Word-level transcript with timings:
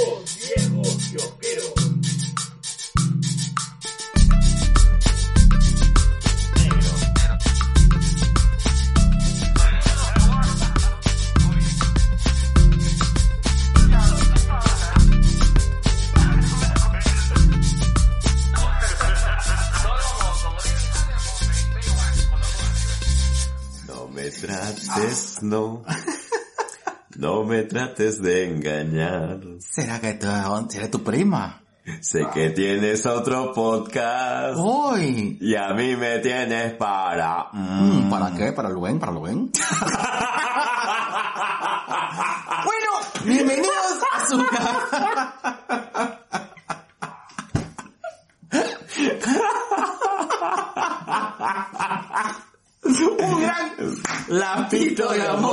Viejos 0.00 0.96
kiosqueros. 1.10 1.74
No 23.86 24.08
me 24.08 24.30
no. 25.42 25.82
Me 27.60 27.66
trates 27.66 28.22
de 28.22 28.46
engañar. 28.46 29.38
¿Será 29.58 30.00
que 30.00 30.14
tu, 30.14 30.26
será 30.70 30.90
tu 30.90 31.02
prima? 31.04 31.60
Sé 32.00 32.26
que 32.32 32.48
tienes 32.50 33.04
otro 33.04 33.52
podcast. 33.52 34.56
¡Uy! 34.58 35.36
Y 35.42 35.54
a 35.56 35.74
mí 35.74 35.94
me 35.94 36.20
tienes 36.20 36.72
para... 36.76 37.48
Mm, 37.52 38.06
mm. 38.06 38.10
¿Para 38.10 38.34
qué? 38.34 38.52
¿Para 38.54 38.70
lo 38.70 38.80
ven? 38.80 38.98
¿Para 38.98 39.12
lo 39.12 39.20
ven? 39.20 39.50
bueno, 42.64 42.92
bienvenidos 43.26 43.98
a 44.10 44.26
su 44.26 44.38
ca- 44.38 46.16
Un 52.82 53.40
gran 53.42 53.72
lapito 54.28 55.12
de 55.12 55.22
amor 55.26 55.49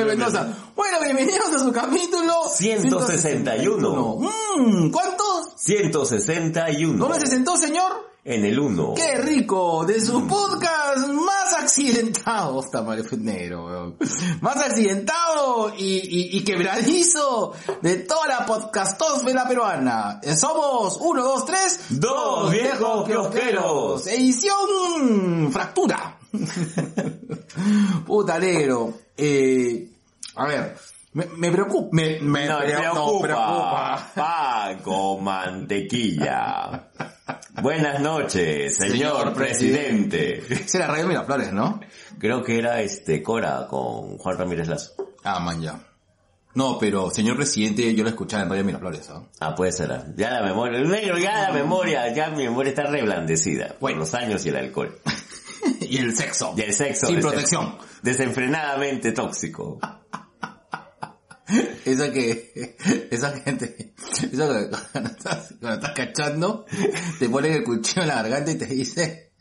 Mendoza. 0.00 0.48
Bueno, 0.74 0.98
bienvenidos 1.04 1.52
a 1.54 1.58
su 1.58 1.70
capítulo 1.70 2.48
161. 2.50 4.16
Mm, 4.56 4.90
¿Cuántos? 4.90 5.52
161. 5.58 6.98
¿Dónde 6.98 7.20
se 7.20 7.26
sentó, 7.26 7.56
señor? 7.58 8.10
En 8.24 8.44
el 8.44 8.58
1. 8.58 8.94
¡Qué 8.94 9.16
rico! 9.16 9.84
De 9.84 10.00
su 10.00 10.26
podcast 10.26 11.08
más 11.08 11.52
accidentado. 11.58 12.60
Está 12.60 12.80
mal 12.82 13.04
negro, 13.22 13.66
weón. 13.66 13.96
Más 14.40 14.56
accidentado 14.56 15.74
y, 15.76 15.96
y, 15.96 16.38
y 16.38 16.44
quebradizo 16.44 17.52
de 17.82 17.96
toda 17.96 18.28
la 18.28 18.46
peruana. 19.46 20.20
Eh, 20.22 20.34
Somos 20.36 20.96
uno, 21.00 21.22
dos, 21.22 21.44
tres. 21.44 21.80
Dos 21.90 22.50
viejos 22.50 23.06
kiosqueros. 23.06 24.06
Edición 24.06 25.50
fractura. 25.52 26.18
Puta 28.06 28.38
negro. 28.38 28.94
Eh, 29.16 29.88
a 30.36 30.46
ver. 30.46 30.76
Me, 31.14 31.26
me 31.36 31.50
preocupa. 31.52 31.88
Me, 31.92 32.20
me 32.20 32.46
No, 32.46 32.58
pre- 32.58 32.72
no, 32.72 33.18
preocupa. 33.20 34.10
Pan 34.14 34.78
con 34.78 35.22
mantequilla. 35.24 36.88
Buenas 37.60 38.00
noches, 38.00 38.76
señor, 38.76 38.92
Señor 38.92 39.34
presidente. 39.34 40.42
Esa 40.54 40.78
era 40.78 40.86
Radio 40.86 41.06
Miraflores, 41.08 41.52
¿no? 41.52 41.80
Creo 42.18 42.42
que 42.42 42.58
era 42.58 42.80
este 42.80 43.22
Cora 43.22 43.66
con 43.68 44.16
Juan 44.16 44.38
Ramírez 44.38 44.68
Lazo. 44.68 44.94
Ah, 45.22 45.38
man, 45.38 45.60
ya. 45.60 45.78
No, 46.54 46.78
pero 46.78 47.10
señor 47.10 47.36
presidente, 47.36 47.94
yo 47.94 48.02
lo 48.04 48.10
escuchaba 48.10 48.42
en 48.44 48.48
Radio 48.50 48.64
Miraflores, 48.64 49.08
¿no? 49.10 49.28
Ah, 49.40 49.54
puede 49.54 49.72
ser. 49.72 50.14
Ya 50.16 50.30
la 50.30 50.42
memoria, 50.42 50.80
negro, 50.80 51.18
ya 51.18 51.42
la 51.48 51.52
memoria, 51.52 52.12
ya 52.14 52.30
mi 52.30 52.44
memoria 52.44 52.70
está 52.70 52.84
reblandecida. 52.84 53.76
Por 53.78 53.92
los 53.92 54.14
años 54.14 54.44
y 54.46 54.48
el 54.48 54.56
alcohol. 54.56 54.98
y 55.80 55.98
el 55.98 56.16
sexo. 56.16 56.54
Y 56.56 56.62
el 56.62 56.74
sexo. 56.74 57.06
Sin 57.06 57.20
protección. 57.20 57.76
Desenfrenadamente 58.02 59.12
tóxico. 59.12 59.78
Esa 61.84 62.12
que, 62.12 62.76
esa 63.10 63.32
gente, 63.40 63.94
esa 63.96 64.30
que 64.30 64.70
cuando 64.92 65.10
estás, 65.10 65.54
cuando 65.60 65.74
estás 65.74 65.92
cachando, 65.92 66.64
te 67.18 67.28
ponen 67.28 67.52
el 67.52 67.64
cuchillo 67.64 68.02
en 68.02 68.08
la 68.08 68.14
garganta 68.22 68.52
y 68.52 68.54
te 68.54 68.66
dice, 68.66 69.32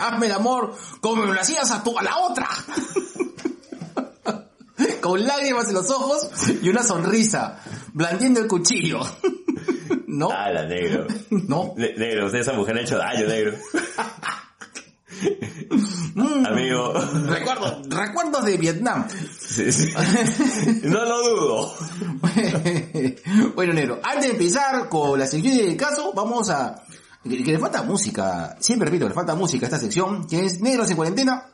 hazme 0.00 0.26
el 0.26 0.32
amor 0.32 0.74
como 1.00 1.26
me 1.26 1.32
lo 1.32 1.40
hacías 1.40 1.70
a 1.70 1.84
tu, 1.84 1.96
a 1.96 2.02
la 2.02 2.16
otra. 2.18 2.48
Con 5.00 5.24
lágrimas 5.24 5.68
en 5.68 5.74
los 5.74 5.90
ojos 5.90 6.28
y 6.62 6.68
una 6.68 6.82
sonrisa, 6.82 7.60
blandiendo 7.92 8.40
el 8.40 8.48
cuchillo. 8.48 9.00
¿No? 10.06 10.30
Ah, 10.32 10.50
la 10.50 10.66
negro. 10.66 11.06
¿No? 11.30 11.74
Ne- 11.76 11.94
negro, 11.96 12.26
usted 12.26 12.40
esa 12.40 12.54
mujer 12.54 12.78
ha 12.78 12.80
hecho 12.80 12.96
daño, 12.98 13.26
negro. 13.26 13.56
Amigo. 16.46 16.92
Recuerdo, 17.26 17.82
recuerdos 17.88 18.44
de 18.44 18.56
Vietnam. 18.56 19.06
Sí, 19.08 19.72
sí. 19.72 19.92
No 20.82 21.04
lo 21.04 21.28
dudo. 21.28 21.74
bueno, 23.54 23.72
negro, 23.72 24.00
antes 24.02 24.24
de 24.26 24.30
empezar 24.32 24.88
con 24.88 25.18
la 25.18 25.26
sección 25.26 25.56
del 25.56 25.76
caso, 25.76 26.12
vamos 26.14 26.50
a... 26.50 26.82
Que, 27.22 27.42
que 27.42 27.52
le 27.52 27.58
falta 27.58 27.82
música, 27.82 28.54
siempre 28.60 28.86
repito, 28.90 29.08
le 29.08 29.14
falta 29.14 29.34
música 29.34 29.64
a 29.64 29.68
esta 29.68 29.78
sección, 29.80 30.26
que 30.26 30.44
es 30.44 30.60
Negros 30.60 30.90
en 30.90 30.96
cuarentena. 30.96 31.46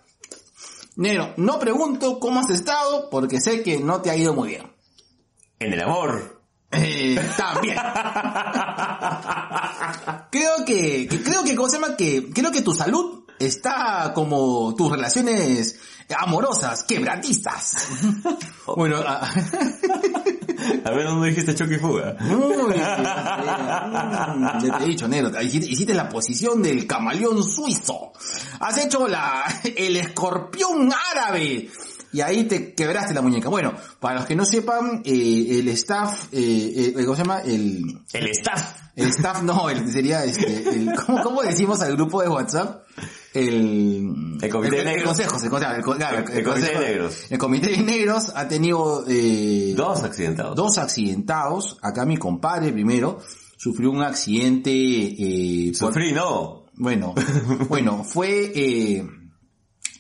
Negro, 0.97 1.33
no 1.37 1.61
pregunto 1.61 2.19
cómo 2.19 2.41
has 2.41 2.51
estado, 2.51 3.09
porque 3.09 3.41
sé 3.41 3.63
que 3.63 3.79
no 3.79 4.01
te 4.03 4.11
ha 4.11 4.17
ido 4.17 4.35
muy 4.35 4.49
bien. 4.49 4.73
En 5.61 5.73
el 5.73 5.81
amor. 5.81 6.41
Eh, 6.73 7.17
también. 7.37 7.77
creo 10.31 10.65
que, 10.67 11.07
que- 11.09 11.23
creo 11.23 11.45
que, 11.45 11.55
¿cómo 11.55 11.69
se 11.69 11.79
llama? 11.81 11.97
Que, 11.97 12.31
creo 12.31 12.51
que 12.51 12.63
tu 12.63 12.75
salud 12.75 13.20
está 13.41 14.13
como 14.15 14.73
tus 14.77 14.93
relaciones 14.93 15.81
amorosas, 16.17 16.85
quebrantistas. 16.85 17.89
bueno, 18.77 19.03
ah, 19.05 19.29
A 20.85 20.91
ver, 20.91 21.07
no 21.07 21.23
dijiste 21.23 21.55
choque 21.55 21.77
y 21.77 21.79
fuga. 21.79 22.17
Uy, 22.21 22.75
ya 22.77 24.59
te 24.79 24.85
he 24.85 24.89
dicho, 24.89 25.09
negro, 25.09 25.31
hiciste, 25.41 25.69
hiciste 25.69 25.95
la 25.95 26.07
posición 26.09 26.63
del 26.63 26.87
camaleón 26.87 27.43
suizo. 27.43 28.13
Has 28.61 28.79
hecho 28.79 29.09
la, 29.09 29.45
el 29.77 29.97
escorpión 29.97 30.93
árabe. 31.13 31.69
Y 32.13 32.21
ahí 32.23 32.43
te 32.45 32.75
quebraste 32.75 33.15
la 33.15 33.23
muñeca. 33.23 33.49
Bueno, 33.49 33.73
para 34.01 34.17
los 34.17 34.27
que 34.27 34.35
no 34.35 34.45
sepan, 34.45 35.01
eh, 35.05 35.61
el 35.61 35.69
staff, 35.69 36.25
eh, 36.33 36.93
eh, 36.97 37.05
¿cómo 37.05 37.15
se 37.15 37.23
llama? 37.23 37.39
El, 37.41 38.01
El 38.13 38.27
staff. 38.31 38.90
El 39.01 39.09
staff 39.11 39.43
no, 39.43 39.69
el, 39.71 39.91
sería 39.93 40.25
este, 40.25 40.69
el, 40.69 40.93
¿cómo, 40.95 41.23
cómo 41.23 41.43
decimos 41.43 41.81
al 41.81 41.95
grupo 41.97 42.23
de 42.23 42.29
WhatsApp? 42.29 42.85
El, 43.33 44.39
El 44.43 44.51
comité 44.51 44.77
de 44.77 44.83
el, 44.95 46.43
comité 46.45 46.73
de 46.73 46.79
negros. 46.81 47.17
El 47.31 47.39
comité 47.39 47.71
de 47.71 47.79
negros 47.83 48.33
ha 48.35 48.49
tenido, 48.49 49.05
eh, 49.09 49.73
Dos 49.77 50.03
accidentados. 50.03 50.57
dos 50.57 50.79
accidentados. 50.79 51.79
Acá 51.83 52.05
mi 52.05 52.17
compadre 52.17 52.73
primero 52.73 53.19
sufrió 53.57 53.91
un 53.93 54.03
accidente, 54.03 54.71
eh, 54.73 55.73
por- 55.79 55.93
Sufrí, 55.93 56.13
no. 56.13 56.67
bueno, 56.75 57.15
bueno, 57.69 58.03
fue, 58.05 58.51
eh, 58.55 59.07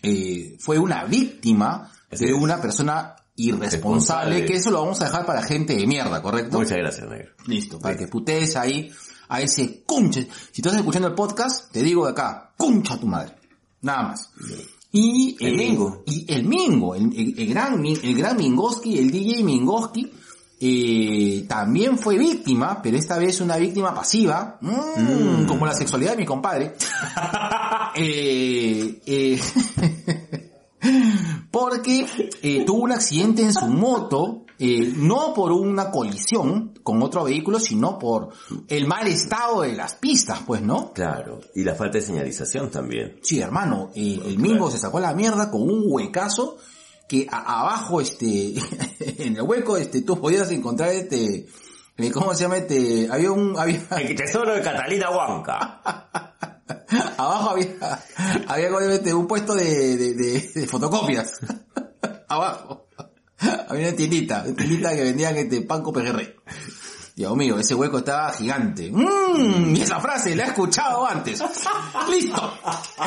eh, 0.02 0.56
fue 0.58 0.78
una 0.78 1.04
víctima 1.04 1.92
de 2.10 2.32
una 2.34 2.60
persona 2.60 3.14
irresponsable, 3.48 4.30
Responsable. 4.36 4.44
que 4.46 4.54
eso 4.56 4.70
lo 4.70 4.80
vamos 4.82 5.00
a 5.00 5.04
dejar 5.06 5.26
para 5.26 5.42
gente 5.42 5.74
de 5.76 5.86
mierda, 5.86 6.20
¿correcto? 6.22 6.58
Muchas 6.58 6.78
gracias, 6.78 7.08
negro. 7.08 7.30
Listo, 7.46 7.78
para 7.78 7.96
que 7.96 8.06
putees 8.08 8.56
ahí 8.56 8.90
a 9.28 9.40
ese 9.40 9.82
cunche. 9.86 10.28
Si 10.52 10.60
estás 10.60 10.74
escuchando 10.76 11.08
el 11.08 11.14
podcast, 11.14 11.70
te 11.72 11.82
digo 11.82 12.04
de 12.06 12.12
acá, 12.12 12.52
cuncha 12.56 12.98
tu 12.98 13.06
madre. 13.06 13.34
Nada 13.82 14.02
más. 14.08 14.30
Y 14.92 15.36
El 15.40 15.56
Mingo. 15.56 16.02
Y 16.06 16.32
el 16.32 16.44
Mingo, 16.44 16.94
el, 16.94 17.04
el- 17.16 17.38
el 17.38 17.48
gran, 17.48 17.84
el 17.86 18.14
gran 18.16 18.36
Mingoski, 18.36 18.98
el 18.98 19.10
DJ 19.10 19.44
Mingoski, 19.44 20.10
eh, 20.62 21.46
también 21.48 21.96
fue 21.96 22.18
víctima, 22.18 22.82
pero 22.82 22.98
esta 22.98 23.16
vez 23.16 23.40
una 23.40 23.56
víctima 23.56 23.94
pasiva, 23.94 24.58
mm, 24.60 25.46
como 25.46 25.64
la 25.64 25.72
sexualidad 25.74 26.10
de 26.10 26.16
mi 26.18 26.26
compadre. 26.26 26.74
eh, 27.94 29.00
eh, 29.06 29.40
porque 31.50 32.06
eh, 32.42 32.64
tuvo 32.64 32.82
un 32.84 32.92
accidente 32.92 33.42
en 33.42 33.52
su 33.52 33.66
moto, 33.66 34.44
eh, 34.58 34.92
no 34.96 35.32
por 35.34 35.52
una 35.52 35.90
colisión 35.90 36.78
con 36.82 37.02
otro 37.02 37.24
vehículo, 37.24 37.58
sino 37.58 37.98
por 37.98 38.28
el 38.68 38.86
mal 38.86 39.06
estado 39.08 39.62
de 39.62 39.72
las 39.74 39.94
pistas, 39.94 40.40
pues, 40.46 40.62
¿no? 40.62 40.92
Claro. 40.92 41.40
Y 41.54 41.64
la 41.64 41.74
falta 41.74 41.98
de 41.98 42.04
señalización 42.04 42.70
también. 42.70 43.18
Sí, 43.22 43.40
hermano, 43.40 43.90
eh, 43.94 44.20
el 44.26 44.38
Mingo 44.38 44.70
se 44.70 44.78
sacó 44.78 45.00
la 45.00 45.14
mierda 45.14 45.50
con 45.50 45.62
un 45.62 45.84
huecazo 45.86 46.58
que 47.08 47.26
a- 47.30 47.60
abajo, 47.62 48.00
este, 48.00 48.54
en 49.24 49.36
el 49.36 49.42
hueco, 49.42 49.76
este, 49.76 50.02
tú 50.02 50.20
podías 50.20 50.50
encontrar 50.52 50.90
este, 50.90 51.46
¿cómo 52.12 52.34
se 52.34 52.42
llama 52.44 52.58
este? 52.58 53.08
Había 53.10 53.32
un, 53.32 53.58
había, 53.58 53.80
El 53.98 54.14
tesoro 54.14 54.54
de 54.54 54.62
Catalina 54.62 55.10
Huanca. 55.10 55.80
abajo 57.16 57.50
había, 57.50 57.76
había 58.46 58.94
este, 58.94 59.14
un 59.14 59.26
puesto 59.26 59.54
de- 59.54 59.96
de 59.96 60.66
fotocopias. 60.66 61.40
abajo. 62.28 62.86
Había 63.68 63.88
una 63.88 63.96
tiendita, 63.96 64.42
una 64.46 64.54
tiendita 64.54 64.94
que 64.94 65.02
vendían 65.02 65.36
este 65.36 65.62
pan 65.62 65.82
con 65.82 65.94
pejerrey. 65.94 66.34
Dios 67.16 67.36
mío, 67.36 67.58
ese 67.58 67.74
hueco 67.74 67.98
estaba 67.98 68.32
gigante. 68.32 68.90
Mmm, 68.90 69.74
y 69.76 69.80
esa 69.82 70.00
frase 70.00 70.34
la 70.34 70.44
he 70.44 70.46
escuchado 70.48 71.06
antes. 71.06 71.42
Listo. 72.10 72.54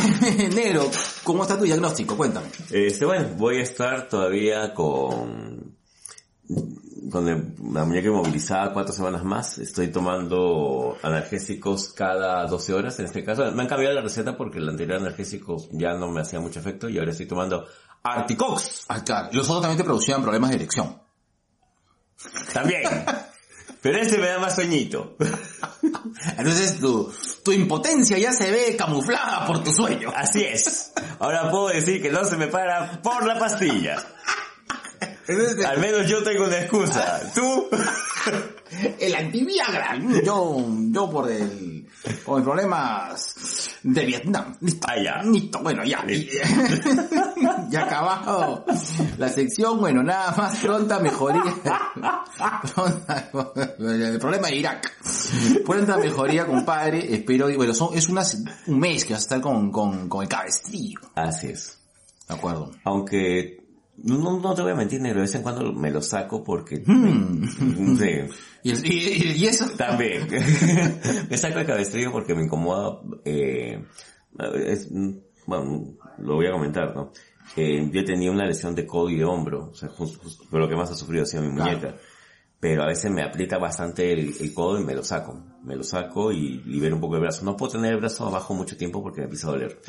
Negro, 0.55 0.89
¿cómo 1.23 1.43
está 1.43 1.57
tu 1.57 1.63
diagnóstico? 1.65 2.15
Cuéntame. 2.17 2.47
Este, 2.71 3.05
bueno, 3.05 3.29
voy 3.37 3.59
a 3.59 3.63
estar 3.63 4.07
todavía 4.07 4.73
con 4.73 5.77
el- 6.49 7.53
la 7.73 7.85
muñeca 7.85 8.07
inmovilizada 8.07 8.73
cuatro 8.73 8.93
semanas 8.93 9.23
más. 9.23 9.57
Estoy 9.59 9.87
tomando 9.89 10.97
analgésicos 11.01 11.93
cada 11.93 12.45
12 12.45 12.73
horas 12.73 12.97
en 12.99 13.05
este 13.05 13.23
caso. 13.23 13.51
Me 13.51 13.61
han 13.63 13.67
cambiado 13.67 13.93
la 13.95 14.01
receta 14.01 14.35
porque 14.37 14.59
el 14.59 14.69
anterior 14.69 14.99
analgésico 14.99 15.57
ya 15.71 15.93
no 15.93 16.09
me 16.09 16.21
hacía 16.21 16.39
mucho 16.39 16.59
efecto 16.59 16.89
y 16.89 16.97
ahora 16.97 17.11
estoy 17.11 17.25
tomando 17.27 17.65
Articox 18.03 18.85
Ah, 18.89 19.03
claro. 19.03 19.29
Los 19.31 19.45
otros 19.47 19.61
también 19.61 19.77
te 19.77 19.83
producían 19.83 20.21
problemas 20.21 20.49
de 20.51 20.55
erección. 20.57 21.01
también. 22.53 22.83
Pero 23.81 23.97
este 23.97 24.17
me 24.17 24.27
da 24.27 24.39
más 24.39 24.55
sueñito. 24.55 25.17
Entonces 26.37 26.79
tu, 26.79 27.11
tu 27.43 27.51
impotencia 27.51 28.17
ya 28.17 28.31
se 28.31 28.49
ve 28.49 28.75
camuflada 28.77 29.45
por 29.45 29.61
tu 29.63 29.71
sueño. 29.73 30.11
Así 30.15 30.41
es. 30.43 30.93
Ahora 31.19 31.49
puedo 31.51 31.67
decir 31.67 32.01
que 32.01 32.09
no 32.11 32.23
se 32.23 32.37
me 32.37 32.47
para 32.47 33.01
por 33.01 33.25
la 33.25 33.37
pastilla. 33.37 33.97
Entonces, 35.27 35.65
Al 35.65 35.79
menos 35.79 36.07
yo 36.07 36.23
tengo 36.23 36.45
una 36.45 36.59
excusa. 36.59 37.21
Tú, 37.35 37.67
el 38.99 39.15
antiviagra. 39.15 39.97
Yo, 40.23 40.65
yo 40.91 41.09
por 41.09 41.31
el, 41.31 41.87
por 42.25 42.37
mis 42.37 42.43
problemas 42.43 43.35
de 43.83 44.05
Vietnam. 44.05 44.55
Listo. 44.61 44.87
Ah, 44.89 44.95
ya. 45.03 45.21
Listo. 45.23 45.59
Bueno, 45.61 45.83
ya. 45.85 46.03
ya 47.69 47.83
acabado 47.83 48.65
la 49.17 49.29
sección. 49.29 49.79
Bueno, 49.79 50.03
nada 50.03 50.33
más 50.35 50.57
pronta 50.59 50.99
mejoría. 50.99 51.43
Pronta- 52.75 53.29
el 53.79 54.19
problema 54.19 54.47
de 54.47 54.55
Irak. 54.55 54.91
Pronta 55.65 55.97
mejoría, 55.97 56.45
compadre. 56.45 57.13
Espero, 57.15 57.49
y 57.49 57.55
bueno, 57.55 57.73
son, 57.73 57.95
es 57.97 58.09
una, 58.09 58.23
un 58.67 58.79
mes 58.79 59.05
que 59.05 59.13
vas 59.13 59.21
a 59.21 59.25
estar 59.25 59.41
con, 59.41 59.71
con, 59.71 60.09
con 60.09 60.23
el 60.23 60.29
cabestrillo. 60.29 60.99
Así 61.15 61.47
es. 61.47 61.79
De 62.27 62.35
acuerdo. 62.35 62.71
Aunque 62.85 63.62
no, 63.97 64.39
no 64.39 64.53
te 64.55 64.61
voy 64.61 64.71
a 64.71 64.75
mentir, 64.75 65.01
negro, 65.01 65.17
de 65.19 65.23
vez 65.23 65.35
en 65.35 65.43
cuando 65.43 65.71
me 65.73 65.91
lo 65.91 66.01
saco 66.01 66.43
porque... 66.43 66.83
Hmm. 66.85 67.43
Sí, 67.97 68.09
¿Y, 68.63 68.71
el- 68.71 68.85
y, 68.85 69.33
y 69.43 69.45
eso? 69.47 69.69
también. 69.77 70.27
me 71.29 71.37
saco 71.37 71.59
el 71.59 71.65
cabestrillo 71.65 72.11
porque 72.11 72.33
me 72.33 72.43
incomoda... 72.43 72.99
Eh, 73.25 73.83
es- 74.65 74.89
bueno, 75.45 75.95
lo 76.19 76.35
voy 76.35 76.47
a 76.47 76.51
comentar, 76.51 76.95
¿no? 76.95 77.11
Eh, 77.57 77.89
yo 77.91 78.03
tenía 78.05 78.31
una 78.31 78.45
lesión 78.45 78.73
de 78.73 78.85
codo 78.87 79.09
y 79.09 79.17
de 79.17 79.25
hombro, 79.25 79.69
o 79.71 79.75
sea, 79.75 79.89
justo, 79.89 80.19
justo- 80.23 80.45
pero 80.49 80.63
lo 80.63 80.69
que 80.69 80.75
más 80.77 80.89
ha 80.91 80.95
sufrido 80.95 81.23
ha 81.23 81.25
sido 81.25 81.43
mi 81.43 81.53
Claro. 81.53 81.71
muñeca. 81.71 81.95
Pero 82.59 82.83
a 82.83 82.87
veces 82.87 83.11
me 83.11 83.21
aprieta 83.21 83.57
bastante 83.57 84.13
el, 84.13 84.33
el 84.39 84.53
codo 84.53 84.79
y 84.79 84.85
me 84.85 84.95
lo 84.95 85.03
saco. 85.03 85.37
Me 85.65 85.75
lo 85.75 85.83
saco 85.83 86.31
y 86.31 86.61
libero 86.63 86.95
un 86.95 87.01
poco 87.01 87.15
el 87.15 87.21
brazo. 87.21 87.43
No 87.43 87.57
puedo 87.57 87.73
tener 87.73 87.91
el 87.93 87.99
brazo 87.99 88.25
abajo 88.25 88.53
mucho 88.53 88.77
tiempo 88.77 89.03
porque 89.03 89.19
me 89.19 89.25
empieza 89.25 89.49
a 89.49 89.51
doler. 89.51 89.81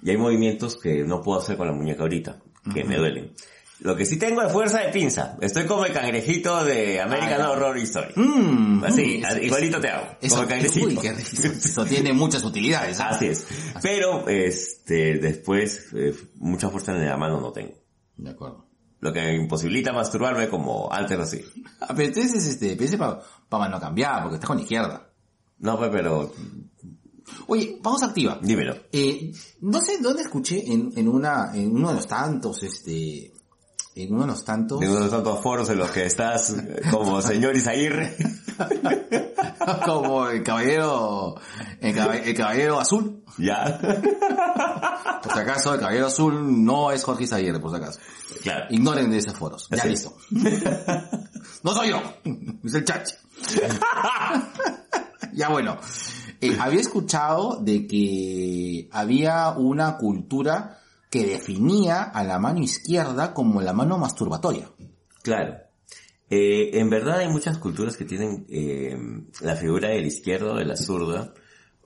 Y 0.00 0.10
hay 0.10 0.16
movimientos 0.16 0.76
que 0.76 1.02
no 1.02 1.20
puedo 1.22 1.40
hacer 1.40 1.56
con 1.56 1.66
la 1.66 1.72
muñeca 1.72 2.02
ahorita, 2.02 2.38
que 2.74 2.84
me 2.84 2.96
duelen. 2.96 3.32
Lo 3.80 3.96
que 3.96 4.04
sí 4.04 4.18
tengo 4.18 4.42
es 4.42 4.52
fuerza 4.52 4.80
de 4.80 4.92
pinza. 4.92 5.38
Estoy 5.40 5.64
como 5.64 5.86
el 5.86 5.92
cangrejito 5.94 6.64
de 6.64 7.00
American 7.00 7.40
Ah. 7.40 7.50
Horror 7.52 7.78
Story. 7.78 8.12
Mm, 8.14 8.84
Así, 8.84 9.18
mm, 9.20 9.24
así, 9.24 9.38
es- 9.38 9.44
igualito 9.46 9.80
te 9.80 9.88
hago. 9.88 10.06
Eso, 10.20 10.34
como 10.36 10.42
el 10.42 10.48
cangrejito. 10.50 10.86
uy. 10.86 10.98
Eso 11.64 11.84
tiene 11.86 12.12
muchas 12.12 12.44
utilidades. 12.44 13.00
Así 13.00 13.28
es. 13.28 13.46
Pero, 13.80 14.28
este, 14.28 15.14
después, 15.18 15.88
eh, 15.94 16.14
mucha 16.36 16.68
fuerza 16.68 16.92
en 16.92 17.08
la 17.08 17.16
mano 17.16 17.40
no 17.40 17.52
tengo. 17.52 17.72
De 18.18 18.30
acuerdo. 18.30 18.66
Lo 19.00 19.14
que 19.14 19.32
imposibilita 19.32 19.94
masturbarme 19.94 20.50
como 20.50 20.92
antes 20.92 21.16
lo 21.16 21.22
hacía. 21.22 21.40
Ah, 21.80 21.94
pero 21.96 22.08
entonces, 22.08 22.46
este, 22.46 22.76
pensé 22.76 22.98
para 22.98 23.18
pa 23.48 23.58
mano 23.58 23.80
cambiar, 23.80 24.20
porque 24.22 24.34
estás 24.34 24.46
con 24.48 24.58
la 24.58 24.62
izquierda. 24.62 25.10
No, 25.58 25.78
pues, 25.78 25.88
pero, 25.90 26.30
Oye, 27.46 27.78
vamos 27.82 28.02
activa. 28.02 28.38
dímelo. 28.42 28.76
Eh, 28.92 29.32
no 29.60 29.80
sé 29.80 29.98
dónde 30.00 30.22
escuché 30.22 30.62
en, 30.72 30.92
en 30.96 31.08
una, 31.08 31.50
en 31.54 31.74
uno 31.74 31.88
de 31.88 31.94
los 31.94 32.06
tantos, 32.06 32.62
este, 32.62 33.32
en 33.96 34.12
uno 34.14 34.22
de 34.22 34.28
los 34.28 34.44
tantos, 34.44 34.80
De 34.80 34.86
uno 34.86 34.96
de 34.96 35.02
los 35.02 35.10
tantos 35.10 35.40
foros 35.42 35.68
en 35.70 35.78
los 35.78 35.90
que 35.90 36.06
estás 36.06 36.50
eh, 36.50 36.80
como 36.90 37.20
señor 37.22 37.56
Isaguirre. 37.56 38.16
como 39.84 40.28
el 40.28 40.42
caballero, 40.42 41.34
el, 41.80 41.94
caba- 41.94 42.16
el 42.16 42.34
caballero 42.34 42.80
azul. 42.80 43.22
ya. 43.38 43.78
Por 45.22 45.32
si 45.34 45.38
acaso, 45.38 45.74
el 45.74 45.80
caballero 45.80 46.06
azul 46.06 46.64
no 46.64 46.90
es 46.92 47.04
Jorge 47.04 47.24
Izaguirre, 47.24 47.60
por 47.60 47.70
si 47.70 47.76
acaso. 47.76 48.00
claro. 48.42 48.64
Ignoren 48.70 49.10
de 49.10 49.18
esos 49.18 49.34
foros. 49.34 49.68
Ya 49.70 49.84
listo. 49.84 50.16
no 51.62 51.74
soy 51.74 51.90
yo. 51.90 52.00
Es 52.64 52.72
el 52.74 52.84
chachi. 52.86 53.14
ya 55.34 55.50
bueno. 55.50 55.76
Eh, 56.40 56.56
había 56.58 56.80
escuchado 56.80 57.58
de 57.60 57.86
que 57.86 58.88
había 58.92 59.50
una 59.50 59.96
cultura 59.98 60.78
que 61.10 61.26
definía 61.26 62.02
a 62.02 62.24
la 62.24 62.38
mano 62.38 62.60
izquierda 62.60 63.34
como 63.34 63.60
la 63.60 63.72
mano 63.72 63.98
masturbatoria. 63.98 64.68
Claro. 65.22 65.56
Eh, 66.30 66.78
en 66.78 66.88
verdad 66.88 67.18
hay 67.18 67.28
muchas 67.28 67.58
culturas 67.58 67.96
que 67.96 68.04
tienen 68.04 68.46
eh, 68.48 68.96
la 69.40 69.56
figura 69.56 69.88
del 69.88 70.06
izquierdo, 70.06 70.54
de 70.54 70.64
la 70.64 70.76
zurda, 70.76 71.34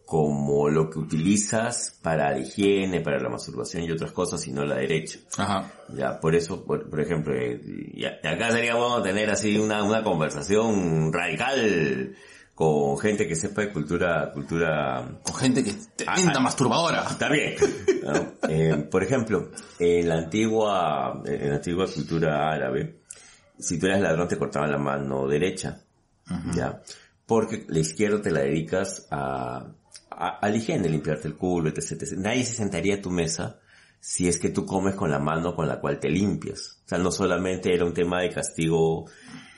como 0.04 0.68
lo 0.68 0.90
que 0.90 0.98
utilizas 0.98 1.98
para 2.02 2.32
la 2.32 2.38
higiene, 2.40 3.00
para 3.00 3.18
la 3.18 3.30
masturbación 3.30 3.84
y 3.84 3.90
otras 3.90 4.12
cosas, 4.12 4.46
y 4.46 4.52
no 4.52 4.66
la 4.66 4.74
derecha. 4.76 5.18
Ajá. 5.38 5.72
Ya, 5.96 6.20
por 6.20 6.34
eso, 6.34 6.62
por, 6.62 6.90
por 6.90 7.00
ejemplo, 7.00 7.34
eh, 7.34 7.58
ya- 7.94 8.18
acá 8.30 8.50
sería 8.50 8.74
bueno 8.76 9.02
tener 9.02 9.30
así 9.30 9.56
una, 9.56 9.82
una 9.82 10.02
conversación 10.04 11.10
radical 11.10 12.14
con 12.54 12.96
gente 12.98 13.26
que 13.26 13.34
sepa 13.34 13.62
de 13.62 13.72
cultura, 13.72 14.30
cultura 14.32 15.20
Con 15.22 15.34
gente 15.34 15.64
que 15.64 15.70
es 15.70 15.88
tremenda 15.96 16.34
Ah, 16.34 16.36
ah. 16.36 16.40
masturbadora. 16.40 17.04
Está 17.10 17.28
bien. 17.28 17.54
¿no? 18.04 18.48
Eh, 18.48 18.88
por 18.90 19.02
ejemplo, 19.02 19.50
en 19.78 20.08
la 20.08 20.18
antigua, 20.18 21.22
en 21.24 21.48
la 21.48 21.56
antigua 21.56 21.86
cultura 21.92 22.52
árabe, 22.52 23.00
si 23.58 23.78
tú 23.78 23.86
eras 23.86 24.00
ladrón 24.00 24.28
te 24.28 24.38
cortaban 24.38 24.70
la 24.70 24.78
mano 24.78 25.26
derecha, 25.26 25.80
ya, 26.54 26.80
porque 27.26 27.66
la 27.68 27.80
izquierda 27.80 28.22
te 28.22 28.30
la 28.30 28.40
dedicas 28.40 29.06
a, 29.10 29.66
a, 30.10 30.28
a 30.38 30.48
la 30.48 30.56
higiene, 30.56 30.88
limpiarte 30.88 31.28
el 31.28 31.36
culo, 31.36 31.68
etc, 31.68 31.92
etc. 31.92 32.12
Nadie 32.18 32.44
se 32.44 32.54
sentaría 32.54 32.96
a 32.96 33.00
tu 33.00 33.10
mesa 33.10 33.60
si 34.00 34.28
es 34.28 34.38
que 34.38 34.50
tú 34.50 34.64
comes 34.64 34.94
con 34.94 35.10
la 35.10 35.18
mano 35.18 35.54
con 35.54 35.66
la 35.66 35.80
cual 35.80 35.98
te 35.98 36.08
limpias. 36.08 36.82
O 36.84 36.88
sea, 36.88 36.98
no 36.98 37.10
solamente 37.10 37.74
era 37.74 37.84
un 37.84 37.94
tema 37.94 38.20
de 38.20 38.30
castigo 38.30 39.06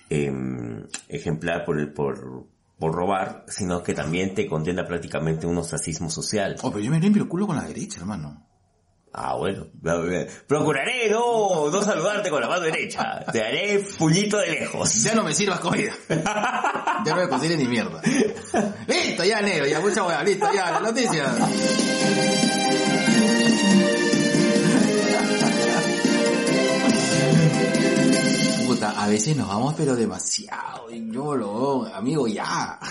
em, 0.09 0.87
ejemplar 1.09 1.65
por 1.65 1.79
el, 1.79 1.93
por, 1.93 2.47
por 2.79 2.95
robar, 2.95 3.45
sino 3.49 3.83
que 3.83 3.95
también 3.95 4.35
te 4.35 4.47
condena 4.47 4.87
prácticamente 4.87 5.47
a 5.47 5.49
un 5.49 5.59
ostracismo 5.59 6.11
social. 6.11 6.57
Oh, 6.63 6.71
pero 6.71 6.85
yo 6.85 6.91
me 6.91 7.01
limpio 7.01 7.23
el 7.23 7.29
culo 7.29 7.47
con 7.47 7.57
la 7.57 7.63
derecha, 7.63 8.01
hermano. 8.01 8.47
Ah, 9.19 9.35
bueno. 9.35 9.67
Procuraré 10.47 11.09
no, 11.09 11.71
no 11.71 11.83
saludarte 11.83 12.29
con 12.29 12.39
la 12.43 12.49
mano 12.49 12.61
derecha. 12.61 13.25
Te 13.33 13.43
haré 13.43 13.83
puñito 13.99 14.37
de 14.37 14.49
lejos. 14.49 15.03
Ya 15.03 15.15
no 15.15 15.25
me 15.25 15.33
sirvas 15.33 15.59
comida. 15.61 15.95
ya 16.09 17.15
no 17.15 17.17
me 17.17 17.29
cocines 17.29 17.57
ni 17.57 17.65
mierda. 17.67 18.03
Listo, 18.87 19.25
ya 19.25 19.41
negro, 19.41 19.67
ya 19.67 19.81
mucha 19.81 20.05
hueá, 20.05 20.23
listo, 20.23 20.47
ya, 20.53 20.71
la 20.71 20.81
noticia. 20.81 21.33
Puta, 28.89 29.03
a 29.05 29.09
veces 29.09 29.37
nos 29.37 29.49
vamos 29.49 29.75
pero 29.77 29.97
demasiado, 29.97 30.91
yo 30.91 31.35
lo, 31.37 31.87
amigo, 31.87 32.27
ya. 32.29 32.79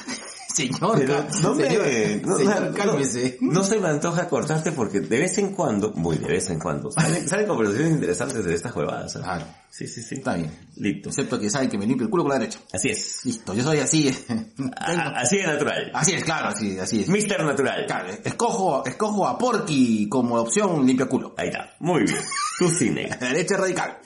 Señor, 0.55 0.97
Pero 0.99 1.25
no 1.41 1.53
me, 1.53 1.65
señor, 1.67 1.85
no, 2.25 2.37
señor, 2.37 2.61
no- 2.69 2.73
cálmese. 2.73 3.37
no 3.41 3.61
se 3.61 3.77
me 3.77 3.89
antoja 3.89 4.29
cortarte 4.29 4.71
porque 4.71 5.01
de 5.01 5.19
vez 5.19 5.37
en 5.37 5.51
cuando, 5.53 5.91
muy 5.91 6.17
de 6.17 6.27
vez 6.29 6.49
en 6.49 6.59
cuando, 6.59 6.89
salen, 6.91 7.27
salen 7.27 7.45
conversaciones 7.47 7.91
interesantes 7.95 8.45
de 8.45 8.53
estas 8.55 8.73
huevadas. 8.73 9.17
¿eh? 9.17 9.19
Claro, 9.21 9.45
Sí, 9.69 9.85
sí, 9.85 10.01
sí. 10.01 10.15
está 10.15 10.35
bien. 10.35 10.49
Listo. 10.77 11.09
Excepto 11.09 11.37
que 11.37 11.49
saben 11.49 11.67
que 11.69 11.77
me 11.77 11.85
limpio 11.85 12.05
el 12.05 12.09
culo 12.09 12.23
con 12.23 12.31
la 12.31 12.39
derecha. 12.39 12.59
Así 12.71 12.87
es. 12.87 13.25
Listo, 13.25 13.53
yo 13.53 13.63
soy 13.63 13.79
así. 13.79 14.07
A- 14.77 15.19
Así 15.19 15.35
de 15.39 15.43
natural. 15.47 15.91
Así 15.93 16.13
es, 16.13 16.23
claro, 16.23 16.47
así, 16.47 16.79
así 16.79 17.01
es. 17.01 17.09
Mister 17.09 17.43
Natural. 17.43 17.85
Claro, 17.85 18.13
escojo, 18.23 18.85
escojo 18.85 19.27
a 19.27 19.37
Porky 19.37 20.07
como 20.07 20.35
opción 20.35 20.85
limpia 20.85 21.07
culo. 21.07 21.35
Ahí 21.37 21.49
está. 21.49 21.73
Muy 21.81 22.03
bien. 22.05 22.19
Tu 22.59 22.69
cine. 22.69 23.09
La 23.09 23.27
derecha 23.27 23.57
radical. 23.57 23.97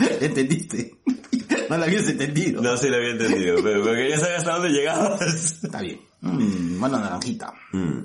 ¿Entendiste? 0.20 0.98
No 1.68 1.76
la 1.78 1.86
habías 1.86 2.08
entendido. 2.08 2.62
No 2.62 2.76
se 2.76 2.88
lo 2.88 2.96
había 2.96 3.10
entendido, 3.10 3.56
pero, 3.62 3.82
pero 3.82 3.94
quería 3.94 4.18
saber 4.18 4.36
hasta 4.36 4.54
dónde 4.54 4.70
llegabas. 4.70 5.62
Está 5.62 5.80
bien. 5.80 6.00
Mm, 6.20 6.76
mano 6.78 6.98
naranjita. 6.98 7.52
Mm. 7.72 8.02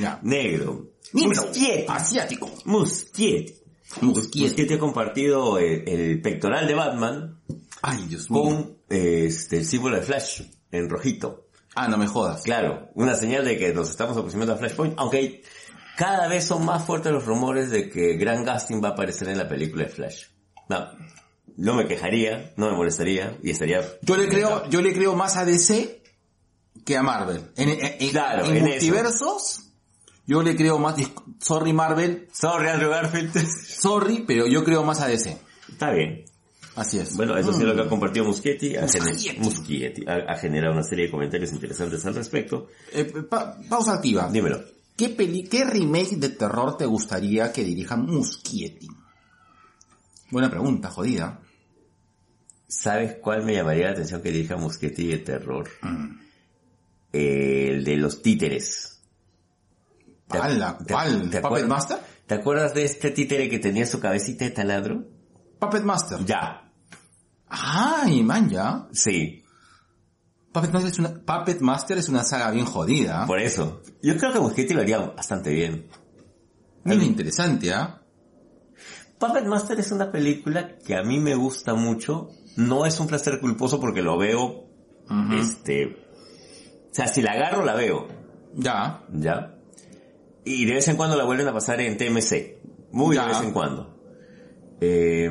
Ya. 0.00 0.18
Negro. 0.22 0.92
Muschietti. 1.12 1.84
Asiático. 1.88 2.50
Muschietti. 2.64 3.54
Muschietti. 4.00 4.40
Muschietti 4.40 4.74
ha 4.74 4.78
compartido 4.78 5.58
el, 5.58 5.88
el 5.88 6.20
pectoral 6.20 6.66
de 6.66 6.74
Batman 6.74 7.40
Ay, 7.82 8.06
Dios 8.08 8.30
mío. 8.30 8.42
con 8.42 8.78
eh, 8.88 9.26
este, 9.26 9.58
el 9.58 9.66
símbolo 9.66 9.96
de 9.96 10.02
Flash 10.02 10.42
en 10.70 10.88
rojito. 10.88 11.48
Ah, 11.74 11.88
no 11.88 11.98
me 11.98 12.06
jodas. 12.06 12.42
Claro, 12.42 12.88
una 12.94 13.14
señal 13.14 13.44
de 13.44 13.58
que 13.58 13.74
nos 13.74 13.90
estamos 13.90 14.16
aproximando 14.16 14.54
a 14.54 14.56
Flashpoint, 14.56 14.94
aunque 14.96 15.42
cada 15.96 16.28
vez 16.28 16.44
son 16.46 16.64
más 16.64 16.84
fuertes 16.84 17.12
los 17.12 17.24
rumores 17.24 17.70
de 17.70 17.88
que 17.90 18.16
Grant 18.16 18.48
Gustin 18.48 18.82
va 18.82 18.88
a 18.88 18.92
aparecer 18.92 19.28
en 19.28 19.38
la 19.38 19.48
película 19.48 19.84
de 19.84 19.90
Flash. 19.90 20.24
No, 20.68 20.86
no 21.56 21.74
me 21.74 21.86
quejaría, 21.86 22.52
no 22.56 22.70
me 22.70 22.76
molestaría 22.76 23.36
y 23.42 23.50
estaría... 23.50 23.82
Yo 24.02 24.16
le 24.16 24.28
creo, 24.28 24.68
yo 24.70 24.80
le 24.80 24.92
creo 24.92 25.14
más 25.14 25.36
a 25.36 25.44
DC 25.44 26.02
que 26.84 26.96
a 26.96 27.02
Marvel. 27.02 27.50
En, 27.56 27.68
en- 27.68 27.78
en- 28.00 28.10
Claro, 28.10 28.46
en 28.46 28.56
en 28.56 28.62
multiversos, 28.64 29.70
yo 30.26 30.42
le 30.42 30.56
creo 30.56 30.78
más, 30.78 30.96
sorry 31.40 31.72
Marvel, 31.72 32.28
Sorry 32.32 32.68
Andrew 32.68 32.90
Garfield. 32.90 33.32
sorry, 33.66 34.24
pero 34.26 34.46
yo 34.46 34.64
creo 34.64 34.82
más 34.84 35.00
a 35.00 35.06
DC. 35.06 35.36
Está 35.70 35.90
bien. 35.92 36.24
Así 36.76 36.98
es. 36.98 37.16
Bueno, 37.16 37.36
eso 37.36 37.52
sí 37.52 37.60
es 37.60 37.66
lo 37.66 37.74
que 37.76 37.82
ha 37.82 37.88
compartido 37.88 38.24
Muschietti. 38.24 38.74
Ha, 38.76 38.82
Muschietti. 38.82 39.38
Muschietti. 39.38 40.04
Ha, 40.08 40.32
ha 40.32 40.36
generado 40.38 40.72
una 40.74 40.82
serie 40.82 41.04
de 41.04 41.10
comentarios 41.12 41.52
interesantes 41.52 42.04
al 42.04 42.16
respecto. 42.16 42.66
Eh, 42.92 43.04
pa- 43.30 43.56
pausa 43.68 43.94
activa. 43.94 44.28
Dímelo. 44.32 44.60
¿Qué, 44.96 45.08
peli 45.08 45.44
¿Qué 45.44 45.64
remake 45.64 46.16
de 46.16 46.28
terror 46.30 46.76
te 46.76 46.86
gustaría 46.86 47.52
que 47.52 47.64
dirija 47.64 47.96
Muschietti? 47.96 48.88
Buena 50.30 50.50
pregunta, 50.50 50.90
jodida. 50.90 51.40
¿Sabes 52.68 53.16
cuál 53.20 53.44
me 53.44 53.54
llamaría 53.54 53.86
la 53.86 53.92
atención 53.92 54.22
que 54.22 54.30
dirija 54.32 54.56
Muschietti 54.56 55.06
de 55.06 55.18
terror? 55.18 55.68
Mm. 55.82 56.18
El 57.12 57.84
de 57.84 57.96
los 57.96 58.22
títeres. 58.22 59.00
¿Te- 60.28 60.38
¿Cuál? 60.38 60.58
te- 60.84 61.40
¿Puppet 61.40 61.66
Master? 61.66 61.98
¿Te 62.26 62.34
acuerdas 62.34 62.74
de 62.74 62.84
este 62.84 63.10
títere 63.10 63.48
que 63.48 63.58
tenía 63.58 63.86
su 63.86 64.00
cabecita 64.00 64.44
de 64.44 64.50
taladro? 64.52 65.04
Puppet 65.60 65.82
Master. 65.84 66.24
Ya. 66.24 66.72
Ay, 67.48 68.22
man, 68.22 68.48
ya. 68.48 68.88
Sí. 68.92 69.43
Puppet 70.54 70.72
Master 70.72 70.92
es 70.92 70.98
una, 71.00 71.08
Puppet 71.12 71.60
Master 71.60 71.98
es 71.98 72.08
una 72.08 72.22
saga 72.22 72.48
bien 72.52 72.64
jodida. 72.64 73.26
Por 73.26 73.40
eso. 73.40 73.82
Yo 74.00 74.16
creo 74.16 74.32
que 74.32 74.38
Muschietti 74.38 74.72
lo 74.72 74.82
haría 74.82 74.98
bastante 75.00 75.50
bien. 75.50 75.88
Muy 76.84 77.04
interesante, 77.04 77.72
¿ah? 77.72 78.00
Puppet 79.18 79.46
Master 79.46 79.80
es 79.80 79.90
una 79.90 80.12
película 80.12 80.78
que 80.78 80.94
a 80.94 81.02
mí 81.02 81.18
me 81.18 81.34
gusta 81.34 81.74
mucho. 81.74 82.28
No 82.56 82.86
es 82.86 83.00
un 83.00 83.08
placer 83.08 83.40
culposo 83.40 83.80
porque 83.80 84.00
lo 84.00 84.16
veo, 84.16 84.68
este... 85.36 85.86
O 85.86 86.94
sea, 86.94 87.08
si 87.08 87.20
la 87.20 87.32
agarro, 87.32 87.64
la 87.64 87.74
veo. 87.74 88.06
Ya. 88.54 89.02
¿Ya? 89.12 89.56
Y 90.44 90.66
de 90.66 90.74
vez 90.74 90.86
en 90.86 90.96
cuando 90.96 91.16
la 91.16 91.24
vuelven 91.24 91.48
a 91.48 91.52
pasar 91.52 91.80
en 91.80 91.96
TMC. 91.96 92.60
Muy 92.92 93.16
Ya. 93.16 93.22
de 93.22 93.28
vez 93.30 93.40
en 93.40 93.52
cuando. 93.52 93.98
Eh, 94.80 95.30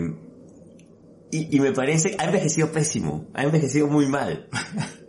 y, 1.32 1.56
y 1.56 1.60
me 1.62 1.72
parece, 1.72 2.18
ha 2.20 2.26
envejecido 2.26 2.74
pésimo. 2.74 3.28
Ha 3.34 3.44
envejecido 3.44 3.88
muy 3.88 4.08
mal. 4.08 4.50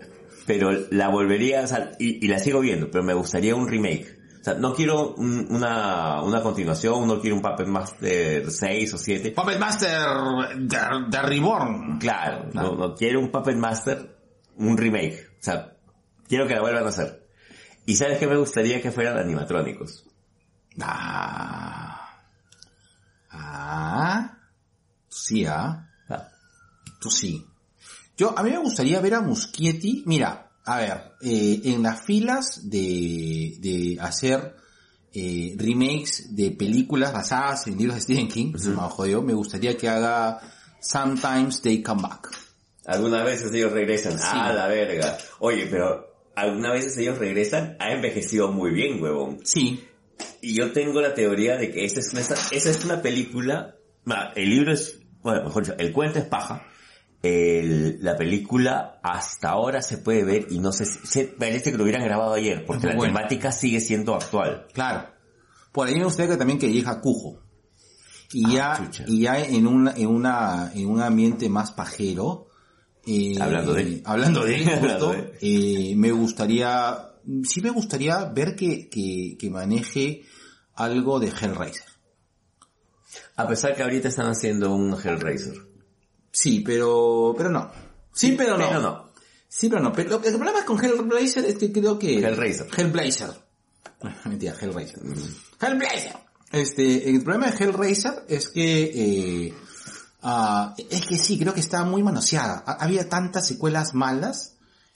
pero 0.47 0.71
la 0.91 1.09
volvería, 1.09 1.63
o 1.63 1.67
sea, 1.67 1.93
y, 1.99 2.25
y 2.25 2.29
la 2.29 2.39
sigo 2.39 2.61
viendo, 2.61 2.91
pero 2.91 3.03
me 3.05 3.15
gustaría 3.15 3.55
un 3.55 3.69
remake. 3.69 4.19
O 4.41 4.45
sea, 4.45 4.55
no 4.55 4.75
quiero 4.75 5.15
un- 5.15 5.47
una, 5.51 6.23
una 6.23 6.43
continuación, 6.43 7.07
no 7.09 7.19
quiero 7.21 7.37
un 7.37 7.43
Puppet 7.43 7.67
Master 7.67 8.51
6 8.51 8.95
o 8.95 8.99
7. 8.99 9.31
Puppet 9.31 9.59
Master 9.59 10.01
de, 10.57 10.79
de 11.09 11.23
Reborn. 11.23 11.99
Claro, 11.99 12.51
Claro. 12.51 12.73
No, 12.73 12.89
no 12.89 12.95
quiero 12.95 13.21
un 13.21 13.31
Puppet 13.31 13.57
Master, 13.57 14.17
un 14.57 14.77
remake. 14.77 15.31
O 15.41 15.43
sea, 15.43 15.73
quiero 16.29 16.47
que 16.47 16.55
la 16.55 16.61
vuelvan 16.61 16.85
a 16.85 16.89
hacer. 16.89 17.27
Y 17.87 17.97
sabes 17.97 18.19
que 18.19 18.27
me 18.27 18.37
gustaría 18.37 18.83
que 18.83 18.91
fueran 18.91 19.17
animatrónicos. 19.17 20.05
Ah. 20.81 22.11
Ah. 23.31 24.39
Sí, 25.09 25.47
¿ah? 25.47 25.89
Ah, 26.09 26.29
Tú 27.01 27.11
sí. 27.11 27.47
Yo, 28.17 28.39
a 28.39 28.43
mí 28.43 28.51
me 28.51 28.59
gustaría 28.59 29.01
ver 29.01 29.15
a 29.15 29.21
Muschietti, 29.21 30.05
mira, 30.07 30.53
a 30.65 30.79
ver, 30.79 31.13
eh, 31.21 31.61
en 31.65 31.83
las 31.83 32.01
filas 32.01 32.71
de, 32.71 33.57
de 33.59 33.97
hacer 34.01 34.55
eh, 35.13 35.55
remakes 35.57 36.35
de 36.35 36.53
películas 36.53 37.13
basadas 37.13 37.67
en 37.67 37.77
libros 37.77 37.97
de 37.97 38.03
Stephen 38.03 38.29
King, 38.29 38.57
se 38.57 38.71
me 38.71 38.77
jodió, 38.83 39.23
me 39.23 39.35
gustaría 39.35 39.77
que 39.77 39.89
haga 39.89 40.41
Sometimes 40.81 41.61
They 41.63 41.83
Come 41.83 42.03
Back. 42.03 42.31
Algunas 42.87 43.25
veces 43.25 43.53
ellos 43.53 43.73
regresan. 43.73 44.19
Sí. 44.19 44.25
Ah, 44.27 44.53
la 44.53 44.67
verga. 44.69 45.17
Oye, 45.39 45.67
pero 45.71 46.31
algunas 46.35 46.73
veces 46.73 46.97
ellos 46.99 47.19
regresan, 47.19 47.77
ha 47.79 47.93
envejecido 47.93 48.51
muy 48.51 48.73
bien, 48.73 49.03
huevón. 49.03 49.41
Sí, 49.45 49.85
Y 50.41 50.55
yo 50.55 50.73
tengo 50.73 51.01
la 51.01 51.15
teoría 51.15 51.57
de 51.57 51.71
que 51.71 51.85
esa 51.85 52.01
es 52.01 52.13
una, 52.13 52.21
esa 52.21 52.71
es 52.71 52.85
una 52.85 53.01
película, 53.01 53.77
el 54.35 54.51
libro 54.51 54.73
es, 54.73 54.99
bueno, 55.23 55.45
mejor 55.45 55.65
dicho, 55.65 55.77
el 55.79 55.93
cuento 55.93 56.19
es 56.19 56.27
paja. 56.27 56.67
El- 57.25 57.99
la 58.03 58.17
película 58.17 59.01
hasta 59.03 59.49
ahora 59.49 59.81
se 59.83 59.97
puede 59.99 60.25
ver 60.25 60.47
y 60.51 60.59
no 60.59 60.73
sé 60.73 60.85
si, 60.85 60.99
se- 61.07 61.25
parece 61.27 61.71
que 61.73 61.79
lo 61.79 61.85
hubieran 61.85 62.05
grabado 62.05 62.35
ayer, 62.35 62.65
porque 62.67 62.87
la 62.89 62.97
bueno. 62.97 63.15
temática 63.15 63.51
sigue 63.51 63.81
siendo 63.81 64.15
actual. 64.15 64.67
claro. 64.73 65.09
Por 65.73 65.89
ahí 65.89 65.95
me 65.97 66.05
gustaría 66.05 66.33
que 66.33 66.37
también 66.39 66.59
que 66.59 66.67
dirija 66.69 67.01
Cujo. 67.01 67.41
Y 68.33 68.45
Ah, 68.59 68.77
ya, 68.79 68.85
chucha. 68.85 69.05
y 69.09 69.23
ya 69.23 69.41
en 69.45 69.67
una, 69.67 69.93
en 69.97 70.07
una, 70.07 70.71
en 70.75 70.87
un 70.89 71.01
ambiente 71.01 71.49
más 71.49 71.73
pajero, 71.73 72.47
eh, 73.07 73.35
Hablando 73.41 73.75
de. 73.75 74.01
hablando 74.05 74.45
de, 74.45 74.57
Hablando 74.73 74.89
justo, 74.89 75.13
de. 75.13 75.39
eh, 75.41 75.95
me 75.97 76.13
gustaría, 76.13 77.11
sí 77.45 77.61
me 77.61 77.71
gustaría 77.71 78.25
ver 78.27 78.55
que, 78.55 78.89
que, 78.89 79.37
que 79.39 79.51
maneje 79.51 80.23
algo 80.75 81.19
de 81.21 81.29
Hellraiser. 81.29 81.85
A 83.37 83.47
pesar 83.49 83.75
que 83.75 83.83
ahorita 83.83 84.09
están 84.09 84.27
haciendo 84.29 84.75
un 84.75 84.95
Hellraiser. 84.95 85.55
Sí, 86.37 86.61
pero, 86.61 87.33
pero 87.37 87.49
no. 87.51 87.71
Sí, 88.13 88.33
pero 88.37 88.59
no. 88.59 88.67
Pero 88.69 88.81
no. 88.81 89.05
Sí, 89.49 89.69
pero 89.69 89.81
no. 89.81 89.93
Pero 89.93 90.17
el 90.23 90.35
problema 90.35 90.65
con 90.65 90.85
Hellblazer 90.85 91.45
es 91.45 91.57
que 91.59 91.71
creo 91.71 91.97
que... 91.99 92.19
Hellraiser. 92.19 92.67
Hellblazer. 92.77 93.31
Mentira, 94.25 94.55
Hellraiser. 94.61 94.99
Hellblazer. 95.61 96.17
Este, 96.51 97.09
el 97.09 97.23
problema 97.23 97.51
de 97.51 97.65
Hellraiser 97.65 98.25
es 98.29 98.49
que, 98.49 99.47
eh, 99.47 99.55
ah, 100.23 100.75
es 100.91 101.07
que 101.07 101.19
sí, 101.19 101.39
creo 101.39 101.55
que 101.55 101.61
está 101.61 101.85
muy 101.85 102.03
manoseada. 102.03 102.65
Ha- 102.67 102.85
Había 102.85 103.09
tantas 103.09 103.47
secuelas 103.47 103.95
malas 103.95 104.51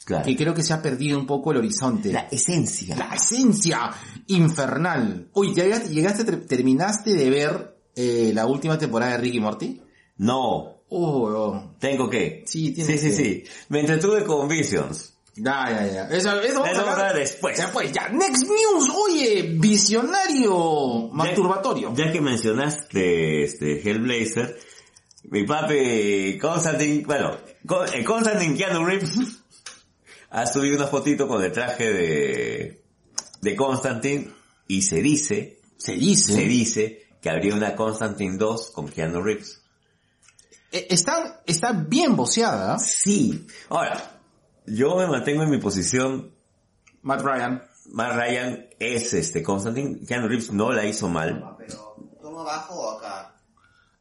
Claro. 0.05 0.25
que 0.25 0.37
creo 0.37 0.55
que 0.55 0.63
se 0.63 0.73
ha 0.73 0.81
perdido 0.83 1.19
un 1.19 1.27
poco 1.27 1.51
el 1.53 1.59
horizonte. 1.59 2.13
La 2.13 2.29
esencia. 2.31 2.97
La 2.97 3.15
esencia 3.15 3.91
infernal. 4.29 5.29
Uy, 5.35 5.55
¿ya 5.55 5.65
llegaste, 5.65 5.89
llegaste, 5.91 6.25
ter- 6.25 6.47
terminaste 6.47 7.15
de 7.15 7.31
ver 7.31 7.79
eh, 7.95 8.31
la 8.35 8.47
última 8.47 8.79
temporada 8.79 9.13
de 9.13 9.19
Ricky 9.19 9.41
Morty? 9.41 9.83
No. 10.19 10.78
Oh. 10.91 11.71
Tengo 11.79 12.09
que. 12.09 12.45
Sí, 12.47 12.69
sí, 12.69 12.73
tienes 12.75 13.01
sí, 13.01 13.09
que. 13.09 13.15
sí. 13.15 13.45
Me 13.69 13.81
entretuve 13.81 14.25
con 14.25 14.49
Visions. 14.49 15.15
Ya, 15.41 15.71
ya, 15.71 15.93
ya. 15.93 16.09
Eso, 16.09 16.41
eso 16.41 16.61
vamos 16.61 16.73
Eso 16.73 16.87
a 16.87 16.93
hablar 16.93 17.15
después. 17.15 17.57
Después, 17.57 17.93
ya. 17.93 18.09
Next 18.09 18.43
News, 18.43 18.91
oye, 18.95 19.43
visionario 19.57 21.09
masturbatorio. 21.13 21.95
Ya, 21.95 22.07
ya 22.07 22.13
que 22.13 22.21
mencionaste 22.21 23.45
este 23.45 23.81
Hellblazer, 23.89 24.59
mi 25.25 25.45
papi 25.45 26.39
Constantine, 26.41 27.05
bueno, 27.07 27.37
eh, 27.93 28.05
Constantine 28.05 28.57
Keanu 28.57 28.85
Reeves 28.85 29.17
ha 30.31 30.47
subido 30.47 30.77
una 30.77 30.87
fotito 30.87 31.29
con 31.29 31.43
el 31.45 31.53
traje 31.53 31.93
de, 31.93 32.83
de 33.41 33.57
Constantine 33.57 34.33
y 34.67 34.83
se 34.83 35.03
dice, 35.03 35.61
Se 35.77 35.93
dice. 35.93 36.33
se 36.33 36.43
dice 36.43 37.03
que 37.21 37.31
habría 37.31 37.55
una 37.55 37.77
Constantine 37.77 38.37
2 38.37 38.71
con 38.71 38.89
Keanu 38.89 39.23
Reeves. 39.23 39.58
Eh, 40.73 40.87
está, 40.91 41.43
está 41.47 41.73
bien 41.73 42.15
boceada. 42.17 42.79
Sí. 42.79 43.47
Ahora, 43.71 44.21
yo 44.67 44.97
me 44.97 45.07
mantengo 45.07 45.43
en 45.43 45.51
mi 45.51 45.59
posición. 45.59 46.35
Matt 47.03 47.23
Ryan. 47.23 47.63
Matt 47.87 48.15
Ryan 48.17 48.67
es 48.79 49.15
este 49.15 49.43
Constantine. 49.43 50.05
Keanu 50.07 50.29
Reeves 50.29 50.53
no 50.53 50.71
la 50.73 50.85
hizo 50.85 51.09
mal. 51.09 51.57
Pero, 51.59 51.97
¿toma 52.21 52.43
abajo 52.43 52.75
o 52.75 52.99
acá? 52.99 53.35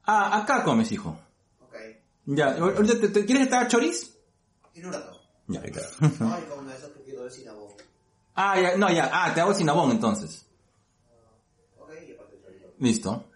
Ah, 0.03 0.37
acá 0.41 0.63
comes, 0.63 0.91
hijo. 0.91 1.17
Ok. 1.61 1.75
Ya, 2.25 2.57
ahorita 2.57 2.99
te, 2.99 3.07
te- 3.09 3.25
¿quieres 3.25 3.45
que 3.45 3.49
te 3.49 3.55
haga 3.55 3.67
choriz? 3.67 4.17
En 4.73 4.85
un 4.87 4.93
rato. 4.93 5.21
Ya. 5.47 5.61
Ay, 6.01 6.43
como 6.49 6.69
de 6.69 6.75
que 6.75 7.03
quiero 7.05 7.29
cinnamon. 7.29 7.67
Ah, 8.35 8.59
ya, 8.59 8.75
no, 8.77 8.91
ya. 8.91 9.09
Ah, 9.11 9.33
te 9.33 9.39
hago 9.41 9.53
cinnamon 9.53 9.91
entonces. 9.91 10.45
Ok, 11.79 11.91
y 12.07 12.11
aparte 12.11 12.35
el 12.35 12.43
chorizo. 12.43 12.73
Listo. 12.79 13.29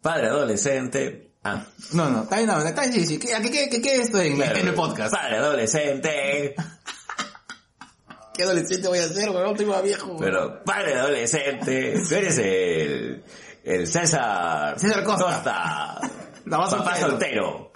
Padre 0.00 0.26
adolescente. 0.28 1.31
Ah. 1.44 1.66
No, 1.92 2.08
no, 2.08 2.22
está 2.22 2.36
bien, 2.36 2.46
no, 2.48 2.58
está 2.64 2.82
bien, 2.82 2.92
sí, 2.94 3.06
sí. 3.06 3.18
¿Qué, 3.18 3.28
qué, 3.42 3.50
qué, 3.50 3.68
qué, 3.68 3.82
qué 3.82 3.94
es 3.96 4.00
esto 4.06 4.20
en, 4.20 4.40
en 4.40 4.68
el 4.68 4.74
podcast? 4.74 5.12
Padre 5.12 5.38
adolescente. 5.38 6.54
¿Qué 8.34 8.44
adolescente 8.44 8.88
voy 8.88 8.98
a 8.98 9.08
ser, 9.08 9.28
weón? 9.30 9.50
Estoy 9.50 9.66
más 9.66 9.82
viejo. 9.82 10.16
Pero 10.18 10.62
padre 10.64 10.94
adolescente. 10.94 11.94
Tú 12.08 12.14
eres 12.14 12.38
el, 12.38 13.24
el 13.64 13.86
César. 13.86 14.78
César 14.78 15.04
Costa. 15.04 15.24
Costa. 15.24 16.00
La 16.46 16.58
más 16.58 16.74
Papá 16.74 16.96
soltero. 16.96 17.72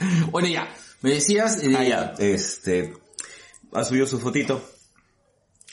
soltero. 0.00 0.30
Bueno, 0.30 0.48
ya. 0.48 0.68
Me 1.02 1.10
decías... 1.10 1.62
eh, 1.62 1.74
Ah, 1.76 1.84
ya. 1.84 2.14
Este, 2.18 2.94
ha 3.72 3.84
subido 3.84 4.06
su 4.06 4.18
fotito 4.18 4.62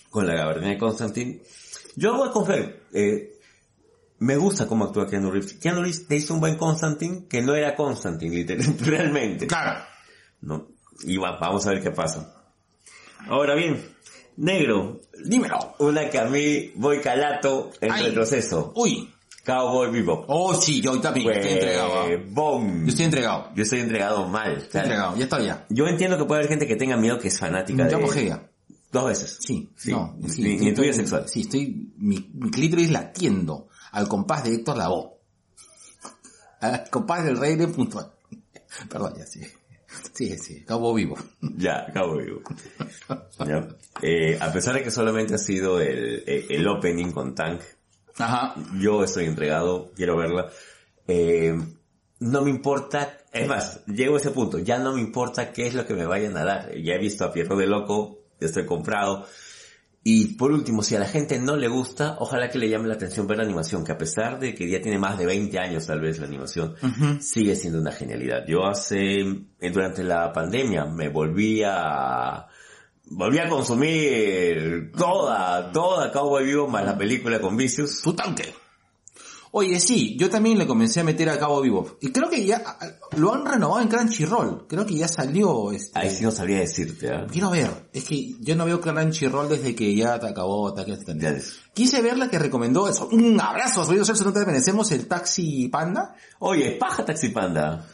con 0.10 0.28
la 0.28 0.36
gabardina 0.36 0.70
de 0.70 0.78
Constantine. 0.78 1.42
Yo 1.96 2.16
voy 2.18 2.30
a 2.30 2.32
confiar, 2.32 2.76
eh, 2.94 3.39
me 4.20 4.36
gusta 4.38 4.68
cómo 4.68 4.86
actúa 4.86 5.08
Keanu 5.08 5.32
Reeves. 5.32 5.54
Keanu 5.54 5.82
Reeves 5.82 6.08
te 6.08 6.16
hizo 6.18 6.34
un 6.34 6.40
buen 6.42 6.58
Constantine 6.58 7.26
que 7.28 7.42
no 7.42 7.56
era 7.56 7.76
Constantine, 7.76 8.36
literal- 8.36 8.78
realmente. 8.80 9.48
Claro. 9.48 9.84
No. 10.42 10.68
Y 11.04 11.18
va- 11.18 11.38
vamos 11.40 11.66
a 11.68 11.72
ver 11.72 11.82
qué 11.82 11.92
pasa. 11.92 12.36
Ahora 13.28 13.56
bien, 13.56 13.82
negro, 14.38 15.02
Dímelo. 15.26 15.76
una 15.80 16.10
que 16.10 16.20
a 16.20 16.26
mí 16.26 16.72
voy 16.76 17.00
calato 17.00 17.72
en 17.82 17.92
Ay. 17.92 18.06
retroceso. 18.06 18.74
Uy. 18.76 19.14
Cowboy 19.46 19.90
Bebop. 19.92 20.26
Oh, 20.28 20.54
sí, 20.54 20.80
yo 20.80 21.00
también 21.00 21.32
estoy 21.32 21.54
entregado. 21.54 22.02
¿ah? 22.02 22.08
Bom. 22.30 22.84
Yo 22.84 22.90
estoy 22.90 23.06
entregado. 23.06 23.50
Yo 23.56 23.64
estoy 23.64 23.80
entregado 23.80 24.28
mal. 24.28 24.58
Estoy 24.58 24.82
entregado. 24.82 25.16
Ya 25.18 25.24
está 25.24 25.40
ya. 25.42 25.66
Yo 25.70 25.88
entiendo 25.88 26.18
que 26.18 26.26
puede 26.26 26.42
haber 26.42 26.50
gente 26.50 26.68
que 26.68 26.76
tenga 26.76 26.98
miedo 26.98 27.18
que 27.18 27.30
es 27.30 27.40
fanática 27.40 27.88
Ya 27.90 27.98
de... 27.98 28.26
ya. 28.28 28.48
Dos 28.92 29.06
veces. 29.06 29.38
Sí, 29.40 29.70
Sí. 29.76 29.92
no, 29.92 30.16
sí, 30.28 30.42
ni, 30.44 30.50
estoy- 30.54 30.66
ni 30.66 30.74
tuya 30.74 30.90
estoy- 30.90 30.94
sexual. 30.94 31.24
Sí, 31.28 31.42
estoy, 31.42 31.94
mi, 31.98 32.30
mi 32.34 32.52
clítoris 32.52 32.92
latiendo 32.92 33.69
al 33.92 34.08
compás 34.08 34.44
de 34.44 34.54
Héctor 34.56 34.78
Lavoe. 34.78 35.12
Al 36.62 36.90
compás 36.90 37.24
del 37.24 37.38
rey 37.38 37.56
de 37.56 37.68
puntual. 37.68 38.12
Perdón, 38.90 39.14
ya 39.18 39.26
sí. 39.26 39.42
Sí, 40.14 40.38
sí, 40.38 40.64
Cabo 40.66 40.94
Vivo. 40.94 41.18
Ya, 41.42 41.88
Cabo 41.94 42.18
Vivo. 42.18 42.42
Ya. 43.46 43.68
Eh, 44.02 44.38
a 44.40 44.52
pesar 44.52 44.76
de 44.76 44.84
que 44.84 44.92
solamente 44.92 45.36
ha 45.36 45.40
sido 45.40 45.82
el, 45.82 46.24
el, 46.28 46.46
el 46.50 46.68
opening 46.68 47.12
con 47.12 47.34
Tank, 47.34 47.62
Ajá. 48.18 48.54
yo 48.80 49.04
estoy 49.04 49.26
entregado, 49.26 49.92
quiero 49.96 50.18
verla. 50.18 50.50
Eh, 51.08 51.58
no 52.20 52.42
me 52.44 52.50
importa, 52.50 53.18
es 53.32 53.48
más, 53.48 53.84
llego 53.88 54.16
a 54.16 54.20
ese 54.20 54.32
punto, 54.32 54.60
ya 54.60 54.78
no 54.78 54.94
me 54.94 55.02
importa 55.02 55.52
qué 55.52 55.68
es 55.68 55.74
lo 55.74 55.86
que 55.88 55.96
me 55.96 56.06
vayan 56.06 56.38
a 56.38 56.44
dar. 56.44 56.72
Ya 56.76 56.94
he 56.94 57.00
visto 57.00 57.26
a 57.26 57.32
Pierro 57.34 57.56
de 57.56 57.66
Loco, 57.66 58.20
ya 58.40 58.48
estoy 58.48 58.66
comprado. 58.66 59.26
Y 60.04 60.36
por 60.36 60.52
último, 60.52 60.82
si 60.82 60.96
a 60.96 61.00
la 61.00 61.08
gente 61.08 61.40
no 61.40 61.58
le 61.58 61.68
gusta, 61.68 62.16
ojalá 62.20 62.50
que 62.50 62.58
le 62.58 62.70
llame 62.70 62.88
la 62.88 62.94
atención 62.94 63.28
ver 63.28 63.38
la 63.38 63.44
animación, 63.44 63.84
que 63.84 63.92
a 63.92 63.98
pesar 63.98 64.40
de 64.40 64.56
que 64.56 64.70
ya 64.70 64.82
tiene 64.82 64.98
más 64.98 65.18
de 65.18 65.26
20 65.26 65.60
años 65.60 65.86
tal 65.88 66.00
vez 66.00 66.20
la 66.20 66.28
animación, 66.28 66.76
sigue 67.20 67.56
siendo 67.56 67.80
una 67.80 67.92
genialidad. 67.92 68.46
Yo 68.48 68.66
hace, 68.66 69.20
eh, 69.22 69.72
durante 69.72 70.04
la 70.04 70.32
pandemia, 70.32 70.86
me 70.86 71.10
volví 71.10 71.64
a, 71.66 72.48
volví 73.08 73.40
a 73.40 73.50
consumir 73.50 74.92
toda, 74.98 75.72
toda 75.72 76.12
Cowboy 76.12 76.46
Vivo 76.46 76.68
más 76.68 76.86
la 76.86 76.98
película 76.98 77.42
con 77.42 77.58
vicios. 77.58 78.02
Tu 78.02 78.14
tanque. 78.14 78.54
Oye, 79.52 79.80
sí, 79.80 80.16
yo 80.18 80.30
también 80.30 80.58
le 80.58 80.68
comencé 80.68 81.00
a 81.00 81.04
meter 81.04 81.30
a 81.30 81.40
Cabo 81.40 81.62
Vivo. 81.62 81.98
Y 82.02 82.12
creo 82.12 82.30
que 82.30 82.46
ya 82.46 82.78
lo 83.18 83.34
han 83.34 83.46
renovado 83.46 83.82
en 83.82 83.88
Crunchyroll. 83.88 84.68
Creo 84.68 84.86
que 84.86 84.96
ya 84.96 85.08
salió 85.08 85.72
este... 85.72 85.98
Ahí 85.98 86.12
sí 86.12 86.24
no 86.24 86.32
sabría 86.32 86.60
decirte, 86.60 87.10
¿ah? 87.10 87.26
Quiero 87.32 87.50
ver. 87.50 87.90
Es 87.92 88.04
que 88.04 88.36
yo 88.40 88.56
no 88.56 88.66
veo 88.66 88.80
Crunchyroll 88.80 89.50
desde 89.50 89.74
que 89.74 89.96
ya 89.96 90.20
te 90.20 90.28
acabó 90.28 90.68
Ataque 90.68 90.92
a 90.92 90.96
los 90.96 91.00
Titanes. 91.00 91.24
Ya 91.24 91.30
es. 91.32 91.60
Quise 91.74 92.02
ver 92.02 92.18
la 92.18 92.30
que 92.30 92.38
recomendó 92.38 92.88
eso. 92.88 93.08
Un 93.12 93.40
abrazo, 93.42 93.86
soy 93.86 94.04
Celso, 94.06 94.24
no 94.24 94.34
te 94.34 94.46
merecemos 94.46 94.92
el 94.92 95.08
Taxi 95.08 95.68
Panda. 95.70 96.16
Oye, 96.40 96.72
paja 96.72 97.04
Taxi 97.04 97.30
Panda. 97.30 97.88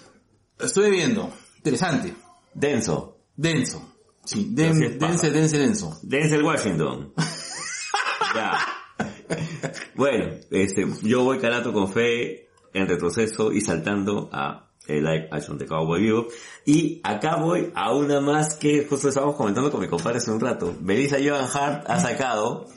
Estuve 0.60 0.90
viendo. 0.90 1.32
Interesante. 1.58 2.14
Denso. 2.54 3.18
Denso. 3.36 3.96
Sí, 4.26 4.50
den, 4.52 4.98
dense, 4.98 5.30
dense, 5.30 5.58
denso. 5.58 6.00
Denzel 6.02 6.44
Washington. 6.44 7.14
ya. 8.36 8.75
Bueno, 9.96 10.36
este, 10.52 10.86
yo 11.04 11.24
voy 11.24 11.40
carato 11.40 11.72
con 11.74 11.92
fe 11.92 12.50
en 12.74 12.88
retroceso 12.88 13.52
y 13.52 13.62
saltando 13.62 14.30
a 14.32 14.66
el 14.88 15.04
live 15.04 15.30
action 15.32 15.58
de 15.58 15.66
Cowboy 15.66 16.02
Vivo. 16.02 16.28
Y 16.66 17.02
acá 17.04 17.38
voy 17.38 17.72
a 17.76 17.94
una 17.94 18.22
más 18.22 18.56
que 18.56 18.86
justo 18.86 19.10
estábamos 19.10 19.36
comentando 19.36 19.72
con 19.72 19.82
mi 19.82 19.88
compadre 19.88 20.18
hace 20.18 20.32
un 20.32 20.40
rato. 20.40 20.76
Melissa 20.82 21.18
Joan 21.24 21.48
Hart 21.52 21.90
ha 21.90 22.00
sacado 22.00 22.68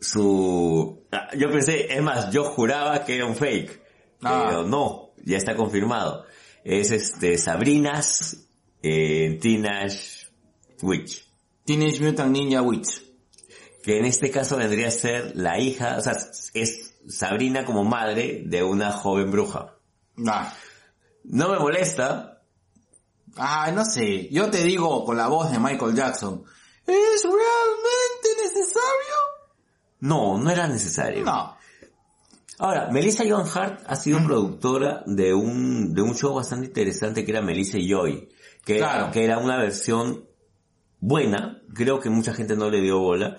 su... 0.00 1.06
ah, 1.10 1.28
Yo 1.36 1.50
pensé, 1.50 1.92
es 1.92 2.02
más, 2.02 2.30
yo 2.30 2.44
juraba 2.44 3.04
que 3.04 3.16
era 3.16 3.26
un 3.26 3.34
fake. 3.34 3.82
Ah. 4.22 4.46
Pero 4.48 4.64
no, 4.64 5.10
ya 5.24 5.36
está 5.36 5.56
confirmado. 5.56 6.24
Es 6.64 6.90
este, 6.90 7.38
Sabrinas 7.38 8.48
eh, 8.82 9.38
Teenage 9.40 10.28
Witch. 10.82 11.24
Teenage 11.64 12.00
Mutant 12.00 12.32
Ninja 12.32 12.62
Witch. 12.62 13.07
Que 13.88 13.96
en 13.98 14.04
este 14.04 14.30
caso 14.30 14.58
vendría 14.58 14.88
a 14.88 14.90
ser 14.90 15.32
la 15.34 15.58
hija, 15.58 15.96
o 15.96 16.02
sea, 16.02 16.12
es 16.52 16.92
Sabrina 17.08 17.64
como 17.64 17.84
madre 17.84 18.42
de 18.44 18.62
una 18.62 18.92
joven 18.92 19.30
bruja. 19.30 19.76
Ah. 20.26 20.52
No 21.24 21.48
me 21.48 21.58
molesta, 21.58 22.42
Ah, 23.38 23.70
no 23.72 23.86
sé. 23.86 24.28
Yo 24.30 24.50
te 24.50 24.62
digo 24.62 25.06
con 25.06 25.16
la 25.16 25.28
voz 25.28 25.50
de 25.50 25.58
Michael 25.58 25.94
Jackson. 25.94 26.44
¿Es 26.86 27.22
realmente 27.22 28.42
necesario? 28.42 29.16
no, 30.00 30.36
no 30.36 30.50
era 30.50 30.68
necesario. 30.68 31.24
No. 31.24 31.56
Ahora, 32.58 32.90
Melissa 32.92 33.24
Joan 33.26 33.46
Hart 33.54 33.84
ha 33.86 33.96
sido 33.96 34.22
productora 34.22 35.02
de 35.06 35.32
un, 35.32 35.94
de 35.94 36.02
un 36.02 36.14
show 36.14 36.34
bastante 36.34 36.66
interesante 36.66 37.24
que 37.24 37.30
era 37.30 37.40
Melissa 37.40 37.78
y 37.78 37.88
Joy, 37.88 38.28
que, 38.66 38.76
Claro. 38.76 39.10
que 39.12 39.24
era 39.24 39.38
una 39.38 39.56
versión 39.56 40.28
buena, 41.00 41.62
creo 41.74 42.00
que 42.00 42.10
mucha 42.10 42.34
gente 42.34 42.54
no 42.54 42.68
le 42.68 42.82
dio 42.82 42.98
bola, 42.98 43.38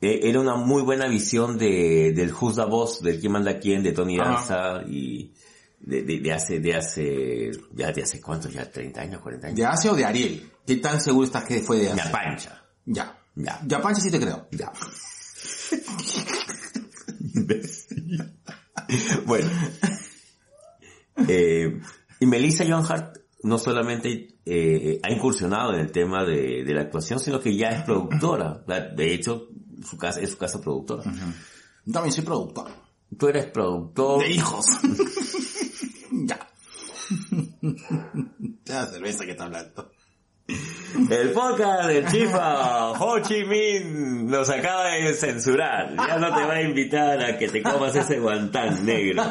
Eh, 0.00 0.20
era 0.24 0.40
una 0.40 0.56
muy 0.56 0.82
buena 0.82 1.08
visión 1.08 1.56
de, 1.56 2.12
del 2.14 2.32
Who's 2.32 2.56
the 2.56 2.64
Boss, 2.64 3.00
del 3.02 3.18
quién 3.18 3.32
manda 3.32 3.58
quién, 3.58 3.82
de 3.82 3.92
Tony. 3.92 4.18
Danza 4.18 4.82
y 4.86 5.32
de, 5.80 6.02
de, 6.02 6.20
de 6.20 6.32
hace, 6.32 6.60
de 6.60 6.74
hace, 6.74 7.50
ya 7.74 7.92
de 7.92 8.02
hace 8.02 8.20
cuántos, 8.20 8.52
ya 8.52 8.70
30 8.70 9.00
años, 9.00 9.22
40 9.22 9.46
años. 9.46 9.58
¿De 9.58 9.64
Asia 9.64 9.92
o 9.92 9.96
de 9.96 10.04
Ariel? 10.04 10.50
¿Qué 10.66 10.76
tan 10.76 11.00
seguro 11.00 11.26
estás 11.26 11.44
que 11.44 11.60
fue 11.60 11.78
de 11.78 11.84
Ya 11.86 11.92
Asia? 11.94 12.12
pancha. 12.12 12.62
Ya. 12.84 13.18
Ya. 13.34 13.60
Ya, 13.66 13.80
Pancha 13.82 14.00
sí 14.00 14.10
te 14.10 14.18
creo. 14.18 14.48
Ya. 14.50 14.72
bueno. 19.26 19.50
Eh, 21.28 21.80
y 22.20 22.26
Melissa 22.26 22.64
Joan 22.66 22.84
Hart 22.86 23.18
no 23.42 23.58
solamente 23.58 24.28
eh, 24.44 25.00
ha 25.02 25.10
incursionado 25.12 25.74
en 25.74 25.80
el 25.80 25.92
tema 25.92 26.24
de, 26.24 26.64
de 26.64 26.74
la 26.74 26.82
actuación, 26.82 27.20
sino 27.20 27.40
que 27.40 27.54
ya 27.56 27.68
es 27.68 27.82
productora. 27.84 28.64
De 28.96 29.14
hecho, 29.14 29.48
su 29.84 29.96
casa 29.98 30.20
es 30.20 30.30
su 30.30 30.38
casa 30.38 30.60
productora. 30.60 31.02
También 31.90 32.12
soy 32.12 32.24
productor. 32.24 32.70
Tú 33.18 33.28
eres 33.28 33.46
productor. 33.46 34.20
De 34.20 34.30
hijos. 34.30 34.66
ya. 36.12 36.38
Ya 38.64 38.84
cerveza 38.86 39.24
que 39.24 39.30
está 39.30 39.44
hablando. 39.44 39.92
El 40.48 41.30
podcast 41.30 41.88
del 41.88 42.06
Chifa 42.08 42.92
Ho 42.92 43.20
Chi 43.20 43.44
Minh 43.44 44.26
nos 44.28 44.48
acaba 44.50 44.86
de 44.86 45.14
censurar. 45.14 45.94
Ya 45.96 46.18
no 46.18 46.34
te 46.34 46.44
va 46.44 46.54
a 46.54 46.62
invitar 46.62 47.22
a 47.22 47.38
que 47.38 47.48
te 47.48 47.62
comas 47.62 47.94
ese 47.94 48.18
guantán 48.18 48.84
negro. 48.84 49.22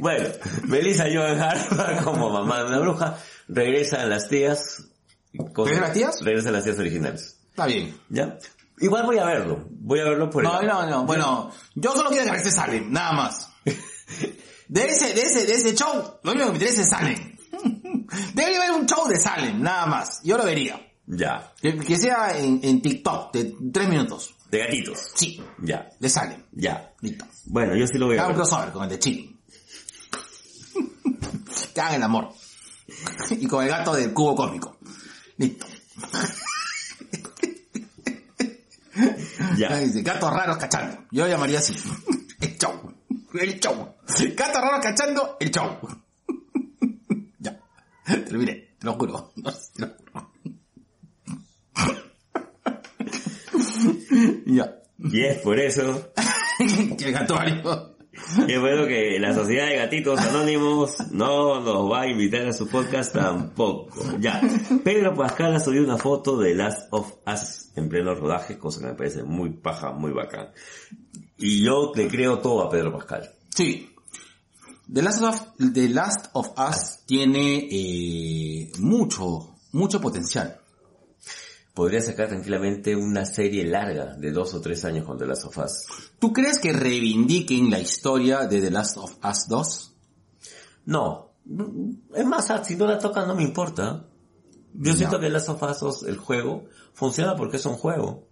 Bueno, 0.00 0.28
Melissa 0.64 1.06
Joan 1.12 1.40
Hart 1.40 1.78
va 1.78 2.02
como 2.02 2.30
mamá 2.30 2.60
de 2.60 2.66
una 2.66 2.78
bruja. 2.80 3.18
Regresan 3.48 4.08
las 4.10 4.28
tías. 4.28 4.84
¿Regresan 5.32 5.82
las 5.82 5.92
tías? 5.92 6.20
Regresan 6.22 6.52
las 6.52 6.64
tías 6.64 6.78
originales. 6.78 7.40
Está 7.50 7.66
bien. 7.66 7.96
¿Ya? 8.08 8.38
Igual 8.78 9.06
voy 9.06 9.18
a 9.18 9.24
verlo. 9.24 9.66
Voy 9.70 10.00
a 10.00 10.04
verlo 10.04 10.28
por 10.30 10.42
No, 10.42 10.60
el... 10.60 10.66
no, 10.66 10.86
no. 10.86 11.04
Bueno, 11.06 11.50
yo 11.74 11.92
solo 11.94 12.10
quiero 12.10 12.24
que 12.26 12.30
regrese 12.32 12.50
Salem, 12.54 12.90
nada 12.92 13.12
más. 13.12 13.48
De 14.68 14.84
ese, 14.84 15.14
de 15.14 15.22
ese, 15.22 15.46
de 15.46 15.52
ese 15.54 15.74
show, 15.76 16.18
lo 16.24 16.32
único 16.32 16.46
que 16.46 16.52
me 16.52 16.58
interesa 16.58 16.82
es 16.82 16.88
Salem. 16.90 17.36
Debería 18.34 18.58
haber 18.58 18.72
un 18.72 18.84
show 18.86 19.06
de 19.06 19.16
Salem, 19.16 19.62
nada 19.62 19.86
más. 19.86 20.20
Yo 20.24 20.36
lo 20.36 20.44
vería. 20.44 20.80
Ya. 21.06 21.52
Que, 21.62 21.76
que 21.78 21.96
sea 21.96 22.36
en, 22.36 22.58
en 22.64 22.82
TikTok, 22.82 23.32
de 23.32 23.54
tres 23.72 23.88
minutos. 23.88 24.34
De 24.50 24.58
gatitos. 24.58 24.98
Sí, 25.14 25.40
Ya. 25.62 25.88
de 26.00 26.08
Salem. 26.08 26.42
Ya. 26.50 26.92
Listo. 27.00 27.24
Bueno, 27.44 27.76
yo 27.76 27.86
sí 27.86 27.96
lo 27.96 28.06
voy 28.06 28.18
a 28.18 28.26
un 28.26 28.34
crossover 28.34 28.72
con 28.72 28.82
el 28.84 28.88
de 28.90 28.98
Chile. 28.98 29.36
que 31.74 31.80
hagan 31.80 31.94
el 31.94 32.02
amor. 32.02 32.32
y 33.30 33.46
con 33.46 33.62
el 33.62 33.70
gato 33.70 33.94
del 33.94 34.12
cubo 34.12 34.34
cósmico. 34.34 34.78
Listo. 35.36 35.66
Ya. 39.56 39.76
Dice, 39.78 40.02
gatos 40.02 40.32
raros 40.32 40.56
cachando. 40.56 41.04
Yo 41.10 41.26
llamaría 41.26 41.58
así. 41.58 41.74
El 42.40 42.56
show. 42.58 42.92
El 43.34 43.60
show. 43.60 43.94
Gatos 44.34 44.62
raros 44.62 44.80
cachando, 44.82 45.36
el 45.40 45.50
show. 45.50 45.78
ya. 47.38 47.58
Terminé, 48.04 48.76
te 48.78 48.86
lo 48.86 48.94
juro. 48.94 49.32
Te 49.34 49.82
lo 49.82 49.88
juro. 49.88 50.32
ya. 54.46 54.76
Y 54.98 55.24
es 55.24 55.38
por 55.38 55.58
eso 55.58 56.12
que 56.96 57.04
el 57.04 57.12
gatuario. 57.12 57.95
Bueno 58.60 58.86
que 58.86 59.18
la 59.18 59.34
Sociedad 59.34 59.66
de 59.66 59.76
Gatitos 59.76 60.20
Anónimos 60.20 60.96
no 61.10 61.60
nos 61.60 61.90
va 61.90 62.02
a 62.02 62.08
invitar 62.08 62.46
a 62.46 62.52
su 62.52 62.68
podcast 62.68 63.12
tampoco. 63.12 64.18
Ya. 64.18 64.40
Pedro 64.84 65.14
Pascal 65.14 65.54
ha 65.54 65.60
subido 65.60 65.84
una 65.84 65.98
foto 65.98 66.36
de 66.36 66.54
Last 66.54 66.88
of 66.90 67.14
Us 67.26 67.70
en 67.76 67.88
pleno 67.88 68.14
rodaje, 68.14 68.58
cosa 68.58 68.80
que 68.80 68.86
me 68.86 68.94
parece 68.94 69.22
muy 69.22 69.50
paja, 69.50 69.92
muy 69.92 70.12
bacán. 70.12 70.48
Y 71.38 71.62
yo 71.62 71.92
le 71.94 72.08
creo 72.08 72.38
todo 72.38 72.62
a 72.62 72.70
Pedro 72.70 72.92
Pascal. 72.92 73.30
Sí. 73.54 73.90
The 74.92 75.02
Last 75.02 75.22
of, 75.22 75.42
The 75.72 75.88
Last 75.88 76.26
of 76.32 76.50
Us 76.58 77.00
tiene 77.06 77.68
eh, 77.70 78.72
mucho, 78.78 79.56
mucho 79.72 80.00
potencial. 80.00 80.60
Podría 81.76 82.00
sacar 82.00 82.28
tranquilamente 82.28 82.96
una 82.96 83.26
serie 83.26 83.62
larga 83.66 84.14
de 84.16 84.32
dos 84.32 84.54
o 84.54 84.62
tres 84.62 84.82
años 84.86 85.04
con 85.04 85.18
The 85.18 85.26
Last 85.26 85.44
of 85.44 85.58
Us. 85.58 85.84
¿Tú 86.18 86.32
crees 86.32 86.58
que 86.58 86.72
reivindiquen 86.72 87.70
la 87.70 87.78
historia 87.78 88.46
de 88.46 88.62
The 88.62 88.70
Last 88.70 88.96
of 88.96 89.12
Us 89.22 89.46
2? 89.46 89.94
No. 90.86 91.32
Es 92.14 92.24
más, 92.24 92.50
ah, 92.50 92.64
si 92.64 92.76
no 92.76 92.86
la 92.86 92.98
tocan 92.98 93.28
no 93.28 93.34
me 93.34 93.42
importa. 93.42 94.06
Yo 94.72 94.92
Ya. 94.92 94.96
siento 94.96 95.20
que 95.20 95.28
Last 95.28 95.50
of 95.50 95.62
Us 95.62 95.80
2, 95.80 96.02
el 96.04 96.16
juego, 96.16 96.64
funciona 96.94 97.36
porque 97.36 97.58
es 97.58 97.66
un 97.66 97.74
juego. 97.74 98.25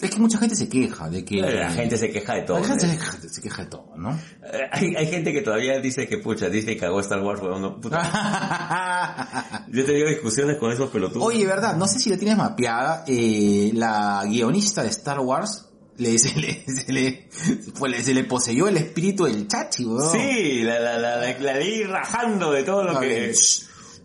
Es 0.00 0.10
que 0.10 0.18
mucha 0.20 0.38
gente 0.38 0.54
se 0.54 0.68
queja 0.68 1.10
de 1.10 1.24
que... 1.24 1.40
La 1.40 1.70
gente 1.70 1.96
se 1.98 2.10
queja 2.12 2.34
de 2.34 2.42
todo. 2.42 2.60
La 2.60 2.64
gente 2.68 2.86
¿eh? 2.86 2.90
se 2.90 2.96
queja, 2.96 3.18
se 3.28 3.42
queja 3.42 3.64
de 3.64 3.70
todo, 3.70 3.96
¿no? 3.96 4.10
Eh, 4.12 4.68
Hay, 4.70 4.94
hay 4.94 5.06
gente 5.08 5.32
que 5.32 5.40
todavía 5.40 5.80
dice 5.80 6.06
que, 6.06 6.18
pucha, 6.18 6.48
Disney 6.48 6.76
cagó 6.76 7.00
Star 7.00 7.20
Wars, 7.20 7.40
weón, 7.42 7.62
no, 7.62 7.80
puta. 7.80 9.64
Yo 9.72 9.80
he 9.82 9.84
tenido 9.84 10.08
discusiones 10.08 10.56
con 10.58 10.70
esos 10.72 10.90
pelotudos. 10.90 11.26
Oye, 11.26 11.44
verdad, 11.46 11.76
no 11.76 11.86
sé 11.88 11.98
si 11.98 12.10
la 12.10 12.16
tienes 12.16 12.36
mapeada, 12.36 13.04
eh, 13.08 13.70
la 13.74 14.24
guionista 14.26 14.82
de 14.82 14.88
Star 14.90 15.18
Wars 15.20 15.66
le, 15.96 16.16
se 16.18 16.38
le, 16.38 16.64
se 16.66 16.92
le, 16.92 17.28
pues 17.76 17.90
le- 17.90 18.02
se 18.04 18.14
le 18.14 18.22
poseyó 18.24 18.68
el 18.68 18.76
espíritu 18.76 19.24
del 19.24 19.48
chachi, 19.48 19.84
weón. 19.84 20.12
Sí, 20.12 20.62
la, 20.62 20.78
la, 20.78 20.96
la, 20.98 21.16
la, 21.16 21.38
la 21.38 21.54
leí 21.54 21.82
rajando 21.82 22.52
de 22.52 22.62
todo 22.62 22.84
lo 22.84 22.96
A 22.98 23.00
que... 23.00 23.06
ver, 23.08 23.34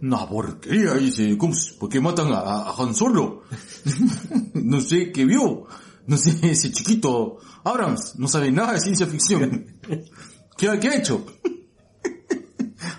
Una 0.01 0.27
porquería, 0.27 0.93
dice, 0.95 1.37
¿cómo, 1.37 1.53
¿por 1.79 1.87
qué 1.89 2.01
matan 2.01 2.33
a, 2.33 2.39
a 2.39 2.73
Han 2.79 2.95
Solo? 2.95 3.43
no 4.55 4.81
sé 4.81 5.11
qué 5.11 5.25
vio. 5.25 5.67
No 6.07 6.17
sé, 6.17 6.37
ese 6.51 6.71
chiquito 6.71 7.37
Abrams 7.63 8.15
no 8.17 8.27
sabe 8.27 8.51
nada 8.51 8.73
de 8.73 8.81
ciencia 8.81 9.07
ficción. 9.07 9.77
¿Qué, 10.57 10.67
ha- 10.69 10.79
qué 10.79 10.89
ha 10.89 10.95
hecho? 10.97 11.25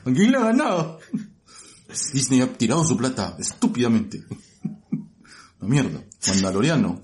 ¿A 0.04 0.10
quién 0.12 0.30
le 0.32 0.36
ha 0.38 0.44
ganado? 0.44 0.98
Disney 2.12 2.40
ha 2.40 2.52
tirado 2.52 2.84
su 2.84 2.96
plata 2.96 3.36
estúpidamente. 3.38 4.24
La 5.60 5.68
mierda. 5.68 6.02
Mandaloriano. 6.28 7.00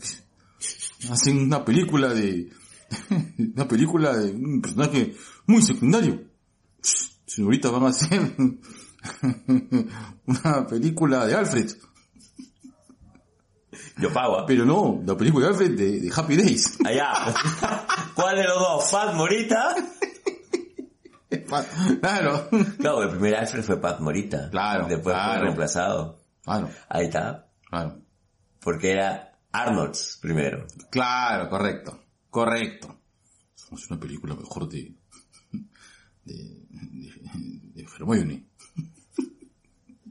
Hacen 1.11 1.39
una 1.39 1.65
película 1.65 2.13
de... 2.13 2.51
Una 3.55 3.69
película 3.69 4.17
de 4.17 4.33
un 4.33 4.61
personaje 4.61 5.15
muy 5.47 5.63
secundario. 5.63 6.25
Si 6.83 7.41
ahorita 7.41 7.71
van 7.71 7.85
a 7.85 7.89
hacer 7.91 8.35
una 10.27 10.67
película 10.67 11.27
de 11.27 11.35
Alfred. 11.35 11.71
Yo 14.01 14.13
pago. 14.13 14.45
Pero 14.47 14.65
no, 14.65 15.03
la 15.05 15.17
película 15.17 15.47
de 15.47 15.53
Alfred 15.53 15.77
de, 15.77 16.01
de 16.01 16.13
Happy 16.15 16.37
Days. 16.37 16.79
Allá. 16.85 17.13
¿Cuál 18.15 18.37
de 18.37 18.45
los 18.45 18.59
dos? 18.59 18.91
¿Pat 18.91 19.15
Morita? 19.15 19.75
Claro. 22.01 22.49
No, 22.79 23.03
el 23.03 23.11
primer 23.11 23.37
Alfred 23.37 23.63
fue 23.63 23.81
Pat 23.81 24.01
Morita. 24.01 24.51
Claro, 24.51 24.87
Después 24.89 25.15
claro. 25.15 25.33
fue 25.33 25.43
reemplazado. 25.45 26.21
Claro, 26.43 26.71
Ahí 26.89 27.07
está. 27.07 27.49
claro. 27.69 28.01
Porque 28.61 28.91
era 28.93 29.39
Arnold's 29.53 30.19
primero. 30.21 30.67
Claro, 30.91 31.49
correcto. 31.49 32.03
Correcto. 32.29 32.97
Es 33.73 33.91
una 33.91 34.01
película 34.01 34.35
mejor 34.35 34.69
de... 34.69 34.95
de... 36.25 36.35
de, 36.69 37.85
de. 37.85 38.45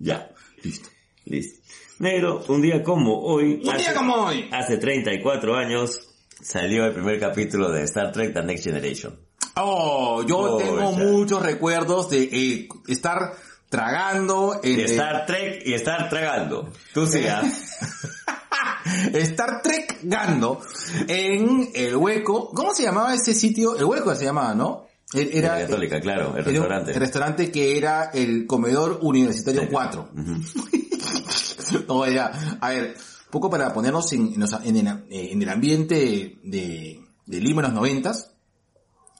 Ya. 0.01 0.29
Listo. 0.63 0.89
Listo. 1.25 1.58
Negro, 1.99 2.43
un 2.47 2.61
día 2.61 2.81
como 2.83 3.19
hoy. 3.21 3.61
Un 3.65 3.77
día 3.77 3.93
como 3.93 4.13
hoy. 4.15 4.47
Hace 4.51 4.77
34 4.77 5.55
años 5.55 6.01
salió 6.41 6.85
el 6.85 6.93
primer 6.93 7.19
capítulo 7.19 7.69
de 7.71 7.83
Star 7.83 8.11
Trek 8.11 8.33
The 8.33 8.41
Next 8.43 8.63
Generation. 8.63 9.19
Oh, 9.57 10.23
yo 10.25 10.37
Oh, 10.39 10.57
tengo 10.57 10.79
ya. 10.79 10.97
muchos 10.97 11.41
recuerdos 11.41 12.09
de 12.09 12.23
eh, 12.23 12.69
estar 12.87 13.33
tragando 13.67 14.61
en 14.63 14.79
Y 14.79 14.83
Star 14.83 15.25
Trek 15.25 15.61
y 15.65 15.73
estar 15.73 16.09
tragando. 16.09 16.71
Tú 16.93 17.05
sí, 17.05 17.25
¿ah? 17.27 17.41
Star 19.13 19.61
Trek 19.61 19.99
Gando 20.03 20.61
en 21.07 21.69
el 21.75 21.95
hueco. 21.97 22.49
¿Cómo 22.51 22.73
se 22.73 22.83
llamaba 22.83 23.13
ese 23.13 23.33
sitio? 23.33 23.75
El 23.75 23.83
hueco 23.83 24.15
se 24.15 24.23
llamaba, 24.25 24.55
¿no? 24.55 24.85
E- 25.13 25.29
Era 25.33 25.57
Era 25.59 25.67
católica, 25.67 25.99
claro, 25.99 26.33
el 26.37 26.39
era 26.39 26.49
un 26.49 26.53
restaurante. 26.55 26.93
restaurante 26.93 27.51
que 27.51 27.77
era 27.77 28.11
el 28.13 28.47
comedor 28.47 28.99
universitario 29.01 29.67
4. 29.69 30.09
No, 31.87 32.05
era, 32.05 32.57
a 32.61 32.69
ver, 32.69 32.95
poco 33.29 33.49
para 33.49 33.73
ponernos 33.73 34.11
en, 34.13 34.33
en 34.33 34.39
los- 34.39 34.53
en 34.63 34.75
el, 34.77 34.87
eh, 35.09 35.29
en 35.31 35.41
el 35.41 35.49
ambiente 35.49 36.39
de, 36.43 36.99
de 37.25 37.39
Lima 37.39 37.61
en 37.61 37.67
los 37.67 37.73
noventas, 37.73 38.31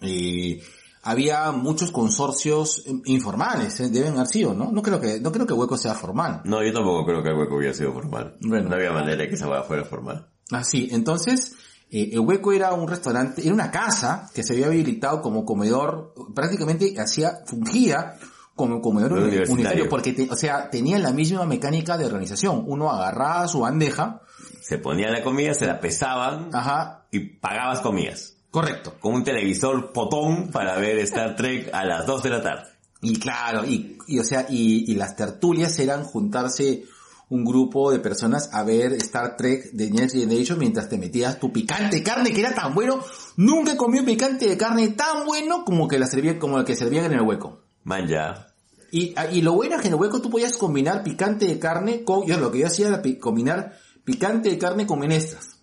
eh, 0.02 0.62
había 1.04 1.52
muchos 1.52 1.92
consorcios 1.92 2.84
informales, 3.06 3.80
eh, 3.80 3.90
deben 3.90 4.14
haber 4.16 4.28
sido, 4.28 4.54
¿no? 4.54 4.72
No 4.72 4.82
creo 4.82 5.00
que, 5.00 5.20
no 5.20 5.32
creo 5.32 5.46
que 5.48 5.54
Hueco 5.54 5.78
sea 5.78 5.94
formal. 5.94 6.42
No, 6.46 6.64
yo 6.64 6.74
tampoco 6.74 7.06
creo 7.06 7.24
que 7.24 7.30
el 7.30 7.38
hueco 7.38 7.56
hubiera 7.56 7.74
sido 7.74 7.94
formal. 7.94 8.38
Bueno. 8.42 8.70
No 8.70 8.76
había 8.76 8.92
manera 8.92 9.16
de 9.18 9.30
que 9.30 9.36
esa 9.36 9.48
hueá 9.50 9.64
fuera 9.64 9.86
formal. 9.86 10.28
Así, 10.52 10.90
entonces, 10.92 11.54
eh, 11.92 12.10
el 12.14 12.20
Hueco 12.20 12.52
era 12.52 12.74
un 12.74 12.88
restaurante, 12.88 13.42
era 13.44 13.54
una 13.54 13.72
casa 13.72 14.30
que 14.34 14.44
se 14.44 14.54
había 14.54 14.68
habilitado 14.68 15.22
como 15.22 15.46
comedor, 15.46 16.14
prácticamente 16.36 16.94
hacía, 17.00 17.40
fungía 17.46 18.16
como 18.60 18.82
comedor 18.82 19.10
Comedor 19.10 19.28
uni- 19.30 19.38
universitario. 19.38 19.54
universitario, 19.54 19.90
porque, 19.90 20.14
te- 20.14 20.30
o 20.32 20.36
sea, 20.36 20.70
tenía 20.70 21.00
la 21.00 21.12
misma 21.12 21.46
mecánica 21.46 21.98
de 21.98 22.06
organización. 22.06 22.64
Uno 22.68 22.92
agarraba 22.92 23.48
su 23.48 23.62
bandeja, 23.62 24.22
Se 24.62 24.78
ponía 24.78 25.10
la 25.10 25.24
comida, 25.24 25.54
se 25.54 25.66
la 25.66 25.80
pesaban 25.80 26.50
ajá, 26.54 27.06
y 27.12 27.20
pagabas 27.20 27.80
comidas. 27.82 28.36
correcto. 28.52 28.94
Con 29.00 29.14
un 29.16 29.24
televisor 29.24 29.92
potón 29.94 30.50
para 30.52 30.78
ver 30.78 30.98
Star 31.00 31.36
Trek 31.36 31.70
a 31.74 31.86
las 31.86 32.06
2 32.06 32.22
de 32.24 32.30
la 32.30 32.42
tarde. 32.42 32.64
Y 33.02 33.18
claro, 33.20 33.64
y, 33.66 33.98
y 34.08 34.20
o 34.20 34.24
sea, 34.24 34.46
y, 34.50 34.92
y 34.92 34.96
las 34.96 35.16
tertulias 35.16 35.80
eran 35.80 36.04
juntarse 36.04 36.84
un 37.30 37.46
grupo 37.46 37.92
de 37.92 38.00
personas 38.00 38.50
a 38.54 38.64
ver 38.64 38.92
Star 38.94 39.38
Trek 39.38 39.72
de 39.72 39.92
Next 39.92 40.16
Generation 40.16 40.58
mientras 40.58 40.90
te 40.90 40.98
metías 40.98 41.40
tu 41.40 41.52
picante 41.54 41.98
de 41.98 42.04
carne 42.04 42.34
que 42.34 42.42
era 42.42 42.54
tan 42.56 42.74
bueno. 42.74 43.00
Nunca 43.38 43.74
he 43.74 43.78
comido 43.78 44.04
picante 44.04 44.48
de 44.48 44.58
carne 44.58 44.88
tan 44.90 45.26
bueno 45.28 45.64
como 45.64 45.88
que 45.88 46.00
la 46.00 46.08
servía, 46.08 46.40
como 46.40 46.58
el 46.58 46.66
que 46.66 46.76
servían 46.76 47.06
en 47.06 47.14
el 47.14 47.22
hueco. 47.22 47.62
Man, 47.84 48.08
ya. 48.08 48.48
Y, 48.92 49.14
ah, 49.16 49.28
y 49.28 49.42
lo 49.42 49.54
bueno 49.54 49.76
es 49.76 49.82
que 49.82 49.88
en 49.88 49.94
el 49.94 50.00
hueco 50.00 50.22
tú 50.22 50.30
podías 50.30 50.58
combinar 50.58 51.04
picante 51.04 51.46
de 51.46 51.60
carne 51.60 52.04
con, 52.04 52.26
yo 52.26 52.40
lo 52.40 52.52
que 52.52 52.60
yo 52.60 52.68
hacía 52.68 52.88
era 52.88 53.02
combinar 53.20 53.78
picante 54.04 54.50
de 54.50 54.58
carne 54.58 54.88
con 54.88 55.00
menestras. 55.00 55.60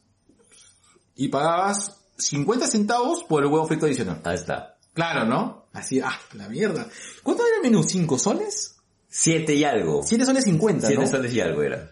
Y 1.15 1.29
pagabas 1.29 1.97
50 2.19 2.67
centavos 2.67 3.25
por 3.25 3.43
el 3.43 3.51
huevo 3.51 3.67
frito 3.67 3.87
adicional. 3.87 4.21
Ahí 4.25 4.37
está. 4.37 4.77
Claro, 4.93 5.27
¿no? 5.27 5.67
Así, 5.73 6.01
ah, 6.01 6.19
la 6.35 6.49
mierda. 6.49 6.89
¿Cuánto 7.23 7.43
era 7.47 7.57
el 7.57 7.63
menú? 7.63 7.83
¿5 7.83 8.19
soles? 8.19 8.77
Siete 9.09 9.55
y 9.55 9.65
algo. 9.65 10.03
7 10.03 10.25
soles 10.25 10.45
50, 10.45 10.87
Siete 10.87 11.03
¿no? 11.03 11.09
soles 11.09 11.33
y 11.35 11.41
algo 11.41 11.63
era. 11.63 11.91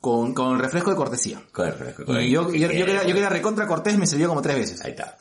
Con, 0.00 0.34
con 0.34 0.58
refresco 0.58 0.90
de 0.90 0.96
cortesía. 0.96 1.42
Con 1.52 1.68
el 1.68 1.74
fresco, 1.74 2.04
Y 2.20 2.30
yo, 2.30 2.50
yo, 2.52 2.54
yo, 2.54 2.68
que 2.68 2.80
era, 2.82 3.04
yo 3.04 3.12
que 3.12 3.20
era 3.20 3.28
recontra 3.28 3.66
cortés 3.66 3.98
me 3.98 4.06
sirvió 4.06 4.28
como 4.28 4.42
tres 4.42 4.56
veces. 4.56 4.84
Ahí 4.84 4.92
está. 4.92 5.18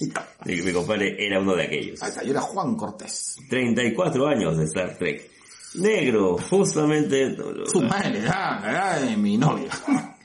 Mi, 0.44 0.62
mi 0.62 0.72
compadre 0.72 1.14
era 1.18 1.40
uno 1.40 1.54
de 1.54 1.64
aquellos. 1.64 2.02
Ahí 2.02 2.08
está, 2.08 2.22
yo 2.22 2.30
era 2.30 2.40
Juan 2.40 2.74
Cortés. 2.76 3.36
34 3.48 4.26
años 4.26 4.56
de 4.56 4.64
Star 4.64 4.96
Trek. 4.96 5.30
Negro, 5.74 6.36
justamente... 6.38 7.36
Su 7.66 7.82
madre, 7.82 8.22
la, 8.22 8.60
la, 8.62 8.72
la 8.72 9.00
de 9.00 9.16
mi 9.16 9.36
novia. 9.36 9.70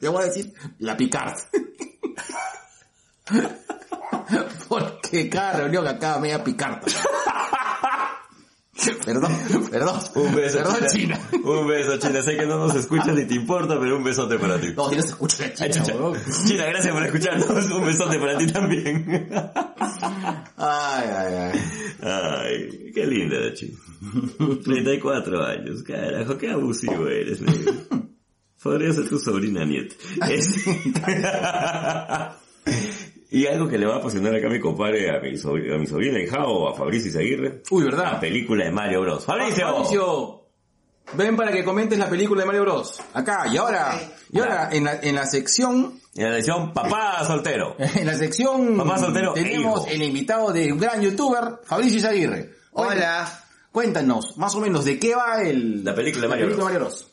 Le 0.00 0.08
voy 0.08 0.22
a 0.22 0.26
decir 0.26 0.52
la 0.78 0.96
Picard. 0.96 1.38
Porque 4.68 5.28
cada 5.28 5.60
reunión 5.60 5.86
acaba 5.86 6.20
media 6.20 6.42
Picard. 6.44 6.82
Perdón, 9.04 9.32
perdón. 9.70 10.00
Un 10.16 10.34
beso, 10.34 10.58
Perdón, 10.58 10.76
China. 10.90 11.18
China. 11.30 11.40
Un 11.44 11.66
beso, 11.66 11.96
China. 11.98 12.22
Sé 12.22 12.36
que 12.36 12.46
no 12.46 12.58
nos 12.58 12.74
escuchas 12.76 13.14
ni 13.14 13.24
te 13.24 13.34
importa, 13.34 13.78
pero 13.80 13.96
un 13.96 14.04
besote 14.04 14.38
para 14.38 14.60
ti. 14.60 14.68
No, 14.76 14.88
si 14.90 14.96
no 14.96 15.02
se 15.02 15.08
escucha 15.08 15.44
Ay, 15.60 15.70
China. 15.70 15.86
China, 16.46 16.64
gracias 16.66 16.92
por 16.92 17.02
escucharnos. 17.06 17.70
Un 17.70 17.86
besote 17.86 18.18
para 18.18 18.36
ti 18.36 18.46
también. 18.46 19.28
Ay, 20.56 21.08
ay, 21.08 21.34
ay. 21.34 21.60
Ay, 22.02 22.92
qué 22.94 23.06
linda 23.06 23.36
la 23.40 23.54
China. 23.54 23.78
34 24.64 25.44
años, 25.44 25.82
carajo, 25.82 26.36
qué 26.36 26.50
abusivo 26.50 27.06
eres, 27.08 27.40
negro. 27.40 27.72
Podría 28.62 28.92
ser 28.92 29.08
tu 29.08 29.18
sobrina 29.18 29.64
nieta. 29.64 29.94
Es- 30.28 30.54
y 33.30 33.46
algo 33.46 33.68
que 33.68 33.78
le 33.78 33.86
va 33.86 33.96
a 33.96 33.98
apasionar 33.98 34.34
acá 34.34 34.46
a 34.46 34.50
mi 34.50 34.60
compadre, 34.60 35.10
a 35.10 35.20
mi, 35.20 35.32
sobr- 35.32 35.74
a 35.74 35.78
mi 35.78 35.86
sobrina 35.86 36.20
hijao, 36.20 36.68
a 36.68 36.74
Fabricio 36.74 37.08
Izaguirre. 37.08 37.62
Uy, 37.70 37.84
La 37.84 37.90
¿verdad? 37.90 38.20
película 38.20 38.64
de 38.64 38.70
Mario 38.70 39.00
Bros. 39.02 39.24
¡Fabricio! 39.24 39.66
Fabricio, 39.66 40.42
ven 41.14 41.36
para 41.36 41.52
que 41.52 41.64
comentes 41.64 41.98
la 41.98 42.08
película 42.08 42.42
de 42.42 42.46
Mario 42.46 42.62
Bros. 42.62 43.00
Acá, 43.14 43.46
y 43.52 43.56
ahora, 43.56 43.98
y 44.32 44.38
ahora, 44.38 44.68
en 44.72 44.84
la, 44.84 45.00
en 45.00 45.14
la 45.14 45.26
sección, 45.26 46.00
En 46.14 46.24
la 46.30 46.36
lección 46.36 46.72
Papá 46.72 47.24
Soltero. 47.26 47.76
en 47.78 48.06
la 48.06 48.14
sección, 48.14 48.76
Papá 48.76 48.98
soltero 48.98 49.32
tenemos 49.34 49.86
el 49.88 50.02
invitado 50.02 50.52
de 50.52 50.72
un 50.72 50.78
gran 50.78 51.00
youtuber, 51.02 51.60
Fabricio 51.64 51.98
Izaguirre. 51.98 52.52
Hola. 52.72 53.42
Cuéntanos, 53.72 54.38
más 54.38 54.54
o 54.54 54.60
menos, 54.60 54.86
¿de 54.86 54.98
qué 54.98 55.14
va 55.14 55.42
el, 55.42 55.84
La 55.84 55.94
película 55.94 56.22
de 56.22 56.28
Mario 56.28 56.46
película 56.46 56.70
Bros. 56.78 56.80
Bros? 56.80 57.12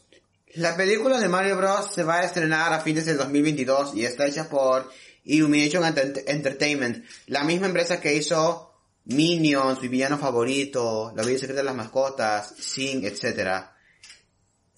La 0.55 0.75
película 0.75 1.19
de 1.19 1.27
Mario 1.29 1.57
Bros. 1.57 1.93
se 1.93 2.03
va 2.03 2.19
a 2.19 2.23
estrenar 2.23 2.71
a 2.73 2.79
fines 2.81 3.05
del 3.05 3.17
2022 3.17 3.95
y 3.95 4.05
está 4.05 4.27
hecha 4.27 4.47
por 4.49 4.89
Illumination 5.23 5.83
Enter- 5.83 6.23
Entertainment, 6.27 7.05
la 7.27 7.43
misma 7.43 7.67
empresa 7.67 7.99
que 7.99 8.13
hizo 8.13 8.69
Minions, 9.05 9.81
mi 9.81 9.87
villano 9.87 10.17
favorito, 10.17 11.11
La 11.15 11.23
vida 11.23 11.39
secreta 11.39 11.61
de 11.61 11.65
las 11.65 11.75
mascotas, 11.75 12.53
Sing, 12.57 13.03
etc. 13.05 13.65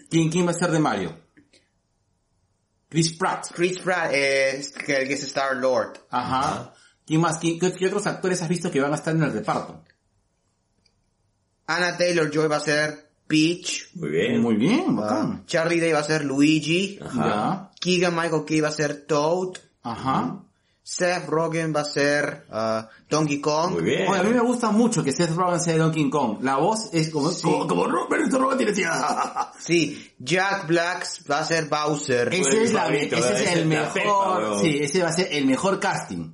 ¿Quién, 0.10 0.30
¿Quién 0.30 0.48
va 0.48 0.52
a 0.52 0.54
ser 0.54 0.72
de 0.72 0.80
Mario? 0.80 1.20
Chris 2.90 3.12
Pratt. 3.18 3.48
Chris 3.54 3.80
Pratt 3.80 4.12
es 4.14 4.72
que 4.72 4.96
el 4.96 5.08
que 5.08 5.16
es 5.16 5.24
Star 5.24 5.56
Lord. 5.58 6.00
Ajá. 6.10 6.74
¿Quién 7.06 7.20
más? 7.22 7.38
¿Qué, 7.38 7.60
qué- 7.60 7.74
qué 7.74 7.88
otros 7.88 8.08
actores 8.08 8.42
has 8.42 8.48
visto 8.50 8.72
que 8.72 8.80
van 8.80 8.94
a 8.94 8.96
estar 8.96 9.14
en 9.14 9.24
el 9.24 9.34
reparto? 9.34 9.84
Anna 11.68 11.98
Taylor 11.98 12.32
Joy 12.32 12.48
va 12.48 12.58
a 12.58 12.62
ser 12.62 13.05
Peach. 13.28 13.90
Muy 13.96 14.10
bien. 14.10 14.42
Muy 14.42 14.56
bien, 14.56 14.86
Ah, 14.90 15.02
bacán. 15.02 15.46
Charlie 15.46 15.80
Day 15.80 15.92
va 15.92 16.00
a 16.00 16.04
ser 16.04 16.24
Luigi. 16.26 17.00
Ajá. 17.02 17.72
Keegan 17.80 18.16
Michael 18.16 18.46
Key 18.46 18.62
va 18.62 18.70
a 18.70 18.72
ser 18.72 19.06
Toad. 19.06 19.54
Ajá. 19.84 20.42
Seth 20.88 21.28
Rogen 21.28 21.74
va 21.76 21.82
a 21.82 21.86
ser 21.86 22.46
ah, 22.52 22.88
Donkey 23.10 23.42
Kong. 23.42 23.72
Muy 23.74 23.82
bien. 23.84 24.08
Oye, 24.08 24.20
a 24.20 24.24
mí 24.24 24.30
me 24.32 24.40
gusta 24.42 24.70
mucho 24.70 25.04
que 25.04 25.12
Seth 25.12 25.32
Rogen 25.36 25.60
sea 25.60 25.78
Donkey 25.78 26.08
Kong. 26.12 26.38
La 26.44 26.58
voz 26.58 26.90
es 26.94 27.10
como, 27.10 27.32
Sí. 27.32 27.42
como, 27.42 27.66
como 27.68 27.88
Robert 27.88 28.32
Rogen 28.32 28.72
tiene. 28.72 28.92
Sí, 29.60 30.12
Jack 30.20 30.68
Black 30.68 31.08
va 31.30 31.40
a 31.40 31.44
ser 31.46 31.66
Bowser. 31.70 32.32
Ese 32.32 32.64
es, 32.66 32.74
la, 32.74 32.82
favorito, 32.84 33.16
ese 33.16 33.34
es 33.34 33.52
el 33.54 33.68
pepa, 33.70 33.92
mejor, 33.96 34.62
sí, 34.62 34.78
ese 34.80 35.02
va 35.02 35.10
a 35.10 35.12
ser 35.12 35.30
el 35.32 35.46
mejor 35.48 35.80
casting. 35.80 36.34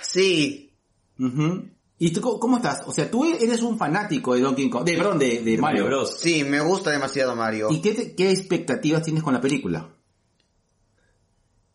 Sí, 0.00 0.72
Ujú. 1.18 1.68
¿Y 2.00 2.12
tú 2.12 2.20
cómo- 2.38 2.56
estás? 2.58 2.82
O 2.86 2.92
sea, 2.92 3.10
tú 3.10 3.24
eres 3.24 3.60
un 3.62 3.76
fanático 3.76 4.34
de 4.34 4.40
Donkey 4.40 4.70
Kong, 4.70 4.84
de, 4.84 4.96
perdón, 4.96 5.18
de, 5.18 5.42
de 5.42 5.58
Mario. 5.58 5.86
Bros. 5.86 6.18
sí, 6.20 6.44
me 6.44 6.60
gusta 6.60 6.90
demasiado 6.92 7.34
Mario. 7.34 7.68
¿Y 7.70 7.80
qué, 7.80 7.92
te- 7.94 8.14
qué 8.14 8.30
expectativas 8.30 9.02
tienes 9.02 9.22
con 9.22 9.34
la 9.34 9.40
película? 9.40 9.88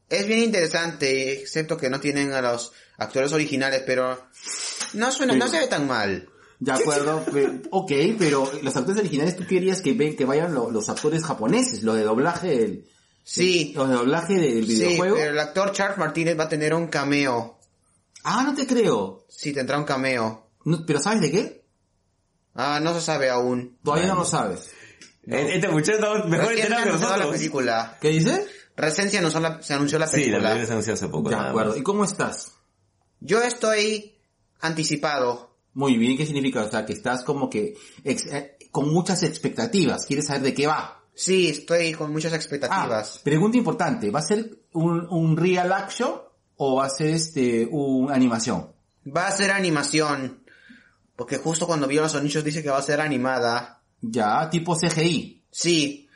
Es 0.10 0.28
bien 0.28 0.40
interesante, 0.40 1.34
excepto 1.42 1.76
que 1.78 1.90
no 1.90 2.00
tienen 2.00 2.34
a 2.34 2.42
los 2.42 2.72
actores 2.98 3.34
originales, 3.34 3.84
pero 3.86 4.18
no 4.94 5.12
suena, 5.12 5.36
no 5.36 5.48
se 5.48 5.60
ve 5.60 5.68
tan 5.68 5.88
mal. 5.88 6.30
De 6.60 6.72
acuerdo, 6.72 7.26
pero- 7.34 7.54
ok, 7.72 7.92
pero 8.20 8.50
los 8.62 8.76
actores 8.76 9.00
originales 9.02 9.36
tú 9.36 9.46
querías 9.48 9.82
que 9.82 9.94
ven 9.94 10.16
que 10.16 10.26
vayan 10.26 10.54
lo- 10.54 10.70
los 10.72 10.88
actores 10.90 11.24
japoneses, 11.24 11.84
los 11.84 11.96
de 11.96 12.04
doblaje 12.04 12.48
del, 12.48 12.86
Sí, 13.26 13.72
los 13.76 13.88
de 13.90 13.96
doblaje 13.96 14.34
del 14.36 14.66
sí, 14.68 14.74
videojuego. 14.74 15.16
pero 15.16 15.32
el 15.32 15.40
actor 15.40 15.72
Charles 15.72 15.98
Martínez 15.98 16.38
va 16.38 16.44
a 16.46 16.50
tener 16.50 16.74
un 16.74 16.88
cameo. 16.88 17.58
Ah, 18.24 18.44
no 18.44 18.54
te 18.56 18.66
creo. 18.66 19.26
Sí, 19.30 19.54
tendrá 19.54 19.78
un 19.78 19.84
cameo. 19.86 20.50
No, 20.66 20.86
pero 20.86 21.00
¿sabes 21.00 21.22
de 21.22 21.32
qué? 21.32 21.66
Ah, 22.56 22.80
no 22.82 22.94
se 22.94 23.02
sabe 23.02 23.30
aún. 23.30 23.78
Todavía 23.84 24.08
no 24.08 24.16
lo 24.16 24.26
sabes. 24.26 24.70
Este 25.26 25.68
muchacho 25.70 25.94
está 25.94 26.26
mejor 26.26 26.56
que 26.56 26.64
anunció 26.64 26.86
la 26.90 26.98
nosotros. 27.18 27.32
película. 27.36 27.98
¿Qué 28.02 28.10
dice? 28.10 28.46
Recién 28.76 29.10
se 29.10 29.18
anunció 29.20 29.40
la, 29.40 29.62
se 29.62 29.74
anunció 29.74 30.00
la 30.00 30.08
Sí, 30.08 30.18
la 30.18 30.22
película. 30.24 30.40
película 30.50 30.66
se 30.66 30.72
anunció 30.74 30.94
hace 30.94 31.08
poco. 31.08 31.30
De 31.30 31.36
acuerdo. 31.36 31.72
más. 31.72 31.80
¿Y 31.80 31.84
cómo 31.84 32.04
estás? 32.04 32.54
Yo 33.20 33.42
estoy 33.42 34.18
anticipado. 34.62 35.58
Muy 35.74 35.98
bien, 35.98 36.18
¿qué 36.18 36.26
significa? 36.26 36.64
O 36.64 36.70
sea, 36.70 36.86
que 36.86 36.94
estás 36.94 37.24
como 37.24 37.50
que 37.50 37.76
ex- 38.04 38.28
eh, 38.32 38.58
con 38.72 38.92
muchas 38.94 39.24
expectativas, 39.24 40.06
quieres 40.06 40.28
saber 40.28 40.42
de 40.44 40.54
qué 40.54 40.68
va. 40.68 41.04
Sí, 41.16 41.48
estoy 41.50 41.94
con 41.94 42.12
muchas 42.12 42.34
Ah, 42.34 42.36
expectativas. 42.36 43.20
pregunta 43.24 43.58
importante, 43.58 44.10
¿va 44.12 44.20
a 44.20 44.24
ser 44.24 44.50
un, 44.74 45.08
un 45.10 45.38
real 45.38 45.72
action 45.72 46.14
o 46.58 46.76
va 46.78 46.86
a 46.86 46.90
ser 46.90 47.10
este 47.10 47.68
una 47.72 48.16
animación? 48.16 48.72
Va 49.06 49.28
a 49.28 49.32
ser 49.32 49.52
animación. 49.52 50.44
Porque 51.16 51.38
justo 51.38 51.68
cuando 51.68 51.88
vio 51.88 52.02
los 52.02 52.16
anillos 52.16 52.44
dice 52.44 52.64
que 52.64 52.70
va 52.70 52.78
a 52.80 52.82
ser 52.84 53.00
animada. 53.02 53.82
Ya, 54.02 54.50
tipo 54.50 54.76
CGI, 54.76 55.44
Sí, 55.52 56.08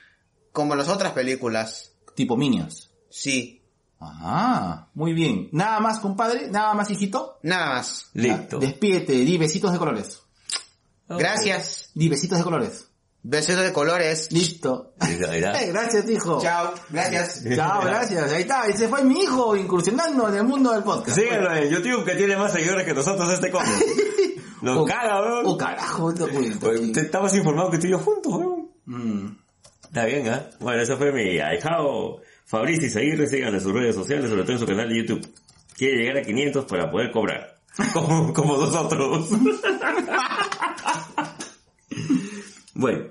como 0.52 0.76
las 0.76 0.89
otras 0.89 1.13
películas. 1.13 1.93
tipo 2.15 2.36
Minions. 2.36 2.89
Sí, 3.10 3.54
Ah, 4.00 4.89
muy 4.93 5.13
bien. 5.13 5.50
Nada 5.54 5.80
más, 5.80 5.97
compadre, 6.00 6.50
nada 6.52 6.73
más, 6.76 6.89
hijito. 6.91 7.39
nada 7.41 7.76
más. 7.76 8.10
Listo. 8.13 8.60
Ya, 8.60 8.67
Despídete, 8.67 9.13
di 9.13 9.38
besitos 9.39 9.71
de 9.73 9.80
colores. 9.80 10.21
Gracias. 11.10 11.89
Di 11.95 12.10
besitos 12.10 12.38
de 12.38 12.43
colores. 12.43 12.87
Besitos 13.30 13.62
de 13.62 13.74
colores. 13.74 14.32
Listo. 14.32 14.94
Eh, 15.02 15.18
gracias, 15.68 16.10
hijo. 16.10 16.42
Chao, 16.42 16.74
gracias. 16.90 17.44
Chao, 17.54 17.82
gracias. 17.82 18.32
Ahí 18.32 18.44
está, 18.44 18.66
ese 18.68 18.88
fue 18.88 19.04
mi 19.04 19.20
hijo 19.20 19.54
incursionando 19.58 20.30
en 20.30 20.36
el 20.36 20.44
mundo 20.46 20.72
del 20.72 20.82
podcast. 20.82 21.20
Síganlo 21.20 21.54
en 21.54 21.70
YouTube 21.70 22.06
que 22.06 22.16
tiene 22.16 22.38
más 22.38 22.54
seguidores 22.54 22.86
que 22.86 22.94
nosotros 22.94 23.30
este 23.34 23.52
come. 23.52 23.68
Nos 24.62 24.78
Oh, 24.78 24.86
caga, 24.86 25.22
weón. 25.22 25.44
Oh, 25.46 25.58
carajo, 25.58 26.13
te 26.13 27.02
Estabas 27.02 27.36
informado 27.36 27.70
que 27.70 27.80
tú 27.80 27.88
y 27.88 27.90
yo 27.92 28.00
juntos, 28.00 28.34
weón. 28.34 28.72
Mm. 28.86 29.38
Está 29.84 30.06
bien, 30.06 30.30
¿ah? 30.30 30.50
Bueno, 30.62 30.82
eso 30.82 30.96
fue 30.98 31.12
mi 31.12 31.38
ahijado 31.38 32.22
Fabricio 32.46 32.90
Seguirre. 32.90 33.28
Sigan 33.28 33.54
en 33.54 33.60
sus 33.60 33.74
redes 33.74 33.96
sociales, 33.96 34.30
sobre 34.30 34.44
todo 34.44 34.54
en 34.54 34.60
su 34.60 34.66
canal 34.66 34.88
de 34.88 35.00
YouTube. 35.00 35.28
Quiere 35.76 35.98
llegar 35.98 36.18
a 36.20 36.22
500 36.22 36.63
para 36.63 36.90
poder 36.90 37.12
cobrar. 37.12 37.58
Como, 37.94 38.34
como 38.34 38.58
nosotros. 38.58 39.30
Bueno. 42.78 43.06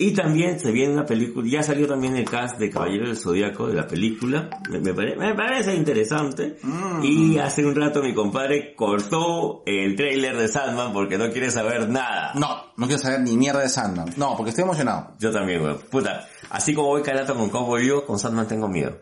Y 0.00 0.12
también 0.12 0.60
se 0.60 0.70
viene 0.70 0.94
la 0.94 1.04
película, 1.04 1.44
ya 1.50 1.60
salió 1.60 1.88
también 1.88 2.16
el 2.16 2.24
cast 2.24 2.56
de 2.60 2.70
Caballero 2.70 3.08
del 3.08 3.16
Zodíaco 3.16 3.66
de 3.66 3.74
la 3.74 3.88
película, 3.88 4.48
me, 4.70 4.78
me 4.78 4.94
pare- 4.94 5.16
me 5.16 5.34
parece 5.34 5.74
interesante. 5.74 6.56
Y 7.02 7.36
hace 7.38 7.66
un 7.66 7.74
rato 7.74 8.00
mi 8.00 8.14
compadre 8.14 8.76
cortó 8.76 9.64
el 9.66 9.96
trailer 9.96 10.36
de 10.36 10.46
Sandman 10.46 10.92
porque 10.92 11.18
no 11.18 11.32
quiere 11.32 11.50
saber 11.50 11.88
nada. 11.88 12.30
No, 12.36 12.66
no 12.76 12.86
quiero 12.86 13.02
saber 13.02 13.22
ni 13.22 13.36
mierda 13.36 13.58
de 13.60 13.68
Sandman. 13.68 14.14
No, 14.16 14.36
porque 14.36 14.50
estoy 14.50 14.62
emocionado. 14.62 15.14
Yo 15.18 15.32
también, 15.32 15.62
weón. 15.64 15.78
Puta, 15.90 16.28
así 16.50 16.74
como 16.74 16.86
voy 16.90 17.02
calato 17.02 17.34
con 17.34 17.50
Cowboy 17.50 17.82
Vivo, 17.82 18.04
con 18.06 18.20
Sandman 18.20 18.46
tengo 18.46 18.68
miedo. 18.68 19.00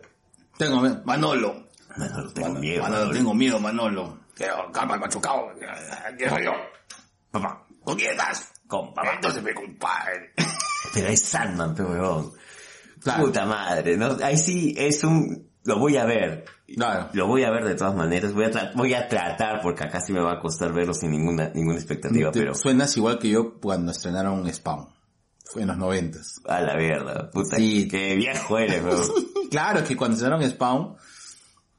Tengo 0.57 0.81
miedo. 0.81 0.99
Manolo. 1.05 1.67
Manolo, 1.95 2.33
tengo 2.33 2.47
Manolo, 2.47 2.59
miedo. 2.61 2.81
Manolo, 2.81 2.99
Manolo. 3.01 3.17
tengo 3.19 3.33
miedo, 3.35 3.59
Manolo. 3.59 4.17
Quiero 4.33 4.71
calma 4.71 4.95
el 4.95 4.99
machucado. 5.01 5.43
¿Qué 6.17 6.27
soy 6.27 6.43
yo? 6.43 6.51
Papá, 7.29 7.67
¿Con 7.83 7.95
quién 7.97 8.11
estás? 8.11 8.51
Con 8.67 8.93
papá. 8.93 9.13
Entonces 9.15 9.41
me 9.43 9.53
compadre. 9.53 10.33
Pero 10.93 11.07
es 11.07 11.23
Sandman, 11.23 11.73
pero 11.75 11.89
weón. 11.89 12.31
Claro. 13.01 13.25
Puta 13.25 13.45
madre, 13.45 13.97
¿no? 13.97 14.17
Ahí 14.23 14.37
sí 14.37 14.73
es 14.77 15.03
un... 15.03 15.49
Lo 15.63 15.79
voy 15.79 15.97
a 15.97 16.05
ver. 16.05 16.45
Claro. 16.75 17.09
Lo 17.13 17.27
voy 17.27 17.43
a 17.43 17.51
ver 17.51 17.65
de 17.65 17.75
todas 17.75 17.93
maneras. 17.93 18.33
Voy 18.33 18.45
a, 18.45 18.71
voy 18.73 18.93
a 18.93 19.07
tratar, 19.07 19.61
porque 19.61 19.83
acá 19.83 19.99
sí 19.99 20.13
me 20.13 20.21
va 20.21 20.33
a 20.33 20.39
costar 20.39 20.73
verlo 20.73 20.93
sin 20.93 21.11
ninguna, 21.11 21.49
ninguna 21.53 21.75
expectativa, 21.75 22.31
pero... 22.31 22.55
Suenas 22.55 22.95
igual 22.97 23.19
que 23.19 23.29
yo 23.29 23.59
cuando 23.59 23.91
estrenaron 23.91 24.51
Spawn. 24.51 24.87
Fue 25.45 25.61
en 25.63 25.67
los 25.67 25.77
noventas. 25.77 26.41
A 26.45 26.61
la 26.61 26.75
verdad, 26.75 27.29
puta, 27.31 27.57
Sí. 27.57 27.87
qué 27.89 28.15
viejo 28.15 28.57
eres, 28.57 28.83
weón. 28.83 29.07
Claro, 29.51 29.79
es 29.79 29.87
que 29.87 29.95
cuando 29.97 30.15
estrenaron 30.15 30.49
Spawn, 30.49 30.95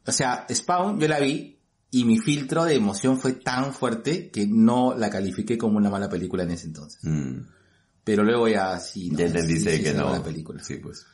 o 0.07 0.13
sea, 0.13 0.47
Spawn 0.53 0.99
yo 1.01 1.09
la 1.09 1.19
vi 1.19 1.58
y 1.91 2.05
mi 2.05 2.19
filtro 2.19 2.65
de 2.65 2.75
emoción 2.75 3.19
fue 3.19 3.33
tan 3.33 3.73
fuerte 3.73 4.31
que 4.31 4.47
no 4.47 4.95
la 4.95 5.09
califiqué 5.11 5.57
como 5.57 5.79
una 5.79 5.91
mala 5.91 6.09
película 6.09 6.43
en 6.43 6.51
ese 6.51 6.67
entonces. 6.67 7.01
Mm, 7.03 7.41
Pero 8.05 8.25
luego 8.25 8.49
ya 8.49 8.79
sí, 8.79 9.11
no, 9.11 9.19
ya 9.19 9.29
sí, 9.43 9.59
sí, 9.59 9.83
que 9.83 9.95
no. 9.95 10.09
buena 10.09 10.23
película. 10.25 10.63
Sí, 10.63 10.77
pues. 10.77 11.07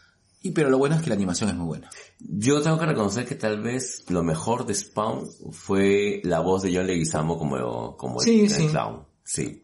Y 0.43 0.51
pero 0.51 0.69
lo 0.69 0.77
bueno 0.79 0.97
es 0.97 1.03
que 1.03 1.09
la 1.09 1.15
animación 1.17 1.49
es 1.49 1.57
muy 1.57 1.67
buena. 1.67 1.89
Yo 2.19 2.61
tengo 2.61 2.79
que 2.79 2.85
reconocer 2.87 3.25
que 3.25 3.35
tal 3.35 3.63
vez 3.63 4.05
lo 4.11 4.23
mejor 4.23 4.67
de 4.67 4.75
Spawn 4.75 5.27
fue 5.53 6.21
la 6.25 6.41
voz 6.41 6.63
de 6.63 6.75
John 6.77 6.87
Leguizamo 6.87 7.39
como, 7.39 7.97
como 7.97 8.21
Sí, 8.21 8.41
el, 8.43 8.51
sí. 8.51 8.65
el 8.65 8.71
clown. 8.71 9.05
Sí. 9.25 9.63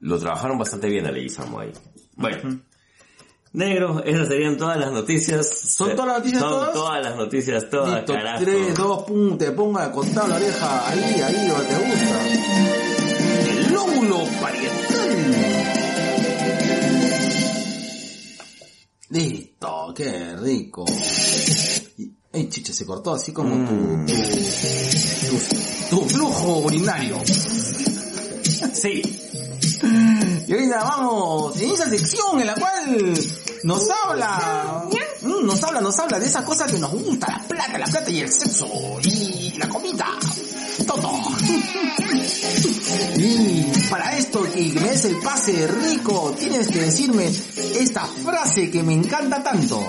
Lo 0.00 0.18
trabajaron 0.18 0.58
bastante 0.58 0.88
bien 0.88 1.06
a 1.06 1.10
Leguizamo 1.10 1.60
ahí. 1.60 1.72
Bueno. 2.16 2.60
Negro, 3.62 4.04
esas 4.04 4.28
serían 4.28 4.56
todas 4.56 4.78
las 4.78 4.92
noticias. 4.92 5.48
¿Son 5.76 5.96
todas 5.96 6.06
las 6.06 6.18
noticias 6.18 6.40
Son 6.40 6.50
todas? 6.52 6.72
todas 6.74 7.02
las 7.02 7.16
noticias, 7.16 7.68
todas, 7.68 7.94
Listo, 7.96 8.12
carajo. 8.12 8.44
3, 8.44 8.74
2, 8.76 9.02
pum, 9.02 9.36
te 9.36 9.50
ponga 9.50 9.84
a 9.86 9.90
contar 9.90 10.28
la 10.28 10.36
oreja 10.36 10.88
ahí, 10.88 11.20
ahí 11.20 11.48
donde 11.48 11.64
te 11.66 11.74
gusta. 11.74 12.20
El 13.50 13.72
lóbulo 13.74 14.24
parietal. 14.40 15.08
Listo, 19.10 19.92
qué 19.96 20.36
rico. 20.36 20.84
Y- 21.98 22.12
Ay, 22.32 22.48
chicha, 22.50 22.72
se 22.72 22.84
cortó 22.86 23.14
así 23.14 23.32
como 23.32 23.50
tu, 23.66 23.72
Mm. 23.72 24.06
tu, 24.06 24.12
tu, 25.90 25.96
tu 26.02 26.08
flujo 26.10 26.58
urinario. 26.58 27.16
Sí. 28.72 29.02
Y 30.46 30.52
ahorita 30.52 30.82
vamos 30.84 31.56
en 31.60 31.70
esa 31.72 31.88
sección 31.88 32.40
en 32.40 32.46
la 32.46 32.54
cual 32.54 33.14
nos 33.64 33.82
habla, 34.04 34.84
mm, 35.22 35.46
nos 35.46 35.62
habla, 35.62 35.80
nos 35.80 35.98
habla 35.98 36.18
de 36.18 36.26
esa 36.26 36.44
cosa 36.44 36.66
que 36.66 36.78
nos 36.78 36.90
gusta, 36.92 37.26
la 37.28 37.48
plata, 37.48 37.78
la 37.78 37.86
plata 37.86 38.10
y 38.10 38.20
el 38.20 38.30
sexo 38.30 38.68
y 39.02 39.54
la 39.58 39.68
comida, 39.68 40.06
todo. 40.86 41.10
Y 43.16 43.64
para 43.90 44.16
esto 44.16 44.46
y 44.54 44.70
que 44.70 44.80
me 44.80 44.88
des 44.90 45.04
el 45.06 45.18
pase 45.18 45.66
rico, 45.66 46.34
tienes 46.38 46.68
que 46.68 46.80
decirme 46.80 47.26
esta 47.26 48.06
frase 48.06 48.70
que 48.70 48.82
me 48.82 48.94
encanta 48.94 49.42
tanto. 49.42 49.80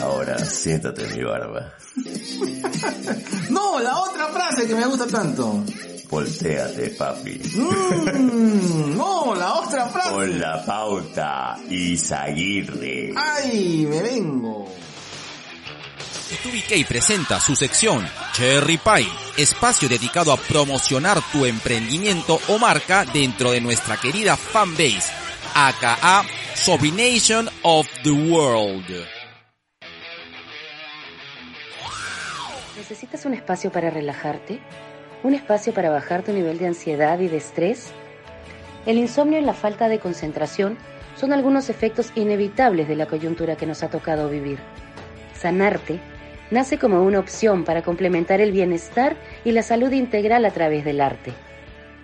Ahora 0.00 0.38
siéntate 0.44 1.04
en 1.06 1.16
mi 1.16 1.24
barba. 1.24 1.72
No, 3.50 3.78
la 3.80 3.98
otra 3.98 4.26
frase 4.28 4.66
que 4.66 4.74
me 4.74 4.84
gusta 4.86 5.06
tanto. 5.06 5.64
Voltéate, 6.08 6.90
papi. 6.90 7.40
Mm, 7.54 8.96
no, 8.96 9.34
la 9.34 9.54
otra 9.54 9.86
frase. 9.88 10.10
Con 10.10 10.38
la 10.38 10.64
pauta 10.64 11.58
Isaguirre. 11.68 13.12
Ay, 13.16 13.86
me 13.88 14.02
vengo. 14.02 14.72
TubiK 16.42 16.86
presenta 16.86 17.40
su 17.40 17.54
sección 17.54 18.06
Cherry 18.32 18.78
Pie, 18.78 19.08
espacio 19.36 19.88
dedicado 19.88 20.32
a 20.32 20.36
promocionar 20.36 21.20
tu 21.32 21.44
emprendimiento 21.44 22.40
o 22.48 22.58
marca 22.58 23.04
dentro 23.04 23.52
de 23.52 23.60
nuestra 23.60 23.96
querida 23.96 24.36
fanbase, 24.36 25.12
aka 25.54 26.24
Sobrination 26.54 27.48
of 27.62 27.86
the 28.02 28.10
World. 28.10 29.06
¿Necesitas 32.76 33.24
un 33.24 33.34
espacio 33.34 33.70
para 33.70 33.90
relajarte? 33.90 34.60
¿Un 35.26 35.34
espacio 35.34 35.74
para 35.74 35.90
bajar 35.90 36.22
tu 36.22 36.32
nivel 36.32 36.56
de 36.56 36.68
ansiedad 36.68 37.18
y 37.18 37.26
de 37.26 37.38
estrés? 37.38 37.90
El 38.86 38.96
insomnio 38.96 39.40
y 39.40 39.42
la 39.42 39.54
falta 39.54 39.88
de 39.88 39.98
concentración 39.98 40.78
son 41.16 41.32
algunos 41.32 41.68
efectos 41.68 42.12
inevitables 42.14 42.86
de 42.86 42.94
la 42.94 43.06
coyuntura 43.06 43.56
que 43.56 43.66
nos 43.66 43.82
ha 43.82 43.90
tocado 43.90 44.30
vivir. 44.30 44.60
Sanarte 45.34 45.98
nace 46.52 46.78
como 46.78 47.02
una 47.02 47.18
opción 47.18 47.64
para 47.64 47.82
complementar 47.82 48.40
el 48.40 48.52
bienestar 48.52 49.16
y 49.44 49.50
la 49.50 49.64
salud 49.64 49.90
integral 49.90 50.44
a 50.44 50.52
través 50.52 50.84
del 50.84 51.00
arte. 51.00 51.32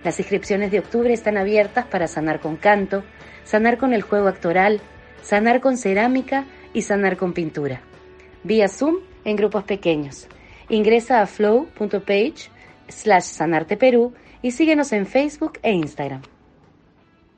Las 0.03 0.19
inscripciones 0.19 0.69
de 0.71 0.79
octubre 0.79 1.13
están 1.13 1.37
abiertas 1.37 1.85
para 1.85 2.09
sanar 2.09 2.41
con 2.41 2.57
canto, 2.57 3.05
sanar 3.45 3.77
con 3.77 3.93
el 3.93 4.01
juego 4.01 4.27
actoral, 4.27 4.81
sanar 5.21 5.61
con 5.61 5.77
cerámica 5.77 6.43
y 6.73 6.81
sanar 6.81 7.15
con 7.15 7.31
pintura. 7.31 7.83
Vía 8.43 8.67
Zoom 8.67 8.97
en 9.23 9.37
grupos 9.37 9.63
pequeños. 9.63 10.27
Ingresa 10.67 11.21
a 11.21 11.25
flow.page 11.25 12.51
slash 12.93 13.23
sanarteperú 13.23 14.13
y 14.41 14.51
síguenos 14.51 14.91
en 14.91 15.05
Facebook 15.05 15.59
e 15.61 15.71
Instagram. 15.71 16.21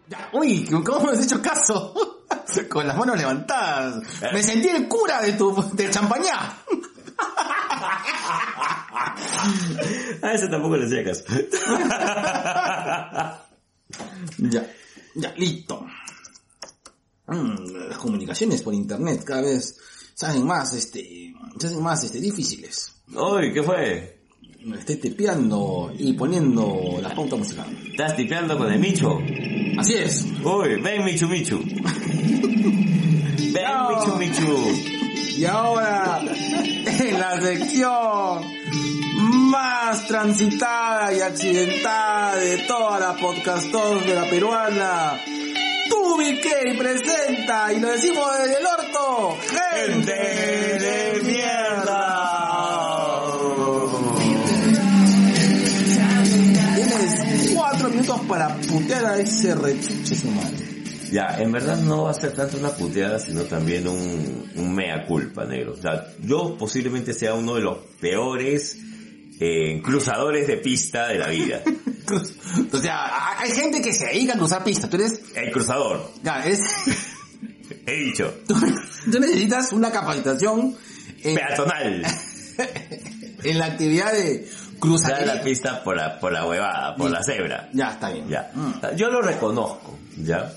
Ya, 0.08 0.30
Uy, 0.34 0.66
¿cómo 0.66 1.06
me 1.06 1.14
has 1.14 1.26
hecho 1.26 1.42
caso? 1.42 2.24
Con 2.70 2.88
las 2.88 2.98
manos 2.98 3.18
levantadas. 3.18 4.04
Me 4.32 4.44
sentí 4.44 4.70
el 4.70 4.88
cura 4.88 5.22
de 5.22 5.34
tu, 5.34 5.54
de 5.74 5.90
champañá. 5.90 6.58
A 10.22 10.34
ese 10.34 10.48
tampoco 10.48 10.78
le 10.78 10.86
hacía 10.86 11.04
caso. 11.04 11.24
Ya, 14.38 14.68
ya, 15.14 15.34
listo. 15.38 15.86
Mm, 17.28 17.90
las 17.90 17.98
comunicaciones 17.98 18.62
por 18.62 18.74
internet 18.74 19.24
cada 19.24 19.42
vez 19.42 19.78
se 20.14 20.26
hacen 20.26 20.46
más, 20.46 20.74
este, 20.74 21.34
se 21.58 21.68
hacen 21.68 21.82
más, 21.82 22.04
este, 22.04 22.20
difíciles. 22.20 22.94
Uy, 23.14 23.54
¿qué 23.54 23.64
fue? 23.64 24.25
Me 24.66 24.78
estoy 24.78 24.96
tipeando 24.96 25.94
y 25.96 26.14
poniendo 26.14 26.98
la 27.00 27.14
pauta 27.14 27.36
musical. 27.36 27.68
¿Estás 27.88 28.16
tipeando 28.16 28.58
con 28.58 28.72
el 28.72 28.80
Micho? 28.80 29.20
Así 29.78 29.94
es. 29.94 30.26
Uy, 30.44 30.82
ven 30.82 31.06
Michu 31.06 31.28
Michu. 31.28 31.60
Ven. 33.54 33.64
Michu 33.90 34.16
Michu. 34.18 34.58
Y 35.38 35.46
ahora, 35.46 36.20
en 36.20 37.20
la 37.20 37.40
sección 37.40 38.42
más 39.52 40.08
transitada 40.08 41.14
y 41.14 41.20
accidentada 41.20 42.36
de 42.38 42.58
toda 42.68 43.00
la 43.00 43.16
podcastos 43.18 44.04
de 44.08 44.16
la 44.16 44.28
peruana, 44.32 45.22
Tubi 45.92 46.42
presenta, 46.76 47.72
y 47.72 47.80
lo 47.80 47.90
decimos 47.90 48.26
desde 48.40 48.58
el 48.58 48.66
orto, 48.66 49.38
gente 49.48 51.05
minutos 58.16 58.28
para 58.28 58.56
putear 58.58 59.06
a 59.06 59.20
ese 59.20 59.56
rechuche 59.56 60.16
su 60.16 60.30
madre. 60.32 60.66
Ya, 61.12 61.38
en 61.40 61.52
verdad 61.52 61.78
no 61.78 62.04
va 62.04 62.12
a 62.12 62.14
ser 62.14 62.34
tanto 62.34 62.58
una 62.58 62.70
puteada, 62.70 63.20
sino 63.20 63.44
también 63.44 63.88
un, 63.88 64.52
un 64.56 64.76
mea 64.76 65.06
culpa, 65.06 65.46
negro. 65.46 65.74
O 65.74 65.82
sea, 65.82 66.08
yo 66.22 66.58
posiblemente 66.58 67.14
sea 67.14 67.36
uno 67.36 67.56
de 67.56 67.62
los 67.62 67.78
peores 68.00 68.78
eh, 69.40 69.82
cruzadores 69.84 70.48
de 70.48 70.58
pista 70.58 71.08
de 71.08 71.20
la 71.20 71.30
vida. 71.30 71.62
O 72.72 72.78
sea, 72.78 73.40
hay 73.40 73.52
gente 73.52 73.82
que 73.82 73.92
se 73.92 74.06
dedica 74.06 74.34
a 74.34 74.38
cruzar 74.38 74.64
pistas, 74.64 74.90
tú 74.90 74.98
eres, 74.98 75.20
El 75.34 75.52
cruzador, 75.52 76.12
ya, 76.22 76.44
eres, 76.44 76.62
he 77.88 77.96
dicho. 77.96 78.32
tú, 78.48 78.54
tú 79.12 79.20
necesitas 79.20 79.74
una 79.74 79.92
capacitación 79.92 80.78
en, 81.24 81.36
Peatonal. 81.36 82.06
en 83.44 83.58
la 83.58 83.66
actividad 83.66 84.14
de 84.14 84.48
cruzar 84.80 85.26
la 85.26 85.42
pista 85.42 85.84
por 85.84 85.96
la, 85.96 86.20
por 86.20 86.32
la 86.32 86.46
huevada, 86.46 86.96
por 86.96 87.10
la 87.12 87.24
cebra. 87.24 87.70
Ya, 87.74 87.92
está 87.92 88.10
bien. 88.12 88.28
Ya. 88.30 88.52
Mm. 88.54 88.96
Yo 88.96 89.10
lo 89.10 89.22
reconozco, 89.22 89.98
¿ya? 90.18 90.52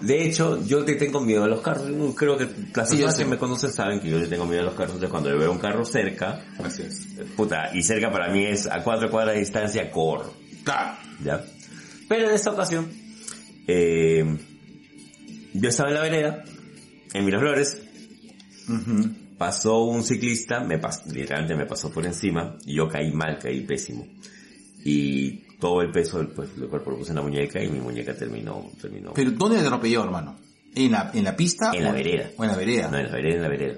De 0.00 0.24
hecho, 0.24 0.64
yo 0.64 0.84
te 0.84 0.94
tengo 0.94 1.20
miedo 1.20 1.44
a 1.44 1.48
los 1.48 1.60
carros. 1.60 1.86
Creo 2.16 2.36
que 2.36 2.44
las 2.74 2.88
personas 2.88 3.16
que 3.16 3.24
me 3.24 3.36
conocen 3.38 3.70
saben 3.72 4.00
que 4.00 4.08
yo 4.10 4.18
le 4.18 4.26
tengo 4.26 4.46
miedo 4.46 4.62
a 4.62 4.64
los 4.66 4.74
carros. 4.74 4.92
Entonces, 4.94 5.10
cuando 5.10 5.30
yo 5.30 5.38
veo 5.38 5.52
un 5.52 5.58
carro 5.58 5.84
cerca, 5.84 6.40
Así 6.62 6.82
es. 6.82 7.06
puta, 7.36 7.70
y 7.74 7.82
cerca 7.82 8.10
para 8.10 8.32
mí 8.32 8.44
es 8.44 8.66
a 8.66 8.82
cuatro 8.82 9.10
cuadras 9.10 9.34
de 9.34 9.40
distancia, 9.40 9.90
corro. 9.90 10.32
Claro. 10.64 10.96
¿ya? 11.24 11.44
Pero 12.08 12.28
en 12.28 12.34
esta 12.34 12.50
ocasión, 12.52 12.90
eh, 13.66 14.24
yo 15.54 15.68
estaba 15.68 15.88
en 15.90 15.94
la 15.94 16.02
vereda, 16.02 16.44
en 17.12 17.24
Miraflores, 17.24 17.82
Ujú. 18.68 19.10
Pasó 19.38 19.84
un 19.84 20.02
ciclista, 20.02 20.60
me 20.60 20.80
pas- 20.80 21.06
literalmente 21.06 21.54
me 21.54 21.64
pasó 21.66 21.90
por 21.90 22.04
encima, 22.04 22.56
y 22.66 22.74
yo 22.74 22.88
caí 22.88 23.12
mal, 23.12 23.38
caí 23.38 23.60
pésimo. 23.62 24.06
Y 24.84 25.44
todo 25.58 25.80
el 25.82 25.90
peso 25.90 26.18
del, 26.18 26.28
pues, 26.28 26.54
del 26.58 26.68
cuerpo 26.68 26.90
lo 26.90 26.98
puse 26.98 27.10
en 27.10 27.16
la 27.16 27.22
muñeca 27.22 27.62
y 27.62 27.68
mi 27.68 27.80
muñeca 27.80 28.14
terminó, 28.14 28.70
terminó. 28.80 29.12
Pero 29.14 29.30
¿dónde 29.32 29.58
te 29.58 29.64
atropelló, 29.66 30.04
hermano? 30.04 30.36
¿En 30.74 30.92
la, 30.92 31.10
en 31.14 31.24
la 31.24 31.34
pista? 31.36 31.70
En 31.74 31.84
la 31.84 31.92
vereda. 31.92 32.30
O 32.36 32.44
en 32.44 32.50
la 32.50 32.56
vereda. 32.56 32.88
No, 32.90 32.98
en 32.98 33.06
la 33.06 33.12
vereda, 33.12 33.36
en 33.36 33.42
la 33.42 33.48
vereda. 33.48 33.74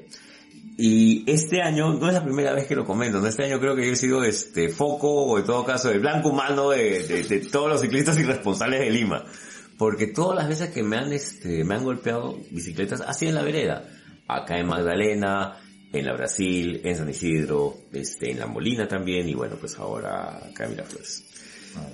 Y 0.77 1.31
este 1.31 1.63
año, 1.63 1.95
no 1.95 2.09
es 2.09 2.15
la 2.15 2.25
primera 2.25 2.53
vez 2.55 2.67
que 2.67 2.75
lo 2.75 2.85
comento, 2.87 3.21
¿no? 3.21 3.27
este 3.27 3.45
año 3.45 3.61
creo 3.61 3.77
que 3.77 3.87
yo 3.87 3.93
he 3.93 3.97
sido 3.97 4.25
este 4.25 4.69
foco, 4.71 5.11
o 5.25 5.39
en 5.39 5.45
todo 5.45 5.65
caso, 5.65 5.91
el 5.91 6.01
blanco 6.01 6.31
humano 6.31 6.71
de, 6.71 7.03
de- 7.07 7.23
de 7.25 7.41
todos 7.41 7.69
los 7.69 7.81
ciclistas 7.83 8.19
irresponsables 8.19 8.81
de 8.81 8.91
Lima. 8.91 9.25
Porque 9.77 10.07
todas 10.09 10.37
las 10.37 10.49
veces 10.49 10.71
que 10.71 10.83
me 10.83 10.97
han, 10.97 11.13
este, 11.13 11.65
me 11.65 11.75
han 11.75 11.85
golpeado 11.85 12.39
bicicletas, 12.51 13.01
así 13.03 13.27
en 13.27 13.35
la 13.35 13.43
vereda. 13.43 13.85
Acá 14.37 14.59
en 14.59 14.67
Magdalena, 14.67 15.57
en 15.93 16.07
la 16.07 16.13
Brasil, 16.15 16.81
en 16.85 16.97
San 16.97 17.09
Isidro, 17.11 17.77
este, 17.93 18.31
en 18.31 18.39
La 18.39 18.47
Molina 18.47 18.87
también, 18.87 19.29
y 19.29 19.35
bueno, 19.35 19.57
pues 19.59 19.77
ahora 19.79 20.37
acá 20.51 20.65
en 20.65 20.71
Miraflores. 20.71 21.25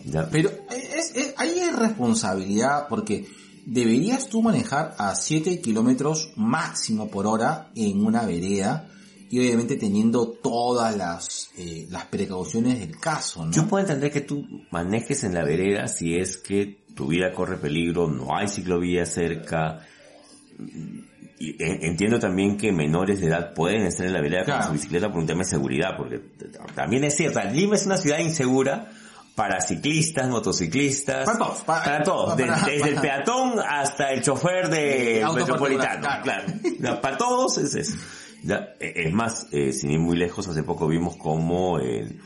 Ya. 0.05 0.29
Pero 0.31 0.51
es, 0.71 1.15
es- 1.15 1.35
ahí 1.37 1.59
es 1.59 1.77
responsabilidad 1.77 2.87
porque 2.89 3.27
deberías 3.67 4.29
tú 4.29 4.43
manejar 4.43 4.95
a 4.99 5.15
7 5.15 5.61
kilómetros 5.61 6.33
máximo 6.37 7.09
por 7.11 7.27
hora 7.27 7.71
en 7.75 8.05
una 8.05 8.25
vereda 8.25 8.89
y 9.29 9.41
obviamente 9.41 9.77
teniendo 9.77 10.29
todas 10.29 10.97
las, 10.97 11.51
eh, 11.59 11.87
las 11.91 12.05
precauciones 12.07 12.79
del 12.79 12.97
caso, 13.01 13.45
¿no? 13.45 13.51
Yo 13.53 13.67
puedo 13.67 13.83
entender 13.83 14.13
que 14.13 14.21
tú 14.21 14.47
manejes 14.71 15.25
en 15.25 15.35
la 15.35 15.43
vereda 15.45 15.89
si 15.89 16.15
es 16.17 16.37
que 16.37 16.79
tu 16.95 17.09
vida 17.09 17.33
corre 17.35 17.57
peligro, 17.57 18.09
no 18.09 18.37
hay 18.37 18.47
ciclovía 18.49 19.05
cerca. 19.05 19.81
Y 21.39 21.63
en- 21.63 21.85
entiendo 21.85 22.19
también 22.19 22.57
que 22.57 22.73
menores 22.73 23.21
de 23.21 23.27
edad 23.27 23.53
pueden 23.55 23.83
estar 23.83 24.07
en 24.07 24.13
la 24.15 24.21
vereda 24.23 24.45
Claro. 24.45 24.61
con 24.61 24.67
su 24.69 24.73
bicicleta 24.75 25.09
por 25.11 25.19
un 25.21 25.27
tema 25.27 25.41
de 25.45 25.51
seguridad, 25.51 25.97
porque 25.97 26.21
también 26.75 27.05
es 27.05 27.15
cierto, 27.17 27.41
Lima 27.53 27.75
es 27.77 27.85
una 27.87 27.99
ciudad 27.99 28.19
insegura 28.21 28.91
para 29.35 29.61
ciclistas, 29.61 30.29
motociclistas, 30.31 31.27
Para 31.27 31.39
todos, 31.39 31.61
para- 31.65 31.85
para 31.85 32.03
todos, 32.03 32.41
para- 32.41 32.61
desde 32.67 32.89
el 32.89 32.95
peatón 33.01 33.61
hasta 33.61 34.13
el 34.13 34.23
chofer 34.23 34.71
de 34.71 35.27
metropolitano, 35.35 36.09
claro. 36.23 36.45
Para 37.03 37.19
todos 37.19 37.59
es 37.59 37.75
eso. 37.75 37.97
Ya, 38.43 38.75
eh, 38.81 38.93
es 39.07 39.13
más, 39.13 39.47
eh, 39.53 39.73
sin 39.73 39.91
ir 39.91 39.99
muy 39.99 40.17
lejos, 40.17 40.49
hace 40.49 40.63
poco 40.63 40.87
vimos 40.89 41.17
como 41.17 41.79
el, 41.79 42.19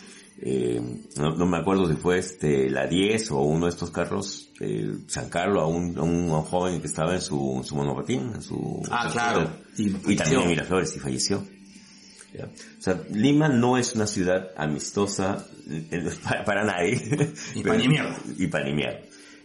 eh, 0.43 0.81
no, 1.17 1.35
no 1.37 1.47
me 1.47 1.59
acuerdo 1.59 1.89
si 1.89 1.97
fue 1.97 2.19
este 2.19 2.71
la 2.71 2.87
10 2.87 3.31
o 3.33 3.43
uno 3.43 3.67
de 3.67 3.71
estos 3.71 3.91
carros, 3.91 4.51
eh, 4.61 4.91
San 5.07 5.29
Carlos 5.29 5.63
a 5.63 5.67
un, 5.67 5.99
a 5.99 6.03
un, 6.03 6.31
a 6.31 6.39
un 6.39 6.43
joven 6.45 6.81
que 6.81 6.87
estaba 6.87 7.15
en 7.15 7.21
su, 7.21 7.57
en 7.59 7.65
su 7.65 7.77
monopatín, 7.77 8.33
en 8.35 8.43
su... 8.43 8.83
Ah, 8.91 9.07
su 9.09 9.13
claro. 9.13 9.51
Y 9.77 10.17
también 10.17 10.43
en 10.43 10.49
Miraflores 10.49 10.97
y 10.97 10.99
falleció. 10.99 11.47
Ya. 12.33 12.45
O 12.45 12.81
sea, 12.83 13.03
Lima 13.11 13.49
no 13.49 13.77
es 13.77 13.95
una 13.95 14.07
ciudad 14.07 14.51
amistosa 14.57 15.47
para, 16.25 16.45
para 16.45 16.65
nadie. 16.65 16.95
Y 17.55 17.63
Pero- 17.63 17.75
pa' 17.75 17.81
ni 17.81 17.89
mierda. 17.89 18.17
Y 18.39 18.47
para 18.47 18.65
ni 18.67 18.73
mierda. 18.75 19.01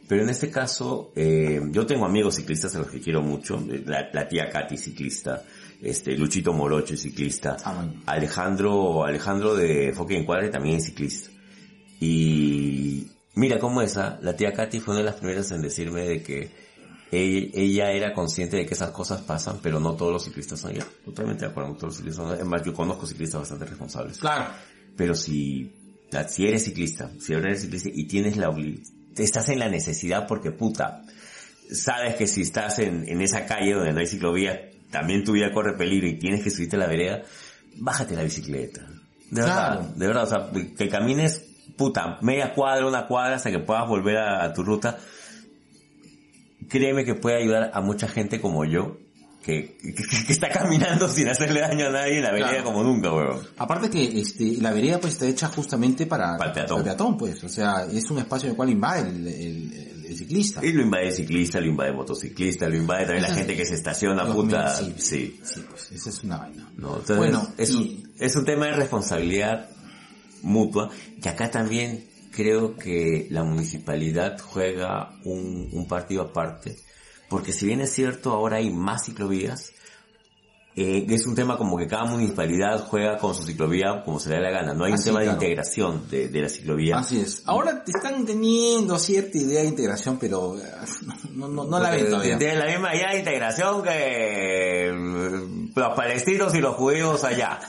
Pero 0.08 0.22
en 0.22 0.30
este 0.30 0.52
caso, 0.52 1.12
eh, 1.16 1.60
yo 1.72 1.86
tengo 1.88 2.06
amigos 2.06 2.36
ciclistas 2.36 2.76
a 2.76 2.80
los 2.80 2.92
que 2.92 3.00
quiero 3.02 3.22
mucho. 3.24 3.58
eh, 3.72 3.82
La, 3.88 4.08
la 4.14 4.28
tía 4.28 4.50
Katy 4.52 4.78
ciclista, 4.78 5.44
este, 5.82 6.18
Luchito 6.18 6.54
Morocho 6.54 6.96
ciclista, 6.98 7.58
Ah, 7.64 7.74
bueno. 7.74 8.02
Alejandro, 8.06 9.04
Alejandro 9.06 9.56
de 9.56 9.94
Foque 9.94 10.18
Encuadre 10.18 10.50
también 10.50 10.78
es 10.78 10.86
ciclista. 10.86 11.30
Y 12.00 13.08
mira 13.36 13.60
cómo 13.60 13.82
esa, 13.82 14.20
la 14.22 14.36
tía 14.36 14.54
Katy 14.54 14.80
fue 14.80 14.94
una 14.94 15.00
de 15.04 15.06
las 15.10 15.16
primeras 15.16 15.52
en 15.52 15.62
decirme 15.62 16.02
de 16.02 16.22
que 16.24 16.52
ella, 17.12 17.50
ella 17.54 17.92
era 17.92 18.14
consciente 18.14 18.58
de 18.58 18.66
que 18.66 18.74
esas 18.74 18.92
cosas 18.92 19.22
pasan, 19.22 19.60
pero 19.62 19.80
no 19.80 19.94
todos 19.96 20.12
los 20.12 20.24
ciclistas 20.24 20.60
son 20.60 20.72
ella. 20.72 20.86
Totalmente 21.06 21.46
de 21.46 21.52
acuerdo, 21.52 21.70
no 21.70 21.76
todos 21.76 21.90
los 21.90 21.98
ciclistas 21.98 22.26
son 22.28 22.38
Es 22.40 22.46
más, 22.46 22.64
yo 22.64 22.74
conozco 22.74 23.06
ciclistas 23.08 23.42
bastante 23.42 23.66
responsables. 23.66 24.18
Claro. 24.18 24.46
Pero 24.98 25.16
si, 25.16 25.72
la- 26.12 26.28
si 26.28 26.46
eres 26.48 26.64
ciclista, 26.66 27.12
si 27.20 27.34
eres 27.34 27.62
ciclista 27.62 27.90
y 27.94 28.06
tienes 28.06 28.38
la 28.38 28.54
estás 29.18 29.48
en 29.50 29.60
la 29.60 29.70
necesidad 29.70 30.28
porque 30.28 30.52
puta, 30.52 31.04
sabes 31.72 32.16
que 32.16 32.28
si 32.28 32.42
estás 32.42 32.80
en, 32.80 33.08
en 33.08 33.22
esa 33.22 33.46
calle 33.46 33.74
donde 33.74 33.94
no 33.94 34.00
hay 34.00 34.08
ciclovía, 34.08 34.70
también 34.96 35.24
tu 35.24 35.34
vida 35.34 35.52
corre 35.52 35.76
peligro 35.78 36.08
y 36.08 36.18
tienes 36.18 36.42
que 36.44 36.50
subirte 36.50 36.76
a 36.78 36.80
la 36.80 36.88
vereda, 36.88 37.22
bájate 37.78 38.16
la 38.16 38.24
bicicleta. 38.24 38.82
De 39.30 39.42
verdad, 39.42 39.80
Claro. 39.80 39.94
de 39.96 40.08
verdad, 40.08 40.24
o 40.24 40.28
sea, 40.28 40.50
que 40.78 40.88
camines, 40.90 41.42
puta, 41.78 42.18
media 42.22 42.54
cuadra, 42.54 42.88
una 42.88 43.08
cuadra 43.08 43.36
hasta 43.36 43.52
que 43.52 43.60
puedas 43.60 43.88
volver 43.88 44.18
a, 44.18 44.44
a 44.46 44.54
tu 44.54 44.64
ruta. 44.64 44.98
Créeme 46.70 47.06
que 47.06 47.16
puede 47.16 47.42
ayudar 47.42 47.72
a 47.74 47.82
mucha 47.82 48.08
gente 48.08 48.40
como 48.42 48.66
yo, 48.66 48.98
que, 49.44 49.78
que, 49.78 49.94
que 50.26 50.32
está 50.34 50.50
caminando 50.50 51.08
sin 51.10 51.28
hacerle 51.28 51.62
daño 51.62 51.88
a 51.88 51.92
nadie 51.92 52.18
en 52.18 52.24
la 52.24 52.32
vereda 52.32 52.50
Claro. 52.50 52.64
como 52.64 52.84
nunca, 52.84 53.12
weón. 53.14 53.42
Aparte 53.58 53.90
que 53.90 54.04
este, 54.20 54.58
la 54.62 54.72
vereda 54.72 55.00
pues 55.00 55.14
está 55.14 55.28
hecha 55.28 55.48
justamente 55.50 56.06
para, 56.08 56.38
Para 56.38 56.52
el 56.66 56.84
peatón. 56.84 57.18
pues. 57.18 57.44
O 57.44 57.50
sea, 57.50 57.86
es 57.92 58.10
un 58.10 58.18
espacio 58.20 58.48
en 58.48 58.52
el 58.52 58.56
cual 58.58 58.70
invade 58.70 59.10
el, 59.10 59.28
el- 59.28 59.95
el- 60.06 60.12
el 60.12 60.18
ciclista. 60.18 60.66
Y 60.66 60.72
lo 60.74 60.82
invade 60.82 61.12
ciclista, 61.12 61.60
lo 61.60 61.68
invade 61.68 61.92
motociclista, 61.94 62.68
lo 62.70 62.76
invade 62.78 63.06
también 63.06 63.24
la 63.24 63.34
gente 63.36 63.56
que 63.56 63.66
se 63.66 63.76
estaciona, 63.76 64.26
puta. 64.32 64.76
Sí. 64.76 65.40
Sí, 65.44 65.66
pues 65.70 65.92
esa 65.92 66.10
es 66.10 66.24
una 66.24 66.38
vaina. 66.38 66.70
No, 66.78 66.90
entonces, 66.98 67.18
Bueno, 67.18 67.48
es, 67.58 67.70
y- 67.72 67.76
un, 67.76 68.12
es 68.20 68.36
un 68.36 68.46
tema 68.46 68.66
de 68.68 68.74
responsabilidad 68.74 69.70
mutua 70.42 70.90
y 71.24 71.28
acá 71.28 71.50
también 71.50 72.06
creo 72.32 72.76
que 72.76 73.28
la 73.32 73.44
municipalidad 73.44 74.38
juega 74.40 75.12
un, 75.24 75.70
un 75.72 75.88
partido 75.88 76.22
aparte 76.24 76.76
porque 77.30 77.54
si 77.54 77.66
bien 77.66 77.82
es 77.82 77.92
cierto 77.94 78.32
ahora 78.32 78.58
hay 78.58 78.70
más 78.70 79.06
ciclovías 79.06 79.72
eh, 80.78 81.06
es 81.10 81.26
un 81.26 81.36
tema 81.36 81.58
como 81.58 81.78
que 81.78 81.88
cada 81.88 82.04
municipalidad 82.06 82.86
juega 82.88 83.18
con 83.18 83.34
su 83.34 83.44
ciclovía 83.44 84.02
como 84.04 84.20
se 84.20 84.30
le 84.30 84.36
da 84.36 84.42
la 84.42 84.50
gana 84.52 84.74
no 84.74 84.84
hay 84.84 84.92
Ah, 84.92 84.96
un 84.96 84.98
sí, 85.02 85.06
tema 85.06 85.20
claro. 85.22 85.40
de 85.40 85.46
integración 85.46 86.10
de, 86.10 86.28
de 86.28 86.42
la 86.42 86.50
ciclovía 86.50 86.98
Así 86.98 87.20
es. 87.22 87.44
Ahora 87.46 87.84
te 87.84 87.92
están 87.92 88.26
teniendo 88.26 89.00
cierta 89.00 89.38
idea 89.38 89.62
de 89.62 89.68
integración, 89.68 90.18
pero 90.20 90.56
no, 91.34 91.48
no, 91.48 91.64
no 91.64 91.80
la 91.80 91.92
ven 91.92 92.10
todavía. 92.10 92.38
Tiene 92.38 92.56
la 92.56 92.66
misma 92.66 92.94
idea 92.96 93.12
de 93.12 93.20
integración 93.20 93.84
que 93.84 93.90
eh, 94.88 94.94
los 95.76 95.96
palestinos 95.96 96.54
y 96.56 96.60
los 96.60 96.76
judíos 96.76 97.24
allá. 97.24 97.60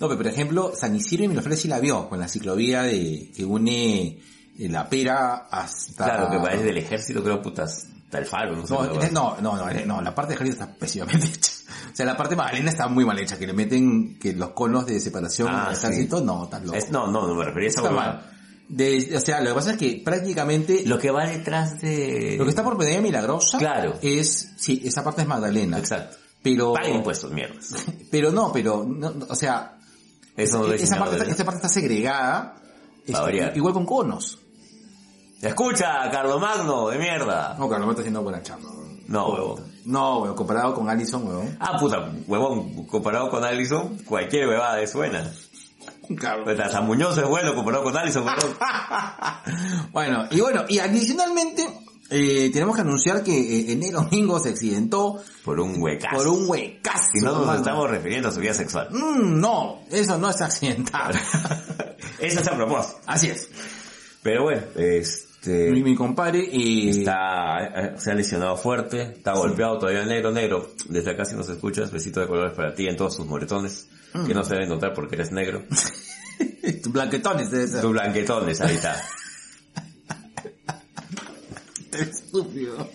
No, 0.00 0.08
pero 0.08 0.16
por 0.16 0.26
ejemplo, 0.26 0.72
San 0.74 0.94
Isidro 0.96 1.24
y 1.24 1.28
Miraflores 1.28 1.60
sí 1.60 1.68
la 1.68 1.80
vio, 1.80 2.08
con 2.08 2.18
la 2.20 2.28
ciclovía 2.28 2.82
de, 2.82 3.30
que 3.36 3.44
une 3.44 4.18
eh, 4.58 4.68
la 4.68 4.88
pera 4.88 5.46
hasta... 5.50 6.04
Claro, 6.04 6.30
que 6.30 6.38
parece 6.38 6.64
del 6.64 6.78
ejército, 6.78 7.22
creo, 7.22 7.40
putas, 7.40 7.86
hasta 8.04 8.18
el 8.18 8.26
faro, 8.26 8.56
no 8.56 8.66
sé. 8.66 8.74
No, 8.74 8.84
eh, 9.02 9.10
no, 9.12 9.36
no, 9.40 9.56
no, 9.56 9.68
eh, 9.70 9.84
no, 9.86 10.00
la 10.00 10.14
parte 10.14 10.30
de 10.30 10.34
ejército 10.36 10.62
está 10.64 10.74
pésimamente 10.74 11.26
hecha. 11.34 11.52
O 11.92 11.96
sea, 11.96 12.06
la 12.06 12.16
parte 12.16 12.34
magdalena 12.36 12.70
está 12.70 12.88
muy 12.88 13.04
mal 13.04 13.18
hecha, 13.18 13.38
que 13.38 13.46
le 13.46 13.52
meten 13.52 14.18
que 14.18 14.32
los 14.32 14.50
conos 14.50 14.86
de 14.86 14.98
separación 15.00 15.48
Ah, 15.50 15.66
al 15.68 15.76
sí. 15.76 15.86
ejército, 15.86 16.20
no, 16.20 16.44
está 16.44 16.58
loco. 16.60 16.74
Es- 16.76 16.90
no, 16.90 17.06
no, 17.06 17.26
no 17.26 17.34
me 17.34 17.44
refería 17.44 17.68
a 17.68 17.70
esa 17.70 17.80
está 17.82 17.90
mal. 17.92 18.30
De- 18.68 19.14
o 19.16 19.20
sea, 19.20 19.40
lo 19.40 19.48
que 19.50 19.54
pasa 19.54 19.70
es 19.72 19.76
que 19.78 20.02
prácticamente 20.04 20.82
Lo 20.84 20.98
que 20.98 21.10
va 21.10 21.26
detrás 21.26 21.80
de... 21.80 22.34
lo 22.38 22.44
que 22.44 22.50
está 22.50 22.62
por 22.62 22.76
Pedreña 22.76 23.00
Milagrosa 23.00 23.56
Claro. 23.58 23.94
es, 24.02 24.52
sí, 24.58 24.82
esa 24.84 25.02
parte 25.02 25.22
es 25.22 25.28
Magdalena. 25.28 25.78
Exacto. 25.78 26.16
Pero, 26.42 26.72
Paga 26.74 26.88
impuestos, 26.90 27.32
mierdas. 27.32 27.74
pero 28.10 28.30
no, 28.30 28.52
pero, 28.52 28.84
no, 28.86 29.14
o 29.28 29.34
sea, 29.34 29.78
Eso 30.36 30.66
no 30.68 30.72
esa 30.72 30.98
parte, 30.98 31.16
está, 31.16 31.30
esa 31.30 31.44
parte 31.44 31.56
está 31.58 31.68
segregada, 31.68 32.56
este, 33.06 33.52
igual 33.56 33.72
con 33.74 33.84
conos. 33.86 34.38
Escucha, 35.42 36.10
Carlomagno, 36.10 36.88
de 36.88 36.98
mierda. 36.98 37.56
No, 37.58 37.68
Carlos, 37.68 37.86
me 37.86 37.92
está 37.92 38.02
haciendo 38.02 38.22
buena 38.22 38.42
weón. 38.48 39.00
No, 39.08 39.28
huevón. 39.28 39.64
No, 39.88 40.18
weón, 40.18 40.34
comparado 40.34 40.74
con 40.74 40.86
Allison, 40.90 41.26
weón. 41.26 41.56
Ah, 41.58 41.78
puta, 41.80 42.12
huevón, 42.26 42.86
comparado 42.86 43.30
con 43.30 43.42
Allison, 43.42 43.96
cualquier 44.04 44.46
huevada 44.46 44.82
es 44.82 44.92
buena. 44.92 45.32
Carlos. 46.20 46.60
Hasta 46.60 46.82
Muñoz 46.82 47.16
es 47.16 47.26
bueno 47.26 47.54
comparado 47.54 47.84
con 47.84 47.96
Allison, 47.96 48.26
huevón. 48.26 48.56
Bueno, 49.92 50.26
y 50.30 50.40
bueno, 50.42 50.64
y 50.68 50.78
adicionalmente, 50.78 51.66
eh, 52.10 52.50
tenemos 52.52 52.76
que 52.76 52.82
anunciar 52.82 53.22
que 53.24 53.32
eh, 53.32 53.72
enero 53.72 54.02
domingo 54.02 54.38
se 54.38 54.50
accidentó 54.50 55.22
Por 55.42 55.58
un 55.58 55.80
huecazo. 55.80 56.16
por 56.16 56.28
un 56.28 56.50
huecazo. 56.50 57.08
Y 57.14 57.20
no 57.20 57.46
nos 57.46 57.56
estamos 57.56 57.88
refiriendo 57.88 58.28
a 58.28 58.32
su 58.32 58.40
vida 58.40 58.52
sexual. 58.52 58.88
Mm, 58.90 59.40
no, 59.40 59.80
eso 59.90 60.18
no 60.18 60.28
es 60.30 60.40
accidental. 60.42 61.18
Eso 62.18 62.40
es 62.40 62.46
a 62.46 62.54
propósito. 62.54 62.98
Así 63.06 63.28
es. 63.28 63.48
Pero 64.22 64.42
bueno, 64.42 64.62
este... 65.40 65.70
Mi, 65.70 65.82
mi 65.82 65.94
compadre, 65.94 66.40
eh, 66.40 66.90
Está, 66.90 67.66
eh, 67.66 67.94
se 67.96 68.10
ha 68.10 68.14
lesionado 68.14 68.56
fuerte, 68.56 69.02
está 69.02 69.34
golpeado 69.34 69.78
todavía 69.78 70.04
negro, 70.04 70.32
negro. 70.32 70.72
Desde 70.88 71.12
acá 71.12 71.24
si 71.24 71.36
nos 71.36 71.48
escuchas, 71.48 71.92
besito 71.92 72.20
de 72.20 72.26
colores 72.26 72.54
para 72.54 72.74
ti 72.74 72.88
en 72.88 72.96
todos 72.96 73.14
sus 73.14 73.26
moretones, 73.26 73.88
que 74.26 74.34
no 74.34 74.42
se 74.42 74.54
deben 74.54 74.68
notar 74.68 74.92
porque 74.94 75.14
eres 75.14 75.30
negro. 75.30 75.64
tu 76.82 76.90
blanquetones 76.90 77.50
debe 77.50 77.68
ser. 77.68 77.80
Tus 77.80 77.92
blanquetones, 77.92 78.60
ahí 78.60 78.74
está. 78.74 79.00
Estúpido. 81.92 82.88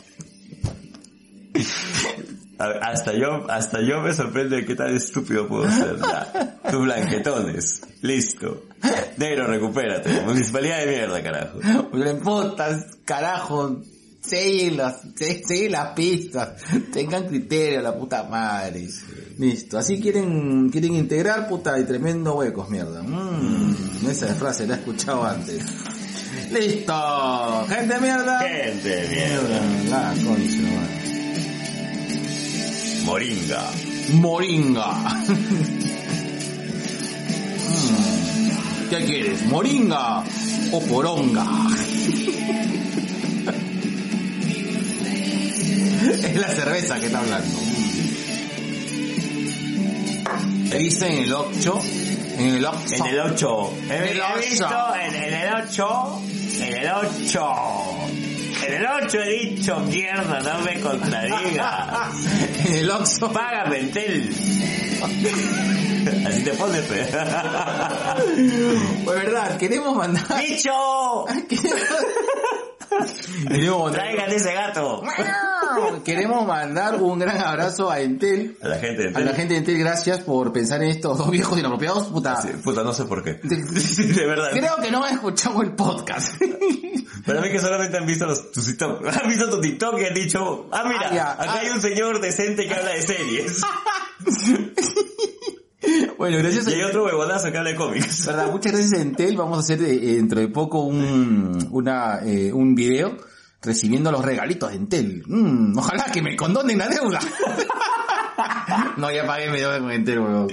Hasta 2.82 3.14
yo, 3.14 3.50
hasta 3.50 3.82
yo 3.82 4.02
me 4.02 4.14
sorprende 4.14 4.58
de 4.58 4.66
qué 4.66 4.76
tan 4.76 4.96
estúpido 4.96 5.48
puedo 5.48 5.70
ser. 5.70 5.98
Ya. 6.00 6.60
Tus 6.72 6.82
blanquetones. 6.84 7.82
Listo. 8.02 8.64
Negro, 9.18 9.48
recupérate. 9.48 10.22
Municipalidad 10.22 10.80
de 10.80 10.88
mierda, 10.88 11.22
carajo. 11.24 11.60
Putas, 12.24 12.86
carajo, 13.06 13.82
seguen 14.22 14.78
las, 14.78 15.02
se- 15.16 15.44
seguen 15.46 15.72
las 15.74 15.90
pistas, 15.94 16.54
tengan 16.92 17.28
criterio, 17.28 17.82
la 17.82 17.98
puta 17.98 18.24
madre. 18.24 18.88
Listo, 19.38 19.78
así 19.78 20.00
quieren, 20.02 20.70
quieren 20.70 20.96
integrar, 20.96 21.48
puta, 21.48 21.78
y 21.80 21.84
tremendo 21.86 22.36
huecos, 22.36 22.70
mierda. 22.70 23.02
Mm, 23.04 24.08
esa 24.10 24.28
frase 24.36 24.68
la 24.68 24.76
he 24.76 24.78
escuchado 24.78 25.24
antes. 25.26 25.64
Listo, 26.52 27.66
gente 27.68 28.00
mierda. 28.00 28.40
Gente 28.40 28.90
de 28.90 29.08
mierda. 29.10 29.62
Mierda, 29.62 29.90
la 29.90 30.14
concha, 30.24 30.62
madre. 30.62 30.93
Moringa. 33.06 33.62
Moringa. 34.14 34.90
¿Qué 38.90 39.06
quieres? 39.06 39.46
¿Moringa 39.48 40.24
o 40.72 40.80
poronga? 40.82 41.46
es 46.24 46.36
la 46.36 46.48
cerveza 46.50 47.00
que 47.00 47.06
está 47.08 47.20
hablando. 47.20 47.60
Dice 50.78 51.08
en 51.08 51.24
el 51.24 51.34
8, 51.34 51.82
en 52.40 52.46
el 52.56 52.66
8, 52.66 52.86
En 53.00 53.06
el 53.06 53.20
8. 53.20 53.74
En 53.90 53.92
el 54.04 54.20
He 54.20 54.50
visto 54.50 54.66
ocho. 54.66 54.96
en, 55.00 55.16
en 55.16 55.34
el 55.34 55.54
8. 55.54 56.22
En 56.60 56.74
el 56.74 56.92
8. 56.92 57.46
En 58.68 58.74
el 58.74 58.86
8 58.86 59.22
he 59.22 59.30
dicho 59.30 59.80
mierda, 59.82 60.40
no 60.40 60.60
me 60.60 60.80
contradigas. 60.80 62.16
en 62.66 62.74
el 62.74 62.90
Oxxo. 62.90 63.32
Págame 63.32 63.80
el 63.80 63.92
tel. 63.92 64.30
Así 66.28 66.44
te 66.44 66.52
pones. 66.54 66.84
Pues 69.04 69.20
verdad, 69.24 69.58
queremos 69.58 69.96
mandar... 69.96 70.40
¡Dicho! 70.40 71.26
Traigan 73.92 74.32
ese 74.32 74.54
gato. 74.54 75.04
Queremos 76.04 76.46
mandar 76.46 77.02
un 77.02 77.20
gran 77.20 77.40
abrazo 77.42 77.90
a 77.90 78.00
Entel, 78.00 78.58
A 78.62 78.68
la 78.68 78.78
gente 78.78 79.10
de 79.10 79.18
a 79.18 79.20
la 79.20 79.34
gente 79.34 79.54
de 79.54 79.60
Entel, 79.60 79.78
gracias 79.80 80.20
por 80.20 80.52
pensar 80.54 80.82
en 80.84 80.90
estos 80.90 81.18
dos 81.18 81.32
viejos 81.32 81.58
inapropiados, 81.60 82.08
puta. 82.08 82.42
Sí, 82.42 82.50
puta, 82.64 82.84
no 82.84 82.94
sé 82.94 83.06
por 83.06 83.24
qué. 83.24 83.34
De- 83.44 83.56
De 84.14 84.26
verdad. 84.28 84.50
Creo 84.52 84.76
que 84.78 84.92
no 84.92 85.04
han 85.04 85.14
escuchado 85.16 85.62
el 85.62 85.72
podcast. 85.74 86.42
Para 87.26 87.42
mí 87.42 87.50
que 87.52 87.60
solamente 87.60 87.98
han 87.98 88.06
visto 88.06 88.26
los, 88.26 88.52
tus 88.52 88.66
TikTok. 88.66 89.06
Han 89.08 89.30
visto 89.30 89.50
tu 89.50 89.62
TikTok 89.62 90.00
y 90.00 90.06
han 90.06 90.14
dicho, 90.14 90.68
ah 90.72 90.84
mira, 90.86 91.08
Ah, 91.10 91.14
ya, 91.16 91.32
acá 91.32 91.44
ah. 91.54 91.60
hay 91.62 91.70
un 91.70 91.82
señor 91.82 92.20
decente 92.20 92.68
que 92.68 92.74
habla 92.74 92.92
de 92.92 93.02
series. 93.02 93.62
bueno, 96.18 96.38
gracias 96.38 96.68
y 96.68 96.74
hay 96.74 96.82
a... 96.82 96.88
otro 96.88 97.06
huevonazo 97.06 97.48
habla 97.48 97.64
de 97.64 97.76
cómics. 97.76 98.26
¿Verdad? 98.26 98.52
Muchas 98.52 98.72
gracias 98.72 99.00
a 99.00 99.02
Entel. 99.02 99.38
Vamos 99.38 99.58
a 99.58 99.62
hacer 99.62 99.82
eh, 99.82 100.16
dentro 100.16 100.40
de 100.40 100.48
poco 100.48 100.82
un, 100.82 101.68
una, 101.72 102.20
eh, 102.24 102.52
un 102.52 102.76
video 102.76 103.18
recibiendo 103.62 104.12
los 104.12 104.24
regalitos 104.24 104.70
de 104.70 104.76
Entel. 104.76 105.24
Mm, 105.26 105.78
ojalá 105.78 106.06
que 106.12 106.22
me 106.22 106.36
condonen 106.36 106.78
la 106.78 106.88
deuda. 106.88 107.20
no, 108.98 109.12
ya 109.12 109.26
pagué 109.26 109.50
mi 109.50 109.58
deuda 109.60 109.80
con 109.80 109.92
Entel, 109.92 110.20
weón. 110.20 110.48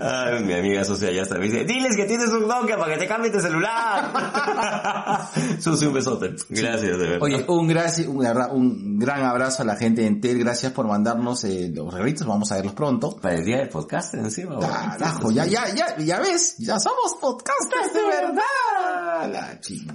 Ah, 0.00 0.38
mi 0.42 0.52
amiga 0.54 0.84
socia 0.84 1.10
ya 1.12 1.22
está. 1.22 1.36
Me 1.38 1.44
dice, 1.46 1.64
diles 1.64 1.96
que 1.96 2.04
tienes 2.04 2.28
un 2.28 2.46
Nokia 2.46 2.76
para 2.76 2.94
que 2.94 2.98
te 3.00 3.06
cambien 3.08 3.32
de 3.32 3.40
celular. 3.40 4.10
Susi, 5.60 5.86
un 5.86 5.94
besote. 5.94 6.34
Gracias, 6.48 6.82
de 6.82 6.96
verdad. 6.96 7.18
Oye, 7.22 7.44
un, 7.48 7.68
graci- 7.68 8.06
un, 8.06 8.18
gra- 8.18 8.50
un 8.52 8.98
gran 8.98 9.24
abrazo 9.24 9.62
a 9.62 9.66
la 9.66 9.76
gente 9.76 10.02
de 10.02 10.08
Entel. 10.08 10.38
Gracias 10.38 10.72
por 10.72 10.86
mandarnos 10.86 11.44
eh, 11.44 11.70
los 11.74 11.92
regalitos. 11.92 12.26
Vamos 12.26 12.50
a 12.52 12.56
verlos 12.56 12.74
pronto. 12.74 13.16
para 13.16 13.34
el 13.36 13.44
día 13.44 13.58
del 13.58 13.68
podcast 13.68 14.14
encima. 14.14 14.58
weón. 14.58 14.70
Carajo, 14.70 15.30
ya, 15.30 15.46
ya, 15.46 15.72
ya, 15.74 15.96
ya 15.98 16.20
ves, 16.20 16.56
ya 16.58 16.78
somos 16.78 17.16
podcasters 17.20 17.92
de 17.92 18.02
verdad. 18.06 19.32
La 19.32 19.60
chinga. 19.60 19.94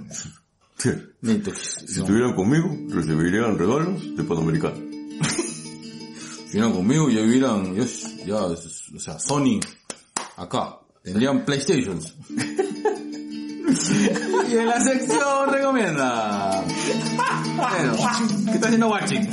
Si 0.76 0.88
estuvieran 2.00 2.34
conmigo, 2.34 2.68
recibirían 2.88 3.56
regalos 3.56 4.16
de 4.16 4.24
Panamericano. 4.24 4.74
Si 6.52 6.58
vieran 6.58 6.72
conmigo 6.74 7.08
ya 7.08 7.22
vieran, 7.22 7.74
ya, 7.74 7.86
ya, 8.26 8.36
o 8.42 8.54
sea, 8.98 9.18
Sony, 9.18 9.58
acá, 10.36 10.80
tendrían 11.02 11.46
Playstations. 11.46 12.14
y 14.50 14.56
en 14.58 14.66
la 14.66 14.78
sección 14.84 15.48
recomienda. 15.50 16.62
Bueno, 17.56 17.96
¿qué 18.44 18.52
está 18.52 18.66
haciendo 18.66 18.90
Watching? 18.90 19.30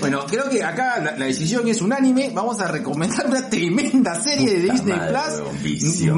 Bueno, 0.00 0.24
creo 0.26 0.48
que 0.48 0.64
acá 0.64 1.02
la, 1.02 1.18
la 1.18 1.26
decisión 1.26 1.68
es 1.68 1.82
unánime. 1.82 2.30
Vamos 2.34 2.58
a 2.60 2.68
recomendar 2.68 3.26
una 3.26 3.46
tremenda 3.50 4.18
serie 4.22 4.54
de 4.58 4.70
Disney 4.70 4.96
madre, 4.96 5.18
Plus. 5.62 6.12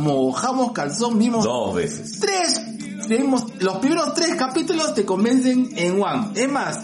mojamos 0.00 0.72
calzón, 0.72 1.16
vimos 1.20 1.44
Dos 1.44 1.76
veces. 1.76 2.18
tres. 2.18 2.60
Vimos, 3.08 3.44
los 3.60 3.76
primeros 3.76 4.14
tres 4.14 4.34
capítulos 4.34 4.94
te 4.96 5.04
convencen 5.04 5.68
en 5.76 6.02
One. 6.02 6.30
Es 6.34 6.50
más, 6.50 6.80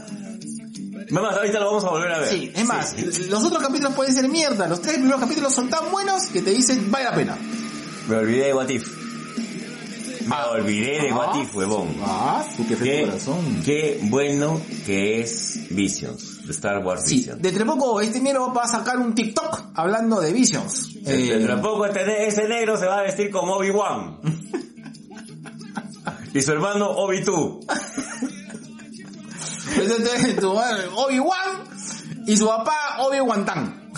Mamá, 1.11 1.31
ahorita 1.31 1.59
lo 1.61 1.67
vamos 1.67 1.85
a 1.85 1.91
volver 1.91 2.13
a 2.13 2.19
ver. 2.21 2.29
Sí, 2.29 2.53
es 2.55 2.65
más, 2.67 2.95
los 3.29 3.45
otros 3.45 3.63
capítulos 3.63 3.95
pueden 3.95 4.15
ser 4.15 4.29
mierda. 4.29 4.69
Los 4.69 4.81
tres 4.81 4.95
primeros 4.95 5.21
capítulos 5.21 5.53
son 5.55 5.69
tan 5.69 5.91
buenos 5.91 6.27
que 6.27 6.43
te 6.43 6.51
dicen 6.51 6.91
vale 6.91 7.05
la 7.07 7.15
pena. 7.15 7.39
Me 8.09 8.17
olvidé 8.17 8.47
de 8.47 8.55
What 8.55 8.69
If. 8.69 8.87
Me 10.27 10.37
olvidé 10.53 11.03
de 11.03 11.13
What 11.13 11.37
If, 11.43 11.55
huevón. 11.57 11.97
Ah, 12.03 12.45
que 12.57 12.77
Qué, 12.77 13.03
corazón. 13.07 13.63
qué 13.65 13.99
bueno 14.05 14.61
que 14.87 15.21
es 15.23 15.61
Visions, 15.71 16.47
de 16.47 16.53
Star 16.53 16.85
Wars 16.85 17.03
Sí, 17.07 17.17
Visions. 17.17 17.43
de 17.43 17.49
entre 17.49 17.65
poco 17.65 18.01
este 18.01 18.21
negro 18.21 18.53
va 18.55 18.63
a 18.63 18.69
sacar 18.69 18.99
un 18.99 19.15
TikTok 19.15 19.71
hablando 19.75 20.21
de 20.21 20.33
Visions. 20.33 20.97
Eh, 21.07 21.39
de 21.39 21.57
poco 21.57 21.87
este- 21.87 22.27
ese 22.29 22.47
negro 22.49 22.77
se 22.77 22.87
va 22.87 23.01
a 23.01 23.03
vestir 23.03 23.31
como 23.31 23.55
Obi-Wan. 23.55 24.19
y 26.35 26.43
su 26.43 26.53
hermano 26.53 26.89
Obi-Two. 26.91 27.61
Presente 29.75 30.35
tu 30.41 30.55
madre, 30.55 30.87
Obi-Wan 30.95 31.65
y 32.27 32.37
su 32.37 32.47
papá 32.47 32.97
Obi-Wan 33.01 33.45
Tan. 33.45 33.91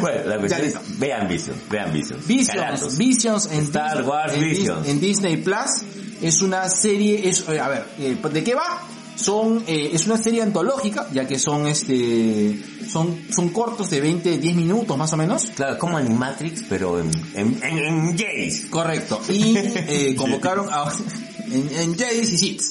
Bueno, 0.00 0.24
la 0.26 0.38
cuestión 0.38 0.64
es, 0.66 0.98
vean 0.98 1.26
Visions, 1.26 1.56
vean 1.70 1.92
Visions. 1.92 2.26
Visions. 2.26 2.98
Visions 2.98 3.46
en 3.50 3.64
Star 3.64 4.02
Wars 4.02 4.34
en 4.34 4.40
Visions. 4.44 4.86
en 4.88 5.00
Disney 5.00 5.38
Plus 5.38 5.84
es 6.20 6.42
una 6.42 6.68
serie, 6.68 7.28
es, 7.28 7.48
eh, 7.48 7.58
a 7.58 7.68
ver, 7.68 7.86
eh, 7.98 8.16
¿de 8.30 8.44
qué 8.44 8.54
va? 8.54 8.82
Son, 9.16 9.62
eh, 9.66 9.90
es 9.92 10.06
una 10.06 10.18
serie 10.18 10.42
antológica, 10.42 11.06
ya 11.12 11.26
que 11.26 11.38
son 11.38 11.66
este, 11.66 12.60
son, 12.90 13.26
son 13.30 13.50
cortos 13.50 13.88
de 13.90 14.00
20, 14.00 14.38
10 14.38 14.56
minutos 14.56 14.98
más 14.98 15.12
o 15.12 15.16
menos. 15.16 15.46
Claro, 15.54 15.78
como 15.78 15.96
Animatrix, 15.96 16.64
pero 16.68 17.00
en, 17.00 17.10
en, 17.34 17.62
en, 17.62 17.78
en 17.78 18.18
Jace. 18.18 18.68
Correcto. 18.70 19.20
Y 19.28 19.56
eh, 19.56 20.14
convocaron 20.16 20.68
a, 20.70 20.92
en, 21.46 21.70
en 21.78 21.96
Jadis 21.96 22.32
y 22.32 22.38
Sith. 22.38 22.62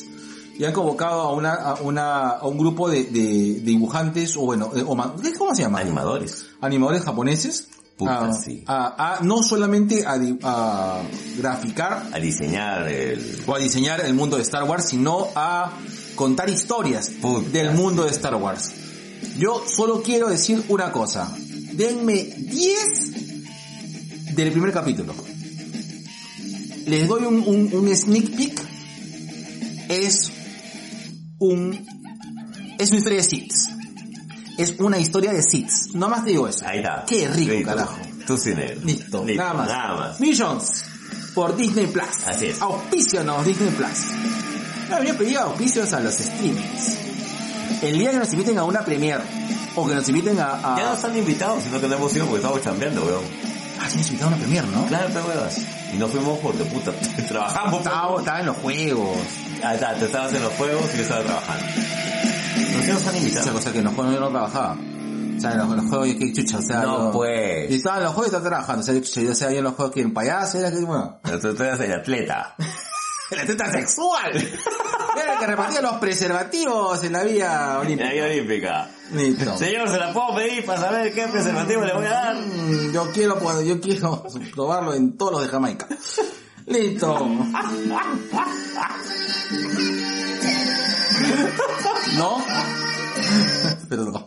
Y 0.57 0.65
han 0.65 0.73
convocado 0.73 1.21
a 1.21 1.33
una, 1.33 1.53
a 1.53 1.75
una, 1.81 2.29
a 2.29 2.47
un 2.47 2.57
grupo 2.57 2.89
de, 2.89 3.05
de 3.05 3.59
dibujantes, 3.61 4.35
o 4.37 4.41
bueno, 4.41 4.71
eh, 4.75 4.83
o 4.85 4.95
¿cómo 5.37 5.55
se 5.55 5.61
llama? 5.63 5.79
Animadores. 5.79 6.45
Animadores 6.61 7.03
japoneses. 7.03 7.67
Puta, 7.97 8.25
a, 8.25 8.33
sí. 8.33 8.63
a- 8.65 9.17
a 9.17 9.19
no 9.23 9.43
solamente 9.43 10.03
a, 10.05 10.15
a 10.43 11.01
graficar 11.37 12.07
A 12.11 12.17
diseñar 12.19 12.87
el... 12.87 13.43
o 13.45 13.53
a 13.55 13.59
diseñar 13.59 14.01
el 14.01 14.15
mundo 14.15 14.35
de 14.37 14.41
Star 14.41 14.63
Wars, 14.63 14.85
sino 14.89 15.27
a 15.35 15.71
contar 16.15 16.49
historias 16.49 17.09
Puta. 17.21 17.47
del 17.51 17.71
mundo 17.75 18.03
de 18.03 18.09
Star 18.09 18.33
Wars. 18.35 18.71
Yo 19.37 19.63
solo 19.67 20.01
quiero 20.01 20.27
decir 20.27 20.63
una 20.69 20.91
cosa. 20.91 21.31
Denme 21.73 22.23
10 22.23 24.35
del 24.35 24.51
primer 24.51 24.73
capítulo. 24.73 25.13
Les 26.87 27.07
doy 27.07 27.25
un, 27.25 27.43
un, 27.47 27.69
un 27.73 27.95
sneak 27.95 28.35
peek. 28.35 28.61
Es 29.89 30.31
un... 31.43 31.85
Es 32.79 32.89
una 32.89 32.97
historia 32.99 33.17
de 33.17 33.23
Sith. 33.23 33.53
Es 34.57 34.79
una 34.79 34.97
historia 34.97 35.33
de 35.33 35.41
Sith. 35.41 35.69
No 35.93 36.09
más 36.09 36.23
te 36.23 36.31
digo 36.31 36.47
eso. 36.47 36.65
Ahí 36.67 36.79
está. 36.79 37.05
Qué 37.07 37.27
rico, 37.27 37.53
Listo. 37.53 37.69
carajo. 37.69 37.97
Tú 38.25 38.37
sin 38.37 38.59
él. 38.59 38.79
Listo, 38.83 39.25
nada 39.25 39.53
más. 39.53 39.67
Nada 39.67 39.95
más. 39.95 40.19
Visions 40.19 40.85
por 41.33 41.55
Disney 41.55 41.87
Plus. 41.87 42.05
Así 42.25 42.47
es. 42.47 42.61
Auspícianos 42.61 43.45
Disney 43.45 43.69
Plus. 43.71 43.89
No 44.89 45.17
pedido 45.17 45.41
auspicios 45.41 45.91
a 45.93 45.99
los 45.99 46.13
streamings. 46.13 46.97
El 47.81 47.97
día 47.97 48.11
que 48.11 48.19
nos 48.19 48.31
inviten 48.31 48.57
a 48.59 48.63
una 48.63 48.85
premiere 48.85 49.23
o 49.75 49.87
que 49.87 49.95
nos 49.95 50.07
inviten 50.07 50.39
a... 50.39 50.75
a... 50.75 50.77
Ya 50.77 50.85
no 50.85 50.93
están 50.93 51.17
invitados, 51.17 51.63
sino 51.63 51.81
que 51.81 51.87
no 51.87 51.95
hemos 51.95 52.15
ido 52.15 52.25
porque 52.25 52.41
estamos 52.41 52.61
chambeando, 52.61 53.03
weón. 53.03 53.23
Ah, 53.83 53.89
sí, 53.89 53.97
nos 53.97 54.07
invitaron 54.07 54.33
a 54.33 54.35
una 54.37 54.45
premiere, 54.45 54.67
¿no? 54.67 54.85
Claro, 54.85 55.09
pero 55.13 55.25
huevas. 55.27 55.57
Y 55.93 55.97
no 55.97 56.07
fuimos 56.07 56.39
porque 56.39 56.63
puta, 56.65 56.91
trabajamos. 57.27 57.79
Estaba, 57.79 58.19
estaba 58.19 58.39
en 58.39 58.45
los 58.45 58.57
juegos. 58.57 59.17
Ah, 59.63 59.73
está, 59.75 59.93
tú 59.95 60.05
estabas 60.05 60.33
en 60.33 60.41
los 60.43 60.53
juegos 60.53 60.83
y 60.93 60.97
yo 60.97 61.03
estaba 61.03 61.23
trabajando. 61.23 61.65
¿Por 62.73 62.81
qué 62.81 62.87
no 62.91 62.97
están 62.97 63.15
Esa 63.15 63.17
invitados? 63.17 63.49
cosa 63.51 63.71
que 63.71 63.77
en 63.79 63.83
los 63.85 63.93
juegos 63.93 64.13
yo 64.13 64.19
no 64.19 64.29
trabajaba. 64.29 64.77
O 65.35 65.39
sea, 65.39 65.51
en 65.51 65.57
los, 65.57 65.69
en 65.71 65.75
los 65.77 65.85
juegos, 65.87 66.07
qué 66.19 66.33
chucha, 66.33 66.57
o 66.59 66.61
sea... 66.61 66.81
No, 66.81 66.97
yo- 67.05 67.11
pues. 67.11 67.71
Y 67.71 67.75
estaba 67.75 67.97
en 67.97 68.03
los 68.03 68.13
juegos 68.13 68.27
y 68.27 68.35
estaba 68.35 68.49
trabajando. 68.49 68.81
O 68.81 68.85
sea, 68.85 68.95
chucha, 69.01 69.21
ya 69.21 69.35
sea, 69.35 69.51
yo 69.51 69.57
en 69.57 69.63
los 69.63 69.73
juegos 69.73 69.93
que 69.93 70.01
en 70.01 70.13
payaso, 70.13 70.59
era 70.59 70.71
que, 70.71 70.77
bueno... 70.79 71.19
Pero 71.23 71.39
tú, 71.39 71.53
tú 71.55 71.63
eras 71.63 71.79
el 71.81 71.91
atleta. 71.93 72.55
La 73.31 73.45
teta 73.45 73.71
sexual. 73.71 74.31
Era 75.15 75.33
el 75.33 75.39
que 75.39 75.47
repartía 75.47 75.81
los 75.81 75.93
preservativos 75.95 77.03
en 77.03 77.11
la 77.13 77.23
vía 77.23 77.71
En 77.73 77.77
olímpica. 77.87 78.05
la 78.05 78.13
Vía 78.13 78.23
Olímpica. 78.25 78.89
Listo. 79.13 79.57
Señor, 79.57 79.89
¿se 79.89 79.97
la 79.97 80.11
puedo 80.13 80.35
pedir 80.35 80.65
para 80.65 80.81
saber 80.81 81.13
qué 81.13 81.27
preservativo 81.27 81.83
le 81.85 81.93
voy 81.93 82.05
a 82.05 82.09
dar? 82.11 82.35
Mm, 82.35 82.91
Yo 82.93 83.11
quiero, 83.11 83.61
yo 83.61 83.79
quiero 83.81 84.23
probarlo 84.53 84.93
en 84.93 85.17
todos 85.17 85.33
los 85.33 85.41
de 85.43 85.47
Jamaica. 85.49 85.87
Listo. 86.65 87.19
¿No? 92.17 92.43
Perdón. 93.89 94.25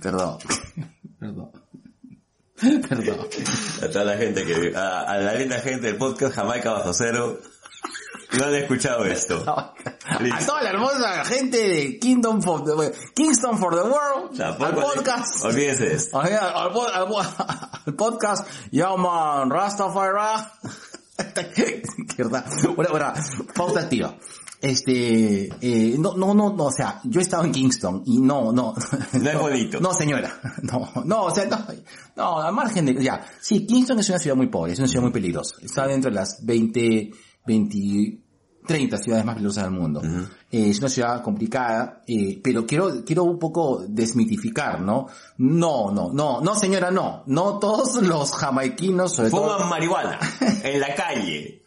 Perdón. 0.00 0.38
Perdón. 1.18 1.50
Perdón. 2.88 3.18
A 3.82 3.88
toda 3.88 4.04
la 4.04 4.16
gente 4.16 4.44
que, 4.44 4.72
a, 4.76 5.00
a 5.02 5.18
la 5.18 5.34
linda 5.34 5.60
gente 5.60 5.86
del 5.86 5.96
podcast 5.96 6.34
Jamaica 6.34 6.72
Bajo 6.72 6.92
Cero, 6.92 7.38
no 8.32 8.44
han 8.44 8.54
escuchado 8.54 9.04
esto. 9.04 9.42
A 9.46 10.38
toda 10.46 10.62
la 10.62 10.70
hermosa 10.70 11.24
gente 11.24 11.56
de 11.56 11.98
Kingdom 11.98 12.42
for 12.42 12.64
the, 12.64 12.92
Kingston 13.14 13.58
for 13.58 13.74
the 13.74 13.82
World, 13.82 14.40
al 14.40 14.58
Tampoco- 14.58 14.94
podcast. 14.94 15.44
Olvídese 15.44 15.84
de 15.86 15.94
esto. 15.94 16.20
Al, 16.20 16.32
al, 16.34 16.72
al 16.72 17.08
al 17.86 17.94
podcast 17.94 18.46
llaman 18.70 19.50
Rastafari. 19.50 20.44
Qué 21.54 21.82
verdad. 22.18 22.44
Bueno, 22.76 22.90
bueno, 22.90 23.12
pausa 23.54 23.80
activa. 23.80 24.14
Este, 24.60 25.48
eh, 25.60 25.94
no, 25.98 26.14
no, 26.16 26.34
no, 26.34 26.52
no, 26.52 26.64
o 26.64 26.72
sea, 26.72 27.00
yo 27.04 27.20
he 27.20 27.22
estado 27.22 27.44
en 27.44 27.52
Kingston 27.52 28.02
y 28.06 28.18
no, 28.18 28.50
no. 28.52 28.74
No 29.12 29.30
es 29.30 29.38
bonito. 29.38 29.80
No, 29.80 29.94
señora. 29.94 30.40
No, 30.62 30.90
no, 31.04 31.22
o 31.24 31.34
sea, 31.34 31.46
no, 31.46 31.64
no, 32.16 32.40
a 32.40 32.50
margen 32.50 32.86
de, 32.86 33.02
ya. 33.02 33.24
Sí, 33.40 33.66
Kingston 33.66 34.00
es 34.00 34.08
una 34.08 34.18
ciudad 34.18 34.36
muy 34.36 34.48
pobre, 34.48 34.72
es 34.72 34.78
una 34.80 34.88
ciudad 34.88 35.02
muy 35.02 35.12
peligrosa. 35.12 35.54
Está 35.62 35.86
dentro 35.86 36.10
de 36.10 36.16
las 36.16 36.44
20, 36.44 37.10
20, 37.48 38.18
30 38.66 38.98
ciudades 38.98 39.24
más 39.24 39.34
peligrosas 39.34 39.64
del 39.64 39.72
mundo. 39.72 40.02
Eh, 40.50 40.70
es 40.70 40.78
una 40.78 40.88
ciudad 40.88 41.22
complicada, 41.22 42.02
eh, 42.06 42.38
pero 42.42 42.66
quiero, 42.66 43.04
quiero 43.04 43.24
un 43.24 43.38
poco 43.38 43.84
desmitificar, 43.88 44.80
¿no? 44.80 45.06
No, 45.38 45.90
no, 45.90 46.10
no, 46.12 46.40
no 46.40 46.54
señora, 46.54 46.90
no. 46.90 47.24
No 47.26 47.58
todos 47.58 48.02
los 48.02 48.34
jamaiquinos, 48.34 49.14
sobre 49.14 49.30
todo. 49.30 49.54
Fuman 49.54 49.68
marihuana 49.68 50.18
en 50.62 50.80
la 50.80 50.94
calle. 50.94 51.62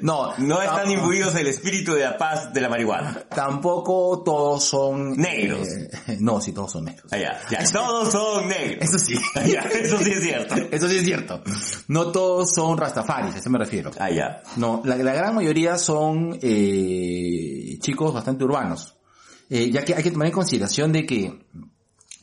No, 0.00 0.36
No 0.38 0.62
están 0.62 0.88
imbuidos 0.90 1.34
del 1.34 1.48
espíritu 1.48 1.94
de 1.94 2.04
la 2.04 2.16
paz 2.16 2.52
de 2.52 2.60
la 2.60 2.68
marihuana. 2.68 3.24
Tampoco 3.28 4.22
todos 4.24 4.62
son... 4.64 5.16
Negros. 5.16 5.66
eh, 5.68 6.16
no, 6.20 6.40
sí, 6.40 6.52
todos 6.52 6.70
son 6.70 6.84
negros. 6.84 7.12
Ah, 7.12 7.18
ya. 7.18 7.40
Todos 7.72 8.12
son 8.12 8.48
negros. 8.48 8.88
Eso 8.88 8.98
sí. 8.98 9.16
Ah, 9.34 9.42
ya, 9.44 9.60
eso 9.62 9.98
sí 9.98 10.12
es 10.12 10.22
cierto. 10.22 10.54
Eso 10.70 10.88
sí 10.88 10.98
es 10.98 11.04
cierto. 11.04 11.42
No 11.88 12.12
todos 12.12 12.52
son 12.54 12.78
rastafaris, 12.78 13.34
a 13.34 13.38
eso 13.38 13.50
me 13.50 13.58
refiero. 13.58 13.90
Ah, 13.98 14.10
ya. 14.10 14.42
No, 14.56 14.82
la, 14.84 14.96
la 14.96 15.12
gran 15.12 15.34
mayoría 15.34 15.78
son 15.78 16.38
eh, 16.42 17.76
chicos 17.80 18.14
bastante 18.14 18.44
urbanos. 18.44 18.96
Eh, 19.48 19.70
ya 19.70 19.84
que 19.84 19.94
hay 19.94 20.02
que 20.02 20.10
tomar 20.10 20.26
en 20.28 20.32
consideración 20.32 20.92
de 20.92 21.06
que 21.06 21.46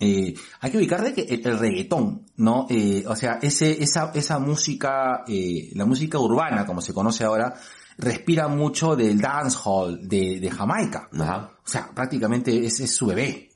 eh, 0.03 0.33
hay 0.59 0.71
que 0.71 0.77
ubicar 0.77 1.01
de 1.01 1.13
que 1.13 1.21
el, 1.21 1.47
el 1.47 1.59
reggaetón, 1.59 2.25
¿no? 2.35 2.67
Eh, 2.69 3.03
o 3.07 3.15
sea, 3.15 3.39
ese, 3.41 3.81
esa, 3.83 4.11
esa 4.13 4.39
música, 4.39 5.23
eh, 5.27 5.71
la 5.73 5.85
música 5.85 6.19
urbana, 6.19 6.65
como 6.65 6.81
se 6.81 6.93
conoce 6.93 7.23
ahora, 7.23 7.53
respira 7.97 8.47
mucho 8.47 8.95
del 8.95 9.19
dancehall 9.19 10.07
de, 10.07 10.39
de 10.39 10.49
Jamaica. 10.51 11.09
Ajá. 11.13 11.51
O 11.65 11.67
sea, 11.67 11.91
prácticamente 11.95 12.65
es, 12.65 12.79
es 12.79 12.95
su 12.95 13.05
bebé. 13.05 13.49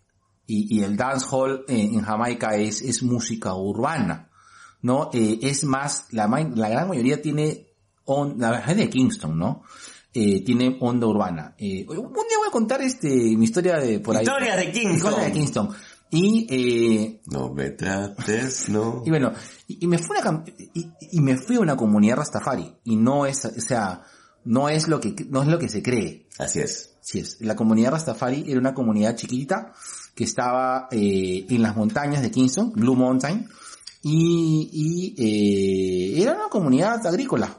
Y, 0.46 0.78
y 0.78 0.84
el 0.84 0.96
dancehall 0.96 1.66
en, 1.68 1.96
en 1.96 2.02
Jamaica 2.02 2.56
es, 2.56 2.82
es 2.82 3.04
música 3.04 3.54
urbana, 3.54 4.30
¿no? 4.82 5.10
Es 5.12 5.64
más, 5.66 6.06
la, 6.12 6.28
la 6.28 6.70
gran 6.70 6.88
mayoría 6.88 7.22
tiene, 7.22 7.68
on, 8.06 8.40
la 8.40 8.62
gente 8.62 8.84
de 8.84 8.90
Kingston, 8.90 9.38
¿no? 9.38 9.64
Eh, 10.14 10.44
tiene 10.44 10.78
onda 10.80 11.06
urbana. 11.06 11.54
Eh, 11.60 11.86
un 11.88 11.96
día 11.96 12.38
voy 12.40 12.48
a 12.48 12.52
contar 12.52 12.82
este, 12.82 13.08
mi 13.38 13.44
historia 13.44 13.78
de 13.78 14.00
por 14.00 14.16
ahí. 14.16 14.24
Historias 14.24 14.58
de 14.58 14.72
Kingston. 14.72 14.96
Historia 14.96 15.26
de 15.26 15.32
Kingston. 15.32 15.70
Y, 16.10 16.48
eh, 16.50 17.22
No 17.26 17.54
me 17.54 17.72
trates, 17.72 18.70
no. 18.70 19.04
y 19.06 19.10
bueno, 19.10 19.34
y, 19.68 19.84
y 19.84 19.88
me 19.88 19.98
fui 19.98 20.18
a 20.18 20.30
una, 20.30 20.44
y, 20.74 20.90
y 21.12 21.20
me 21.22 21.38
fui 21.38 21.58
a 21.58 21.60
una 21.60 21.76
comunidad 21.76 22.18
Rastafari. 22.18 22.76
Y 22.86 22.96
no 22.96 23.26
es, 23.26 23.44
o 23.46 23.60
sea, 23.60 24.04
no 24.46 24.70
es 24.70 24.88
lo 24.88 25.00
que, 25.02 25.14
no 25.30 25.42
es 25.42 25.48
lo 25.50 25.60
que 25.60 25.68
se 25.68 25.84
cree. 25.84 26.28
Así 26.40 26.60
es. 26.60 26.96
Así 27.02 27.20
es. 27.20 27.38
La 27.42 27.56
comunidad 27.56 27.92
Rastafari 27.92 28.46
era 28.48 28.60
una 28.60 28.74
comunidad 28.74 29.16
chiquita 29.16 29.74
que 30.16 30.24
estaba 30.24 30.88
eh, 30.92 31.46
en 31.50 31.62
las 31.62 31.76
montañas 31.76 32.22
de 32.22 32.32
Kingston, 32.32 32.72
Blue 32.74 32.96
Mountain, 32.96 33.48
y, 34.02 34.70
y 35.18 36.18
eh, 36.18 36.22
era 36.22 36.34
una 36.34 36.50
comunidad 36.50 37.06
agrícola. 37.06 37.58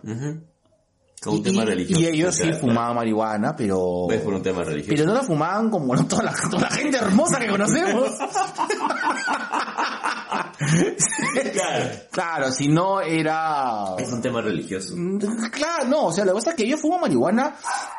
Con 1.23 1.35
un 1.35 1.39
Y, 1.41 1.43
tema 1.43 1.65
religioso. 1.65 2.01
y 2.01 2.07
ellos 2.07 2.35
sí 2.35 2.43
Claro, 2.45 2.59
fumaban 2.59 2.95
marihuana, 2.97 3.57
pero... 3.57 4.07
Es 4.11 4.21
por 4.23 4.35
un 4.35 4.43
tema 4.43 4.63
religioso. 4.63 4.91
Pero 4.95 5.07
no 5.07 5.15
la 5.15 5.23
fumaban 5.23 5.71
como 5.71 5.95
toda 6.07 6.23
la, 6.23 6.35
toda 6.51 6.63
la 6.63 6.71
gente 6.71 6.97
hermosa 6.97 7.39
que 7.39 7.49
conocemos. 7.49 8.11
Claro. 11.53 11.91
claro, 12.11 12.51
si 12.51 12.69
no 12.69 13.01
era... 13.01 13.95
Es 13.99 14.13
un 14.13 14.21
tema 14.21 14.41
religioso. 14.41 14.95
Mm, 14.97 15.19
Claro, 15.51 15.87
no, 15.89 16.07
o 16.07 16.13
sea, 16.13 16.25
la 16.25 16.33
cosa 16.33 16.51
es 16.51 16.57
que 16.57 16.65
ellos 16.65 16.81
fuman 16.81 17.01
marihuana 17.01 17.55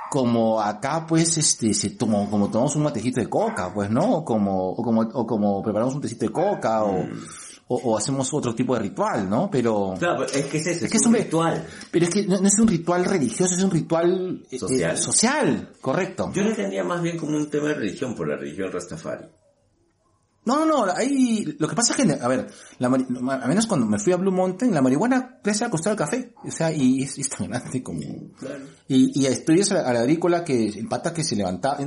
como 0.09 0.59
acá, 0.61 1.05
pues, 1.07 1.37
este, 1.37 1.73
se 1.73 1.91
tomó, 1.91 2.29
como 2.29 2.49
tomamos 2.49 2.75
un 2.75 2.83
matecito 2.83 3.19
de 3.21 3.29
coca, 3.29 3.71
pues, 3.73 3.89
¿no? 3.89 4.17
O 4.17 4.25
como, 4.25 4.69
o 4.71 4.83
como, 4.83 5.01
o 5.01 5.25
como 5.25 5.61
preparamos 5.63 5.95
un 5.95 6.01
tecito 6.01 6.25
de 6.25 6.31
coca, 6.31 6.83
o, 6.83 7.05
o, 7.71 7.75
o 7.77 7.97
hacemos 7.97 8.33
otro 8.33 8.53
tipo 8.55 8.73
de 8.75 8.81
ritual, 8.81 9.29
¿no? 9.29 9.49
Pero, 9.49 9.93
Claro, 9.97 10.25
pero 10.25 10.39
es 10.39 10.45
que 10.47 10.57
es 10.57 10.67
eso, 10.67 10.85
Es 10.85 10.91
que 10.91 10.97
es 10.97 11.05
un 11.05 11.13
ritual. 11.13 11.65
pero 11.91 12.05
es 12.05 12.11
que 12.13 12.25
no, 12.27 12.39
no 12.41 12.47
es 12.47 12.59
un 12.59 12.67
ritual 12.67 13.05
religioso, 13.05 13.53
es 13.53 13.63
un 13.63 13.71
ritual 13.71 14.43
eh, 14.49 14.57
Social. 14.59 14.95
eh, 14.95 14.97
social, 14.97 15.71
correcto. 15.79 16.31
Yo 16.33 16.41
lo 16.41 16.49
entendía 16.49 16.83
más 16.83 17.01
bien 17.01 17.17
como 17.17 17.37
un 17.37 17.49
tema 17.49 17.67
de 17.69 17.75
religión 17.75 18.15
por 18.15 18.27
la 18.27 18.35
religión 18.37 18.71
Rastafari. 18.71 19.25
No, 20.45 20.65
no, 20.65 20.85
no, 20.87 20.91
ahí, 20.95 21.55
lo 21.59 21.67
que 21.67 21.75
pasa 21.75 21.93
es 21.93 21.97
que, 22.03 22.11
a 22.11 22.27
ver, 22.27 22.47
la 22.79 22.87
a 22.87 23.47
menos 23.47 23.67
cuando 23.67 23.85
me 23.85 23.99
fui 23.99 24.13
a 24.13 24.17
Blue 24.17 24.31
Mountain, 24.31 24.73
la 24.73 24.81
marihuana 24.81 25.37
crece 25.43 25.65
al 25.65 25.69
costado 25.69 25.95
del 25.95 26.05
café, 26.05 26.33
o 26.43 26.49
sea, 26.49 26.71
y 26.71 27.03
es, 27.03 27.19
es 27.19 27.29
tan 27.29 27.49
grande 27.49 27.83
como... 27.83 27.99
Y, 28.87 29.11
y 29.21 29.25
estudias 29.27 29.71
a 29.73 29.75
la, 29.75 29.81
a 29.89 29.93
la 29.93 29.99
agrícola 29.99 30.43
que, 30.43 30.69
el 30.69 30.87
pata 30.87 31.13
que 31.13 31.23
se 31.23 31.35
levantaba, 31.35 31.77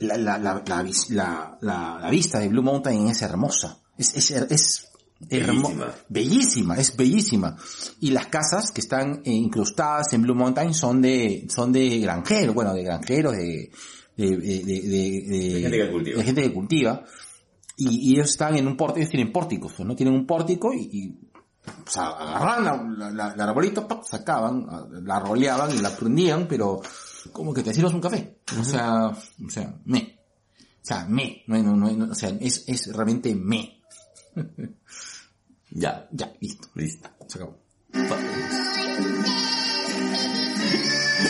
la, 0.00 0.16
la, 0.16 0.38
la, 0.38 0.62
la, 0.66 0.82
vis- 0.82 1.10
la, 1.10 1.56
la- 1.60 1.98
la 2.00 2.10
vista 2.10 2.40
de 2.40 2.48
Blue 2.48 2.62
Mountain 2.64 3.06
es 3.08 3.22
hermosa, 3.22 3.78
es, 3.96 4.14
es, 4.16 4.30
es 4.30 4.88
Bellísima. 5.28 5.94
bellísima, 6.08 6.76
es 6.76 6.96
bellísima. 6.96 7.56
Y 8.00 8.10
las 8.10 8.26
casas 8.26 8.70
que 8.70 8.80
están 8.80 9.22
incrustadas 9.24 10.12
en 10.12 10.22
Blue 10.22 10.34
Mountain 10.34 10.74
son 10.74 11.00
de, 11.00 11.46
son 11.48 11.72
de 11.72 12.00
granjeros, 12.00 12.54
bueno, 12.54 12.74
de 12.74 12.82
granjeros, 12.82 13.32
de, 13.36 13.70
de, 14.16 15.60
gente 15.62 15.78
que 15.78 15.90
cultiva. 15.90 16.18
de 16.18 16.24
gente 16.24 16.42
que 16.42 16.52
cultiva. 16.52 17.04
Y, 17.76 18.10
y 18.10 18.14
ellos 18.14 18.30
están 18.30 18.56
en 18.56 18.68
un 18.68 18.76
pórtico, 18.76 19.00
ellos 19.00 19.10
tienen 19.10 19.32
pórticos, 19.32 19.80
¿no? 19.80 19.96
Tienen 19.96 20.14
un 20.14 20.26
pórtico 20.26 20.72
y, 20.72 20.88
y 20.92 21.24
o 21.66 21.90
sea, 21.90 22.08
agarraban 22.08 22.98
la, 22.98 23.34
la, 23.34 23.44
arbolito, 23.44 23.86
¡pap! 23.88 24.04
sacaban, 24.04 24.66
la 25.02 25.18
roleaban 25.18 25.74
y 25.74 25.78
la 25.78 25.96
prendían, 25.96 26.46
pero 26.46 26.80
como 27.32 27.54
que 27.54 27.62
te 27.62 27.72
sirvas 27.72 27.94
un 27.94 28.00
café. 28.00 28.38
O 28.58 28.64
sea, 28.64 29.08
o 29.08 29.50
sea, 29.50 29.74
me. 29.84 30.18
O 30.58 30.86
sea, 30.86 31.06
me. 31.08 31.42
No, 31.46 31.62
no, 31.62 31.76
no, 31.76 31.90
no, 31.90 32.12
o 32.12 32.14
sea, 32.14 32.30
es, 32.40 32.64
es 32.68 32.92
realmente 32.92 33.34
me. 33.34 33.80
Ya, 35.74 36.06
Ya, 36.12 36.32
listo. 36.40 36.68
listo. 36.74 37.08
Se 37.26 37.38
acabó. 37.38 37.58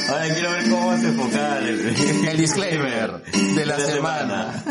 Ahora 0.09 0.35
quiero 0.35 0.51
ver 0.51 0.69
cómo 0.71 0.87
vas 0.89 1.05
a 1.05 1.09
enfocar 1.09 1.63
el, 1.63 2.27
El 2.29 2.37
disclaimer 2.37 3.23
de 3.23 3.67
la, 3.67 3.77
De 3.77 3.83
la 3.85 3.93
semana. 3.93 4.65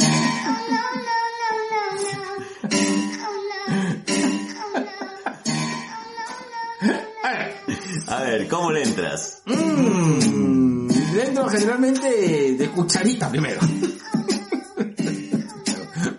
A 8.07 8.21
ver, 8.23 8.47
¿cómo 8.47 8.71
le 8.71 8.83
entras? 8.83 9.41
Mm, 9.45 10.87
dentro 11.13 11.47
generalmente 11.47 12.55
de 12.57 12.69
cucharita 12.69 13.29
primero. 13.29 13.61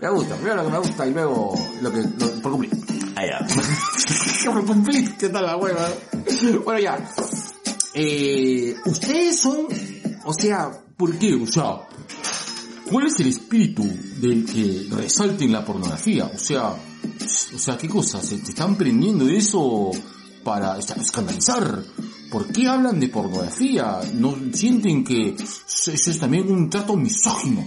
me 0.00 0.10
gusta, 0.10 0.34
primero 0.36 0.56
lo 0.56 0.64
que 0.64 0.70
me 0.72 0.78
gusta 0.78 1.06
y 1.06 1.10
luego 1.12 1.54
lo 1.82 1.92
que, 1.92 1.98
lo, 1.98 2.42
por 2.42 2.52
cumplir. 2.52 2.72
Por 4.44 4.66
cumplir, 4.66 5.16
¿qué 5.16 5.28
tal 5.28 5.44
la 5.44 5.56
hueva? 5.56 5.88
Bueno, 6.64 6.80
ya. 6.80 7.10
Eh, 7.94 8.74
ustedes 8.86 9.40
son, 9.40 9.66
o 10.24 10.34
sea, 10.34 10.70
¿por 10.96 11.16
qué? 11.16 11.34
O 11.34 11.46
sea, 11.46 11.86
¿cuál 12.90 13.06
es 13.06 13.20
el 13.20 13.28
espíritu 13.28 13.84
del 14.20 14.44
que 14.44 14.88
resalten 14.90 15.52
la 15.52 15.64
pornografía? 15.64 16.26
O 16.26 16.38
sea, 16.38 16.70
o 17.54 17.58
sea, 17.58 17.78
¿qué 17.78 17.88
cosa? 17.88 18.20
¿Se 18.20 18.36
están 18.36 18.76
prendiendo 18.76 19.24
de 19.26 19.36
eso 19.36 19.90
para 20.42 20.78
escandalizar? 20.78 21.82
¿Por 22.30 22.48
qué 22.48 22.66
hablan 22.66 22.98
de 22.98 23.08
pornografía? 23.08 24.00
¿No 24.14 24.36
sienten 24.52 25.04
que 25.04 25.36
eso 25.36 25.92
es 25.92 26.18
también 26.18 26.50
un 26.50 26.68
trato 26.68 26.96
misógino? 26.96 27.64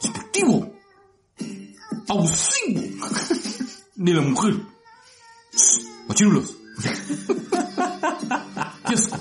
Despectivo. 0.00 0.74
Abusivo. 2.08 2.82
De 3.98 4.12
la 4.14 4.22
mujer. 4.22 4.54
Machirulos. 6.08 6.56
Qué 8.86 8.94
asco. 8.94 9.18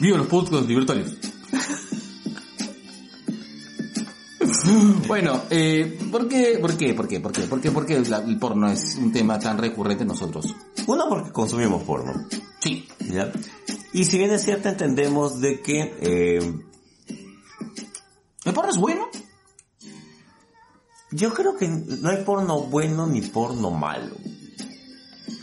Viva 0.00 0.18
los 0.18 0.26
podcasts 0.28 0.66
libertarios. 0.68 1.16
Bueno, 5.08 5.42
eh, 5.50 5.98
¿por 6.10 6.28
qué? 6.28 6.58
¿Por 6.60 6.76
qué? 6.76 6.94
¿Por 6.94 7.08
qué? 7.08 7.20
¿Por 7.20 7.32
qué? 7.32 7.42
¿Por 7.42 7.60
qué? 7.60 7.70
¿Por 7.70 7.86
qué 7.86 8.00
la- 8.00 8.18
el 8.24 8.38
porno 8.38 8.68
es 8.70 8.96
un 8.96 9.12
tema 9.12 9.38
tan 9.38 9.58
recurrente 9.58 10.02
en 10.02 10.08
nosotros? 10.08 10.54
Uno 10.86 11.08
porque 11.08 11.32
consumimos 11.32 11.82
porno. 11.82 12.12
Sí. 12.60 12.86
¿ya? 13.00 13.32
Y 13.92 14.04
si 14.04 14.18
bien 14.18 14.30
es 14.30 14.44
cierto, 14.44 14.68
entendemos 14.68 15.40
de 15.40 15.60
que 15.60 15.94
eh, 16.00 16.54
¿El 18.44 18.52
porno 18.54 18.70
es 18.70 18.76
bueno? 18.78 19.08
Yo 21.12 21.32
creo 21.34 21.56
que 21.56 21.68
no 21.68 22.10
hay 22.10 22.24
porno 22.24 22.60
bueno 22.62 23.06
ni 23.06 23.20
porno 23.22 23.70
malo. 23.70 24.14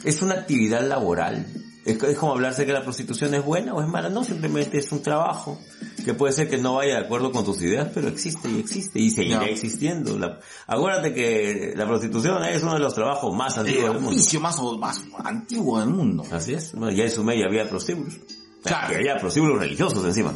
Es 0.04 0.22
una 0.22 0.36
actividad 0.36 0.88
laboral. 0.88 1.46
Es, 1.86 2.02
es 2.04 2.18
como 2.18 2.34
hablarse 2.34 2.66
que 2.66 2.74
la 2.74 2.84
prostitución 2.84 3.34
es 3.34 3.44
buena 3.44 3.74
o 3.74 3.82
es 3.82 3.88
mala. 3.88 4.10
No, 4.10 4.24
simplemente 4.24 4.78
es 4.78 4.92
un 4.92 5.02
trabajo 5.02 5.60
que 6.06 6.14
puede 6.14 6.34
ser 6.34 6.50
que 6.50 6.58
no 6.58 6.76
vaya 6.76 6.96
de 7.00 7.06
acuerdo 7.06 7.32
con 7.32 7.44
tus 7.44 7.62
ideas, 7.62 7.90
pero 7.94 8.08
existe 8.08 8.50
y 8.50 8.60
existe 8.60 9.00
y 9.00 9.10
seguirá 9.10 9.46
existiendo. 9.46 10.18
La- 10.18 10.40
acuérdate 10.68 11.14
que 11.14 11.74
la 11.76 11.88
prostitución 11.88 12.44
es 12.46 12.62
uno 12.64 12.74
de 12.76 12.80
los 12.80 12.94
trabajos 12.94 13.36
más 13.36 13.58
antiguos 13.58 13.86
El 13.86 13.94
del 13.94 14.02
mundo. 14.02 14.16
oficio 14.20 14.40
más, 14.40 14.58
más 14.80 15.02
antiguo 15.24 15.80
del 15.80 15.90
mundo. 15.90 16.24
Así 16.32 16.54
es. 16.54 16.74
Bueno, 16.74 16.92
ya 16.96 17.04
en 17.06 17.12
su 17.12 17.24
medio 17.24 17.46
había 17.48 17.68
prostíbulos. 17.70 18.18
Claro. 18.64 18.94
Y 18.94 18.96
había 18.98 19.18
prostíbulos 19.18 19.60
religiosos 19.60 20.04
encima. 20.06 20.34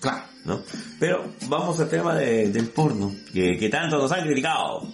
Claro. 0.00 0.24
¿no? 0.44 0.62
Pero 0.98 1.24
vamos 1.48 1.78
al 1.80 1.88
tema 1.88 2.14
de- 2.14 2.48
del 2.50 2.68
porno, 2.68 3.12
que, 3.32 3.56
que 3.58 3.68
tanto 3.68 3.98
nos 3.98 4.10
han 4.12 4.22
criticado. 4.24 4.88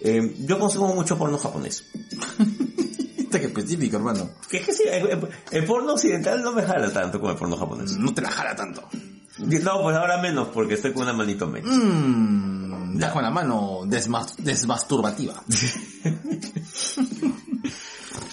Eh, 0.00 0.34
yo 0.40 0.58
consumo 0.58 0.94
mucho 0.94 1.16
porno 1.18 1.36
japonés. 1.38 1.84
Está 3.18 3.38
que 3.40 3.46
específico, 3.46 3.96
hermano. 3.96 4.30
Que 4.50 4.58
es 4.58 4.66
que 4.66 4.72
sí, 4.72 4.82
el, 4.90 5.08
el- 5.08 5.28
el 5.50 5.64
porno 5.64 5.92
occidental 5.94 6.42
no 6.42 6.52
me 6.52 6.62
jala 6.62 6.92
tanto 6.92 7.18
como 7.20 7.32
el 7.32 7.38
porno 7.38 7.56
japonés. 7.56 7.96
No 7.98 8.12
te 8.14 8.20
la 8.22 8.30
jala 8.30 8.54
tanto. 8.56 8.88
No, 9.38 9.82
pues 9.82 9.96
ahora 9.96 10.18
menos, 10.20 10.48
porque 10.48 10.74
estoy 10.74 10.92
con 10.92 11.02
una 11.04 11.12
manito 11.14 11.46
menos. 11.46 11.70
Mmm, 11.74 12.98
ya 12.98 13.10
con 13.12 13.22
la 13.22 13.30
mano 13.30 13.80
desmas- 13.86 14.36
desmasturbativa. 14.36 15.42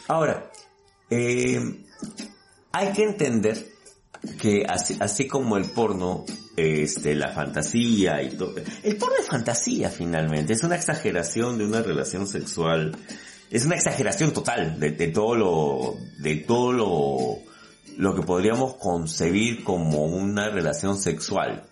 Ahora, 0.08 0.50
eh, 1.10 1.86
hay 2.72 2.94
que 2.94 3.04
entender 3.04 3.68
que 4.40 4.66
así, 4.68 4.98
así 5.00 5.28
como 5.28 5.56
el 5.58 5.66
porno, 5.66 6.26
este, 6.60 7.16
la 7.16 7.30
fantasía 7.30 8.22
y 8.22 8.30
todo, 8.32 8.56
el 8.84 8.96
porno 8.98 9.16
es 9.20 9.28
fantasía 9.28 9.90
finalmente, 9.90 10.54
es 10.54 10.64
una 10.64 10.76
exageración 10.76 11.58
de 11.58 11.66
una 11.66 11.82
relación 11.82 12.28
sexual, 12.28 12.96
es 13.50 13.66
una 13.66 13.76
exageración 13.76 14.32
total 14.32 14.80
de, 14.80 14.92
de 14.92 15.08
todo 15.08 15.36
lo, 15.36 15.98
de 16.18 16.36
todo 16.38 16.72
lo, 16.74 17.49
lo 18.00 18.16
que 18.16 18.22
podríamos 18.22 18.76
concebir 18.76 19.62
como 19.66 20.06
una 20.06 20.50
relación 20.50 20.98
sexual, 20.98 21.66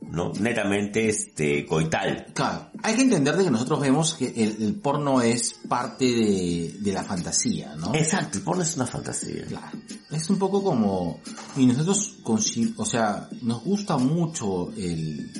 ¿no? 0.00 0.32
Netamente, 0.40 1.08
este, 1.08 1.64
coital. 1.64 2.26
Claro, 2.34 2.70
hay 2.82 2.96
que 2.96 3.02
entender 3.02 3.36
de 3.36 3.44
que 3.44 3.52
nosotros 3.52 3.78
vemos 3.80 4.14
que 4.14 4.26
el, 4.36 4.60
el 4.64 4.74
porno 4.80 5.22
es 5.22 5.54
parte 5.68 6.06
de, 6.06 6.74
de 6.80 6.92
la 6.92 7.04
fantasía, 7.04 7.76
¿no? 7.76 7.94
Exacto, 7.94 8.38
el 8.38 8.42
porno 8.44 8.64
es 8.64 8.74
una 8.74 8.86
fantasía. 8.86 9.44
Claro. 9.46 9.78
Es 10.10 10.28
un 10.28 10.40
poco 10.40 10.60
como... 10.64 11.20
Y 11.56 11.66
nosotros, 11.66 12.16
consi- 12.24 12.74
o 12.76 12.84
sea, 12.84 13.28
nos 13.42 13.62
gusta 13.62 13.96
mucho 13.96 14.72
el, 14.76 15.30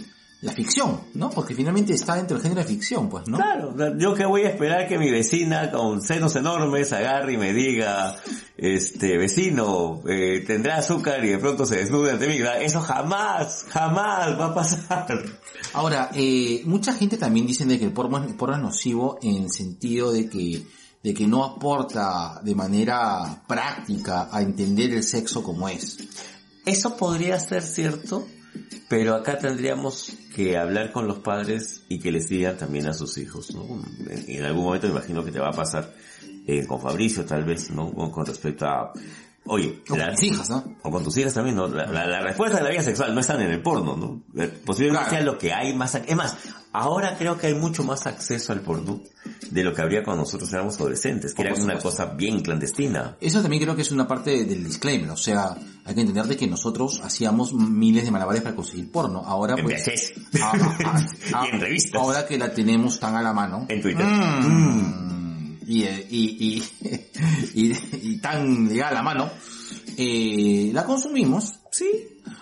la 0.42 0.52
ficción, 0.52 1.00
¿no? 1.14 1.28
Porque 1.28 1.54
finalmente 1.54 1.92
está 1.92 2.14
dentro 2.16 2.36
del 2.38 2.42
género 2.42 2.62
de 2.62 2.66
ficción, 2.66 3.10
pues, 3.10 3.28
¿no? 3.28 3.36
Claro, 3.36 3.74
yo 3.98 4.14
que 4.14 4.24
voy 4.24 4.42
a 4.42 4.48
esperar 4.48 4.88
que 4.88 4.98
mi 4.98 5.10
vecina 5.10 5.70
con 5.70 6.00
senos 6.00 6.34
enormes 6.36 6.92
agarre 6.94 7.34
y 7.34 7.36
me 7.36 7.52
diga, 7.52 8.16
este, 8.56 9.18
vecino, 9.18 10.02
eh, 10.08 10.42
tendrá 10.46 10.78
azúcar 10.78 11.22
y 11.24 11.28
de 11.28 11.38
pronto 11.38 11.66
se 11.66 11.76
desnude 11.76 12.12
ante 12.12 12.26
mí. 12.26 12.38
Eso 12.62 12.80
jamás, 12.80 13.66
jamás 13.68 14.40
va 14.40 14.46
a 14.46 14.54
pasar. 14.54 15.06
Ahora, 15.74 16.10
eh, 16.14 16.62
mucha 16.64 16.94
gente 16.94 17.18
también 17.18 17.46
dice 17.46 17.66
de 17.66 17.78
que 17.78 17.84
el 17.84 17.92
porno, 17.92 18.18
es- 18.18 18.30
el 18.30 18.36
porno 18.36 18.56
es 18.56 18.62
nocivo 18.62 19.18
en 19.22 19.44
el 19.44 19.50
sentido 19.50 20.10
de 20.10 20.28
que, 20.30 20.66
de 21.02 21.14
que 21.14 21.26
no 21.26 21.44
aporta 21.44 22.40
de 22.42 22.54
manera 22.54 23.42
práctica 23.46 24.28
a 24.32 24.40
entender 24.40 24.90
el 24.94 25.02
sexo 25.02 25.42
como 25.42 25.68
es. 25.68 25.98
Eso 26.64 26.96
podría 26.96 27.38
ser 27.38 27.62
cierto, 27.62 28.26
pero 28.88 29.14
acá 29.14 29.38
tendríamos 29.38 30.12
que 30.34 30.56
hablar 30.58 30.90
con 30.92 31.06
los 31.06 31.18
padres 31.18 31.82
y 31.88 31.98
que 32.00 32.10
les 32.12 32.28
digan 32.28 32.56
también 32.56 32.86
a 32.86 32.92
sus 32.94 33.16
hijos, 33.18 33.54
¿no? 33.54 33.64
En, 34.08 34.24
en 34.28 34.44
algún 34.44 34.64
momento 34.64 34.86
me 34.88 34.92
imagino 34.94 35.24
que 35.24 35.30
te 35.32 35.38
va 35.40 35.48
a 35.48 35.52
pasar 35.52 35.92
eh, 36.46 36.66
con 36.66 36.80
Fabricio 36.80 37.24
tal 37.24 37.44
vez, 37.44 37.70
¿no? 37.70 37.92
Con, 37.92 38.26
respecto 38.26 38.66
a, 38.66 38.92
oye, 39.44 39.80
O 39.84 39.90
con 39.90 39.98
las 39.98 40.22
hijas, 40.22 40.50
¿no? 40.50 40.76
o 40.82 40.90
con 40.90 41.04
tus 41.04 41.16
hijas 41.18 41.34
también, 41.34 41.56
¿no? 41.56 41.68
La, 41.68 41.86
la- 41.86 42.06
la 42.06 42.20
respuesta 42.22 42.58
de 42.58 42.64
la 42.64 42.70
vida 42.70 42.82
sexual 42.82 43.14
no 43.14 43.20
están 43.20 43.40
en 43.42 43.50
el 43.52 43.62
porno, 43.62 43.96
¿no? 43.96 44.22
Eh, 44.42 44.48
Posiblemente 44.64 45.08
Claro. 45.08 45.16
sea 45.24 45.32
lo 45.32 45.38
que 45.38 45.52
hay 45.52 45.74
más... 45.74 45.94
Es 45.94 46.16
más, 46.16 46.36
Ahora 46.72 47.16
creo 47.18 47.36
que 47.36 47.48
hay 47.48 47.54
mucho 47.54 47.82
más 47.82 48.06
acceso 48.06 48.52
al 48.52 48.60
porno 48.60 49.00
de 49.50 49.64
lo 49.64 49.74
que 49.74 49.82
habría 49.82 50.04
cuando 50.04 50.22
nosotros 50.22 50.52
éramos 50.52 50.76
adolescentes, 50.78 51.34
que 51.34 51.42
era 51.42 51.54
una 51.54 51.78
cosa 51.78 52.06
bien 52.06 52.40
clandestina. 52.42 53.16
Eso 53.20 53.42
también 53.42 53.62
creo 53.62 53.74
que 53.74 53.82
es 53.82 53.90
una 53.90 54.06
parte 54.06 54.44
del 54.44 54.62
disclaimer, 54.64 55.10
o 55.10 55.16
sea, 55.16 55.56
hay 55.84 55.94
que 55.94 56.00
entender 56.02 56.26
de 56.26 56.36
que 56.36 56.46
nosotros 56.46 57.00
hacíamos 57.02 57.52
miles 57.54 58.04
de 58.04 58.12
malabares 58.12 58.42
para 58.42 58.54
conseguir 58.54 58.90
porno. 58.92 59.22
Ahora 59.26 59.56
En 59.58 59.64
pues... 59.64 59.84
VHS. 59.84 60.12
ah, 60.42 60.52
ah, 60.84 61.06
ah, 61.34 61.44
y 61.50 61.54
en 61.54 61.60
revistas. 61.60 62.00
Ahora 62.00 62.24
que 62.26 62.38
la 62.38 62.52
tenemos 62.54 63.00
tan 63.00 63.16
a 63.16 63.22
la 63.22 63.32
mano. 63.32 63.66
En 63.68 63.80
Twitter. 63.82 64.06
Mm, 64.06 65.56
y, 65.66 65.82
y, 65.84 66.64
y, 67.54 67.72
y, 68.02 68.16
tan 68.18 68.68
llegada 68.68 68.90
a 68.90 68.94
la 68.94 69.02
mano, 69.02 69.30
eh, 69.96 70.70
la 70.72 70.84
consumimos, 70.84 71.54
sí. 71.70 71.88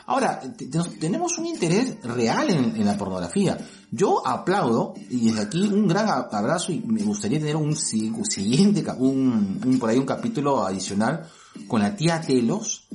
Ahora, 0.07 0.41
te- 0.41 0.67
te- 0.67 0.79
tenemos 1.01 1.37
un 1.39 1.47
interés 1.47 1.97
real 2.03 2.51
en, 2.51 2.77
en 2.77 2.85
la 2.87 2.97
pornografía. 2.97 3.57
Yo 3.91 4.27
aplaudo, 4.27 4.95
y 5.11 5.27
desde 5.31 5.43
aquí 5.43 5.63
un 5.63 5.89
gran 5.89 6.09
a- 6.09 6.29
abrazo, 6.31 6.73
y 6.73 6.81
me 6.81 7.03
gustaría 7.03 7.39
tener 7.39 7.57
un 7.57 7.75
si- 7.75 8.13
siguiente, 8.29 8.85
un, 8.99 9.61
un- 9.65 9.79
por 9.79 9.89
ahí 9.91 9.99
un 9.99 10.05
capítulo 10.07 10.65
adicional 10.67 11.27
con 11.67 11.81
la 11.81 11.97
tía 11.97 12.21
Telos, 12.21 12.87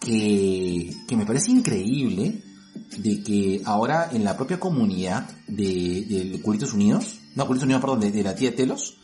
que, 0.00 0.94
que 1.06 1.16
me 1.16 1.26
parece 1.26 1.50
increíble 1.50 2.42
de 2.96 3.22
que 3.22 3.60
ahora 3.64 4.08
en 4.12 4.24
la 4.24 4.36
propia 4.36 4.58
comunidad 4.58 5.28
de, 5.46 6.04
de 6.32 6.40
Culitos 6.42 6.72
Unidos, 6.72 7.18
no, 7.34 7.46
Culitos 7.46 7.64
Unidos, 7.64 7.80
perdón, 7.82 8.00
de, 8.00 8.10
de 8.10 8.22
la 8.22 8.34
tía 8.34 8.54
Telos, 8.54 8.96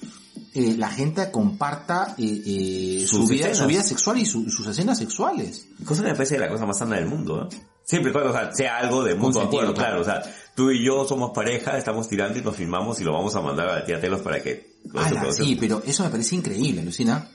eh, 0.54 0.76
la 0.78 0.88
gente 0.88 1.30
comparta 1.30 2.14
eh, 2.16 2.42
eh, 2.46 3.06
su, 3.08 3.26
vida, 3.26 3.46
escenas. 3.48 3.58
su 3.58 3.66
vida 3.66 3.82
sexual 3.82 4.18
y 4.18 4.24
su- 4.24 4.48
sus 4.48 4.66
escenas 4.68 4.98
sexuales. 4.98 5.66
Cosa 5.84 6.02
que 6.02 6.08
me 6.10 6.14
parece 6.14 6.38
la 6.38 6.48
cosa 6.48 6.64
más 6.64 6.78
sana 6.78 6.96
del 6.96 7.06
mundo, 7.06 7.36
¿no? 7.44 7.48
Siempre 7.84 8.12
cuando 8.12 8.30
o 8.30 8.32
sea, 8.32 8.50
sea 8.54 8.78
algo 8.78 9.02
de 9.04 9.16
Consentido, 9.18 9.46
acuerdo, 9.62 9.74
claro. 9.74 10.02
claro. 10.02 10.20
O 10.20 10.22
sea, 10.24 10.34
tú 10.54 10.70
y 10.70 10.84
yo 10.84 11.06
somos 11.06 11.32
pareja, 11.32 11.76
estamos 11.76 12.08
tirando 12.08 12.38
y 12.38 12.42
nos 12.42 12.56
filmamos 12.56 13.00
y 13.00 13.04
lo 13.04 13.12
vamos 13.12 13.34
a 13.36 13.40
mandar 13.40 13.68
a 13.68 13.78
la 13.80 13.84
tía 13.84 14.00
Telos 14.00 14.20
para 14.22 14.42
que... 14.42 14.74
Ala, 14.94 15.32
sí, 15.32 15.56
pero 15.58 15.82
eso 15.86 16.04
me 16.04 16.10
parece 16.10 16.36
increíble, 16.36 16.82
Lucina. 16.84 17.28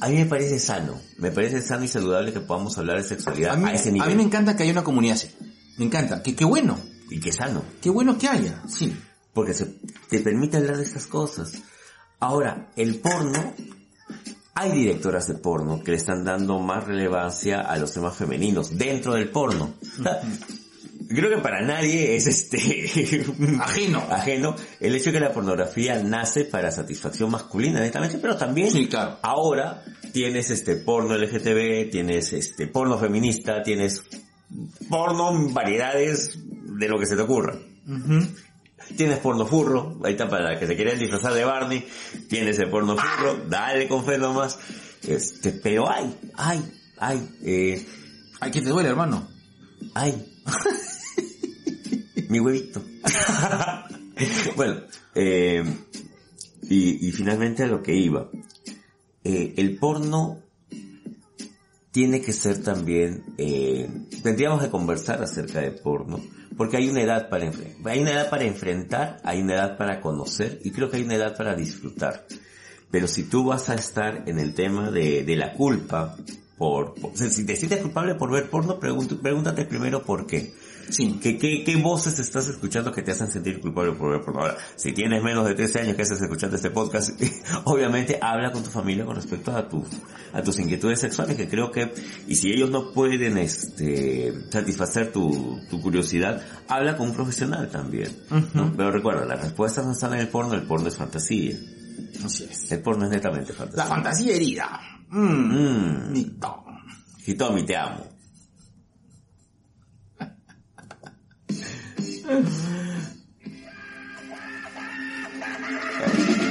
A 0.00 0.08
mí 0.08 0.16
me 0.16 0.26
parece 0.26 0.58
sano, 0.58 1.00
me 1.18 1.30
parece 1.30 1.62
sano 1.62 1.84
y 1.84 1.88
saludable 1.88 2.32
que 2.32 2.40
podamos 2.40 2.76
hablar 2.78 2.96
de 2.96 3.04
sexualidad 3.04 3.50
A 3.52 3.54
a, 3.54 3.56
mí, 3.56 3.70
ese 3.72 3.90
a 3.90 3.92
nivel. 3.92 4.08
mí 4.08 4.14
me 4.16 4.22
encanta 4.24 4.56
que 4.56 4.64
haya 4.64 4.72
una 4.72 4.82
comunidad 4.82 5.14
así. 5.14 5.30
Me 5.78 5.84
encanta. 5.84 6.22
Que 6.22 6.34
qué 6.34 6.44
bueno. 6.44 6.78
Y 7.10 7.20
que 7.20 7.32
sano, 7.32 7.62
Qué 7.80 7.90
bueno 7.90 8.18
que 8.18 8.26
haya. 8.28 8.62
Sí. 8.66 8.96
porque 9.32 9.54
se, 9.54 9.66
te 10.08 10.20
permite 10.20 10.56
hablar 10.56 10.78
de 10.78 10.82
estas 10.84 11.06
cosas. 11.06 11.52
Ahora, 12.18 12.70
el 12.76 12.96
porno, 13.00 13.54
hay 14.54 14.72
directoras 14.72 15.28
de 15.28 15.34
porno 15.34 15.82
que 15.84 15.92
le 15.92 15.98
están 15.98 16.24
dando 16.24 16.58
más 16.58 16.84
relevancia 16.86 17.60
a 17.60 17.76
los 17.76 17.92
temas 17.92 18.16
femeninos 18.16 18.76
dentro 18.76 19.14
del 19.14 19.28
porno. 19.28 19.74
Creo 21.08 21.28
que 21.36 21.42
para 21.42 21.60
nadie 21.60 22.16
es 22.16 22.26
este 22.26 23.24
Ajeno. 23.60 24.02
ajeno 24.10 24.56
el 24.80 24.94
hecho 24.94 25.06
de 25.06 25.12
que 25.12 25.20
la 25.20 25.32
pornografía 25.32 26.02
nace 26.02 26.44
para 26.44 26.70
satisfacción 26.70 27.30
masculina 27.30 27.80
netamente, 27.80 28.18
pero 28.18 28.36
también 28.36 28.70
Sí, 28.70 28.86
claro. 28.88 29.18
ahora 29.22 29.82
tienes 30.12 30.50
este 30.50 30.76
porno 30.76 31.16
LGTB, 31.16 31.90
tienes 31.90 32.32
este 32.32 32.66
porno 32.68 32.98
feminista, 32.98 33.62
tienes 33.62 34.02
porno 34.88 35.50
variedades 35.50 36.38
de 36.78 36.88
lo 36.88 36.98
que 36.98 37.06
se 37.06 37.16
te 37.16 37.22
ocurra. 37.22 37.58
Tienes 38.96 39.18
porno 39.18 39.46
furro, 39.46 39.98
ahí 40.04 40.12
está 40.12 40.28
para 40.28 40.58
que 40.58 40.66
se 40.66 40.76
quieren 40.76 40.98
disfrazar 40.98 41.32
de 41.32 41.44
Barney, 41.44 41.86
tienes 42.28 42.58
el 42.58 42.68
porno 42.70 42.96
furro, 42.96 43.44
dale 43.48 43.88
con 43.88 44.04
fe 44.04 44.18
nomás. 44.18 44.58
Este, 45.06 45.52
pero 45.52 45.90
hay, 45.90 46.14
hay, 46.36 46.62
hay, 46.98 47.28
eh, 47.44 47.86
Ay, 48.40 48.50
que 48.50 48.60
te 48.60 48.68
duele, 48.68 48.90
hermano. 48.90 49.26
Ay. 49.94 50.30
Mi 52.28 52.40
huevito. 52.40 52.82
bueno, 54.56 54.82
eh, 55.14 55.62
y, 56.62 57.08
y 57.08 57.12
finalmente 57.12 57.64
a 57.64 57.66
lo 57.66 57.82
que 57.82 57.94
iba. 57.94 58.28
Eh, 59.22 59.54
el 59.56 59.76
porno 59.78 60.44
tiene 61.94 62.20
que 62.20 62.32
ser 62.32 62.62
también, 62.62 63.22
eh, 63.38 63.88
tendríamos 64.22 64.60
que 64.60 64.68
conversar 64.68 65.22
acerca 65.22 65.60
de 65.60 65.70
porno, 65.70 66.20
porque 66.56 66.76
hay 66.76 66.88
una 66.88 67.00
edad 67.02 67.28
para 67.28 67.50
hay 67.84 68.00
una 68.00 68.10
edad 68.10 68.28
para 68.28 68.44
enfrentar, 68.44 69.20
hay 69.22 69.40
una 69.40 69.54
edad 69.54 69.78
para 69.78 70.00
conocer, 70.00 70.60
y 70.64 70.72
creo 70.72 70.90
que 70.90 70.96
hay 70.96 71.04
una 71.04 71.14
edad 71.14 71.36
para 71.36 71.54
disfrutar. 71.54 72.26
Pero 72.90 73.06
si 73.06 73.22
tú 73.22 73.44
vas 73.44 73.70
a 73.70 73.76
estar 73.76 74.24
en 74.28 74.40
el 74.40 74.54
tema 74.54 74.90
de, 74.90 75.22
de 75.22 75.36
la 75.36 75.52
culpa, 75.52 76.16
por, 76.58 76.94
por- 76.94 77.16
si 77.16 77.44
te 77.44 77.56
sientes 77.56 77.80
culpable 77.80 78.14
por 78.14 78.30
ver 78.30 78.48
porno, 78.50 78.78
pregúntate 78.78 79.64
primero 79.64 80.02
por 80.02 80.26
qué. 80.26 80.54
Sí. 80.90 81.18
¿Qué, 81.22 81.38
qué, 81.38 81.64
qué 81.64 81.76
voces 81.76 82.18
estás 82.18 82.46
escuchando 82.46 82.92
que 82.92 83.00
te 83.00 83.12
hacen 83.12 83.32
sentir 83.32 83.58
culpable 83.58 83.92
por 83.92 84.10
ver 84.12 84.20
porno? 84.22 84.40
Ahora, 84.42 84.58
si 84.76 84.92
tienes 84.92 85.22
menos 85.22 85.46
de 85.46 85.54
13 85.54 85.80
años 85.80 85.96
que 85.96 86.02
estás 86.02 86.20
escuchando 86.20 86.56
este 86.56 86.70
podcast, 86.70 87.18
obviamente 87.64 88.18
habla 88.20 88.52
con 88.52 88.62
tu 88.62 88.68
familia 88.68 89.06
con 89.06 89.16
respecto 89.16 89.50
a 89.56 89.66
tus, 89.66 89.86
a 90.34 90.42
tus 90.42 90.58
inquietudes 90.58 91.00
sexuales, 91.00 91.36
que 91.38 91.48
creo 91.48 91.70
que, 91.70 91.90
y 92.28 92.34
si 92.36 92.50
ellos 92.50 92.68
no 92.70 92.92
pueden, 92.92 93.38
este, 93.38 94.34
satisfacer 94.50 95.10
tu, 95.10 95.58
tu 95.70 95.80
curiosidad, 95.80 96.42
habla 96.68 96.98
con 96.98 97.08
un 97.08 97.14
profesional 97.14 97.70
también, 97.70 98.14
¿no? 98.52 98.70
Pero 98.76 98.90
recuerda, 98.90 99.24
las 99.24 99.40
respuestas 99.40 99.86
no 99.86 99.92
están 99.92 100.12
en 100.12 100.20
el 100.20 100.28
porno, 100.28 100.52
el 100.52 100.64
porno 100.64 100.88
es 100.88 100.96
fantasía. 100.96 101.56
Así 102.22 102.44
es. 102.50 102.70
El 102.72 102.80
porno 102.80 103.06
es 103.06 103.10
netamente 103.10 103.52
La 103.52 103.58
fantasía. 103.58 103.84
fantasía 103.86 104.34
herida. 104.36 104.80
Mm. 105.10 105.52
Mmm, 105.52 106.12
Nito. 106.12 106.64
Hitomi, 107.26 107.62
te 107.64 107.76
amo. 107.76 108.04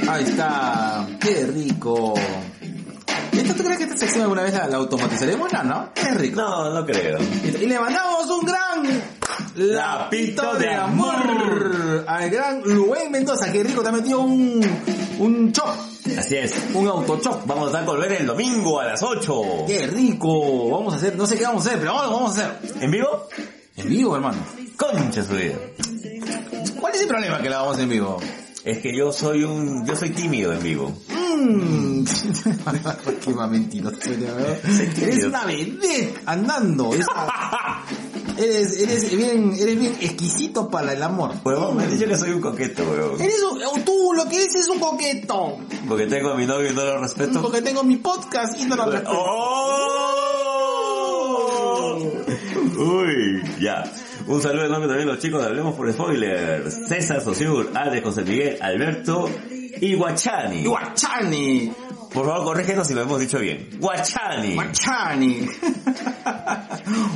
Ahí 0.08 0.24
está. 0.24 1.06
Qué 1.20 1.46
rico. 1.46 2.14
¿Esto 3.36 3.54
tú 3.54 3.62
crees 3.64 3.78
que 3.78 3.84
esta 3.84 3.96
sección 3.96 4.22
alguna 4.22 4.42
vez 4.42 4.52
la, 4.54 4.66
la 4.68 4.76
automatizaremos? 4.76 5.52
No, 5.52 5.62
¿no? 5.64 5.88
Qué 5.94 6.10
rico. 6.12 6.40
No, 6.40 6.70
no 6.70 6.86
creo. 6.86 7.18
Y 7.44 7.66
le 7.66 7.78
mandamos 7.80 8.26
un 8.30 8.44
gran 8.46 9.02
lapito 9.56 10.54
de 10.54 10.74
amor 10.74 12.04
al 12.06 12.30
gran 12.30 12.62
Luen 12.62 13.10
Mendoza. 13.10 13.50
Qué 13.52 13.62
rico, 13.62 13.82
te 13.82 13.88
ha 13.88 13.92
metido 13.92 14.20
un, 14.20 14.60
un 15.18 15.52
chop, 15.52 15.74
Así 16.18 16.36
es. 16.36 16.54
un 16.74 16.86
autochop. 16.86 17.46
Vamos 17.46 17.64
a 17.64 17.66
estar 17.68 17.84
volver 17.84 18.12
el 18.12 18.26
domingo 18.26 18.80
a 18.80 18.84
las 18.86 19.02
8. 19.02 19.42
Qué 19.66 19.86
rico. 19.86 20.70
Vamos 20.70 20.94
a 20.94 20.96
hacer, 20.96 21.16
no 21.16 21.26
sé 21.26 21.36
qué 21.36 21.44
vamos 21.44 21.64
a 21.64 21.68
hacer, 21.68 21.80
pero 21.80 21.94
vamos, 21.94 22.12
vamos 22.12 22.38
a 22.38 22.46
hacer. 22.46 22.82
¿En 22.82 22.90
vivo? 22.90 23.26
En 23.76 23.88
vivo, 23.88 24.14
hermano. 24.16 24.38
Concha 24.76 25.22
su 25.22 25.34
vida. 25.34 25.54
¿Cuál 26.80 26.94
es 26.94 27.00
el 27.02 27.08
problema 27.08 27.40
que 27.40 27.48
la 27.50 27.58
vamos 27.62 27.78
en 27.78 27.88
vivo? 27.88 28.18
Es 28.64 28.78
que 28.78 28.96
yo 28.96 29.12
soy 29.12 29.44
un, 29.44 29.86
yo 29.86 29.94
soy 29.96 30.10
tímido 30.10 30.52
en 30.52 30.62
vivo. 30.62 30.92
Qué 33.24 33.34
más 33.34 33.50
mentiroso 33.50 33.96
eres, 34.04 34.98
Eres 34.98 35.24
una 35.24 35.44
vedette 35.44 36.20
andando. 36.26 36.92
Eres, 36.94 37.06
eres, 38.36 38.78
eres 38.80 39.16
bien, 39.16 39.52
eres 39.58 39.78
bien 39.78 39.96
exquisito 40.00 40.68
para 40.68 40.92
el 40.92 41.02
amor. 41.02 41.32
Huevón, 41.44 41.76
me 41.76 41.86
dicho 41.86 42.06
que 42.06 42.16
soy 42.16 42.30
un 42.32 42.40
coqueto, 42.40 42.82
huevón. 42.84 43.20
Eres 43.20 43.42
un, 43.42 43.84
tú 43.84 44.12
lo 44.14 44.28
que 44.28 44.36
eres 44.36 44.54
es 44.54 44.68
un 44.68 44.78
coqueto. 44.78 45.58
Porque 45.88 46.06
tengo 46.06 46.30
a 46.30 46.36
mi 46.36 46.46
novio 46.46 46.70
y 46.70 46.74
no 46.74 46.84
lo 46.84 46.98
respeto. 47.00 47.42
Porque 47.42 47.62
tengo 47.62 47.82
mi 47.84 47.96
podcast 47.96 48.58
y 48.60 48.64
no 48.64 48.76
lo 48.76 48.86
respeto. 48.86 49.12
¡Oh! 49.12 50.44
Uy, 52.76 53.42
ya. 53.60 53.84
Un 54.26 54.40
saludo 54.40 54.64
enorme 54.64 54.86
también 54.88 55.08
a 55.08 55.12
los 55.12 55.20
chicos 55.22 55.40
de 55.40 55.48
Hablemos 55.48 55.74
por 55.74 55.92
Spoiler. 55.92 56.70
César 56.70 57.20
Sosur, 57.22 57.70
Alex 57.74 58.04
José 58.04 58.22
Miguel, 58.22 58.58
Alberto 58.60 59.28
y 59.80 59.94
Guachani. 59.94 61.72
Por 62.14 62.26
favor, 62.26 62.44
corrígenos 62.44 62.86
si 62.86 62.94
lo 62.94 63.02
hemos 63.02 63.18
dicho 63.18 63.40
bien. 63.40 63.68
Guachani. 63.80 64.54
Guachani. 64.54 65.48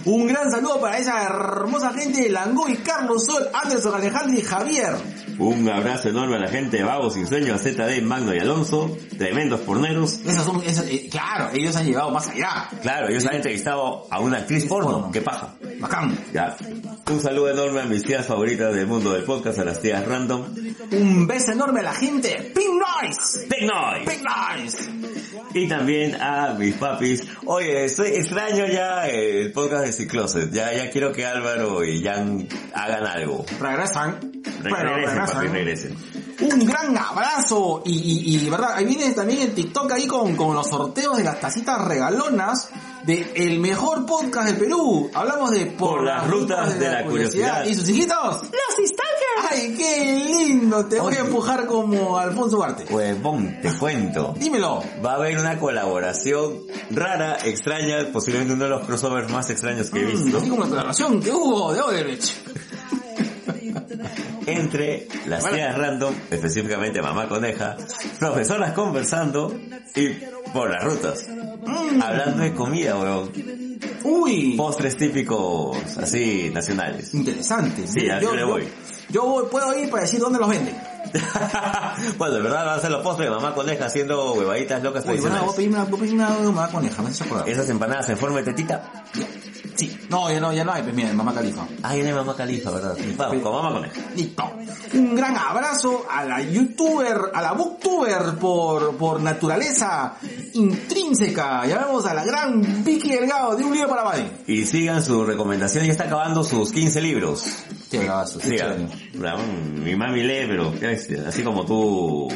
Un 0.04 0.26
gran 0.26 0.50
saludo 0.50 0.80
para 0.80 0.98
esa 0.98 1.22
hermosa 1.22 1.92
gente 1.92 2.22
de 2.22 2.30
Langoy, 2.30 2.76
Carlos 2.78 3.24
Sol, 3.24 3.48
Anderson, 3.54 3.94
Alejandro 3.94 4.36
y 4.36 4.42
Javier. 4.42 4.96
Un 5.38 5.68
abrazo 5.70 6.08
enorme 6.08 6.34
a 6.34 6.40
la 6.40 6.48
gente 6.48 6.78
de 6.78 6.82
Vago 6.82 7.10
Sin 7.10 7.28
Sueño, 7.28 7.56
ZD, 7.58 8.02
Magno 8.02 8.34
y 8.34 8.40
Alonso, 8.40 8.90
tremendos 9.16 9.60
porneros. 9.60 10.20
Esas 10.26 10.44
son, 10.44 10.60
esas, 10.64 10.86
eh, 10.86 11.08
claro, 11.08 11.50
ellos 11.52 11.76
han 11.76 11.86
llegado 11.86 12.10
más 12.10 12.26
allá. 12.28 12.68
Claro, 12.82 13.08
ellos 13.08 13.24
han 13.24 13.36
entrevistado 13.36 14.08
a 14.10 14.18
una 14.18 14.38
actriz 14.38 14.64
porno. 14.64 15.10
¡Qué 15.12 15.20
paja! 15.20 15.54
Bacán. 15.78 16.18
Ya. 16.34 16.56
Un 17.08 17.20
saludo 17.20 17.50
enorme 17.50 17.82
a 17.82 17.84
mis 17.84 18.02
tías 18.02 18.26
favoritas 18.26 18.74
del 18.74 18.88
mundo 18.88 19.12
del 19.12 19.22
podcast, 19.22 19.60
a 19.60 19.64
las 19.64 19.80
tías 19.80 20.04
random. 20.04 20.44
Un 20.90 21.26
beso 21.26 21.52
enorme 21.52 21.80
a 21.80 21.84
la 21.84 21.92
gente. 21.94 22.52
Pink 22.52 22.70
Noise. 22.72 23.46
Tecnoy. 23.48 24.04
Pink 24.04 24.24
Noise. 24.24 24.87
Y 25.54 25.68
también 25.68 26.20
a 26.20 26.54
mis 26.54 26.74
papis. 26.74 27.22
Oye, 27.46 27.84
estoy 27.86 28.08
extraño 28.08 28.66
ya 28.66 29.06
el 29.08 29.52
podcast 29.52 29.86
de 29.86 29.92
Cicloset. 29.92 30.50
Ya, 30.52 30.72
ya 30.74 30.90
quiero 30.90 31.12
que 31.12 31.24
Álvaro 31.26 31.84
y 31.84 32.02
Jan 32.02 32.46
hagan 32.74 33.06
algo. 33.06 33.44
Regresan. 33.60 34.18
Re- 34.62 34.70
Bueno, 34.70 34.94
regresen, 34.94 35.18
papi, 35.18 35.46
regresan. 35.48 35.52
regresen. 35.52 36.18
Un 36.40 36.66
gran 36.66 36.96
abrazo 36.96 37.82
y, 37.84 37.92
y, 38.36 38.46
y 38.46 38.50
verdad, 38.50 38.70
ahí 38.76 38.84
viene 38.84 39.10
también 39.12 39.42
el 39.42 39.54
TikTok 39.54 39.90
ahí 39.92 40.06
con, 40.06 40.36
con 40.36 40.54
los 40.54 40.68
sorteos 40.68 41.16
de 41.16 41.24
las 41.24 41.40
tacitas 41.40 41.84
regalonas 41.84 42.70
de 43.08 43.32
el 43.36 43.58
mejor 43.58 44.04
podcast 44.04 44.48
del 44.48 44.58
Perú. 44.58 45.10
Hablamos 45.14 45.50
de 45.50 45.64
Por 45.64 46.04
las 46.04 46.28
rutas 46.28 46.78
de 46.78 46.90
la 46.90 47.04
curiosidad. 47.06 47.64
y 47.64 47.72
sus 47.72 47.88
hijitos. 47.88 48.42
¡Los 48.42 48.90
Stalkers! 48.90 49.50
¡Ay, 49.50 49.74
qué 49.78 50.26
lindo! 50.28 50.84
Te 50.86 51.00
voy 51.00 51.14
a 51.14 51.20
empujar 51.20 51.64
como 51.66 52.18
Alfonso 52.18 52.58
Ugarte. 52.58 52.84
Huevón, 52.92 53.60
te 53.62 53.72
cuento. 53.78 54.34
Dímelo. 54.38 54.82
Va 55.02 55.12
a 55.12 55.14
haber 55.16 55.38
una 55.38 55.58
colaboración 55.58 56.58
rara, 56.90 57.38
extraña, 57.44 58.12
posiblemente 58.12 58.52
uno 58.52 58.64
de 58.64 58.70
los 58.70 58.86
crossovers 58.86 59.32
más 59.32 59.48
extraños 59.48 59.88
que 59.90 60.00
he 60.00 60.04
visto. 60.04 60.36
Así 60.36 60.50
como 60.50 60.64
la 60.64 60.68
colaboración 60.68 61.22
que 61.22 61.30
hubo 61.30 61.72
de 61.72 61.80
Odebrecht. 61.80 62.30
entre 64.46 65.08
las 65.26 65.44
tías 65.50 65.76
random, 65.76 66.14
específicamente 66.30 67.00
mamá 67.02 67.26
coneja, 67.28 67.76
profesoras 68.18 68.72
conversando 68.72 69.54
y 69.94 70.08
por 70.52 70.70
las 70.70 70.84
rutas. 70.84 71.26
Hablando 72.02 72.42
de 72.42 72.54
comida, 72.54 72.96
weón. 72.96 73.30
Uy, 74.04 74.54
Postres 74.56 74.96
típicos, 74.96 75.76
así, 75.98 76.50
nacionales. 76.52 77.14
interesante. 77.14 77.86
Sí, 77.86 78.06
ya, 78.06 78.20
yo 78.20 78.34
le 78.34 78.44
voy. 78.44 78.68
Yo 79.10 79.24
voy, 79.24 79.44
puedo 79.50 79.76
ir 79.78 79.90
para 79.90 80.02
decir 80.02 80.20
dónde 80.20 80.38
los 80.38 80.48
venden. 80.48 80.76
bueno, 82.18 82.34
de 82.34 82.42
verdad 82.42 82.66
van 82.66 82.78
a 82.78 82.80
ser 82.80 82.90
los 82.90 83.02
postres 83.02 83.28
de 83.30 83.34
mamá 83.34 83.54
coneja 83.54 83.86
haciendo 83.86 84.34
huevaditas 84.34 84.82
locas 84.82 85.04
Uy, 85.06 85.18
bueno, 85.20 85.40
voy 85.40 85.52
a 85.52 85.56
pedirme 85.56 85.76
una, 85.76 85.84
voy 85.84 85.96
a 85.96 86.00
pedirme 86.02 86.24
una 86.26 86.38
mamá 86.50 86.68
coneja, 86.70 87.02
me 87.02 87.08
hace 87.08 87.24
acordar. 87.24 87.48
Esas 87.48 87.68
empanadas 87.70 88.08
en 88.10 88.18
forma 88.18 88.38
de 88.38 88.44
tetita. 88.44 88.82
Sí. 89.78 89.96
No, 90.10 90.28
ya 90.28 90.40
no, 90.40 90.52
ya 90.52 90.64
no 90.64 90.72
hay, 90.72 90.82
pues 90.82 90.92
mira, 90.92 91.12
mamá 91.12 91.32
califa. 91.32 91.64
Ah, 91.84 91.94
ya 91.94 92.02
no 92.02 92.08
hay 92.08 92.14
mamá 92.16 92.34
califa, 92.34 92.72
¿verdad? 92.72 92.96
Vamos, 93.16 93.40
con 93.42 93.52
mamá 93.52 93.72
coneja. 93.72 93.94
Listo. 94.16 94.50
Un 94.94 95.14
gran 95.14 95.36
abrazo 95.36 96.04
a 96.10 96.24
la 96.24 96.42
youtuber, 96.42 97.16
a 97.32 97.40
la 97.40 97.52
booktuber 97.52 98.34
por, 98.40 98.96
por 98.96 99.22
naturaleza 99.22 100.14
intrínseca. 100.54 101.64
Llamemos 101.66 102.06
a 102.06 102.14
la 102.14 102.24
gran 102.24 102.84
Vicky 102.84 103.10
Delgado 103.10 103.54
de 103.56 103.64
un 103.64 103.72
libro 103.72 103.88
para 103.88 104.10
Biden. 104.10 104.30
Y 104.48 104.64
sigan 104.66 105.02
su 105.02 105.24
recomendación, 105.24 105.84
ya 105.86 105.92
está 105.92 106.04
acabando 106.04 106.42
sus 106.42 106.72
15 106.72 107.00
libros. 107.00 107.44
Qué 107.90 108.00
Sigan. 108.00 108.26
chévere. 108.26 108.88
La- 109.20 109.36
Mi 109.36 109.94
mami 109.96 110.22
lee, 110.24 110.46
pero 110.48 110.72
así 111.28 111.42
como 111.42 111.64
tú... 111.64 112.28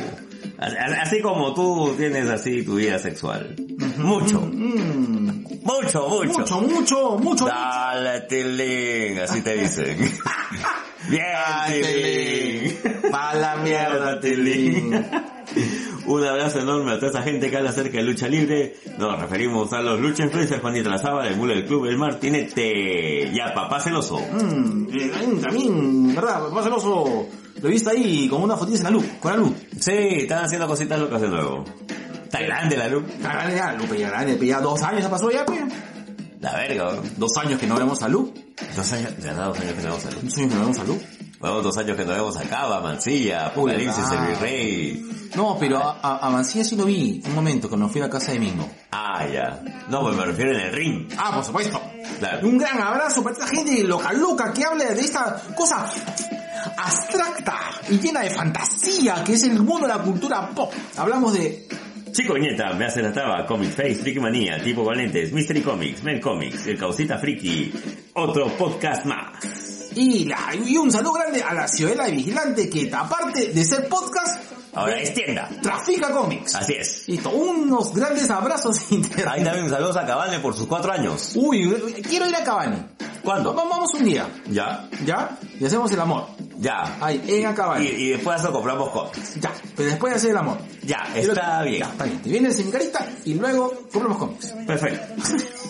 Así 1.01 1.21
como 1.21 1.53
tú 1.55 1.95
tienes 1.97 2.29
así 2.29 2.63
tu 2.63 2.77
vida 2.77 2.99
sexual. 2.99 3.55
Mucho. 3.99 4.41
Mm, 4.41 5.45
Mucho, 5.65 6.09
mucho. 6.09 6.39
mucho, 6.41 6.61
mucho, 6.61 7.19
mucho. 7.19 7.47
Dale, 7.47 8.23
Tilín, 8.23 9.19
así 9.19 9.43
te 9.43 9.55
dicen. 9.57 9.97
Bien, 11.09 11.25
Ay, 11.47 11.83
Tilín. 11.83 12.79
Tilín. 12.83 13.03
Pa' 13.11 13.35
la 13.35 13.57
mierda, 13.57 14.21
Tilín. 14.21 15.05
Un 16.07 16.25
abrazo 16.25 16.61
enorme 16.61 16.93
a 16.93 16.97
toda 16.97 17.11
esa 17.11 17.23
gente 17.23 17.49
que 17.49 17.57
habla 17.57 17.71
acerca 17.71 17.99
de 17.99 18.03
lucha 18.05 18.29
libre. 18.29 18.75
Nos 18.99 19.21
referimos 19.21 19.73
a 19.73 19.81
los 19.81 20.01
lucha 20.01 20.25
influencers, 20.25 20.61
Juanita 20.61 20.89
Lazaba, 20.91 21.27
el 21.29 21.37
mule 21.37 21.55
del 21.55 21.67
club, 21.67 21.87
el 21.87 21.97
Martinete. 21.97 23.31
Ya, 23.33 23.55
papá 23.55 23.81
celoso. 23.81 24.19
Mm, 24.19 25.41
también, 25.41 26.15
¿verdad? 26.15 26.49
Más 26.51 26.65
celoso. 26.65 27.29
Lo 27.61 27.69
he 27.69 27.71
visto 27.73 27.91
ahí 27.91 28.29
con 28.29 28.43
una 28.43 28.57
fotilla 28.57 28.79
en 28.79 28.85
la 28.85 28.91
luz, 28.91 29.05
con 29.21 29.31
la 29.31 29.37
luz. 29.39 29.53
Sí, 29.79 29.93
están 29.93 30.45
haciendo 30.45 30.67
cositas 30.67 30.99
locas 30.99 31.21
de 31.21 31.29
nuevo. 31.29 31.65
Está 32.25 32.41
grande 32.41 32.77
la 32.77 32.89
luz. 32.89 33.05
Está 33.09 33.33
grande 33.35 33.57
ya, 33.57 33.73
Lupe, 33.75 33.99
ya 33.99 34.09
grande, 34.09 34.47
ya 34.47 34.61
dos 34.61 34.83
años 34.83 35.03
ya 35.03 35.11
pasó 35.11 35.31
ya, 35.31 35.45
pues. 35.45 35.61
La 36.41 36.55
verga. 36.55 36.95
Dos 37.17 37.37
años 37.37 37.61
que 37.61 37.67
no 37.69 37.77
vemos 37.77 38.03
a 38.03 38.09
Lu. 38.09 38.33
Dos 38.77 38.93
años, 38.93 39.17
de 39.17 39.23
verdad, 39.23 39.47
dos 39.47 39.59
años 39.59 39.75
que 39.75 39.83
no 39.83 39.91
vemos 39.91 40.07
a 40.07 40.11
luz. 40.11 40.23
Dos 40.23 40.39
años 40.39 40.49
que 40.49 40.55
no 40.55 40.61
vemos 40.61 40.79
a 40.79 40.85
Lu. 40.85 41.01
Bueno, 41.41 41.63
dos 41.63 41.77
años 41.77 41.97
que 41.97 42.05
no 42.05 42.13
vemos 42.13 42.37
a 42.37 42.43
Cava, 42.45 42.81
Mancilla, 42.81 43.47
Apocalipsis, 43.47 44.05
el 44.11 44.19
ah. 44.19 44.27
virrey. 44.29 45.31
No, 45.35 45.57
pero 45.59 45.79
a, 45.79 45.99
a, 46.01 46.27
a 46.27 46.31
Mancilla 46.31 46.65
sí 46.65 46.77
lo 46.77 46.85
vi 46.85 47.21
un 47.27 47.35
momento 47.35 47.69
cuando 47.69 47.89
fui 47.89 48.01
a 48.01 48.05
la 48.05 48.11
casa 48.11 48.33
de 48.33 48.39
Mingo. 48.39 48.69
Ah, 48.93 49.27
ya. 49.27 49.63
No, 49.89 50.03
pues 50.03 50.17
me 50.17 50.25
refiero 50.25 50.53
en 50.53 50.61
el 50.61 50.73
ring. 50.73 51.09
Ah, 51.19 51.33
por 51.35 51.45
supuesto. 51.45 51.81
Claro. 52.19 52.47
Un 52.47 52.59
gran 52.59 52.81
abrazo 52.81 53.23
para 53.23 53.35
esta 53.35 53.47
gente 53.49 53.83
loca 53.83 54.13
loca 54.13 54.53
que 54.53 54.65
habla 54.65 54.85
de 54.85 55.01
esta 55.01 55.43
cosa 55.57 55.91
abstracta 56.77 57.59
y 57.89 57.99
llena 57.99 58.21
de 58.21 58.31
fantasía 58.31 59.25
que 59.25 59.35
es 59.35 59.43
el 59.45 59.61
mundo 59.61 59.87
de 59.87 59.95
la 59.95 60.03
cultura 60.03 60.49
pop. 60.51 60.73
Hablamos 60.97 61.33
de 61.33 61.67
Chico 62.13 62.35
Viñeta, 62.35 62.75
me 62.75 62.85
hace 62.85 63.01
la 63.01 63.47
Comic 63.47 63.71
Face, 63.71 63.95
Friki 63.95 64.21
Manía, 64.21 64.63
Tipo 64.63 64.85
con 64.85 64.95
lentes, 64.95 65.33
Mystery 65.33 65.63
Comics, 65.63 66.03
Men 66.03 66.21
Comics, 66.21 66.67
El 66.67 66.77
Causita 66.77 67.17
Friki, 67.17 67.73
otro 68.13 68.49
podcast 68.59 69.07
más. 69.07 69.62
Y, 69.95 70.25
la, 70.25 70.55
y 70.55 70.77
un 70.77 70.91
saludo 70.91 71.13
grande 71.15 71.43
a 71.43 71.53
la 71.55 71.69
Ciudadela 71.69 72.05
de 72.05 72.13
Vigilante 72.13 72.69
que 72.71 72.91
aparte 72.95 73.49
de 73.53 73.65
ser 73.65 73.89
podcast 73.89 74.43
Ahora 74.75 74.99
es 75.01 75.13
tienda. 75.13 75.51
trafica 75.63 76.11
cómics. 76.11 76.55
Así 76.55 76.73
es. 76.73 77.07
Listo, 77.07 77.29
unos 77.29 77.93
grandes 77.95 78.31
abrazos 78.31 78.79
Ahí 79.29 79.45
también 79.45 79.69
saludos 79.69 79.97
a 79.99 80.07
Cabane 80.07 80.39
por 80.41 80.55
sus 80.55 80.67
cuatro 80.67 80.91
años. 80.93 81.33
Uy, 81.35 81.75
quiero 82.09 82.27
ir 82.27 82.35
a 82.37 82.43
Cabani. 82.43 82.83
¿Cuándo? 83.23 83.53
Vamos, 83.55 83.71
vamos 83.71 83.95
un 83.95 84.05
día, 84.05 84.27
Ya, 84.49 84.89
¿ya? 85.05 85.39
Y 85.61 85.65
hacemos 85.67 85.93
el 85.93 86.01
amor. 86.01 86.27
ya. 86.59 86.97
Ahí, 87.01 87.23
en 87.29 87.43
Y, 87.43 87.45
Acabani. 87.45 87.87
y 87.87 88.09
después 88.11 88.41
eso 88.41 88.51
compramos 88.51 88.89
cómics. 88.91 89.35
Ya, 89.41 89.53
pero 89.77 89.91
después 89.91 90.13
de 90.13 90.17
hacer 90.17 90.31
el 90.31 90.37
amor. 90.39 90.59
Ya, 90.85 91.07
Y 91.15 91.19
está 91.21 91.63
bien. 91.63 91.81
Ya, 91.81 91.87
está 91.91 92.05
bien. 92.05 92.23
Te 92.23 92.31
vienes 92.31 92.59
en 92.59 92.67
mi 92.67 92.73
carita 92.73 93.07
y 93.27 93.35
luego 93.35 93.73
compramos 93.93 94.19
cómics. 94.19 94.55
Perfecto. 94.67 95.23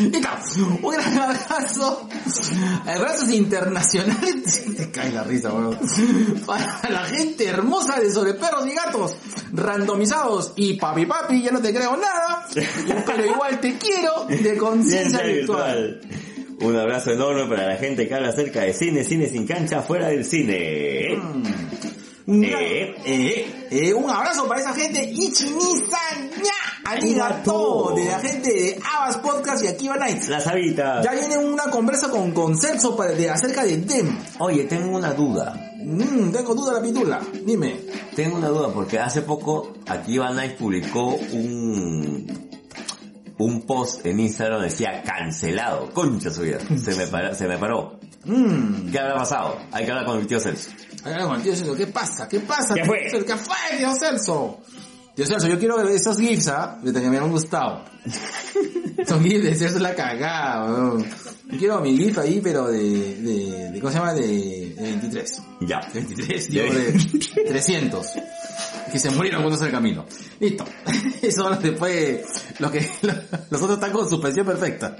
Un 0.82 0.92
gran 0.92 1.18
abrazo. 1.18 2.08
Abrazos 2.86 3.30
internacionales. 3.30 4.64
Te 4.76 4.90
cae 4.90 5.12
la 5.12 5.24
risa, 5.24 5.52
weón. 5.52 5.78
Para 6.46 6.80
la 6.90 7.04
gente 7.04 7.46
hermosa 7.46 8.00
de 8.00 8.10
sobre 8.10 8.34
perros 8.34 8.66
y 8.66 8.74
gatos. 8.74 9.14
Randomizados. 9.52 10.52
Y 10.56 10.74
papi 10.74 11.06
papi, 11.06 11.42
ya 11.42 11.50
no 11.52 11.60
te 11.60 11.72
creo 11.74 11.96
nada. 11.96 12.46
Pero 13.06 13.26
igual 13.26 13.60
te 13.60 13.76
quiero 13.78 14.26
de 14.28 14.56
conciencia 14.56 15.20
Ciencia 15.20 15.22
virtual. 15.22 16.00
Un 16.60 16.76
abrazo 16.76 17.12
enorme 17.12 17.46
para 17.46 17.66
la 17.66 17.76
gente 17.76 18.06
que 18.06 18.14
habla 18.14 18.28
acerca 18.30 18.60
de 18.60 18.74
cine, 18.74 19.02
cine 19.04 19.28
sin 19.28 19.46
cancha, 19.46 19.82
fuera 19.82 20.08
del 20.08 20.24
cine. 20.24 21.14
Gran- 21.14 21.42
Eh. 22.32 22.94
eh, 23.04 23.66
eh, 23.70 23.94
un 23.94 24.08
abrazo 24.08 24.46
para 24.46 24.60
esa 24.60 24.72
gente. 24.72 25.02
Ichinisaña. 25.02 26.54
Arigato. 26.84 27.92
De 27.96 28.04
la 28.04 28.20
gente 28.20 28.52
de 28.52 28.80
Abas 28.96 29.16
Podcast 29.18 29.64
y 29.64 29.66
Akiba 29.66 29.96
Nights. 29.96 30.28
La 30.28 30.40
Sabita. 30.40 31.02
Ya 31.02 31.12
viene 31.12 31.36
una 31.38 31.64
conversa 31.70 32.08
con, 32.08 32.30
con 32.32 32.56
Celso 32.56 32.96
para, 32.96 33.12
de, 33.12 33.28
acerca 33.28 33.64
de 33.64 33.78
Dem. 33.78 34.16
Oye, 34.38 34.64
tengo 34.64 34.96
una 34.96 35.12
duda. 35.12 35.72
Mm, 35.82 36.30
tengo 36.30 36.54
duda 36.54 36.74
la 36.74 36.82
pitula. 36.82 37.20
Dime. 37.44 37.80
Tengo 38.14 38.36
una 38.36 38.48
duda 38.48 38.72
porque 38.72 38.98
hace 38.98 39.22
poco 39.22 39.72
aquí 39.88 40.18
Nice 40.18 40.56
publicó 40.58 41.14
un 41.32 42.50
un 43.38 43.62
post 43.62 44.04
en 44.04 44.20
Instagram 44.20 44.58
donde 44.58 44.70
decía 44.70 45.02
cancelado. 45.02 45.90
Concha 45.90 46.30
su 46.30 46.42
vida. 46.42 46.58
Se 46.76 46.94
me 46.94 47.06
paró. 47.06 47.34
Se 47.34 47.48
me 47.48 47.58
paró. 47.58 47.98
Mmm. 48.24 48.90
¿Qué 48.90 48.98
habrá 48.98 49.14
pasado? 49.14 49.58
Hay 49.72 49.84
que 49.84 49.90
hablar 49.90 50.06
con 50.06 50.18
mi 50.18 50.26
tío 50.26 50.38
Celso. 50.38 50.70
Tío 51.42 51.56
Celso. 51.56 51.76
¿Qué 51.76 51.86
pasa? 51.86 52.28
¿Qué 52.28 52.40
pasa? 52.40 52.74
¿Qué 52.74 52.82
tío 52.82 52.86
fue? 52.86 53.10
Celso? 53.10 53.26
¿Qué 53.26 53.36
fue, 53.36 53.78
tío 53.78 53.94
Celso? 53.94 54.60
Tío 55.14 55.26
Celso, 55.26 55.48
yo 55.48 55.58
quiero 55.58 55.76
ver 55.76 55.88
esos 55.88 56.18
gifs, 56.18 56.48
¿ah? 56.48 56.78
De 56.82 56.92
que 56.92 57.10
me 57.10 57.18
han 57.18 57.30
gustado. 57.30 57.84
Son 59.06 59.22
gifs 59.22 59.44
de 59.44 59.54
Celso 59.54 59.78
la 59.78 59.94
cagada, 59.94 60.66
weón. 60.66 61.04
Yo 61.50 61.58
quiero 61.58 61.80
mi 61.80 61.96
gif 61.96 62.16
ahí, 62.18 62.40
pero 62.40 62.68
de, 62.68 63.16
de, 63.16 63.70
de 63.72 63.80
¿cómo 63.80 63.92
se 63.92 63.98
llama? 63.98 64.14
De, 64.14 64.26
de 64.26 64.82
23. 64.82 65.42
Ya. 65.62 65.80
23, 65.92 66.48
digo, 66.48 66.72
de 66.72 67.44
300. 67.48 68.06
Que 68.92 68.98
se 68.98 69.10
murieron 69.10 69.42
cuando 69.42 69.58
en 69.58 69.66
el 69.66 69.72
camino. 69.72 70.06
Listo. 70.38 70.64
Eso 71.22 71.50
después, 71.56 72.20
lo 72.58 72.70
que, 72.70 72.88
los 73.50 73.62
otros 73.62 73.78
están 73.78 73.92
con 73.92 74.08
suspensión 74.08 74.46
perfecta. 74.46 74.96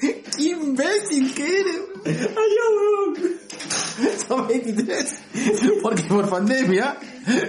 ¡Qué 0.00 0.54
imbécil 0.70 1.34
que 1.34 1.60
eres! 1.60 1.80
Son 4.26 4.46
23. 4.46 5.14
Porque 5.82 6.02
por 6.04 6.28
pandemia, 6.28 6.96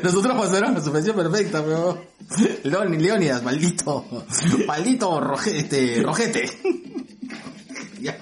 nosotros 0.03 0.35
pasaron 0.37 0.73
la 0.73 0.81
suspensión 0.81 1.15
perfecta, 1.15 1.63
pero... 1.63 2.11
Leon, 2.63 2.97
Leonidas, 2.97 3.43
maldito. 3.43 4.05
Maldito 4.67 5.19
roje, 5.19 6.01
rojete. 6.03 6.49
Ya. 8.01 8.17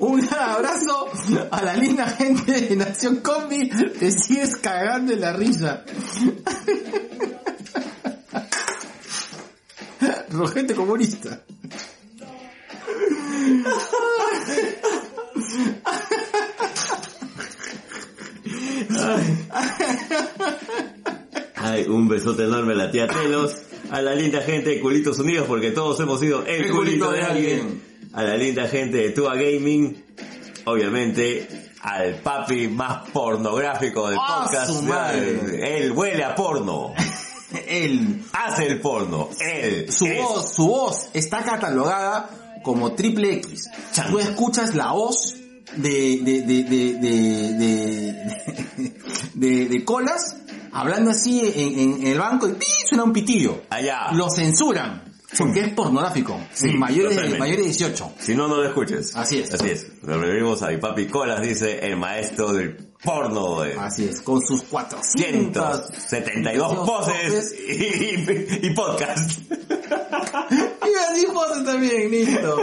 Un 0.00 0.20
gran 0.20 0.50
abrazo 0.50 1.08
a 1.50 1.62
la 1.62 1.74
linda 1.74 2.06
gente 2.10 2.60
de 2.60 2.76
Nación 2.76 3.16
Combi. 3.16 3.68
Te 3.68 4.10
sigues 4.10 4.56
cagando 4.56 5.12
en 5.12 5.20
la 5.20 5.32
risa. 5.32 5.84
Rojete 10.30 10.74
comunista. 10.74 11.42
Ay, 21.56 21.86
un 21.88 22.08
besote 22.08 22.44
enorme 22.44 22.72
a 22.72 22.76
la 22.76 22.90
tía 22.90 23.06
Telos, 23.06 23.54
a 23.90 24.00
la 24.00 24.14
linda 24.14 24.40
gente 24.42 24.70
de 24.70 24.80
Culitos 24.80 25.18
Unidos, 25.18 25.46
porque 25.46 25.70
todos 25.70 26.00
hemos 26.00 26.20
sido 26.20 26.44
el, 26.46 26.64
El 26.66 26.70
culito, 26.70 27.10
de 27.10 27.22
alguien, 27.22 27.82
a 28.14 28.22
la 28.22 28.36
linda 28.36 28.66
gente 28.68 28.96
de 28.96 29.10
Tua 29.10 29.34
Gaming, 29.34 30.02
obviamente 30.64 31.48
al 31.82 32.16
papi 32.16 32.68
más 32.68 33.08
pornográfico 33.10 34.08
del 34.08 34.18
¡Ah, 34.20 34.42
podcast, 34.44 34.70
él 35.62 35.92
huele 35.92 36.24
a 36.24 36.34
porno. 36.34 36.92
Él, 37.66 38.22
Hace 38.32 38.68
el 38.68 38.80
porno. 38.80 39.28
Él. 39.40 39.90
su 39.92 40.06
es- 40.06 40.22
voz, 40.22 40.54
su 40.54 40.68
voz 40.68 41.08
está 41.12 41.42
catalogada 41.42 42.49
como 42.62 42.92
triple 42.92 43.34
X. 43.34 43.68
Tú 44.10 44.18
escuchas 44.18 44.74
la 44.74 44.92
voz 44.92 45.34
de, 45.76 46.20
de, 46.22 46.42
de, 46.42 46.64
de, 46.64 48.14
de, 49.34 49.68
de, 49.68 49.84
colas 49.84 50.36
hablando 50.72 51.10
así 51.10 51.40
en, 51.40 51.78
en- 51.78 52.00
en 52.02 52.06
el 52.06 52.18
banco 52.18 52.48
y 52.48 52.52
¡pi! 52.52 52.66
suena 52.88 53.04
un 53.04 53.12
pitillo. 53.12 53.62
Allá. 53.70 54.12
Lo 54.12 54.28
censuran 54.30 55.04
porque 55.38 55.60
es 55.60 55.68
pornográfico. 55.74 56.40
Sí, 56.52 56.70
mayores, 56.72 57.16
de, 57.16 57.38
mayores 57.38 57.60
de 57.60 57.70
18. 57.70 58.12
Si 58.18 58.34
no, 58.34 58.48
no 58.48 58.56
lo 58.56 58.64
escuches. 58.66 59.14
Así 59.14 59.38
es. 59.38 59.54
Así 59.54 59.68
es. 59.70 59.86
Nos 60.02 60.20
referimos 60.20 60.60
a 60.62 60.68
mi 60.70 60.78
papi 60.78 61.06
Colas, 61.06 61.40
dice 61.40 61.78
el 61.86 61.96
maestro 61.96 62.52
del 62.52 62.89
porno 63.02 63.60
de 63.62 63.74
Así 63.74 64.04
es, 64.04 64.20
con 64.22 64.40
sus 64.46 64.62
400 64.64 65.82
172 66.08 66.74
poses 66.86 67.54
y, 67.68 67.72
y, 67.72 68.58
y 68.66 68.70
podcast. 68.74 69.40
Y 70.50 71.12
así 71.14 71.26
poses 71.32 71.64
también, 71.64 72.10
listo. 72.10 72.56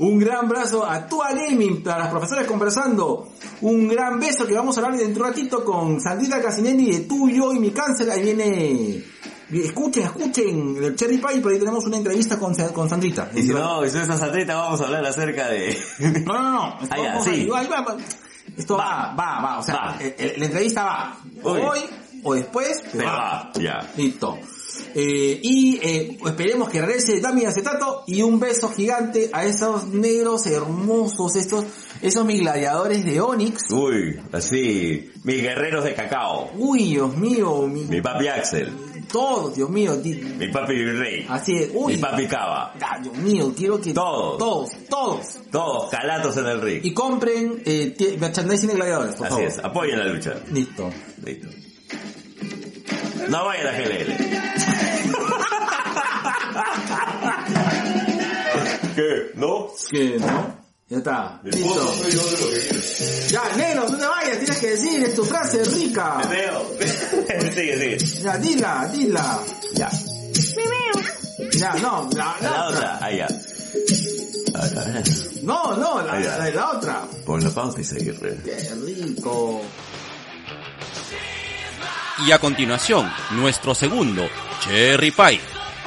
Un 0.00 0.18
gran 0.18 0.46
abrazo 0.46 0.84
a 0.84 1.06
Tua 1.06 1.32
Gaming, 1.32 1.86
a 1.88 1.98
las 1.98 2.08
profesoras 2.08 2.46
conversando. 2.46 3.28
Un 3.60 3.88
gran 3.88 4.18
beso 4.18 4.46
que 4.46 4.54
vamos 4.54 4.76
a 4.76 4.80
hablar 4.80 4.98
dentro 4.98 5.22
de 5.24 5.28
un 5.30 5.34
ratito 5.36 5.64
con 5.64 6.00
Sandrita 6.00 6.40
Casinelli 6.42 6.90
de 6.92 7.00
tú, 7.00 7.28
yo 7.28 7.52
y 7.52 7.58
mi 7.60 7.70
cáncer. 7.70 8.10
Ahí 8.10 8.22
viene... 8.22 9.04
Escuchen, 9.52 10.04
escuchen 10.04 10.76
el 10.82 10.96
Cherry 10.96 11.18
Pie, 11.18 11.40
por 11.40 11.52
ahí 11.52 11.58
tenemos 11.58 11.84
una 11.84 11.98
entrevista 11.98 12.38
con, 12.38 12.54
con 12.72 12.88
Sandrita. 12.88 13.30
Y 13.34 13.42
si 13.42 13.48
no, 13.48 13.84
y 13.84 13.90
si 13.90 13.96
no 13.96 14.02
estás 14.02 14.22
atleta, 14.22 14.56
vamos 14.56 14.80
a 14.80 14.84
hablar 14.84 15.04
acerca 15.06 15.48
de... 15.48 15.78
No, 16.24 16.32
no, 16.32 16.52
no. 16.52 16.78
Ah, 16.90 16.96
vamos 16.96 17.24
sí. 17.24 17.48
a- 17.52 17.58
ahí 17.58 17.66
va. 17.68 17.96
Esto 18.56 18.76
va, 18.76 19.14
va, 19.18 19.40
va. 19.40 19.58
O 19.58 19.62
sea, 19.62 19.74
Va. 19.74 19.96
eh, 20.00 20.14
eh, 20.18 20.34
la 20.38 20.46
entrevista 20.46 20.84
va. 20.84 21.18
Uy. 21.42 21.60
Hoy 21.60 21.80
o 22.22 22.34
después, 22.34 22.82
Pero 22.92 23.04
va, 23.06 23.50
ya. 23.54 23.90
Listo. 23.96 24.38
Eh, 24.94 25.38
y 25.42 25.78
eh, 25.82 26.18
esperemos 26.26 26.68
que 26.68 26.80
regrese 26.80 27.20
Dami 27.20 27.44
Acetato 27.44 28.02
y 28.06 28.22
un 28.22 28.40
beso 28.40 28.70
gigante 28.70 29.30
a 29.32 29.44
esos 29.44 29.86
negros 29.88 30.46
hermosos, 30.46 31.36
estos, 31.36 31.64
esos 32.02 32.24
mis 32.24 32.40
gladiadores 32.40 33.04
de 33.04 33.20
Onix. 33.20 33.70
Uy, 33.70 34.20
así, 34.32 35.10
mis 35.22 35.42
guerreros 35.42 35.84
de 35.84 35.94
cacao. 35.94 36.50
Uy, 36.56 36.84
Dios 36.90 37.16
mío, 37.16 37.66
mi- 37.68 37.84
Mi 37.84 38.00
papi 38.00 38.26
Axel. 38.28 38.72
Todos, 39.14 39.54
Dios 39.54 39.70
mío, 39.70 39.96
Mi 40.02 40.48
papi 40.48 40.74
Rey. 40.84 41.24
así 41.28 41.54
es, 41.56 41.70
uy, 41.72 41.94
Mi 41.94 41.98
papi 42.02 42.26
Cava. 42.26 42.74
ah, 42.80 42.98
Dios 43.00 43.16
mío, 43.18 43.54
quiero 43.56 43.80
que 43.80 43.92
Todos. 43.94 44.38
todos, 44.38 44.70
todos, 44.90 45.26
Todos 45.52 45.88
calatos 45.90 46.36
en 46.36 46.46
el 46.46 46.60
ring. 46.60 46.80
y 46.82 46.92
compren 46.92 47.62
eh, 47.64 48.16
merchandising 48.18 48.70
de 48.70 48.74
gladiadores, 48.74 49.14
por 49.14 49.26
Así 49.28 49.34
favor. 49.36 49.48
es, 49.48 49.58
apoyen 49.60 49.98
la 50.00 50.06
lucha. 50.06 50.34
Listo. 50.52 50.90
Listo. 51.24 51.46
No 53.28 53.44
vayan 53.46 53.66
a 53.68 53.72
GLL. 53.72 54.16
¿Qué? 58.94 59.30
¿No? 59.34 59.68
Que 59.90 60.18
no. 60.18 60.63
Ya 60.88 60.98
está. 60.98 61.40
Listo. 61.44 61.94
Ya, 63.30 63.42
negro, 63.56 63.88
no 63.88 63.96
te 63.98 64.06
vayas, 64.06 64.38
tienes 64.38 64.58
que 64.58 64.66
decir, 64.70 65.02
es 65.02 65.14
tu 65.14 65.24
frase 65.24 65.64
rica. 65.64 66.18
Veo. 66.28 66.70
sigue, 67.54 67.96
sigue. 67.98 67.98
Ya, 68.22 68.36
dila, 68.36 68.88
dila. 68.92 69.40
Ya. 69.74 69.90
Ya, 71.58 71.74
no, 71.74 72.08
la, 72.14 72.36
la 72.40 72.50
La 72.50 72.66
otra. 72.68 72.68
otra, 72.68 72.98
ahí 73.06 73.16
ya. 73.18 73.26
A 73.26 74.62
ver, 74.66 74.78
a 74.78 74.84
ver. 74.84 75.04
No, 75.42 75.76
no, 75.76 76.02
la, 76.02 76.20
la, 76.20 76.50
la 76.50 76.70
otra. 76.72 77.02
Pon 77.24 77.42
la 77.42 77.50
pausa 77.50 77.80
y 77.80 77.84
seguir. 77.84 78.20
re. 78.20 78.36
Qué 78.44 78.74
rico. 78.84 79.62
Y 82.26 82.30
a 82.30 82.38
continuación, 82.38 83.10
nuestro 83.32 83.74
segundo, 83.74 84.28
Cherry 84.62 85.10
Pie. 85.10 85.40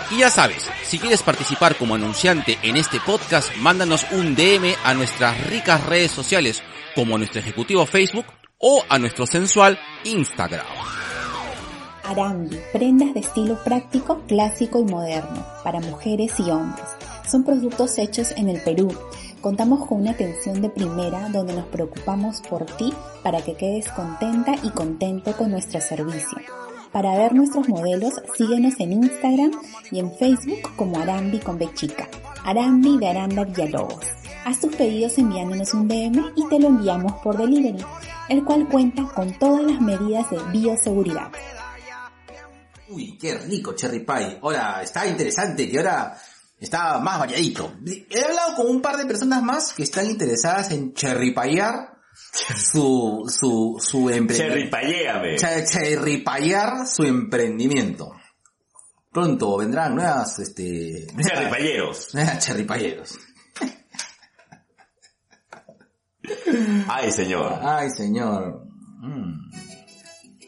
Y 0.10 0.20
ya 0.20 0.30
sabes, 0.30 0.70
si 0.84 0.99
quieres 0.99 1.22
participar 1.22 1.76
como 1.76 1.95
anunciante 1.95 2.58
en 2.64 2.78
este 2.78 2.99
podcast, 3.01 3.53
mándanos 3.58 4.05
un 4.12 4.36
DM 4.36 4.74
a 4.86 4.93
nuestras 4.93 5.45
ricas 5.47 5.86
redes 5.86 6.12
sociales, 6.12 6.64
como 6.95 7.16
a 7.16 7.18
nuestro 7.18 7.41
ejecutivo 7.41 7.86
Facebook 7.86 8.26
o 8.58 8.84
a 8.88 8.99
nuestro 8.99 9.26
sensual 9.26 9.78
Instagram. 10.05 10.66
Arambi, 12.05 12.58
prendas 12.72 13.14
de 13.14 13.20
estilo 13.20 13.62
práctico, 13.66 14.22
clásico 14.28 14.80
y 14.80 14.86
moderno, 14.86 15.45
para 15.66 15.82
mujeres 15.82 16.39
y 16.39 16.49
hombres. 16.51 16.86
Son 17.30 17.43
productos 17.43 17.97
hechos 17.97 18.32
en 18.38 18.47
el 18.47 18.62
Perú. 18.62 18.97
Contamos 19.41 19.86
con 19.86 19.99
una 19.99 20.12
atención 20.12 20.62
de 20.62 20.70
primera 20.70 21.28
donde 21.28 21.53
nos 21.53 21.66
preocupamos 21.66 22.39
por 22.49 22.66
ti 22.66 22.93
para 23.24 23.41
que 23.41 23.55
quedes 23.55 23.91
contenta 23.91 24.55
y 24.64 24.70
contento 24.70 25.36
con 25.36 25.51
nuestro 25.51 25.82
servicio. 25.82 26.66
Para 26.97 27.15
ver 27.15 27.35
nuestros 27.35 27.69
modelos, 27.69 28.15
síguenos 28.35 28.73
en 28.79 28.93
Instagram 28.93 29.51
y 29.91 29.99
en 29.99 30.11
Facebook 30.17 30.75
como 30.75 30.97
Arambi 30.97 31.37
con 31.37 31.59
B 31.59 31.69
chica. 31.75 32.09
Arambi 32.43 32.97
de 32.97 33.07
Aranda 33.07 33.43
Villalobos. 33.43 34.03
Haz 34.45 34.61
tus 34.61 34.75
pedidos 34.75 35.15
enviándonos 35.19 35.75
un 35.75 35.87
DM 35.87 36.33
y 36.35 36.49
te 36.49 36.59
lo 36.59 36.69
enviamos 36.69 37.13
por 37.21 37.37
delivery, 37.37 37.85
el 38.29 38.43
cual 38.43 38.67
cuenta 38.67 39.03
con 39.13 39.31
todas 39.37 39.71
las 39.71 39.79
medidas 39.79 40.27
de 40.31 40.39
bioseguridad. 40.51 41.31
Uy, 42.89 43.15
qué 43.19 43.37
rico 43.37 43.73
Cherry 43.73 43.99
Pie. 43.99 44.39
Ahora, 44.41 44.81
está 44.81 45.05
interesante 45.05 45.69
que 45.69 45.77
ahora 45.77 46.17
está 46.59 46.97
más 46.97 47.19
variadito. 47.19 47.73
He 48.09 48.23
hablado 48.23 48.55
con 48.55 48.71
un 48.71 48.81
par 48.81 48.97
de 48.97 49.05
personas 49.05 49.43
más 49.43 49.71
que 49.71 49.83
están 49.83 50.09
interesadas 50.09 50.71
en 50.71 50.95
cherry 50.95 51.31
su, 52.55 53.24
su, 53.28 53.78
su 53.80 54.09
emprendimiento. 54.09 54.78
Piear 56.24 56.88
su 56.88 57.03
emprendimiento. 57.03 58.11
Pronto 59.11 59.57
vendrán 59.57 59.95
nuevas, 59.95 60.38
este, 60.39 61.07
Cherrypayeros. 61.20 62.13
nuevas 62.13 62.39
cherrypayeros. 62.45 63.20
Ay, 66.88 67.11
señor. 67.11 67.59
Ay, 67.63 67.89
señor. 67.89 68.63
Mm. 68.99 69.49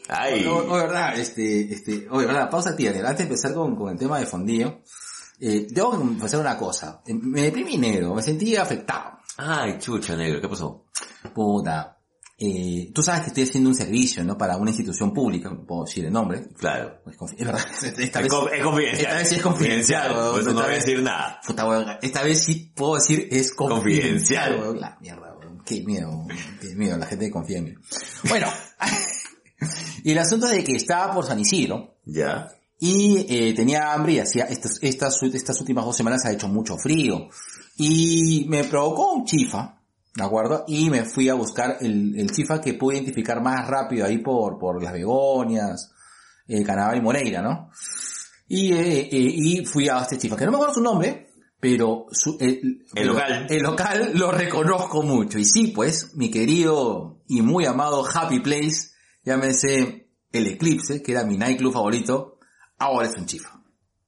Ay. 0.08 0.44
O, 0.46 0.58
o, 0.58 0.74
verdad, 0.74 1.18
este, 1.18 1.72
este, 1.72 2.06
oye, 2.10 2.26
verdad, 2.26 2.50
pausa 2.50 2.76
tía, 2.76 2.90
antes 2.90 3.18
de 3.18 3.22
empezar 3.24 3.54
con, 3.54 3.76
con 3.76 3.90
el 3.92 3.98
tema 3.98 4.18
de 4.18 4.26
fondillo, 4.26 4.80
eh, 5.40 5.66
debo 5.70 5.90
confesar 5.90 6.40
una 6.40 6.56
cosa, 6.56 7.00
Eh, 7.06 7.14
me 7.14 7.42
deprimí 7.42 7.78
negro, 7.78 8.14
me 8.14 8.22
sentí 8.22 8.56
afectado. 8.56 9.18
Ay, 9.36 9.78
chucha, 9.78 10.16
negro, 10.16 10.40
¿qué 10.40 10.48
pasó? 10.48 10.86
Puta, 11.34 11.98
eh, 12.38 12.90
tú 12.94 13.02
sabes 13.02 13.20
que 13.22 13.26
estoy 13.28 13.42
haciendo 13.44 13.68
un 13.68 13.74
servicio, 13.74 14.24
¿no? 14.24 14.38
Para 14.38 14.56
una 14.56 14.70
institución 14.70 15.12
pública, 15.12 15.50
puedo 15.66 15.84
decir 15.84 16.04
el 16.06 16.12
nombre. 16.12 16.48
Claro. 16.56 17.02
Es, 17.06 17.16
confi- 17.18 17.34
es 17.38 17.46
verdad, 17.46 17.66
esta 17.98 18.20
Es, 18.20 18.28
vez, 18.30 18.32
es 18.54 18.62
confidencial. 18.62 18.96
esta 19.06 19.14
vez 19.16 19.28
sí 19.28 19.34
es 19.36 19.42
confidencial, 19.42 20.12
weón. 20.16 20.40
Eso 20.40 20.48
no 20.52 20.62
voy 20.62 20.70
a 20.70 20.74
decir 20.74 21.02
nada. 21.02 21.40
puta, 21.46 21.68
weón, 21.68 21.86
esta 22.00 22.22
vez 22.22 22.42
sí 22.44 22.72
puedo 22.74 22.94
decir 22.94 23.28
es 23.30 23.52
confidencial, 23.52 24.52
Confidencial. 24.54 24.60
weón. 24.60 24.80
La 24.80 24.98
mierda, 25.00 25.34
weón. 25.38 25.62
Qué 25.64 25.82
miedo, 25.82 26.08
weón. 26.10 26.28
qué 26.60 26.74
miedo, 26.74 26.96
la 26.96 27.06
gente 27.06 27.30
confía 27.30 27.58
en 27.58 27.64
mí. 27.64 27.74
Bueno, 28.28 28.46
y 30.04 30.12
el 30.12 30.18
asunto 30.18 30.46
es 30.46 30.52
de 30.52 30.64
que 30.64 30.76
estaba 30.76 31.12
por 31.14 31.26
San 31.26 31.38
Isidro, 31.38 31.96
Ya. 32.06 32.48
y 32.78 33.26
eh, 33.28 33.52
tenía 33.54 33.92
hambre 33.92 34.14
y 34.14 34.18
hacía 34.20 34.44
estas, 34.44 34.78
estas, 34.82 35.22
estas 35.22 35.60
últimas 35.60 35.84
dos 35.84 35.96
semanas 35.96 36.24
ha 36.24 36.32
hecho 36.32 36.48
mucho 36.48 36.76
frío. 36.78 37.28
Y 37.76 38.46
me 38.48 38.64
provocó 38.64 39.12
un 39.12 39.24
chifa, 39.26 39.79
¿de 40.14 40.24
acuerdo? 40.24 40.64
Y 40.66 40.90
me 40.90 41.04
fui 41.04 41.28
a 41.28 41.34
buscar 41.34 41.76
el, 41.80 42.18
el 42.18 42.30
chifa 42.30 42.60
que 42.60 42.74
pude 42.74 42.96
identificar 42.96 43.42
más 43.42 43.66
rápido 43.68 44.06
ahí 44.06 44.18
por, 44.18 44.58
por 44.58 44.82
las 44.82 44.92
begonias, 44.92 45.92
eh, 46.46 46.64
Canadá 46.64 46.96
y 46.96 47.00
Moreira, 47.00 47.42
¿no? 47.42 47.70
Y, 48.48 48.72
eh, 48.72 49.00
eh, 49.02 49.08
y 49.12 49.64
fui 49.64 49.88
a 49.88 50.00
este 50.00 50.18
chifa, 50.18 50.36
que 50.36 50.44
no 50.44 50.50
me 50.50 50.56
acuerdo 50.56 50.74
su 50.74 50.82
nombre, 50.82 51.28
pero 51.60 52.06
su, 52.10 52.36
el, 52.40 52.84
El 52.94 53.06
local. 53.06 53.46
El 53.48 53.62
local 53.62 54.10
lo 54.14 54.32
reconozco 54.32 55.02
mucho. 55.02 55.38
Y 55.38 55.44
sí, 55.44 55.68
pues, 55.68 56.16
mi 56.16 56.30
querido 56.30 57.22
y 57.28 57.42
muy 57.42 57.66
amado 57.66 58.04
Happy 58.04 58.40
Place, 58.40 58.90
llámese 59.24 60.10
El 60.32 60.46
Eclipse, 60.48 61.02
que 61.02 61.12
era 61.12 61.24
mi 61.24 61.36
nightclub 61.36 61.72
favorito, 61.72 62.38
ahora 62.78 63.06
es 63.06 63.16
un 63.16 63.26
chifa. 63.26 63.62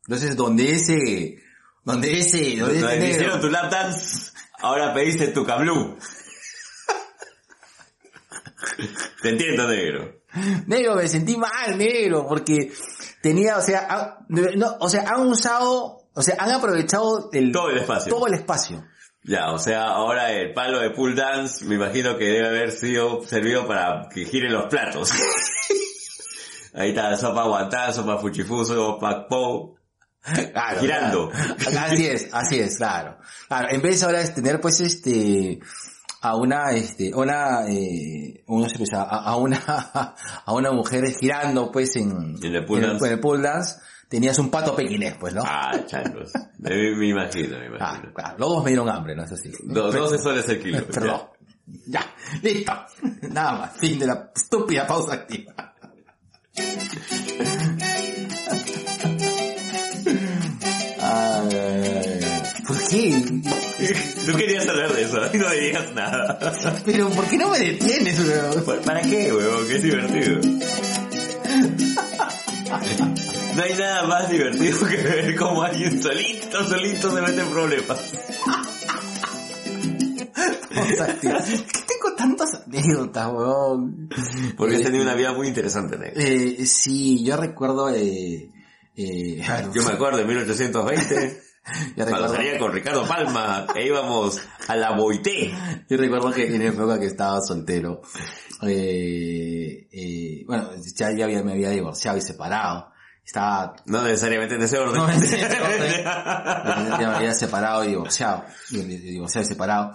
Entonces, 0.09 0.35
donde 0.35 0.73
ese, 0.73 1.37
donde 1.85 2.19
ese, 2.19 2.57
donde 2.59 2.81
Donde 2.81 3.09
hicieron 3.11 3.41
tu 3.41 3.49
lap 3.51 3.71
dance, 3.71 4.33
ahora 4.61 4.93
pediste 4.95 5.29
tu 5.29 5.45
cablú. 5.45 5.97
Te 9.23 9.29
entiendo, 9.29 9.69
negro. 9.69 10.21
Negro, 10.67 10.97
me 10.97 11.09
sentí 11.09 11.37
mal, 11.37 11.77
negro, 11.77 12.27
porque 12.27 12.73
tenía, 13.21 13.59
o 13.59 13.63
sea, 13.63 13.87
ha- 13.91 14.19
no, 14.29 14.77
o 14.81 14.89
sea, 14.89 15.05
han 15.09 15.27
usado, 15.27 16.09
o 16.15 16.23
sea, 16.23 16.37
han 16.39 16.51
aprovechado 16.53 17.29
el, 17.33 17.53
Todo 17.53 17.71
el 17.71 17.79
espacio. 17.79 18.13
todo 18.13 18.27
el 18.27 18.35
espacio. 18.35 18.85
Ya, 19.25 19.53
o 19.53 19.59
sea, 19.59 19.85
ahora 19.89 20.33
el 20.33 20.53
palo 20.53 20.81
de 20.81 20.91
pool 20.91 21.15
dance 21.15 21.65
me 21.67 21.77
imagino 21.77 22.17
que 22.19 22.25
debe 22.25 22.49
haber 22.49 22.73
sido 22.73 23.23
servido 23.25 23.69
para 23.69 24.09
que 24.13 24.25
giren 24.25 24.53
los 24.53 24.67
platos. 24.67 25.13
Ahí 26.75 26.89
está, 26.91 27.17
sopa 27.17 27.45
guantán, 27.45 27.93
sopa 27.95 28.19
fuchifuso, 28.19 28.75
sopa 28.75 29.29
po. 29.29 29.77
Claro, 30.23 30.81
Girando. 30.81 31.31
claro. 31.31 31.81
Así 31.93 32.07
es, 32.07 32.29
así 32.33 32.59
es, 32.61 32.77
claro. 32.77 33.19
Claro, 33.49 33.69
en 33.71 33.83
vez 33.83 34.03
ahora 34.03 34.21
de 34.21 34.29
tener 34.29 34.61
pues 34.61 34.81
este, 34.81 35.59
a 36.21 36.37
una, 36.37 36.71
este, 36.73 37.13
una, 37.15 37.67
eh, 37.69 38.45
uno 38.47 38.69
se 38.69 38.79
pensaba, 38.79 39.03
a, 39.05 39.19
a 39.25 39.37
una, 39.37 39.57
a 40.47 40.53
una 40.53 40.71
mujer 40.71 41.05
girando, 41.19 41.73
pues, 41.73 41.97
en, 41.97 42.37
En 42.43 42.55
el 42.55 42.65
pool 42.65 42.83
dance. 42.83 43.05
en 43.07 43.13
el 43.15 43.19
pool 43.21 43.43
dance, 43.43 43.77
tenías 44.09 44.39
un 44.39 44.49
pato 44.51 44.77
pequinés, 44.77 45.17
pues, 45.19 45.35
¿no? 45.35 45.43
Ah, 45.45 45.73
changos. 45.87 46.31
Me, 46.59 46.95
me 46.95 47.09
imagino, 47.09 47.59
me 47.59 47.65
Ah, 47.81 47.95
imagino. 47.97 48.15
claro, 48.15 48.37
los 48.39 48.49
dos 48.49 48.65
me 48.65 48.71
dieron 48.71 48.89
hambre, 48.89 49.17
¿no? 49.17 49.25
Eso 49.25 49.37
sí. 49.37 49.51
Dos, 49.65 49.93
dos 49.93 50.23
soles 50.23 50.49
el 50.49 50.63
kilo. 50.63 50.87
Perdón. 50.93 51.23
Ya, 51.87 52.15
listo. 52.43 52.73
Nada 53.23 53.53
más, 53.59 53.77
fin 53.77 53.99
de 53.99 54.07
la 54.07 54.31
estúpida 54.37 54.87
pausa 54.87 55.15
activa. 55.15 55.53
Qué? 62.93 63.25
Tú 64.27 64.37
querías 64.37 64.69
hablar 64.69 64.93
de 64.95 65.03
eso 65.03 65.19
y 65.33 65.39
no 65.39 65.51
digas 65.51 65.93
nada. 65.95 66.39
Pero 66.85 67.09
¿por 67.11 67.27
qué 67.27 67.37
no 67.39 67.49
me 67.49 67.59
detienes, 67.59 68.19
weón? 68.21 68.65
¿Para- 68.65 68.81
¿Para 68.83 69.01
qué, 69.03 69.33
huevón? 69.33 69.67
Que 69.67 69.77
es 69.77 69.83
divertido. 69.83 70.41
No 73.57 73.63
hay 73.63 73.75
nada 73.75 74.07
más 74.07 74.31
divertido 74.31 74.79
que 74.87 74.97
ver 74.97 75.37
cómo 75.37 75.63
alguien 75.63 76.03
solito, 76.03 76.67
solito 76.67 77.15
se 77.15 77.21
mete 77.21 77.41
en 77.41 77.49
problemas. 77.51 77.99
¿Qué 81.21 81.81
tengo 81.87 82.17
tantas 82.17 82.55
anécdotas, 82.67 83.29
weón? 83.33 84.09
Porque 84.57 84.77
has 84.77 84.81
Eh, 84.81 84.85
tenido 84.85 85.03
una 85.05 85.15
vida 85.15 85.33
muy 85.33 85.49
interesante, 85.49 85.99
negro. 85.99 86.15
Eh, 86.21 86.65
sí, 86.67 87.23
yo 87.25 87.37
recuerdo, 87.37 87.91
eh, 87.91 88.51
eh, 88.97 89.43
Yo 89.75 89.83
me 89.85 89.93
acuerdo 89.93 90.19
de 90.19 90.25
1820, 90.25 91.43
yo 91.97 92.05
cuando 92.05 92.05
recuerdo, 92.05 92.35
salía 92.35 92.59
con 92.59 92.73
Ricardo 92.73 93.07
Palma 93.07 93.67
e 93.75 93.87
íbamos 93.87 94.41
a 94.69 94.77
la 94.77 94.93
Boité. 94.97 95.53
yo 95.89 95.97
recuerdo 95.97 96.33
que 96.33 96.55
en 96.55 96.63
época 96.63 96.99
que 96.99 97.07
estaba 97.07 97.41
soltero, 97.41 98.03
eh, 98.63 99.89
eh, 99.93 100.45
bueno, 100.47 100.71
ya, 100.97 101.13
ya 101.13 101.25
había, 101.25 101.43
me 101.43 101.53
había 101.53 101.71
divorciado 101.71 102.19
y 102.19 102.21
separado. 102.21 102.91
Estaba, 103.25 103.77
No 103.87 104.03
necesariamente 104.03 104.57
en 104.57 104.63
ese 104.63 104.79
orden. 104.79 104.97
no, 104.97 105.09
en 105.09 105.23
ese 105.23 105.45
orden. 105.45 106.03
ya 106.05 106.97
me 106.99 107.17
había 107.17 107.33
separado 107.35 107.85
y 107.85 107.89
divorciado, 107.89 108.45
divorciado 108.71 109.47
y 109.47 109.49
separado. 109.49 109.93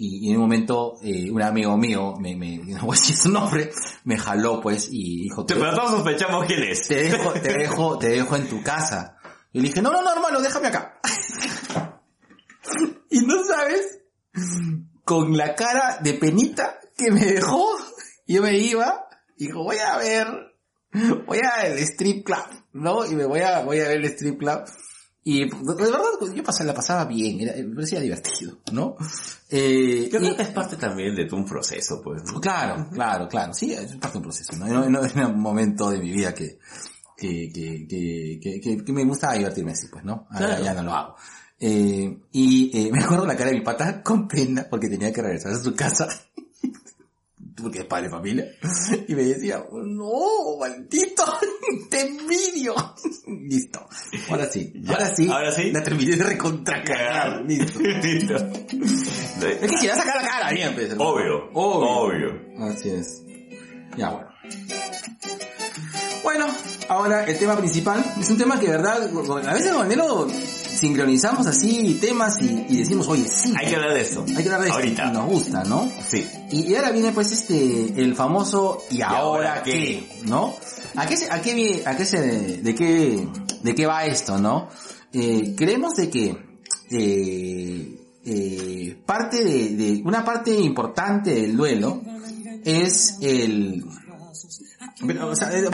Y, 0.00 0.28
y 0.28 0.30
en 0.30 0.36
un 0.36 0.42
momento, 0.42 0.94
eh, 1.02 1.28
un 1.28 1.42
amigo 1.42 1.76
mío, 1.76 2.14
me, 2.20 2.36
me, 2.36 2.58
no 2.64 2.86
voy 2.86 2.96
a 2.96 3.00
decir 3.00 3.16
su 3.16 3.30
nombre, 3.30 3.72
me 4.04 4.16
jaló 4.16 4.60
pues 4.60 4.88
y 4.92 5.22
dijo, 5.24 5.44
Pero 5.44 5.74
todos 5.74 5.90
sospechamos 5.90 6.46
quién 6.46 6.62
es. 6.62 6.86
te 6.86 7.02
dejo, 7.02 7.32
te 7.32 7.52
dejo, 7.52 7.98
te 7.98 8.08
dejo 8.10 8.36
en 8.36 8.48
tu 8.48 8.62
casa. 8.62 9.17
Y 9.52 9.60
le 9.60 9.68
dije, 9.68 9.82
no, 9.82 9.90
no, 9.90 10.02
no, 10.02 10.12
hermano, 10.12 10.40
déjame 10.40 10.68
acá. 10.68 11.00
y 13.10 13.20
no 13.20 13.44
sabes, 13.44 14.00
con 15.04 15.36
la 15.36 15.54
cara 15.54 15.98
de 16.02 16.14
penita 16.14 16.78
que 16.96 17.10
me 17.10 17.24
dejó, 17.24 17.66
yo 18.26 18.42
me 18.42 18.58
iba, 18.58 19.06
y 19.36 19.46
dijo, 19.46 19.62
voy 19.62 19.76
a 19.78 19.96
ver, 19.98 20.26
voy 21.26 21.38
a 21.38 21.66
el 21.66 21.78
strip 21.78 22.26
club, 22.26 22.44
¿no? 22.72 23.06
Y 23.06 23.14
me 23.14 23.24
voy 23.24 23.40
a, 23.40 23.60
voy 23.62 23.80
a 23.80 23.88
ver 23.88 23.98
el 23.98 24.04
strip 24.06 24.38
club. 24.38 24.64
Y 25.24 25.44
de 25.44 25.74
verdad, 25.74 25.98
yo 26.34 26.42
pasaba, 26.42 26.68
la 26.68 26.74
pasaba 26.74 27.04
bien, 27.04 27.40
era, 27.40 27.54
me 27.56 27.74
parecía 27.74 28.00
divertido, 28.00 28.58
¿no? 28.72 28.96
Eh, 29.50 30.08
Yo 30.10 30.18
y- 30.18 30.22
creo 30.22 30.36
que 30.36 30.42
es 30.42 30.48
parte 30.50 30.76
también 30.76 31.14
de 31.14 31.28
un 31.34 31.44
proceso, 31.44 32.00
pues. 32.02 32.22
¿no? 32.24 32.40
Claro, 32.40 32.88
claro, 32.90 33.28
claro. 33.28 33.52
Sí, 33.52 33.72
es 33.72 33.94
parte 33.96 34.12
de 34.12 34.18
un 34.18 34.22
proceso. 34.22 34.56
No, 34.56 34.66
no, 34.66 34.88
no 34.88 35.04
es 35.04 35.14
un 35.14 35.38
momento 35.40 35.90
de 35.90 35.98
mi 35.98 36.10
vida 36.12 36.32
que, 36.34 36.58
que, 37.18 37.50
que, 37.52 38.40
que, 38.40 38.84
que, 38.84 38.92
me 38.92 39.04
gusta 39.04 39.32
divertirme 39.32 39.72
así, 39.72 39.88
pues, 39.88 40.04
¿no? 40.04 40.26
Ahora 40.30 40.46
Claro. 40.46 40.64
ya 40.64 40.74
no 40.74 40.82
lo 40.84 40.92
hago. 40.92 41.16
Eh, 41.60 42.16
y 42.30 42.70
eh, 42.78 42.92
me 42.92 43.02
acuerdo 43.02 43.26
la 43.26 43.36
cara 43.36 43.50
de 43.50 43.56
mi 43.58 43.64
pata 43.64 44.00
con 44.02 44.28
pena 44.28 44.66
porque 44.70 44.88
tenía 44.88 45.12
que 45.12 45.20
regresar 45.20 45.52
a 45.52 45.58
su 45.58 45.74
casa. 45.74 46.08
porque 47.60 47.80
es 47.80 47.84
padre 47.86 48.04
de 48.04 48.10
familia. 48.10 48.44
Y 49.08 49.14
me 49.16 49.24
decía, 49.24 49.64
no, 49.72 50.56
maldito, 50.60 51.24
te 51.90 52.02
envidio. 52.02 52.74
Listo. 53.26 53.88
Ahora 54.30 54.46
sí. 54.48 54.72
Ahora 54.86 55.14
sí. 55.16 55.28
ahora 55.28 55.50
sí. 55.50 55.72
La 55.72 55.82
terminé 55.82 56.14
de 56.16 56.22
recontracagar. 56.24 57.42
Listo. 57.44 57.80
Listo. 57.80 58.36
Es 58.36 59.70
que 59.70 59.78
si 59.78 59.88
vas 59.88 59.98
a 59.98 60.02
sacar 60.02 60.22
la 60.22 60.28
cara 60.28 60.52
bien, 60.52 60.72
pues. 60.74 60.92
Obvio. 60.96 61.50
Obvio. 61.52 62.30
Obvio. 62.30 62.68
Así 62.70 62.90
es. 62.90 63.24
Ya 63.96 64.10
bueno. 64.10 64.28
Bueno, 66.28 66.44
ahora 66.90 67.24
el 67.24 67.38
tema 67.38 67.56
principal 67.56 68.04
es 68.20 68.28
un 68.28 68.36
tema 68.36 68.60
que, 68.60 68.66
de 68.66 68.72
verdad, 68.72 69.08
a 69.46 69.54
veces 69.54 69.72
con 69.72 69.88
Nelo 69.88 70.28
sincronizamos 70.28 71.46
así 71.46 71.96
temas 71.98 72.36
y, 72.42 72.66
y 72.68 72.76
decimos, 72.76 73.08
oye, 73.08 73.26
sí, 73.26 73.54
Hay 73.56 73.68
que 73.68 73.76
hablar 73.76 73.94
de 73.94 74.02
eso. 74.02 74.26
hay 74.28 74.34
que 74.34 74.42
hablar 74.42 74.60
de 74.60 74.66
esto. 74.66 74.78
Ahorita. 74.78 75.06
Y 75.06 75.12
nos 75.14 75.26
gusta, 75.26 75.64
¿no? 75.64 75.90
Sí. 76.06 76.28
Y, 76.50 76.70
y 76.70 76.76
ahora 76.76 76.90
viene 76.90 77.12
pues 77.12 77.32
este, 77.32 77.94
el 77.96 78.14
famoso 78.14 78.84
¿y 78.90 79.00
ahora, 79.00 79.20
ahora 79.54 79.62
qué? 79.62 79.72
qué? 79.72 80.22
¿No? 80.26 80.54
¿A 80.96 81.06
qué 81.06 81.16
se, 81.16 81.30
a 81.30 81.40
qué, 81.40 81.82
a 81.86 81.96
qué 81.96 82.04
se, 82.04 82.20
de 82.58 82.74
qué, 82.74 83.26
de 83.62 83.74
qué 83.74 83.86
va 83.86 84.04
esto, 84.04 84.36
no? 84.36 84.68
Eh, 85.14 85.54
creemos 85.56 85.94
de 85.94 86.10
que, 86.10 86.36
eh, 86.90 88.06
eh, 88.26 89.02
parte 89.06 89.42
de, 89.42 89.76
de, 89.76 90.02
una 90.04 90.26
parte 90.26 90.50
importante 90.50 91.32
del 91.32 91.56
duelo 91.56 92.02
es 92.66 93.16
el, 93.22 93.82
pero, 95.06 95.28
o 95.28 95.36
sea, 95.36 95.50
eh, 95.56 95.68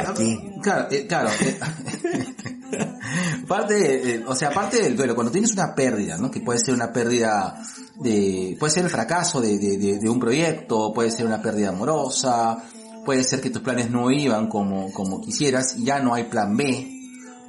claro, 0.62 0.88
eh, 0.90 1.06
claro, 1.06 1.30
eh, 1.40 1.58
parte, 3.48 4.14
eh, 4.16 4.24
o 4.26 4.34
sea, 4.34 4.50
parte 4.50 4.82
del 4.82 4.96
duelo, 4.96 5.14
cuando 5.14 5.32
tienes 5.32 5.52
una 5.52 5.74
pérdida, 5.74 6.16
¿no? 6.18 6.30
Que 6.30 6.40
puede 6.40 6.58
ser 6.58 6.74
una 6.74 6.92
pérdida 6.92 7.54
de, 8.00 8.56
puede 8.58 8.72
ser 8.72 8.84
el 8.84 8.90
fracaso 8.90 9.40
de, 9.40 9.58
de, 9.58 9.78
de- 9.78 9.98
de 9.98 10.08
un 10.10 10.18
proyecto, 10.20 10.92
puede 10.92 11.10
ser 11.10 11.26
una 11.26 11.40
pérdida 11.42 11.70
amorosa, 11.70 12.62
puede 13.04 13.22
ser 13.24 13.40
que 13.40 13.50
tus 13.50 13.62
planes 13.62 13.90
no 13.90 14.10
iban 14.10 14.48
como, 14.48 14.92
como 14.92 15.20
quisieras 15.20 15.76
y 15.76 15.84
ya 15.84 16.00
no 16.00 16.14
hay 16.14 16.24
plan 16.24 16.56
B, 16.56 16.90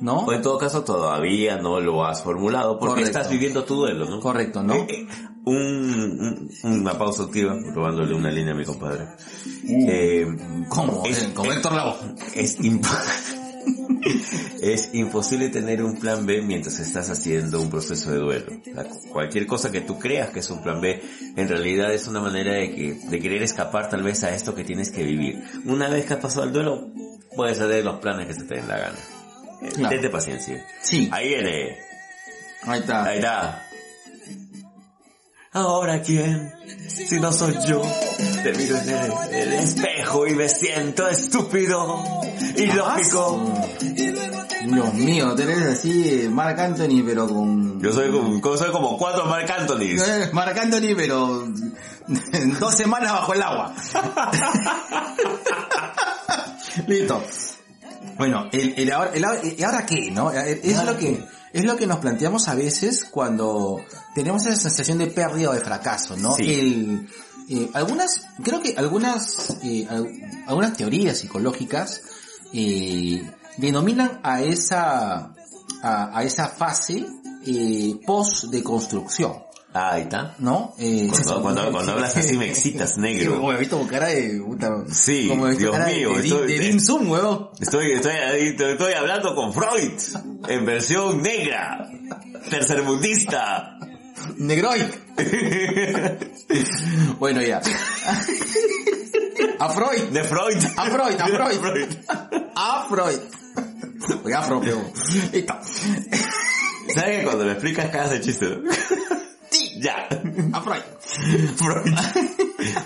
¿no? 0.01 0.19
O 0.25 0.33
en 0.33 0.41
todo 0.41 0.57
caso 0.57 0.83
todavía 0.83 1.57
no 1.57 1.79
lo 1.79 2.05
has 2.05 2.21
formulado 2.21 2.77
porque 2.77 3.01
Correcto. 3.01 3.17
estás 3.19 3.31
viviendo 3.31 3.63
tu 3.63 3.75
duelo, 3.75 4.05
¿no? 4.09 4.19
Correcto, 4.19 4.61
¿no? 4.63 4.73
Eh, 4.75 4.87
eh, 4.89 5.07
un, 5.45 6.49
un- 6.63 6.71
una 6.81 6.97
pausa 6.97 7.23
activa, 7.23 7.55
robándole 7.73 8.13
una 8.15 8.31
línea 8.31 8.53
a 8.53 8.57
mi 8.57 8.65
compadre. 8.65 9.05
Eh, 9.67 10.25
¿Cómo? 10.69 11.03
es- 11.05 11.23
Como 11.33 11.51
Héctor 11.51 11.73
Lavoe. 11.73 12.15
es, 12.35 12.59
imp- 12.59 12.85
es 14.61 14.89
imposible 14.93 15.49
tener 15.49 15.83
un 15.83 15.99
plan 15.99 16.25
B 16.25 16.41
mientras 16.41 16.79
estás 16.79 17.09
haciendo 17.09 17.61
un 17.61 17.69
proceso 17.69 18.11
de 18.11 18.17
duelo. 18.17 18.45
O 18.51 18.73
sea, 18.73 18.85
cualquier 19.11 19.45
cosa 19.47 19.71
que 19.71 19.81
tú 19.81 19.97
creas 19.99 20.29
que 20.29 20.39
es 20.39 20.49
un 20.49 20.61
plan 20.61 20.81
B, 20.81 21.01
en 21.35 21.47
realidad 21.47 21.93
es 21.93 22.07
una 22.07 22.19
manera 22.21 22.53
de 22.53 22.73
que, 22.73 22.93
de 22.93 23.19
querer 23.19 23.43
escapar 23.43 23.89
tal 23.89 24.03
vez 24.03 24.23
a 24.23 24.33
esto 24.33 24.53
que 24.55 24.63
tienes 24.63 24.91
que 24.91 25.03
vivir. 25.03 25.43
Una 25.65 25.89
vez 25.89 26.05
que 26.05 26.13
has 26.13 26.19
pasado 26.19 26.43
el 26.45 26.53
duelo, 26.53 26.87
puedes 27.35 27.59
hacer 27.59 27.83
los 27.83 27.99
planes 27.99 28.27
que 28.27 28.33
se 28.33 28.43
te 28.43 28.55
den 28.55 28.67
la 28.67 28.77
gana. 28.77 28.97
Eh, 29.61 29.69
Claro. 29.73 29.89
Tente 29.89 30.09
paciencia. 30.09 30.65
Sí, 30.81 31.09
Ahí 31.11 31.29
viene. 31.29 31.77
ahí 32.63 32.79
está. 32.81 33.05
Ahí 33.05 33.17
está. 33.17 33.64
Ahora 35.55 36.01
quién, 36.01 36.51
si 36.89 37.17
no 37.17 37.31
soy 37.31 37.55
yo, 37.65 37.81
te 38.43 38.51
miro 38.53 38.77
en 38.77 38.89
el, 38.89 39.11
el 39.33 39.53
espejo 39.53 40.27
y 40.27 40.35
me 40.35 40.49
siento 40.49 41.07
estúpido, 41.07 42.03
ilógico. 42.57 43.53
Dios 44.65 44.93
mío, 44.95 45.33
tenés 45.35 45.65
así 45.65 46.27
Marc 46.29 46.59
Anthony 46.59 47.03
pero 47.05 47.25
con... 47.27 47.81
Yo 47.81 47.93
soy 47.93 48.11
como, 48.11 48.57
soy 48.57 48.71
como 48.71 48.97
cuatro 48.97 49.25
Marc 49.27 49.49
Anthony. 49.49 49.95
Marc 50.33 50.57
Anthony 50.57 50.93
pero 50.93 51.47
dos 52.59 52.75
semanas 52.75 53.13
bajo 53.13 53.33
el 53.33 53.41
agua. 53.41 53.73
Listo. 56.87 57.23
Bueno, 58.17 58.49
el, 58.51 58.73
el 58.77 58.91
ahora, 58.91 59.11
el 59.13 59.23
ahora- 59.23 59.41
¿y 59.57 59.63
ahora 59.63 59.85
qué, 59.85 60.11
no? 60.11 60.31
Es 60.31 60.83
lo 60.83 60.97
que, 60.97 61.23
es 61.59 61.65
lo 61.65 61.75
que 61.77 61.87
nos 61.87 61.99
planteamos 61.99 62.47
a 62.47 62.55
veces 62.55 63.05
cuando 63.09 63.79
tenemos 64.13 64.45
esa 64.45 64.55
sensación 64.57 64.97
de 64.97 65.07
pérdida 65.07 65.49
o 65.49 65.53
de 65.53 65.61
fracaso, 65.61 66.15
¿no? 66.17 66.35
Sí. 66.35 66.53
El, 66.53 67.09
eh, 67.49 67.69
algunas, 67.73 68.21
creo 68.43 68.61
que 68.61 68.75
algunas, 68.77 69.57
eh, 69.63 69.87
al- 69.89 70.11
algunas 70.47 70.75
teorías 70.75 71.17
psicológicas 71.17 72.01
eh, 72.53 73.29
denominan 73.57 74.19
a 74.23 74.41
esa, 74.41 75.33
a, 75.81 76.17
a 76.17 76.23
esa 76.23 76.47
fase 76.49 77.05
eh, 77.45 77.95
post 78.05 78.45
deconstrucción, 78.45 79.33
Ah, 79.77 79.91
ahí 79.95 80.03
está. 80.03 80.35
¿no? 80.39 80.73
Eh, 80.79 81.09
Cuando, 81.11 81.41
cuando, 81.41 81.69
cuando 81.71 81.91
hablas 81.91 82.15
así 82.15 82.37
me 82.37 82.47
excitas, 82.47 82.97
negro. 82.97 83.41
Uy, 83.43 83.55
he 83.55 83.57
visto 83.59 83.77
como 83.77 83.89
cara 83.89 84.07
de 84.07 84.39
puta. 84.39 84.71
Sí, 84.89 85.27
como 85.27 85.47
Dios 85.47 85.73
cara 85.73 85.87
de- 85.87 85.95
mío, 85.95 86.13
de, 86.13 86.23
estoy- 86.27 86.47
de 86.47 86.59
Dim 86.59 86.79
Sum. 86.79 87.13
Estoy, 87.59 87.91
estoy, 87.91 88.55
te 88.55 88.71
estoy 88.71 88.93
hablando 88.93 89.35
con 89.35 89.53
Freud, 89.53 89.91
en 90.47 90.65
versión 90.65 91.21
negra, 91.21 91.89
tercermundista. 92.49 93.77
Negroid. 94.37 94.83
bueno, 97.19 97.41
ya. 97.41 97.61
A 99.59 99.69
Freud. 99.69 100.03
De 100.11 100.23
Freud. 100.23 100.57
A 100.77 100.85
Freud, 100.85 101.19
a 101.19 101.49
De 101.49 101.59
Freud. 101.59 101.95
A 102.55 102.85
Freud. 102.87 103.19
Pero... 104.63 104.91
Listo. 105.33 105.53
¿Sabes 106.93 107.19
que 107.19 107.23
cuando 107.25 107.43
me 107.45 107.51
explicas 107.51 107.89
cada 107.89 108.07
de 108.09 108.21
chiste? 108.21 108.57
Ya. 109.77 110.07
A 110.53 110.61
Freud. 110.61 110.81
Freud. 111.57 111.93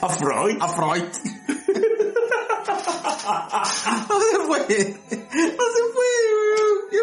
A 0.01 0.09
Freud. 0.09 0.57
A 0.61 0.67
Freud. 0.69 1.03
no 4.09 4.19
se 4.19 4.39
puede. 4.47 4.97
No 5.11 5.65
se 5.73 5.83
puede, 5.93 6.27
weón. 6.35 6.79
Yo. 6.91 6.99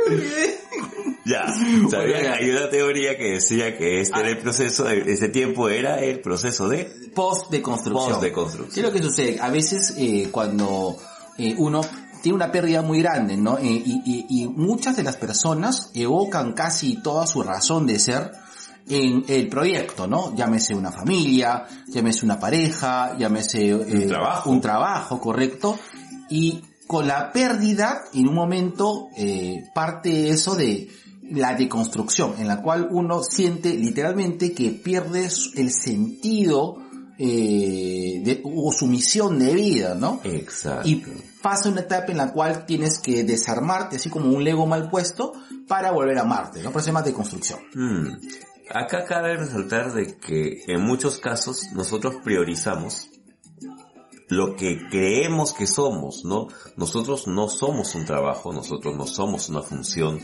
Ya, 1.25 1.45
sabía 1.91 2.21
que 2.21 2.29
hay 2.29 2.51
una 2.51 2.71
teoría 2.71 3.17
que 3.17 3.33
decía 3.33 3.77
que 3.77 4.01
este 4.01 4.19
era 4.19 4.29
el 4.29 4.39
proceso, 4.39 4.85
de- 4.85 5.13
ese 5.13 5.29
tiempo 5.29 5.69
era 5.69 5.99
el 5.99 6.21
proceso 6.21 6.69
de 6.69 6.85
Post 7.15 7.51
de 7.51 7.63
construcción. 7.63 8.11
post 8.13 8.23
de 8.23 8.29
¿Qué 8.29 8.33
construcción. 8.35 8.85
es 8.87 8.93
lo 8.93 8.97
que 8.97 9.03
sucede? 9.05 9.39
A 9.41 9.51
veces 9.51 9.95
eh, 9.99 10.29
cuando 10.31 10.97
eh, 11.39 11.55
uno 11.59 11.81
tiene 12.23 12.37
una 12.37 12.53
pérdida 12.53 12.83
muy 12.83 13.01
grande, 13.03 13.37
¿no? 13.37 13.59
Eh, 13.59 13.65
y, 13.65 14.03
y- 14.05 14.27
y 14.43 14.47
muchas 14.49 14.97
de 14.97 15.03
las 15.03 15.17
personas 15.17 15.91
evocan 15.95 16.53
casi 16.53 17.03
toda 17.03 17.27
su 17.27 17.43
razón 17.43 17.87
de 17.89 17.99
ser 17.99 18.31
en 18.89 19.25
el 19.29 19.49
proyecto, 19.49 20.07
¿no? 20.07 20.35
Llámese 20.35 20.75
una 20.75 20.93
familia, 20.93 21.67
llámese 21.89 22.25
una 22.25 22.39
pareja, 22.39 23.17
llámese 23.19 23.71
eh, 23.71 24.07
trabajo. 24.07 24.51
un 24.51 24.61
trabajo, 24.61 25.21
correcto. 25.21 25.79
Y 26.31 26.63
con 26.87 27.07
la 27.07 27.33
pérdida, 27.33 28.03
en 28.15 28.29
un 28.29 28.35
momento, 28.35 29.09
eh, 29.17 29.65
parte 29.75 30.31
eso 30.31 30.55
de 30.55 30.89
la 31.31 31.55
deconstrucción, 31.55 32.35
en 32.39 32.47
la 32.47 32.63
cual 32.63 32.89
uno 32.91 33.23
siente 33.23 33.75
literalmente 33.75 34.53
que 34.53 34.71
pierde 34.71 35.29
el 35.57 35.71
sentido 35.73 36.77
eh, 37.19 38.21
de, 38.23 38.43
o 38.45 38.73
su 38.73 38.87
misión 38.87 39.39
de 39.39 39.55
vida, 39.55 39.95
¿no? 39.95 40.21
Exacto. 40.23 40.89
Y 40.89 41.03
pasa 41.43 41.69
una 41.69 41.81
etapa 41.81 42.13
en 42.13 42.19
la 42.19 42.33
cual 42.33 42.67
tienes 42.67 42.99
que 43.01 43.25
desarmarte, 43.25 43.97
así 43.97 44.09
como 44.09 44.31
un 44.31 44.45
Lego 44.45 44.67
mal 44.67 44.89
puesto, 44.89 45.33
para 45.67 45.91
volver 45.91 46.19
a 46.19 46.23
amarte, 46.23 46.63
¿no? 46.63 46.71
Por 46.71 46.81
eso 46.81 46.87
se 46.87 46.91
llama 46.91 47.03
deconstrucción. 47.03 47.59
Mm. 47.75 48.19
Acá 48.71 49.05
cabe 49.05 49.37
resaltar 49.37 49.93
de 49.93 50.17
que 50.19 50.63
en 50.67 50.81
muchos 50.83 51.19
casos 51.19 51.71
nosotros 51.73 52.17
priorizamos 52.25 53.09
lo 54.29 54.57
que 54.57 54.89
creemos 54.91 55.53
que 55.53 55.67
somos, 55.67 56.25
¿no? 56.25 56.49
Nosotros 56.77 57.29
no 57.29 57.49
somos 57.49 57.95
un 57.95 58.05
trabajo, 58.05 58.53
nosotros 58.53 58.97
no 58.97 59.07
somos 59.07 59.49
una 59.49 59.63
función, 59.63 60.21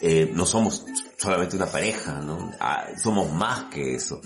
eh, 0.00 0.30
no 0.32 0.46
somos 0.46 0.84
solamente 1.18 1.56
una 1.56 1.66
pareja, 1.66 2.20
¿no? 2.20 2.52
Ah, 2.60 2.86
somos 3.02 3.32
más 3.32 3.64
que 3.64 3.94
eso. 3.94 4.20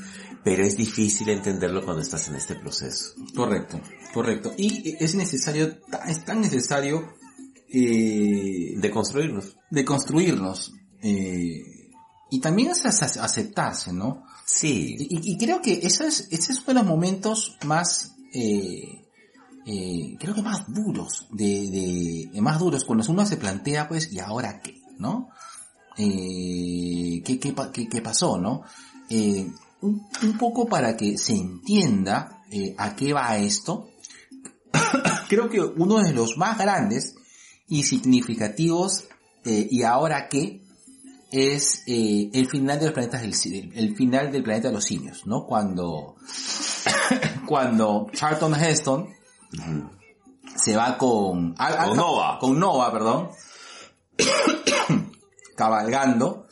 Pero 0.44 0.62
es 0.62 0.76
difícil 0.76 1.28
entenderlo 1.30 1.82
cuando 1.82 2.02
estás 2.02 2.28
en 2.28 2.36
este 2.36 2.54
proceso. 2.54 3.14
Correcto, 3.34 3.80
correcto. 4.12 4.52
Y 4.56 4.94
es 5.02 5.14
necesario, 5.14 5.76
es 6.06 6.24
tan 6.24 6.40
necesario 6.40 7.14
eh, 7.68 8.74
De 8.76 8.90
construirnos. 8.90 9.56
de 9.70 9.84
construirnos. 9.84 10.72
eh, 11.02 11.62
y 12.30 12.40
también 12.40 12.70
es 12.70 12.84
ace- 12.84 13.20
aceptarse, 13.20 13.92
¿no? 13.92 14.24
Sí. 14.44 14.96
Y, 14.98 15.32
y 15.32 15.38
creo 15.38 15.60
que 15.62 15.80
ese 15.82 16.06
es, 16.06 16.28
ese 16.30 16.52
es 16.52 16.58
uno 16.58 16.66
de 16.68 16.74
los 16.74 16.86
momentos 16.86 17.56
más, 17.64 18.14
eh, 18.32 19.04
eh, 19.66 20.16
creo 20.18 20.34
que 20.34 20.42
más 20.42 20.72
duros, 20.72 21.26
de, 21.30 22.28
de, 22.32 22.40
más 22.40 22.58
duros, 22.58 22.84
cuando 22.84 23.04
uno 23.10 23.26
se 23.26 23.36
plantea, 23.36 23.88
pues, 23.88 24.12
¿y 24.12 24.18
ahora 24.20 24.60
qué? 24.60 24.80
¿No? 24.98 25.28
Eh, 25.98 27.22
¿qué, 27.24 27.38
qué, 27.40 27.52
pa- 27.52 27.72
qué, 27.72 27.88
qué 27.88 28.00
pasó, 28.02 28.38
no? 28.38 28.62
Eh, 29.10 29.50
un, 29.80 30.06
un 30.22 30.38
poco 30.38 30.66
para 30.66 30.96
que 30.96 31.16
se 31.18 31.34
entienda 31.34 32.42
eh, 32.50 32.74
a 32.78 32.94
qué 32.96 33.12
va 33.12 33.36
esto, 33.38 33.88
creo 35.28 35.48
que 35.48 35.60
uno 35.60 35.98
de 36.02 36.12
los 36.12 36.36
más 36.36 36.58
grandes 36.58 37.14
y 37.68 37.82
significativos, 37.84 39.04
eh, 39.44 39.66
¿y 39.70 39.82
ahora 39.82 40.28
qué? 40.28 40.62
Es 41.30 41.82
eh, 41.86 42.30
el 42.32 42.48
final 42.48 42.78
de 42.78 42.84
los 42.86 42.94
planetas 42.94 43.22
del 43.22 43.72
el 43.74 43.96
final 43.96 44.30
del 44.30 44.42
planeta 44.42 44.68
de 44.68 44.74
los 44.74 44.84
simios, 44.84 45.26
¿no? 45.26 45.44
Cuando 45.46 46.16
cuando 47.46 48.06
Charlton 48.12 48.54
Heston 48.54 49.08
se 50.56 50.76
va 50.76 50.96
con 50.98 51.54
a- 51.58 51.66
a- 51.82 51.88
Con 51.88 51.96
Nova. 51.96 52.38
con 52.38 52.58
Nova, 52.58 52.92
perdón, 52.92 53.30
cabalgando 55.56 56.46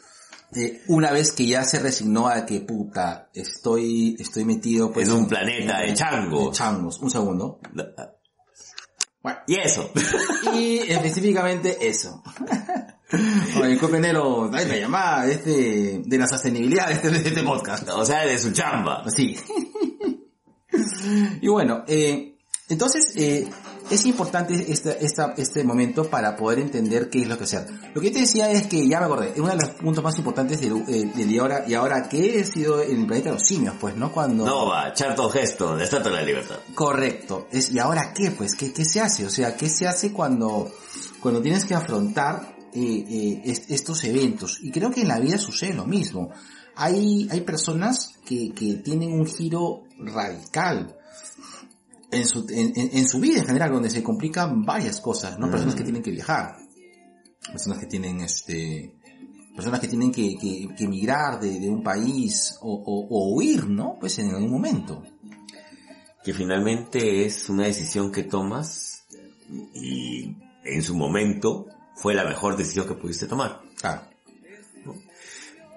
eh, 0.57 0.83
una 0.89 1.11
vez 1.11 1.33
que 1.33 1.47
ya 1.47 1.65
se 1.65 1.81
resignó 1.81 2.29
a 2.29 2.47
que 2.47 2.61
puta 2.61 3.29
estoy 3.35 4.17
estoy 4.21 4.45
metido 4.45 4.93
pues 4.93 5.09
En 5.09 5.15
un 5.15 5.27
planeta 5.29 5.81
de 5.81 5.95
changos. 5.95 6.45
de 6.47 6.51
changos. 6.53 6.99
Un 7.01 7.11
segundo. 7.11 7.59
Bueno, 9.21 9.39
Y 9.49 9.57
eso. 9.57 9.91
y 10.55 10.79
específicamente 10.79 11.89
eso. 11.89 12.23
Oye, 13.61 14.01
Nero, 14.01 14.51
ay, 14.53 14.67
la 14.67 14.77
llamada 14.77 15.27
de, 15.27 15.33
este, 15.33 16.03
de 16.05 16.19
la 16.19 16.27
sostenibilidad 16.27 16.89
de 16.89 16.95
este, 16.95 17.11
de 17.11 17.29
este 17.29 17.43
podcast. 17.43 17.89
O 17.91 18.05
sea, 18.05 18.27
de 18.27 18.39
su 18.39 18.53
chamba. 18.53 19.05
Sí. 19.09 19.37
y 21.41 21.49
bueno, 21.49 21.85
eh, 21.87 22.37
entonces 22.69 23.13
eh, 23.17 23.49
es 23.91 24.07
importante 24.07 24.55
este, 24.73 25.05
esta, 25.05 25.35
este 25.37 25.65
momento 25.65 26.09
para 26.09 26.37
poder 26.37 26.59
entender 26.59 27.11
qué 27.11 27.23
es 27.23 27.29
lo 27.29 27.37
que 27.37 27.45
hacer. 27.45 27.67
Lo 27.95 28.01
que 28.01 28.09
yo 28.09 28.15
te 28.15 28.21
decía 28.21 28.51
es 28.51 28.67
que, 28.67 28.89
ya 28.89 28.99
me 29.01 29.07
acordé, 29.07 29.35
uno 29.37 29.49
de 29.49 29.57
los 29.57 29.71
puntos 29.71 30.03
más 30.03 30.17
importantes 30.17 30.61
del, 30.61 30.83
eh, 30.89 31.11
del 31.15 31.31
y 31.31 31.39
ahora, 31.39 31.65
y 31.67 31.75
ahora 31.75 32.09
que 32.09 32.41
ha 32.41 32.45
sido 32.45 32.83
en 32.83 33.01
el 33.01 33.07
planeta 33.07 33.31
de 33.31 33.35
los 33.37 33.47
simios, 33.47 33.75
pues, 33.79 33.97
¿no? 33.97 34.11
Cuando... 34.11 34.47
Nova, 34.47 34.93
Charlton 34.95 35.31
Heston, 35.37 35.81
Estatua 35.81 36.11
de 36.11 36.17
la 36.17 36.23
Libertad. 36.23 36.57
Correcto. 36.75 37.49
Es, 37.51 37.71
¿Y 37.71 37.79
ahora 37.79 38.13
qué? 38.15 38.31
Pues, 38.31 38.55
¿qué, 38.55 38.73
qué 38.73 38.85
se 38.85 39.01
hace? 39.01 39.27
O 39.27 39.31
sea, 39.31 39.57
¿qué 39.57 39.69
se 39.69 39.87
hace 39.87 40.13
cuando, 40.13 40.73
cuando 41.21 41.43
tienes 41.43 41.65
que 41.67 41.75
afrontar 41.75 42.54
eh, 42.75 43.05
eh, 43.09 43.43
est- 43.45 43.71
estos 43.71 44.05
eventos? 44.05 44.59
Y 44.63 44.71
creo 44.71 44.91
que 44.91 45.03
en 45.03 45.09
la 45.09 45.19
vida 45.21 45.39
sucede 45.39 45.75
lo 45.75 45.87
mismo. 45.87 46.31
Hay, 46.77 47.29
hay 47.31 47.41
personas 47.43 48.11
que, 48.27 48.53
que 48.53 48.75
tienen 48.77 49.13
un 49.13 49.27
giro 49.27 49.85
radical 49.99 50.97
en 52.11 52.27
su, 52.27 52.47
en, 52.49 53.09
su 53.09 53.19
vida 53.21 53.39
en 53.41 53.47
general, 53.47 53.73
donde 53.73 53.91
se 53.91 54.03
complican 54.03 54.65
varias 54.65 55.01
cosas, 55.01 55.39
¿no? 55.39 55.51
Personas 55.51 55.75
que 55.75 55.83
tienen 55.85 56.03
que 56.03 56.11
viajar, 56.11 56.57
personas 57.51 57.79
que 57.79 57.87
tienen 57.87 58.21
este, 58.21 58.95
personas 59.55 59.81
que 59.81 59.89
tienen 59.89 60.11
que, 60.13 60.37
que, 60.37 60.69
que 60.77 60.85
emigrar 60.85 61.41
de, 61.41 61.59
de 61.61 61.69
un 61.69 61.83
país 61.83 62.57
o, 62.61 62.73
o- 62.73 63.07
o 63.09 63.35
huir, 63.37 63.69
¿no? 63.69 63.97
Pues 64.01 64.19
en 64.19 64.31
algún 64.31 64.51
momento. 64.51 65.03
que 66.25 66.33
finalmente 66.33 67.25
es 67.27 67.49
una 67.51 67.65
decisión 67.67 68.11
que 68.11 68.23
tomas 68.25 69.05
y 69.75 70.37
en 70.65 70.83
su 70.83 70.95
momento 70.97 71.67
fue 71.95 72.15
la 72.15 72.25
mejor 72.25 72.57
decisión 72.57 72.87
que 72.87 72.95
pudiste 72.95 73.27
tomar. 73.27 73.61
Claro. 73.81 74.03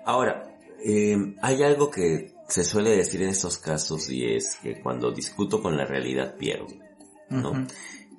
Ahora, 0.06 0.58
eh, 0.84 1.36
hay 1.42 1.64
algo 1.64 1.90
que 1.92 2.34
se 2.48 2.64
suele 2.64 2.92
decir 2.92 3.22
en 3.22 3.30
estos 3.30 3.58
casos 3.58 4.10
y 4.10 4.26
es 4.36 4.56
que 4.62 4.80
cuando 4.80 5.12
discuto 5.12 5.62
con 5.62 5.76
la 5.76 5.86
realidad 5.86 6.36
pierdo, 6.38 6.68
¿no? 7.30 7.68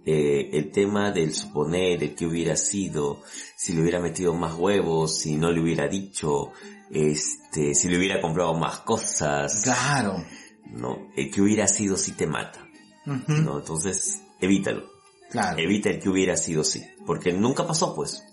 Eh, 0.04 0.50
el 0.52 0.70
tema 0.70 1.10
del 1.10 1.34
suponer, 1.34 2.02
el 2.02 2.14
que 2.14 2.26
hubiera 2.26 2.56
sido, 2.56 3.22
si 3.56 3.72
le 3.74 3.82
hubiera 3.82 4.00
metido 4.00 4.34
más 4.34 4.54
huevos, 4.54 5.18
si 5.18 5.36
no 5.36 5.50
le 5.50 5.60
hubiera 5.60 5.86
dicho, 5.88 6.52
este, 6.90 7.74
si 7.74 7.88
le 7.88 7.98
hubiera 7.98 8.20
comprado 8.20 8.54
más 8.54 8.80
cosas, 8.80 9.62
Claro. 9.64 10.24
¿no? 10.70 11.10
El 11.16 11.30
que 11.30 11.42
hubiera 11.42 11.66
sido 11.66 11.96
sí 11.96 12.12
te 12.12 12.26
mata. 12.26 12.66
Entonces, 13.06 14.22
evítalo. 14.40 14.90
Claro. 15.30 15.58
Evita 15.58 15.90
el 15.90 16.00
que 16.00 16.08
hubiera 16.08 16.36
sido 16.36 16.64
sí. 16.64 16.84
Porque 17.06 17.32
nunca 17.32 17.66
pasó, 17.66 17.94
pues. 17.94 18.24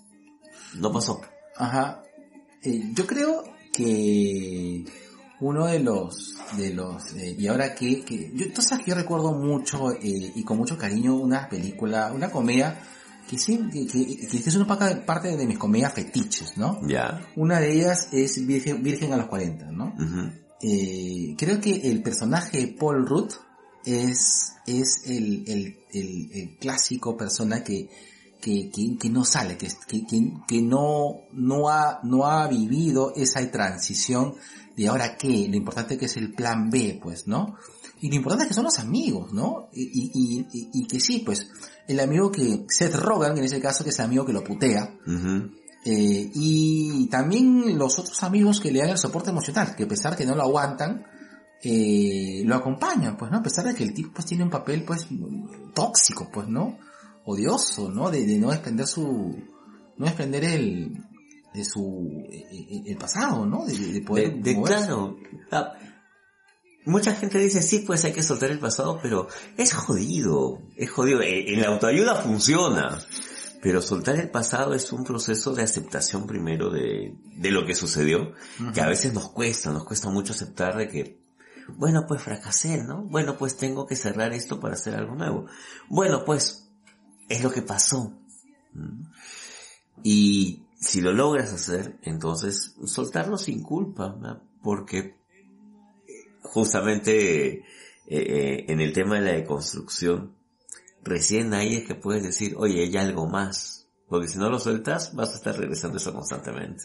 No 0.74 0.92
pasó. 0.92 1.20
Ajá. 1.56 2.02
Eh, 2.62 2.90
yo 2.94 3.06
creo 3.06 3.44
que 3.72 4.84
uno 5.40 5.66
de 5.66 5.80
los, 5.80 6.36
de 6.56 6.72
los, 6.72 7.12
eh, 7.14 7.36
y 7.38 7.46
ahora 7.46 7.74
que, 7.74 8.02
que, 8.02 8.30
yo, 8.34 8.52
tú 8.52 8.62
sabes 8.62 8.84
que 8.84 8.90
yo 8.90 8.96
recuerdo 8.96 9.32
mucho, 9.32 9.92
eh, 9.92 10.32
y 10.34 10.42
con 10.44 10.56
mucho 10.56 10.78
cariño 10.78 11.14
una 11.14 11.48
película, 11.48 12.12
una 12.12 12.30
comedia, 12.30 12.80
que 13.28 13.38
sí, 13.38 13.58
que, 13.72 13.86
que, 13.86 14.26
que 14.28 14.36
es 14.36 14.56
una 14.56 14.66
parte 15.04 15.36
de 15.36 15.46
mis 15.46 15.58
comedias 15.58 15.92
fetiches, 15.92 16.56
¿no? 16.56 16.80
Ya. 16.86 17.26
Una 17.34 17.60
de 17.60 17.72
ellas 17.72 18.08
es 18.12 18.46
Virgen, 18.46 18.82
Virgen 18.82 19.12
a 19.12 19.16
los 19.16 19.26
40, 19.26 19.72
¿no? 19.72 19.94
Eh, 20.62 21.34
creo 21.36 21.60
que 21.60 21.90
el 21.90 22.02
personaje 22.02 22.58
de 22.58 22.68
Paul 22.68 23.06
Rudd 23.06 23.32
es, 23.86 24.52
es 24.66 25.02
el, 25.06 25.44
el, 25.46 25.78
el, 25.92 26.30
el 26.32 26.56
clásico 26.58 27.16
persona 27.16 27.62
que, 27.62 27.88
que, 28.40 28.70
que, 28.70 28.98
que 28.98 29.08
no 29.08 29.24
sale, 29.24 29.56
que, 29.56 29.68
que, 30.46 30.62
no, 30.62 31.22
no, 31.32 31.68
ha, 31.68 32.00
no 32.02 32.26
ha 32.26 32.46
vivido 32.48 33.14
esa 33.14 33.48
transición 33.50 34.34
de 34.76 34.88
ahora 34.88 35.16
qué, 35.16 35.46
lo 35.48 35.56
importante 35.56 35.96
que 35.96 36.06
es 36.06 36.16
el 36.16 36.34
plan 36.34 36.68
B, 36.68 36.98
pues, 37.02 37.26
¿no? 37.26 37.56
Y 38.00 38.10
lo 38.10 38.16
importante 38.16 38.44
es 38.44 38.48
que 38.48 38.54
son 38.54 38.64
los 38.64 38.78
amigos, 38.78 39.32
¿no? 39.32 39.70
Y, 39.72 40.10
y, 40.12 40.46
y, 40.52 40.86
que 40.86 41.00
sí, 41.00 41.22
pues, 41.24 41.48
el 41.88 41.98
amigo 42.00 42.30
que, 42.30 42.66
Seth 42.68 42.94
Rogen, 42.94 43.38
en 43.38 43.44
ese 43.44 43.60
caso, 43.60 43.84
que 43.84 43.90
es 43.90 43.98
el 44.00 44.04
amigo 44.04 44.26
que 44.26 44.34
lo 44.34 44.44
putea, 44.44 44.98
eh, 45.84 46.30
y 46.34 47.06
también 47.06 47.78
los 47.78 47.98
otros 47.98 48.22
amigos 48.22 48.60
que 48.60 48.70
le 48.70 48.80
dan 48.80 48.90
el 48.90 48.98
soporte 48.98 49.30
emocional, 49.30 49.74
que 49.74 49.84
a 49.84 49.88
pesar 49.88 50.16
que 50.16 50.26
no 50.26 50.34
lo 50.34 50.42
aguantan, 50.42 51.06
eh, 51.62 52.42
lo 52.44 52.54
acompañan, 52.54 53.16
pues, 53.16 53.30
¿no? 53.30 53.38
A 53.38 53.42
pesar 53.42 53.64
de 53.66 53.74
que 53.74 53.84
el 53.84 53.94
tipo 53.94 54.12
pues 54.12 54.26
tiene 54.26 54.44
un 54.44 54.50
papel, 54.50 54.84
pues, 54.84 55.06
tóxico, 55.74 56.30
pues, 56.32 56.48
¿no? 56.48 56.78
Odioso, 57.24 57.90
¿no? 57.90 58.10
De, 58.10 58.24
de 58.24 58.38
no 58.38 58.50
desprender 58.50 58.86
su, 58.86 59.36
no 59.96 60.06
desprender 60.06 60.44
el, 60.44 61.04
de 61.54 61.64
su, 61.64 62.26
eh, 62.30 62.44
eh, 62.50 62.82
el 62.86 62.96
pasado, 62.96 63.46
¿no? 63.46 63.64
De, 63.64 63.76
de 63.76 64.00
poder 64.02 64.36
De, 64.36 64.60
claro. 64.62 65.16
Ah, 65.50 65.72
mucha 66.84 67.14
gente 67.14 67.38
dice, 67.38 67.62
sí, 67.62 67.80
pues 67.80 68.04
hay 68.04 68.12
que 68.12 68.22
soltar 68.22 68.50
el 68.50 68.58
pasado, 68.58 69.00
pero 69.02 69.28
es 69.56 69.72
jodido, 69.72 70.62
es 70.76 70.90
jodido. 70.90 71.22
En, 71.22 71.54
en 71.54 71.60
la 71.60 71.68
autoayuda 71.68 72.16
funciona, 72.16 73.00
pero 73.62 73.82
soltar 73.82 74.16
el 74.16 74.30
pasado 74.30 74.74
es 74.74 74.92
un 74.92 75.02
proceso 75.02 75.52
de 75.54 75.62
aceptación 75.62 76.26
primero 76.26 76.70
de, 76.70 77.14
de 77.36 77.50
lo 77.50 77.66
que 77.66 77.74
sucedió, 77.74 78.32
que 78.72 78.80
a 78.80 78.86
veces 78.86 79.12
nos 79.12 79.30
cuesta, 79.30 79.72
nos 79.72 79.84
cuesta 79.84 80.10
mucho 80.10 80.32
aceptar 80.32 80.76
de 80.76 80.88
que, 80.88 81.25
bueno, 81.68 82.06
pues 82.06 82.22
fracasé, 82.22 82.82
¿no? 82.82 83.02
Bueno, 83.02 83.36
pues 83.36 83.56
tengo 83.56 83.86
que 83.86 83.96
cerrar 83.96 84.32
esto 84.32 84.60
para 84.60 84.74
hacer 84.74 84.94
algo 84.94 85.14
nuevo. 85.14 85.46
Bueno, 85.88 86.24
pues 86.24 86.68
es 87.28 87.42
lo 87.42 87.50
que 87.50 87.62
pasó. 87.62 88.12
Y 90.02 90.66
si 90.78 91.00
lo 91.00 91.12
logras 91.12 91.52
hacer, 91.52 91.98
entonces 92.02 92.74
soltarlo 92.84 93.38
sin 93.38 93.62
culpa, 93.62 94.16
porque 94.62 95.16
justamente 96.42 97.48
eh, 97.54 97.64
eh, 98.08 98.64
en 98.68 98.80
el 98.80 98.92
tema 98.92 99.16
de 99.16 99.22
la 99.22 99.32
deconstrucción, 99.32 100.36
recién 101.02 101.54
ahí 101.54 101.76
es 101.76 101.86
que 101.86 101.94
puedes 101.94 102.22
decir, 102.22 102.54
oye, 102.58 102.82
hay 102.82 102.96
algo 102.96 103.26
más. 103.26 103.88
Porque 104.08 104.28
si 104.28 104.38
no 104.38 104.48
lo 104.48 104.60
sueltas, 104.60 105.14
vas 105.16 105.32
a 105.32 105.36
estar 105.36 105.58
regresando 105.58 105.96
eso 105.96 106.14
constantemente. 106.14 106.84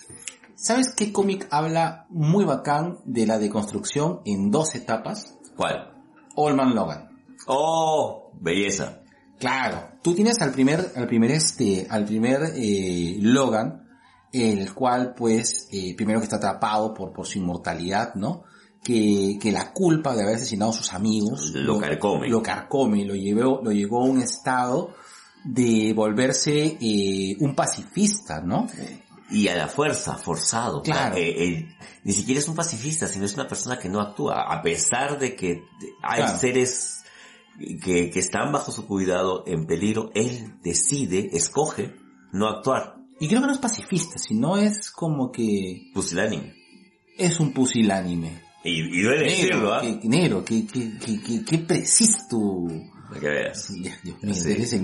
¿Sabes 0.56 0.94
qué 0.96 1.12
cómic 1.12 1.48
habla 1.52 2.06
muy 2.10 2.46
bacán 2.46 3.00
de 3.06 3.26
la 3.26 3.40
deconstrucción 3.40 4.22
en 4.26 4.52
dos 4.52 4.76
etapas? 4.76 5.38
¿Cuál? 5.56 5.92
Old 6.36 6.56
Man 6.56 6.76
Logan. 6.76 7.10
Oh, 7.48 8.32
belleza. 8.40 9.02
Claro, 9.40 9.90
tú 10.04 10.14
tienes 10.14 10.40
al 10.42 10.52
primer, 10.52 10.92
al 10.96 11.08
primer 11.08 11.32
este, 11.32 11.88
al 11.90 12.06
primer 12.06 12.54
eh, 12.56 13.18
Logan, 13.22 13.88
el 14.32 14.74
cual 14.74 15.14
pues, 15.16 15.68
eh, 15.72 15.96
primero 15.96 16.20
que 16.20 16.26
está 16.26 16.36
atrapado 16.38 16.94
por, 16.94 17.12
por 17.12 17.26
su 17.26 17.40
inmortalidad, 17.40 18.14
¿no? 18.16 18.44
Que, 18.84 19.38
que 19.42 19.52
la 19.52 19.74
culpa 19.74 20.16
de 20.16 20.24
haber 20.24 20.36
asesinado 20.36 20.72
a 20.72 20.76
sus 20.76 20.94
amigos 20.94 21.52
Lo 21.54 21.80
carcome. 21.80 22.28
lo 22.30 22.42
carcome, 22.42 23.06
lo 23.06 23.16
llevó, 23.16 23.62
lo 23.64 23.72
llevó 23.72 24.02
a 24.02 24.06
un 24.06 24.22
estado 24.22 24.94
de 25.44 25.94
volverse 25.96 26.78
eh, 26.80 27.36
un 27.40 27.56
pacifista, 27.56 28.42
¿no? 28.42 28.68
Y 29.32 29.48
a 29.48 29.56
la 29.56 29.68
fuerza, 29.68 30.16
forzado. 30.18 30.82
Claro. 30.82 31.16
Eh, 31.16 31.44
eh, 31.46 31.76
ni 32.04 32.14
siquiera 32.14 32.40
es 32.40 32.48
un 32.48 32.56
pacifista, 32.56 33.08
sino 33.08 33.26
es 33.26 33.34
una 33.36 33.48
persona 33.48 33.80
que 33.80 33.88
no 33.90 34.02
actúa, 34.02 34.42
a 34.54 34.62
pesar 34.62 35.18
de 35.20 35.36
que 35.36 35.64
hay 36.04 36.22
Claro. 36.24 36.38
seres 36.38 37.04
que, 37.84 38.10
que 38.10 38.20
están 38.20 38.52
bajo 38.52 38.72
su 38.72 38.86
cuidado, 38.88 39.44
en 39.48 39.66
peligro, 39.66 40.12
él 40.16 40.56
decide, 40.64 41.30
escoge 41.34 41.96
no 42.34 42.48
actuar. 42.48 42.96
Y 43.20 43.28
creo 43.28 43.42
que 43.42 43.48
no 43.48 43.54
es 43.54 43.60
pacifista, 43.60 44.18
sino 44.18 44.58
es 44.58 44.90
como 44.92 45.32
que 45.32 45.92
Pusilánime. 45.94 46.56
es 47.18 47.40
un 47.40 47.54
pusilánime. 47.54 48.42
Y, 48.64 49.00
y 49.00 49.02
duele 49.04 49.26
decirlo, 49.26 49.58
Negro, 49.58 49.74
¿ah? 49.74 49.82
qué, 49.82 50.08
negro, 50.08 50.46
qué, 50.46 50.66
qué, 50.68 50.92
qué, 51.04 51.22
qué, 51.22 51.46
qué 51.46 51.58
preciso 51.60 52.18
tu... 52.30 52.68
Para 53.12 53.20
que 53.22 53.28
veas. 53.28 53.68
Dios 53.74 53.96
mío, 54.04 54.16
Sí. 54.34 54.52
eres 54.54 54.72
el 54.72 54.84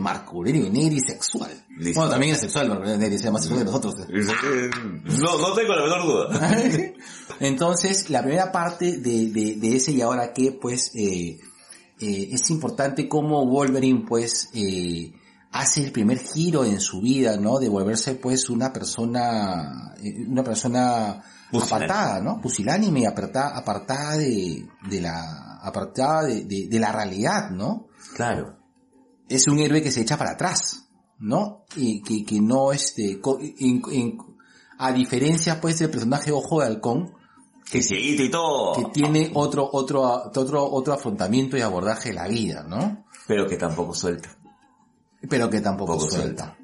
sexual. 1.00 1.50
Listo. 1.78 2.02
Bueno, 2.02 2.12
también 2.12 2.34
es 2.36 2.42
sexual, 2.42 2.68
Marco 2.68 2.84
Aurelio 2.84 3.00
Neri, 3.00 3.18
sea 3.18 3.32
más 3.32 3.44
sexual 3.44 3.60
que 3.60 3.72
nosotros. 3.72 3.96
No, 5.22 5.38
no 5.40 5.54
tengo 5.54 5.74
la 5.74 5.84
menor 5.84 6.04
duda. 6.06 6.52
Entonces, 7.40 8.10
la 8.10 8.22
primera 8.22 8.52
parte 8.52 8.98
de, 8.98 9.28
de, 9.32 9.56
de 9.56 9.76
ese 9.76 9.94
y 9.94 10.02
ahora 10.02 10.34
que, 10.34 10.52
pues, 10.52 10.92
eh, 10.96 11.40
eh, 12.00 12.30
es 12.32 12.50
importante 12.50 13.08
cómo 13.08 13.46
Wolverine, 13.46 14.04
pues, 14.08 14.50
eh, 14.54 15.14
hace 15.52 15.86
el 15.86 15.92
primer 15.94 16.20
giro 16.20 16.66
en 16.66 16.80
su 16.82 17.00
vida, 17.02 17.38
¿no? 17.38 17.60
De 17.60 17.70
volverse, 17.70 18.16
pues, 18.16 18.50
una 18.50 18.74
persona, 18.74 19.96
eh, 20.04 20.26
una 20.28 20.44
persona 20.44 21.24
Pusilánime. 21.52 21.86
apartada, 21.86 22.22
¿no? 22.22 22.42
Pusilánime, 22.42 23.08
apartada, 23.08 23.56
apartada 23.58 24.18
de, 24.18 24.66
de 24.90 25.02
la, 25.02 25.60
apartada 25.64 26.24
de, 26.26 26.44
de, 26.44 26.68
de 26.68 26.80
la 26.80 26.92
realidad, 26.92 27.50
¿no? 27.52 27.87
Claro. 28.16 28.58
es 29.30 29.48
un 29.48 29.60
héroe 29.60 29.82
que 29.82 29.92
se 29.92 30.02
echa 30.02 30.18
para 30.18 30.32
atrás, 30.32 30.88
¿no? 31.20 31.66
Y 31.76 32.02
que, 32.02 32.24
que 32.26 32.40
no 32.42 32.72
este, 32.72 33.20
a 34.80 34.92
diferencia 34.92 35.60
pues 35.62 35.80
del 35.80 35.90
personaje 35.90 36.32
Ojo 36.32 36.62
de 36.62 36.68
Halcón, 36.68 37.14
Que 37.70 37.80
y 37.80 38.30
todo. 38.30 38.74
que 38.76 38.86
tiene 38.94 39.32
otro, 39.34 39.70
otro, 39.72 40.02
otro, 40.34 40.72
otro 40.72 40.94
afrontamiento 40.94 41.58
y 41.58 41.62
abordaje 41.62 42.10
de 42.10 42.16
la 42.16 42.28
vida, 42.28 42.64
¿no? 42.64 43.06
Pero 43.28 43.48
que 43.48 43.58
tampoco 43.58 43.94
suelta. 43.94 44.38
Pero 45.30 45.50
que 45.50 45.60
tampoco 45.62 45.98
Poco 45.98 46.10
suelta. 46.10 46.58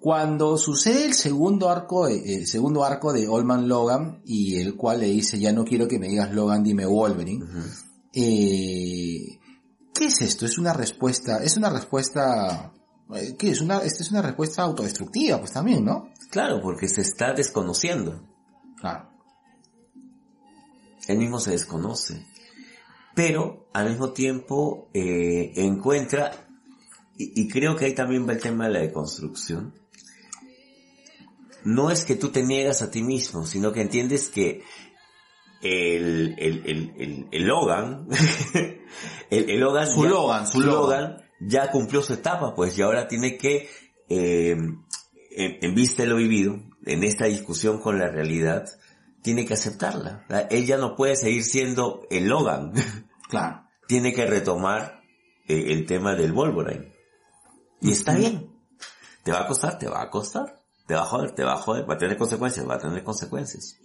Cuando 0.00 0.56
sucede 0.56 1.06
el 1.06 1.14
segundo 1.14 1.68
arco, 1.68 2.06
de- 2.06 2.36
el 2.36 2.46
segundo 2.46 2.84
arco 2.84 3.12
de 3.12 3.26
Allman 3.26 3.66
Logan, 3.68 4.22
y 4.24 4.56
el 4.60 4.76
cual 4.76 5.00
le 5.00 5.06
dice, 5.08 5.38
ya 5.40 5.52
no 5.52 5.64
quiero 5.64 5.88
que 5.88 5.98
me 5.98 6.06
digas 6.08 6.32
Logan, 6.32 6.62
dime 6.62 6.86
Wolverine, 6.86 7.44
eh, 8.14 9.37
¿qué 9.98 10.06
es 10.06 10.20
esto? 10.20 10.46
Es 10.46 10.58
una 10.58 10.72
respuesta, 10.72 11.42
es 11.42 11.56
una 11.56 11.70
respuesta, 11.70 12.72
eh, 13.14 13.34
¿qué 13.36 13.50
es? 13.50 13.60
Una, 13.60 13.78
esta 13.78 14.04
es 14.04 14.10
una 14.12 14.22
respuesta 14.22 14.62
autodestructiva, 14.62 15.40
pues 15.40 15.52
también, 15.52 15.84
¿no? 15.84 16.10
Claro, 16.30 16.60
porque 16.62 16.88
se 16.88 17.00
está 17.00 17.32
desconociendo. 17.32 18.22
Claro. 18.78 19.10
Él 21.08 21.18
mismo 21.18 21.40
se 21.40 21.50
desconoce. 21.50 22.24
Pero 23.16 23.68
al 23.72 23.88
mismo 23.88 24.12
tiempo 24.12 24.88
eh, 24.94 25.52
encuentra, 25.56 26.30
y, 27.16 27.42
y 27.42 27.48
creo 27.48 27.74
que 27.74 27.86
ahí 27.86 27.94
también 27.94 28.26
va 28.28 28.34
el 28.34 28.40
tema 28.40 28.66
de 28.66 28.74
la 28.74 28.80
deconstrucción. 28.80 29.74
No 31.64 31.90
es 31.90 32.04
que 32.04 32.14
tú 32.14 32.28
te 32.28 32.44
niegas 32.44 32.82
a 32.82 32.90
ti 32.92 33.02
mismo, 33.02 33.44
sino 33.46 33.72
que 33.72 33.80
entiendes 33.80 34.28
que 34.28 34.62
el, 35.62 36.34
el, 36.38 36.62
el, 36.66 36.92
el, 36.98 37.28
el 37.32 37.44
Logan, 37.46 38.06
el, 39.30 39.50
el 39.50 39.60
Logan, 39.60 39.90
Su 39.90 40.04
ya- 40.04 40.08
Logan, 40.10 40.46
su 40.46 40.60
Logan. 40.60 41.16
ya 41.40 41.70
cumplió 41.70 42.02
su 42.02 42.14
etapa, 42.14 42.54
pues, 42.54 42.78
y 42.78 42.82
ahora 42.82 43.08
tiene 43.08 43.36
que, 43.36 43.68
eh, 44.08 44.52
en, 44.52 45.58
en 45.60 45.74
vista 45.74 46.02
de 46.02 46.08
lo 46.08 46.16
vivido, 46.16 46.60
en 46.86 47.04
esta 47.04 47.26
discusión 47.26 47.80
con 47.80 47.98
la 47.98 48.08
realidad, 48.08 48.64
tiene 49.22 49.44
que 49.44 49.54
aceptarla. 49.54 50.24
ya 50.64 50.76
no 50.78 50.94
puede 50.96 51.16
seguir 51.16 51.42
siendo 51.44 52.02
el 52.10 52.28
Logan. 52.28 52.72
Claro. 53.28 53.62
tiene 53.86 54.14
que 54.14 54.24
retomar 54.24 55.02
eh, 55.48 55.64
el 55.72 55.84
tema 55.84 56.14
del 56.14 56.32
Wolverine. 56.32 56.94
Y 57.82 57.90
está 57.92 58.14
bien. 58.14 58.50
Te 59.22 59.32
va 59.32 59.40
a 59.42 59.46
costar, 59.46 59.78
te 59.78 59.86
va 59.86 60.00
a 60.00 60.08
costar. 60.08 60.54
Te 60.86 60.94
va 60.94 61.02
a 61.02 61.04
joder, 61.04 61.32
te 61.32 61.44
va 61.44 61.52
a 61.52 61.56
joder. 61.58 61.84
Va 61.86 61.92
a 61.92 61.98
tener 61.98 62.16
consecuencias, 62.16 62.66
va 62.66 62.76
a 62.76 62.78
tener 62.78 63.04
consecuencias. 63.04 63.76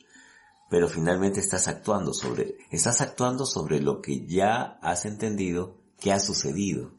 Pero 0.70 0.88
finalmente 0.88 1.40
estás 1.40 1.68
actuando 1.68 2.14
sobre, 2.14 2.58
estás 2.72 3.02
actuando 3.02 3.46
sobre 3.46 3.80
lo 3.80 4.02
que 4.02 4.26
ya 4.26 4.80
has 4.82 5.06
entendido 5.06 5.78
que 6.00 6.12
ha 6.12 6.20
sucedido. 6.20 6.92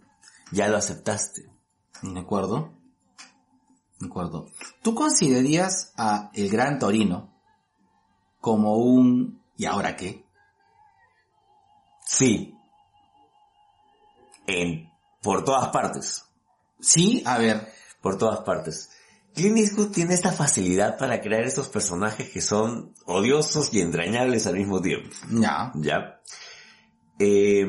Ya 0.53 0.69
lo 0.69 0.77
aceptaste. 0.77 1.51
De 2.03 2.21
acuerdo. 2.21 2.73
De 3.99 4.07
acuerdo. 4.07 4.47
¿Tú 4.83 4.95
considerarías 4.95 5.93
a 5.97 6.31
el 6.35 6.49
Gran 6.51 6.79
Torino 6.79 7.35
como 8.41 8.77
un 8.77 9.43
¿y 9.57 9.67
ahora 9.67 9.97
qué? 9.97 10.25
Sí. 12.05 12.57
En, 14.47 14.91
por 15.23 15.45
todas 15.45 15.69
partes. 15.69 16.25
Sí, 16.81 17.23
a 17.25 17.39
ver. 17.39 17.73
por 18.01 18.19
todas 18.19 18.41
partes. 18.41 18.91
Clint 19.35 19.59
Eastwood 19.59 19.91
tiene 19.91 20.15
esta 20.15 20.31
facilidad 20.31 20.97
para 20.97 21.21
crear 21.21 21.43
estos 21.43 21.69
personajes 21.69 22.31
que 22.31 22.41
son 22.41 22.95
odiosos 23.05 23.75
y 23.75 23.81
entrañables 23.81 24.47
al 24.47 24.55
mismo 24.55 24.81
tiempo. 24.81 25.11
Ya. 25.31 25.73
¿Ya? 25.75 26.21
Eh, 27.19 27.67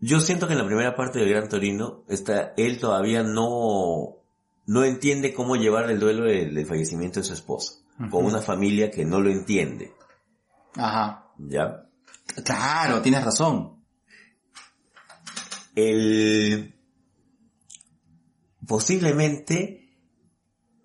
yo 0.00 0.20
siento 0.20 0.46
que 0.46 0.52
en 0.52 0.58
la 0.58 0.66
primera 0.66 0.94
parte 0.94 1.18
del 1.18 1.30
Gran 1.30 1.48
Torino, 1.48 2.04
está, 2.08 2.52
él 2.58 2.78
todavía 2.78 3.22
no, 3.22 4.18
no 4.66 4.84
entiende 4.84 5.32
cómo 5.32 5.56
llevar 5.56 5.90
el 5.90 5.98
duelo 5.98 6.24
del, 6.24 6.54
del 6.54 6.66
fallecimiento 6.66 7.20
de 7.20 7.26
su 7.26 7.32
esposa. 7.32 7.80
Con 8.10 8.26
una 8.26 8.42
familia 8.42 8.90
que 8.90 9.06
no 9.06 9.20
lo 9.20 9.30
entiende. 9.30 9.94
Ajá. 10.74 11.32
¿Ya? 11.38 11.86
Claro, 12.44 13.00
tienes 13.00 13.24
razón. 13.24 13.82
el 15.74 16.75
posiblemente 18.66 19.82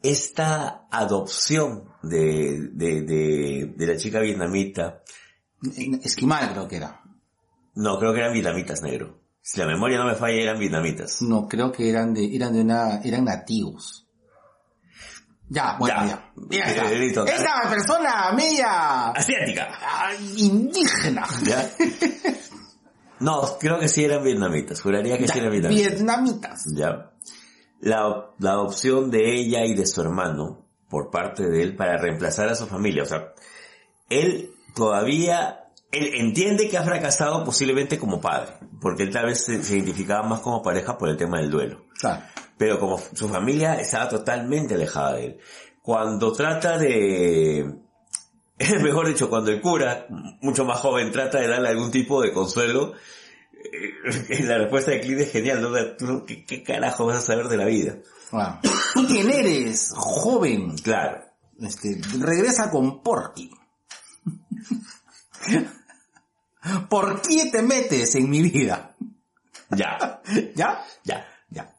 esta 0.03 0.87
adopción 0.91 1.89
de, 2.03 2.69
de, 2.73 3.01
de, 3.01 3.73
de 3.75 3.87
la 3.87 3.97
chica 3.97 4.19
vietnamita, 4.19 5.01
Esquimal 6.03 6.51
creo 6.53 6.67
que 6.67 6.77
era. 6.77 7.01
no, 7.75 7.99
creo 7.99 8.13
que 8.13 8.19
eran 8.19 8.33
vietnamitas 8.33 8.81
negro. 8.81 9.19
Si 9.43 9.59
la 9.59 9.67
memoria 9.67 9.97
no 9.97 10.05
me 10.05 10.15
falla, 10.15 10.41
eran 10.41 10.59
vietnamitas. 10.59 11.21
No, 11.21 11.47
creo 11.47 11.71
que 11.71 11.89
eran 11.89 12.13
de, 12.13 12.35
eran 12.35 12.53
de 12.53 12.61
una, 12.61 13.01
eran 13.03 13.25
nativos. 13.25 14.07
Ya, 15.49 15.75
bueno, 15.79 15.95
Ya. 16.05 16.07
ya. 16.07 16.31
Ya 16.49 16.63
está. 16.65 16.91
Eh, 16.91 16.99
listo. 16.99 17.25
Esta 17.25 17.69
persona 17.69 18.31
media 18.33 19.09
Asiática. 19.09 19.67
ah, 19.81 20.11
indígena. 20.37 21.25
¿Ya? 21.43 21.69
No, 23.19 23.41
creo 23.59 23.79
que 23.79 23.87
sí 23.89 24.03
eran 24.05 24.23
vietnamitas. 24.23 24.81
Juraría 24.81 25.17
que 25.17 25.27
sí 25.27 25.37
eran 25.39 25.51
vietnamitas. 25.51 25.91
Vietnamitas. 25.91 26.63
¿ya? 26.73 27.10
La, 27.81 28.31
la 28.39 28.51
adopción 28.51 29.11
de 29.11 29.35
ella 29.35 29.65
y 29.65 29.73
de 29.73 29.85
su 29.85 30.01
hermano 30.01 30.65
por 30.89 31.11
parte 31.11 31.49
de 31.49 31.61
él 31.61 31.75
para 31.75 31.97
reemplazar 31.97 32.47
a 32.49 32.55
su 32.55 32.67
familia. 32.67 33.03
O 33.03 33.05
sea, 33.05 33.33
él 34.09 34.51
todavía 34.73 35.61
él 35.91 36.11
entiende 36.15 36.69
que 36.69 36.77
ha 36.77 36.83
fracasado 36.83 37.43
posiblemente 37.43 37.99
como 37.99 38.21
padre, 38.21 38.53
porque 38.81 39.03
él 39.03 39.11
tal 39.11 39.25
vez 39.25 39.43
se, 39.43 39.61
se 39.63 39.75
identificaba 39.75 40.27
más 40.27 40.39
como 40.39 40.63
pareja 40.63 40.97
por 40.97 41.09
el 41.09 41.17
tema 41.17 41.39
del 41.39 41.51
duelo. 41.51 41.85
Pero 42.57 42.79
como 42.79 42.97
su 42.97 43.27
familia 43.27 43.75
estaba 43.75 44.07
totalmente 44.07 44.75
alejada 44.75 45.13
de 45.15 45.25
él. 45.25 45.37
Cuando 45.81 46.31
trata 46.31 46.77
de, 46.77 47.75
mejor 48.81 49.07
dicho, 49.07 49.29
cuando 49.29 49.51
el 49.51 49.61
cura, 49.61 50.07
mucho 50.41 50.63
más 50.63 50.79
joven, 50.79 51.11
trata 51.11 51.39
de 51.39 51.47
darle 51.47 51.69
algún 51.69 51.91
tipo 51.91 52.21
de 52.21 52.31
consuelo, 52.31 52.93
la 54.43 54.57
respuesta 54.57 54.91
de 54.91 55.01
Clint 55.01 55.21
es 55.21 55.31
genial, 55.31 55.61
¿no? 55.61 55.69
Tú, 55.97 56.25
¿Qué, 56.25 56.45
qué 56.45 56.63
carajo 56.63 57.05
vas 57.05 57.17
a 57.17 57.21
saber 57.21 57.47
de 57.47 57.57
la 57.57 57.65
vida? 57.65 57.97
¿Tú 58.93 59.05
quién 59.07 59.29
eres, 59.29 59.91
joven? 59.95 60.77
Claro. 60.77 61.23
Este, 61.59 62.01
regresa 62.19 62.71
con 62.71 63.03
Porky. 63.03 63.51
¿Por 66.89 67.21
qué 67.21 67.49
te 67.51 67.61
metes 67.61 68.15
en 68.15 68.29
mi 68.29 68.41
vida? 68.41 68.95
Ya. 69.69 70.21
¿Ya? 70.55 70.83
Ya, 71.03 71.25
ya. 71.49 71.75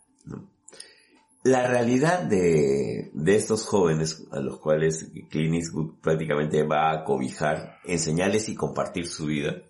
La 1.44 1.66
realidad 1.66 2.22
de, 2.22 3.10
de 3.12 3.34
estos 3.34 3.66
jóvenes 3.66 4.24
a 4.30 4.38
los 4.40 4.60
cuales 4.60 5.10
Clint 5.28 5.56
Eastwood 5.56 6.00
prácticamente 6.00 6.62
va 6.62 6.92
a 6.92 7.04
cobijar, 7.04 7.78
enseñarles 7.84 8.48
y 8.48 8.54
compartir 8.54 9.08
su 9.08 9.26
vida, 9.26 9.62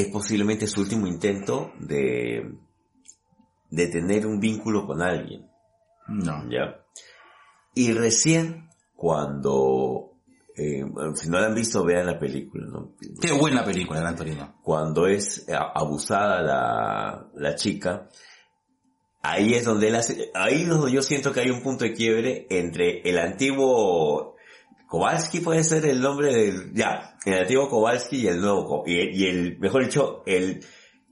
es 0.00 0.08
posiblemente 0.08 0.66
su 0.66 0.80
último 0.80 1.06
intento 1.06 1.72
de, 1.78 2.52
de 3.70 3.86
tener 3.88 4.26
un 4.26 4.40
vínculo 4.40 4.86
con 4.86 5.02
alguien. 5.02 5.48
No. 6.08 6.44
¿Ya? 6.50 6.82
Y 7.74 7.92
recién 7.92 8.68
cuando, 8.94 10.12
eh, 10.56 10.84
si 11.14 11.28
no 11.28 11.38
la 11.40 11.46
han 11.46 11.54
visto, 11.54 11.84
vean 11.84 12.06
la 12.06 12.18
película, 12.18 12.66
¿no? 12.66 12.92
Qué 13.20 13.32
buena 13.32 13.64
película, 13.64 14.00
Gran 14.00 14.16
Torino. 14.16 14.54
cuando 14.62 15.06
es 15.06 15.46
a- 15.48 15.72
abusada 15.74 16.40
la, 16.42 17.28
la 17.34 17.54
chica, 17.56 18.08
ahí 19.22 19.54
es 19.54 19.64
donde 19.64 19.88
él 19.88 19.96
hace, 19.96 20.30
ahí 20.34 20.62
es 20.62 20.68
donde 20.68 20.92
yo 20.92 21.02
siento 21.02 21.32
que 21.32 21.40
hay 21.40 21.50
un 21.50 21.62
punto 21.62 21.84
de 21.84 21.92
quiebre 21.92 22.46
entre 22.48 23.00
el 23.02 23.18
antiguo 23.18 24.35
Kowalski 24.88 25.40
puede 25.40 25.64
ser 25.64 25.84
el 25.86 26.00
nombre 26.00 26.32
del, 26.34 26.72
ya, 26.72 27.16
el 27.24 27.34
antiguo 27.40 27.68
Kowalski 27.68 28.18
y 28.18 28.26
el 28.28 28.40
nuevo, 28.40 28.84
y, 28.86 28.94
y 29.24 29.26
el, 29.26 29.58
mejor 29.58 29.84
dicho, 29.84 30.22
el, 30.26 30.64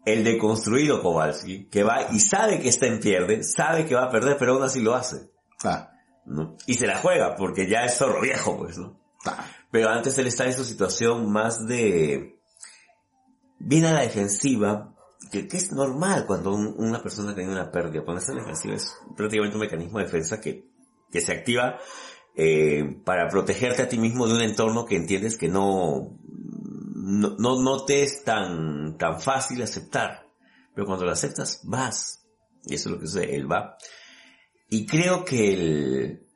el 0.05 0.23
deconstruido 0.25 1.03
Kowalski, 1.03 1.67
que 1.69 1.83
va 1.83 2.09
y 2.13 2.21
sabe 2.21 2.61
que 2.61 2.69
está 2.69 2.87
en 2.87 3.01
pierde, 3.01 3.43
sabe 3.43 3.85
que 3.87 3.95
va 3.95 4.05
a 4.05 4.11
perder, 4.11 4.37
pero 4.39 4.53
aún 4.55 4.63
así 4.63 4.81
lo 4.81 4.95
hace. 4.95 5.31
¿no? 6.27 6.57
Y 6.67 6.75
se 6.75 6.87
la 6.87 6.99
juega, 6.99 7.35
porque 7.37 7.69
ya 7.69 7.85
es 7.85 7.97
zorro 7.99 8.21
viejo, 8.21 8.57
pues, 8.57 8.79
¿no? 8.79 8.99
Claro. 9.23 9.43
Pero 9.71 9.89
antes 9.89 10.17
él 10.19 10.27
está 10.27 10.47
en 10.47 10.55
su 10.55 10.65
situación 10.65 11.31
más 11.33 11.67
de... 11.67 12.39
Bien 13.59 13.85
a 13.87 13.93
la 13.93 14.03
defensiva, 14.03 14.95
que, 15.33 15.49
que 15.49 15.57
es 15.57 15.73
normal 15.73 16.27
cuando 16.27 16.55
un- 16.55 16.75
una 16.79 17.03
persona 17.03 17.35
tiene 17.35 17.51
una 17.51 17.71
pérdida. 17.71 18.05
Ponerse 18.05 18.33
a 18.33 18.35
la 18.37 18.41
defensiva 18.43 18.75
es 18.75 18.95
prácticamente 19.17 19.57
un 19.57 19.63
mecanismo 19.63 19.99
de 19.99 20.05
defensa 20.05 20.41
que, 20.41 20.69
que 21.11 21.21
se 21.21 21.33
activa 21.33 21.79
eh, 22.36 23.01
para 23.05 23.28
protegerte 23.28 23.82
a 23.82 23.89
ti 23.89 23.98
mismo 23.98 24.27
de 24.27 24.35
un 24.35 24.43
entorno 24.43 24.85
que 24.85 24.97
entiendes 24.97 25.36
que 25.36 25.48
no, 25.48 26.19
no, 26.94 27.36
no, 27.39 27.85
te 27.85 28.02
es 28.02 28.24
tan, 28.24 28.97
tan 28.98 29.20
fácil 29.20 29.62
aceptar. 29.62 30.27
Pero 30.74 30.86
cuando 30.86 31.05
lo 31.05 31.12
aceptas, 31.12 31.61
vas. 31.65 32.27
Y 32.65 32.74
eso 32.74 32.89
es 32.89 32.94
lo 32.94 33.01
que 33.01 33.06
sucede, 33.06 33.36
él 33.36 33.51
va. 33.51 33.77
Y 34.69 34.86
creo 34.86 35.24
que 35.24 35.55
el, 35.55 36.27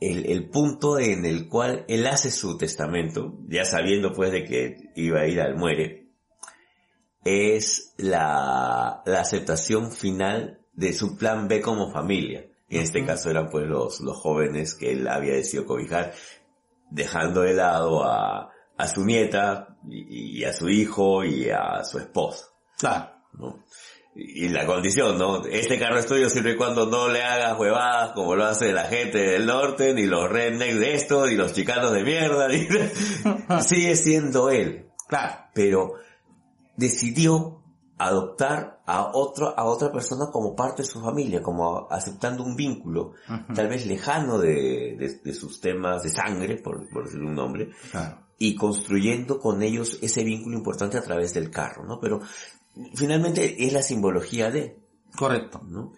el, 0.00 0.26
el 0.26 0.48
punto 0.48 0.98
en 0.98 1.24
el 1.24 1.48
cual 1.48 1.84
él 1.88 2.06
hace 2.06 2.30
su 2.30 2.56
testamento, 2.56 3.38
ya 3.48 3.64
sabiendo 3.64 4.12
pues 4.12 4.30
de 4.30 4.44
que 4.44 4.76
iba 4.94 5.20
a 5.20 5.26
ir 5.26 5.40
al 5.40 5.56
muere, 5.56 6.10
es 7.24 7.94
la, 7.96 9.02
la 9.04 9.20
aceptación 9.20 9.92
final 9.92 10.60
de 10.72 10.92
su 10.92 11.16
plan 11.16 11.48
B 11.48 11.60
como 11.60 11.92
familia. 11.92 12.49
En 12.70 12.82
este 12.82 13.04
caso 13.04 13.30
eran 13.30 13.50
pues 13.50 13.66
los, 13.66 14.00
los 14.00 14.16
jóvenes 14.16 14.74
que 14.74 14.92
él 14.92 15.06
había 15.08 15.34
decidido 15.34 15.66
cobijar, 15.66 16.14
dejando 16.90 17.42
de 17.42 17.54
lado 17.54 18.04
a, 18.04 18.50
a 18.76 18.88
su 18.88 19.04
nieta 19.04 19.76
y, 19.88 20.40
y 20.40 20.44
a 20.44 20.52
su 20.52 20.68
hijo 20.68 21.24
y 21.24 21.50
a 21.50 21.82
su 21.84 21.98
esposa. 21.98 22.46
Claro. 22.78 23.10
¿no? 23.32 23.64
Y 24.14 24.48
la 24.48 24.66
condición, 24.66 25.18
¿no? 25.18 25.44
Este 25.46 25.78
carro 25.78 25.98
es 25.98 26.06
tuyo 26.06 26.28
siempre 26.28 26.52
y 26.52 26.56
cuando 26.56 26.86
no 26.86 27.08
le 27.08 27.22
hagas 27.22 27.58
huevadas 27.58 28.12
como 28.12 28.34
lo 28.34 28.44
hace 28.44 28.72
la 28.72 28.84
gente 28.84 29.18
del 29.18 29.46
norte, 29.46 29.94
ni 29.94 30.06
los 30.06 30.28
rednecks 30.28 30.80
de 30.80 30.94
esto, 30.94 31.26
ni 31.26 31.36
los 31.36 31.52
chicanos 31.52 31.92
de 31.92 32.02
mierda, 32.02 32.48
ni... 32.48 32.66
sigue 33.62 33.94
siendo 33.96 34.50
él. 34.50 34.90
Claro. 35.08 35.44
Pero 35.54 35.94
decidió 36.76 37.62
adoptar 38.06 38.80
a 38.86 39.10
otro, 39.14 39.52
a 39.58 39.64
otra 39.64 39.92
persona 39.92 40.26
como 40.32 40.54
parte 40.56 40.82
de 40.82 40.88
su 40.88 41.00
familia, 41.00 41.42
como 41.42 41.86
aceptando 41.90 42.42
un 42.42 42.56
vínculo, 42.56 43.12
tal 43.54 43.68
vez 43.68 43.86
lejano 43.86 44.38
de, 44.38 44.96
de- 44.98 45.20
de 45.22 45.34
sus 45.34 45.60
temas 45.60 46.02
de 46.02 46.10
sangre, 46.10 46.56
por, 46.56 46.88
por 46.90 47.04
decir 47.04 47.20
un 47.20 47.34
nombre, 47.34 47.70
Claro. 47.90 48.18
y 48.38 48.54
construyendo 48.54 49.38
con 49.38 49.62
ellos 49.62 49.98
ese 50.02 50.24
vínculo 50.24 50.56
importante 50.56 50.96
a 50.98 51.02
través 51.02 51.34
del 51.34 51.50
carro, 51.50 51.84
¿no? 51.84 52.00
Pero 52.00 52.20
finalmente 52.94 53.66
es 53.66 53.72
la 53.72 53.82
simbología 53.82 54.50
de, 54.50 54.78
Correcto. 55.16 55.60
¿no? 55.68 55.92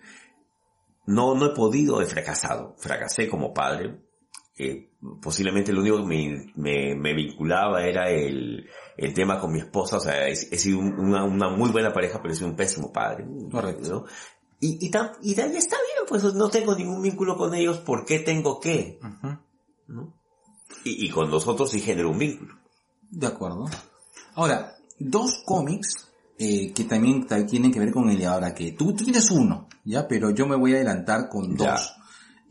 No, 1.06 1.34
no 1.34 1.46
he 1.46 1.50
podido, 1.54 2.00
he 2.00 2.06
fracasado, 2.06 2.74
fracasé 2.78 3.28
como 3.28 3.52
padre. 3.52 4.00
Eh, 4.58 4.90
posiblemente 5.20 5.72
lo 5.72 5.80
único 5.80 5.96
que 5.98 6.02
me, 6.04 6.52
me, 6.56 6.94
me 6.94 7.14
vinculaba 7.14 7.84
era 7.84 8.10
el, 8.10 8.68
el 8.98 9.14
tema 9.14 9.40
con 9.40 9.50
mi 9.52 9.58
esposa, 9.60 9.96
o 9.96 10.00
sea, 10.00 10.28
he, 10.28 10.32
he 10.32 10.58
sido 10.58 10.78
un- 10.78 10.98
una, 10.98 11.24
una 11.24 11.48
muy 11.48 11.70
buena 11.70 11.92
pareja, 11.92 12.20
pero 12.20 12.32
he 12.34 12.36
sido 12.36 12.48
un 12.50 12.56
pésimo 12.56 12.92
padre. 12.92 13.24
Correcto. 13.50 13.88
¿no? 13.90 14.04
Y, 14.60 14.86
y, 14.86 14.90
tan- 14.90 15.12
y 15.22 15.34
de 15.34 15.42
ahí 15.42 15.56
está 15.56 15.76
bien, 15.76 16.06
pues 16.06 16.22
no 16.34 16.48
tengo 16.50 16.74
ningún 16.76 17.00
vínculo 17.02 17.36
con 17.36 17.54
ellos, 17.54 17.78
¿por 17.78 18.04
qué 18.04 18.18
tengo 18.20 18.60
que? 18.60 19.00
Ujú. 19.02 19.38
¿no? 19.88 20.14
Y, 20.84 21.06
y 21.06 21.10
con 21.10 21.30
nosotros 21.30 21.70
sí 21.70 21.80
genero 21.80 22.10
un 22.10 22.18
vínculo. 22.18 22.54
De 23.10 23.26
acuerdo. 23.26 23.64
Ahora, 24.34 24.74
dos 24.98 25.42
cómics 25.46 26.08
eh, 26.38 26.72
que 26.74 26.84
también 26.84 27.26
ta- 27.26 27.44
tienen 27.46 27.72
que 27.72 27.80
ver 27.80 27.90
con 27.92 28.08
el 28.10 28.24
ahora 28.26 28.54
que 28.54 28.72
tú, 28.72 28.94
tú 28.94 29.04
tienes 29.04 29.30
uno, 29.30 29.68
ya, 29.84 30.06
pero 30.06 30.30
yo 30.30 30.46
me 30.46 30.56
voy 30.56 30.72
a 30.72 30.76
adelantar 30.76 31.28
con 31.28 31.56
Ya. 31.56 31.72
dos. 31.72 31.94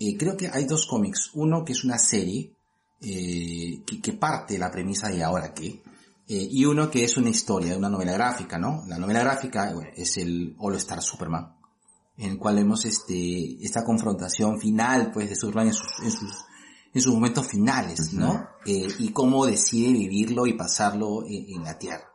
Eh, 0.02 0.18
creo 0.18 0.36
que 0.36 0.50
hay 0.52 0.66
dos 0.66 0.88
cómics. 0.88 1.30
Uno 1.36 1.64
que 1.64 1.74
es 1.74 1.84
una 1.84 2.00
serie 2.00 2.56
eh, 3.02 3.84
que, 3.86 4.02
que 4.02 4.14
parte 4.14 4.58
la 4.58 4.72
premisa 4.72 5.10
de 5.10 5.24
ahora 5.24 5.54
que 5.54 5.84
eh, 6.28 6.48
y 6.50 6.66
uno 6.66 6.90
que 6.90 7.04
es 7.04 7.18
una 7.18 7.30
historia, 7.30 7.78
una 7.78 7.90
novela 7.90 8.14
gráfica, 8.14 8.58
¿no? 8.58 8.84
La 8.88 8.98
novela 8.98 9.20
gráfica 9.20 9.74
bueno, 9.74 9.92
es 9.96 10.18
el 10.18 10.56
All 10.60 10.76
Star 10.76 11.02
Superman, 11.02 11.56
en 12.18 12.32
el 12.32 12.38
cual 12.38 12.56
vemos 12.56 12.86
este 12.86 13.64
esta 13.64 13.84
confrontación 13.84 14.60
final, 14.60 15.12
pues, 15.12 15.30
de 15.30 15.36
Superman 15.36 15.68
en 15.68 15.74
sus 15.74 16.00
en 16.04 16.12
sus 16.12 16.32
en 16.94 17.02
sus 17.02 17.14
momentos 17.14 17.48
finales, 17.48 18.14
¿no? 18.14 18.48
Eh, 18.66 18.88
y 19.00 19.10
cómo 19.10 19.46
decide 19.46 19.92
vivirlo 19.92 20.48
y 20.48 20.54
pasarlo 20.54 21.26
en, 21.26 21.58
en 21.58 21.64
la 21.64 21.78
Tierra. 21.78 22.10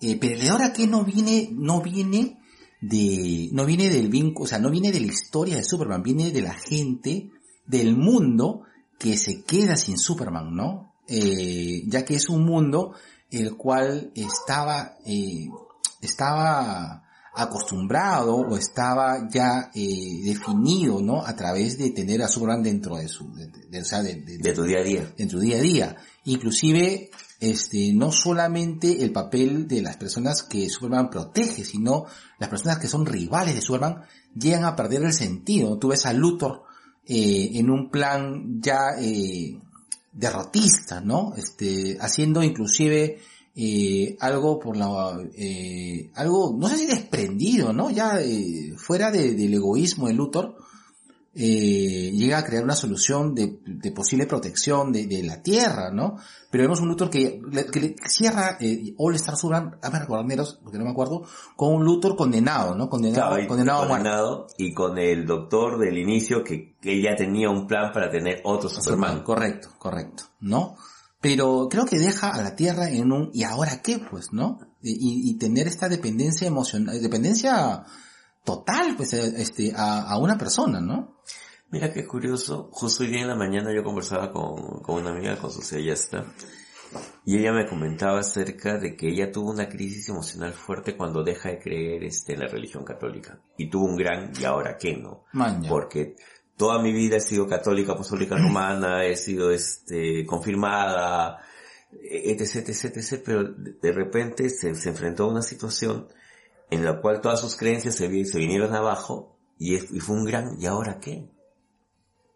Eh, 0.00 0.18
pero 0.20 0.34
el 0.34 0.40
de 0.40 0.48
ahora 0.50 0.72
que 0.72 0.86
no 0.86 1.02
viene, 1.02 1.48
no 1.52 1.80
viene 1.80 2.38
de, 2.80 3.48
no 3.52 3.64
viene 3.64 3.88
del 3.90 4.08
vínculo, 4.08 4.44
o 4.44 4.48
sea, 4.48 4.58
no 4.58 4.70
viene 4.70 4.92
de 4.92 5.00
la 5.00 5.06
historia 5.06 5.56
de 5.56 5.64
Superman, 5.64 6.02
viene 6.02 6.30
de 6.30 6.42
la 6.42 6.54
gente, 6.54 7.30
del 7.66 7.96
mundo 7.96 8.62
que 8.98 9.16
se 9.16 9.42
queda 9.42 9.76
sin 9.76 9.98
Superman, 9.98 10.54
¿no? 10.54 10.94
Eh, 11.08 11.82
ya 11.86 12.04
que 12.04 12.14
es 12.16 12.28
un 12.28 12.44
mundo 12.44 12.94
el 13.30 13.56
cual 13.56 14.12
estaba, 14.14 14.96
eh, 15.04 15.48
estaba 16.00 17.02
acostumbrado 17.34 18.36
o 18.36 18.56
estaba 18.56 19.28
ya 19.28 19.70
eh, 19.74 20.20
definido, 20.24 21.02
¿no? 21.02 21.22
A 21.24 21.36
través 21.36 21.76
de 21.76 21.90
tener 21.90 22.22
a 22.22 22.28
Superman 22.28 22.62
dentro 22.62 22.96
de 22.96 23.08
su, 23.08 23.30
de, 23.34 23.48
de- 23.68 23.80
o 23.80 23.84
sea, 23.84 24.02
de- 24.02 24.16
tu 24.54 24.62
día 24.62 24.78
a 24.78 24.82
día. 24.82 25.14
en 25.18 25.28
su 25.28 25.38
día 25.38 25.58
a 25.58 25.60
día. 25.60 25.96
Inclusive, 26.24 27.10
este, 27.40 27.92
no 27.92 28.12
solamente 28.12 29.02
el 29.04 29.12
papel 29.12 29.68
de 29.68 29.82
las 29.82 29.96
personas 29.96 30.42
que 30.42 30.68
Superman 30.68 31.10
protege, 31.10 31.64
sino 31.64 32.06
las 32.38 32.48
personas 32.48 32.78
que 32.78 32.88
son 32.88 33.04
rivales 33.06 33.54
de 33.54 33.60
Superman 33.60 34.02
llegan 34.34 34.64
a 34.64 34.76
perder 34.76 35.02
el 35.02 35.12
sentido. 35.12 35.78
Tú 35.78 35.88
ves 35.88 36.06
a 36.06 36.12
Luthor 36.12 36.62
eh, 37.06 37.50
en 37.54 37.70
un 37.70 37.90
plan 37.90 38.60
ya 38.60 38.90
eh, 39.00 39.58
derrotista, 40.12 41.00
¿no? 41.00 41.34
Este, 41.36 41.98
haciendo 42.00 42.42
inclusive 42.42 43.18
eh, 43.54 44.16
algo 44.20 44.58
por 44.58 44.76
la, 44.76 45.18
eh, 45.34 46.10
algo, 46.14 46.54
no 46.58 46.68
sé 46.68 46.78
si 46.78 46.86
desprendido, 46.86 47.72
¿no? 47.72 47.90
Ya 47.90 48.20
eh, 48.20 48.74
fuera 48.76 49.10
de- 49.10 49.34
del 49.34 49.54
egoísmo 49.54 50.08
de 50.08 50.14
Luthor, 50.14 50.56
eh, 51.38 52.10
llega 52.12 52.38
a 52.38 52.44
crear 52.44 52.64
una 52.64 52.74
solución 52.74 53.34
de, 53.34 53.58
de 53.66 53.92
posible 53.92 54.26
protección 54.26 54.90
de, 54.90 55.06
de 55.06 55.22
la 55.22 55.42
Tierra, 55.42 55.90
¿no? 55.92 56.16
Pero 56.50 56.64
vemos 56.64 56.80
un 56.80 56.88
Luthor 56.88 57.10
que, 57.10 57.40
le- 57.52 57.66
que 57.66 57.80
le 57.80 57.96
cierra 58.08 58.56
eh, 58.58 58.94
All 58.96 59.14
Star 59.16 59.36
Superman, 59.36 59.76
a 59.82 59.90
ver, 59.90 60.06
porque 60.06 60.78
no 60.78 60.84
me 60.84 60.90
acuerdo, 60.92 61.24
con 61.56 61.74
un 61.74 61.84
Luthor 61.84 62.16
condenado, 62.16 62.74
¿no? 62.74 62.88
Condenado, 62.88 63.32
Claro, 63.34 63.48
condenado 63.48 63.82
a 63.82 63.86
muerte. 63.88 64.04
condenado, 64.08 64.46
y 64.56 64.72
con 64.72 64.96
el 64.98 65.26
doctor 65.26 65.78
del 65.78 65.98
inicio 65.98 66.42
que, 66.42 66.74
que 66.80 67.02
ya 67.02 67.14
tenía 67.14 67.50
un 67.50 67.66
plan 67.66 67.92
para 67.92 68.10
tener 68.10 68.40
otro 68.44 68.70
Superman. 68.70 69.22
Correcto, 69.22 69.68
correcto, 69.78 70.24
¿no? 70.40 70.76
pero 71.18 71.66
creo 71.68 71.86
que 71.86 71.98
deja 71.98 72.28
a 72.30 72.40
la 72.42 72.54
Tierra 72.54 72.88
en 72.90 73.10
un 73.10 73.30
¿y 73.32 73.42
ahora 73.42 73.82
qué? 73.82 73.98
Pues, 73.98 74.32
¿no? 74.32 74.60
Y, 74.80 75.28
y 75.28 75.34
tener 75.38 75.66
esta 75.66 75.88
dependencia 75.88 76.46
emocional, 76.46 77.00
dependencia 77.02 77.82
total, 78.46 78.94
pues, 78.96 79.12
este, 79.12 79.74
a, 79.76 80.02
a 80.02 80.18
una 80.18 80.38
persona, 80.38 80.80
¿no? 80.80 81.16
Mira 81.68 81.92
qué 81.92 82.06
curioso, 82.06 82.68
justo 82.70 83.02
hoy 83.02 83.10
día 83.10 83.22
en 83.22 83.28
la 83.28 83.34
mañana 83.34 83.74
yo 83.74 83.82
conversaba 83.82 84.32
con, 84.32 84.80
con 84.80 85.02
una 85.02 85.10
amiga, 85.10 85.36
con 85.36 85.50
su 85.50 85.60
está, 85.76 86.24
y 87.24 87.38
ella 87.38 87.52
me 87.52 87.66
comentaba 87.66 88.20
acerca 88.20 88.78
de 88.78 88.96
que 88.96 89.08
ella 89.08 89.32
tuvo 89.32 89.50
una 89.50 89.68
crisis 89.68 90.08
emocional 90.08 90.52
fuerte 90.52 90.96
cuando 90.96 91.24
deja 91.24 91.48
de 91.48 91.58
creer 91.58 92.04
este, 92.04 92.34
en 92.34 92.40
la 92.40 92.46
religión 92.46 92.84
católica. 92.84 93.40
Y 93.58 93.68
tuvo 93.68 93.86
un 93.86 93.96
gran, 93.96 94.30
¿y 94.40 94.44
ahora 94.44 94.76
qué 94.78 94.96
no? 94.96 95.24
Maña. 95.32 95.68
Porque 95.68 96.14
toda 96.56 96.80
mi 96.80 96.92
vida 96.92 97.16
he 97.16 97.20
sido 97.20 97.48
católica, 97.48 97.94
apostólica 97.94 98.36
romana, 98.38 99.04
he 99.04 99.16
sido 99.16 99.50
este, 99.50 100.24
confirmada, 100.24 101.42
etc, 101.92 102.68
etc, 102.68 102.96
etc, 102.96 103.22
pero 103.24 103.42
de 103.42 103.92
repente 103.92 104.48
se, 104.50 104.72
se 104.76 104.88
enfrentó 104.88 105.24
a 105.24 105.32
una 105.32 105.42
situación 105.42 106.06
en 106.70 106.84
la 106.84 107.00
cual 107.00 107.20
todas 107.20 107.40
sus 107.40 107.56
creencias 107.56 107.94
se, 107.94 108.08
vi- 108.08 108.24
se 108.24 108.38
vinieron 108.38 108.74
abajo 108.74 109.36
y 109.58 109.78
fue 109.78 110.16
un 110.16 110.24
gran, 110.24 110.56
¿y 110.60 110.66
ahora 110.66 110.98
qué? 111.00 111.28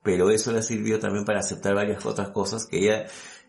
Pero 0.02 0.30
eso 0.30 0.52
le 0.52 0.62
sirvió 0.62 0.98
también 0.98 1.24
para 1.24 1.40
aceptar 1.40 1.74
varias 1.74 2.06
otras 2.06 2.30
cosas 2.30 2.66
que 2.66 2.78
ella, 2.78 3.06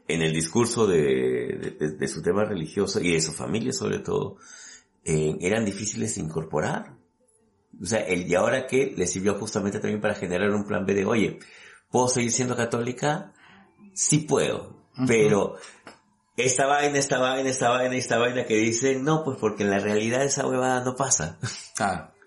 en 0.08 0.22
el 0.22 0.34
discurso 0.34 0.86
de, 0.88 1.76
de- 1.80 1.92
de 1.92 2.08
su 2.08 2.22
tema 2.22 2.44
religioso 2.44 3.00
y 3.00 3.14
de 3.14 3.22
su 3.22 3.32
familia 3.32 3.72
sobre 3.72 4.00
todo, 4.00 4.38
eh, 5.06 5.38
eran 5.40 5.64
difíciles 5.66 6.16
de 6.16 6.22
incorporar. 6.22 6.98
O 7.82 7.86
sea, 7.86 8.00
el 8.02 8.28
y 8.30 8.36
ahora 8.36 8.68
qué 8.68 8.94
le 8.96 9.08
sirvió 9.08 9.36
justamente 9.36 9.80
también 9.80 10.02
para 10.02 10.14
generar 10.16 10.52
un 10.52 10.66
plan 10.66 10.86
B 10.86 10.94
de, 10.94 11.06
oye, 11.06 11.40
¿puedo 11.90 12.10
seguir 12.10 12.32
siendo 12.32 12.56
católica? 12.58 13.34
Sí 13.94 14.20
puedo, 14.20 14.76
pero 15.08 15.56
esta 16.46 16.66
vaina, 16.66 16.98
esta 16.98 17.20
vaina, 17.20 17.50
esta 17.50 17.70
vaina, 17.70 17.96
esta 17.96 18.18
vaina 18.18 18.46
que 18.46 18.56
dicen, 18.56 19.04
no, 19.04 19.24
pues 19.24 19.38
porque 19.40 19.64
en 19.64 19.72
la 19.72 19.80
realidad 19.80 20.24
esa 20.24 20.48
huevada 20.48 20.84
no 20.84 20.96
pasa. 20.96 21.38
Claro. 21.76 22.12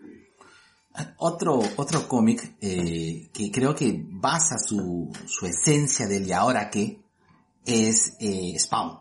Otro, 1.18 1.60
otro 1.74 2.06
cómic 2.06 2.54
eh, 2.60 3.28
que 3.32 3.50
creo 3.50 3.74
que 3.74 4.00
basa 4.00 4.58
su, 4.58 5.10
su 5.26 5.44
esencia 5.44 6.06
del 6.06 6.24
y 6.24 6.30
ahora 6.30 6.70
qué 6.70 7.02
es 7.66 8.16
eh, 8.20 8.56
Spawn. 8.56 9.00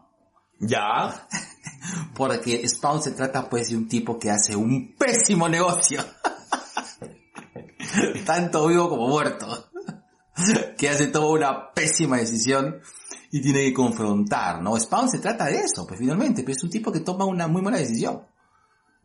Ya. 0.60 1.28
Porque 2.16 2.68
Spawn 2.68 3.04
se 3.04 3.12
trata 3.12 3.48
pues 3.48 3.70
de 3.70 3.78
un 3.78 3.88
tipo 3.88 4.18
que 4.18 4.32
hace 4.32 4.56
un 4.56 4.96
pésimo 4.96 5.48
negocio. 5.48 6.04
Tanto 8.26 8.68
vivo 8.68 8.90
como 8.90 9.08
muerto. 9.08 9.70
que 10.78 10.90
hace 10.90 11.08
toda 11.08 11.28
una 11.28 11.74
pésima 11.74 12.18
decisión 12.18 12.82
y 13.34 13.42
tiene 13.42 13.62
que 13.64 13.74
confrontar, 13.74 14.62
¿no? 14.62 14.80
Spawn 14.80 15.10
se 15.10 15.18
trata 15.20 15.46
de 15.46 15.56
eso, 15.60 15.86
pues 15.88 16.00
finalmente, 16.00 16.44
pero 16.44 16.56
es 16.56 16.64
un 16.64 16.70
tipo 16.70 16.92
que 16.92 17.00
toma 17.00 17.26
una 17.26 17.48
muy 17.48 17.62
mala 17.64 17.78
decisión. 17.80 18.22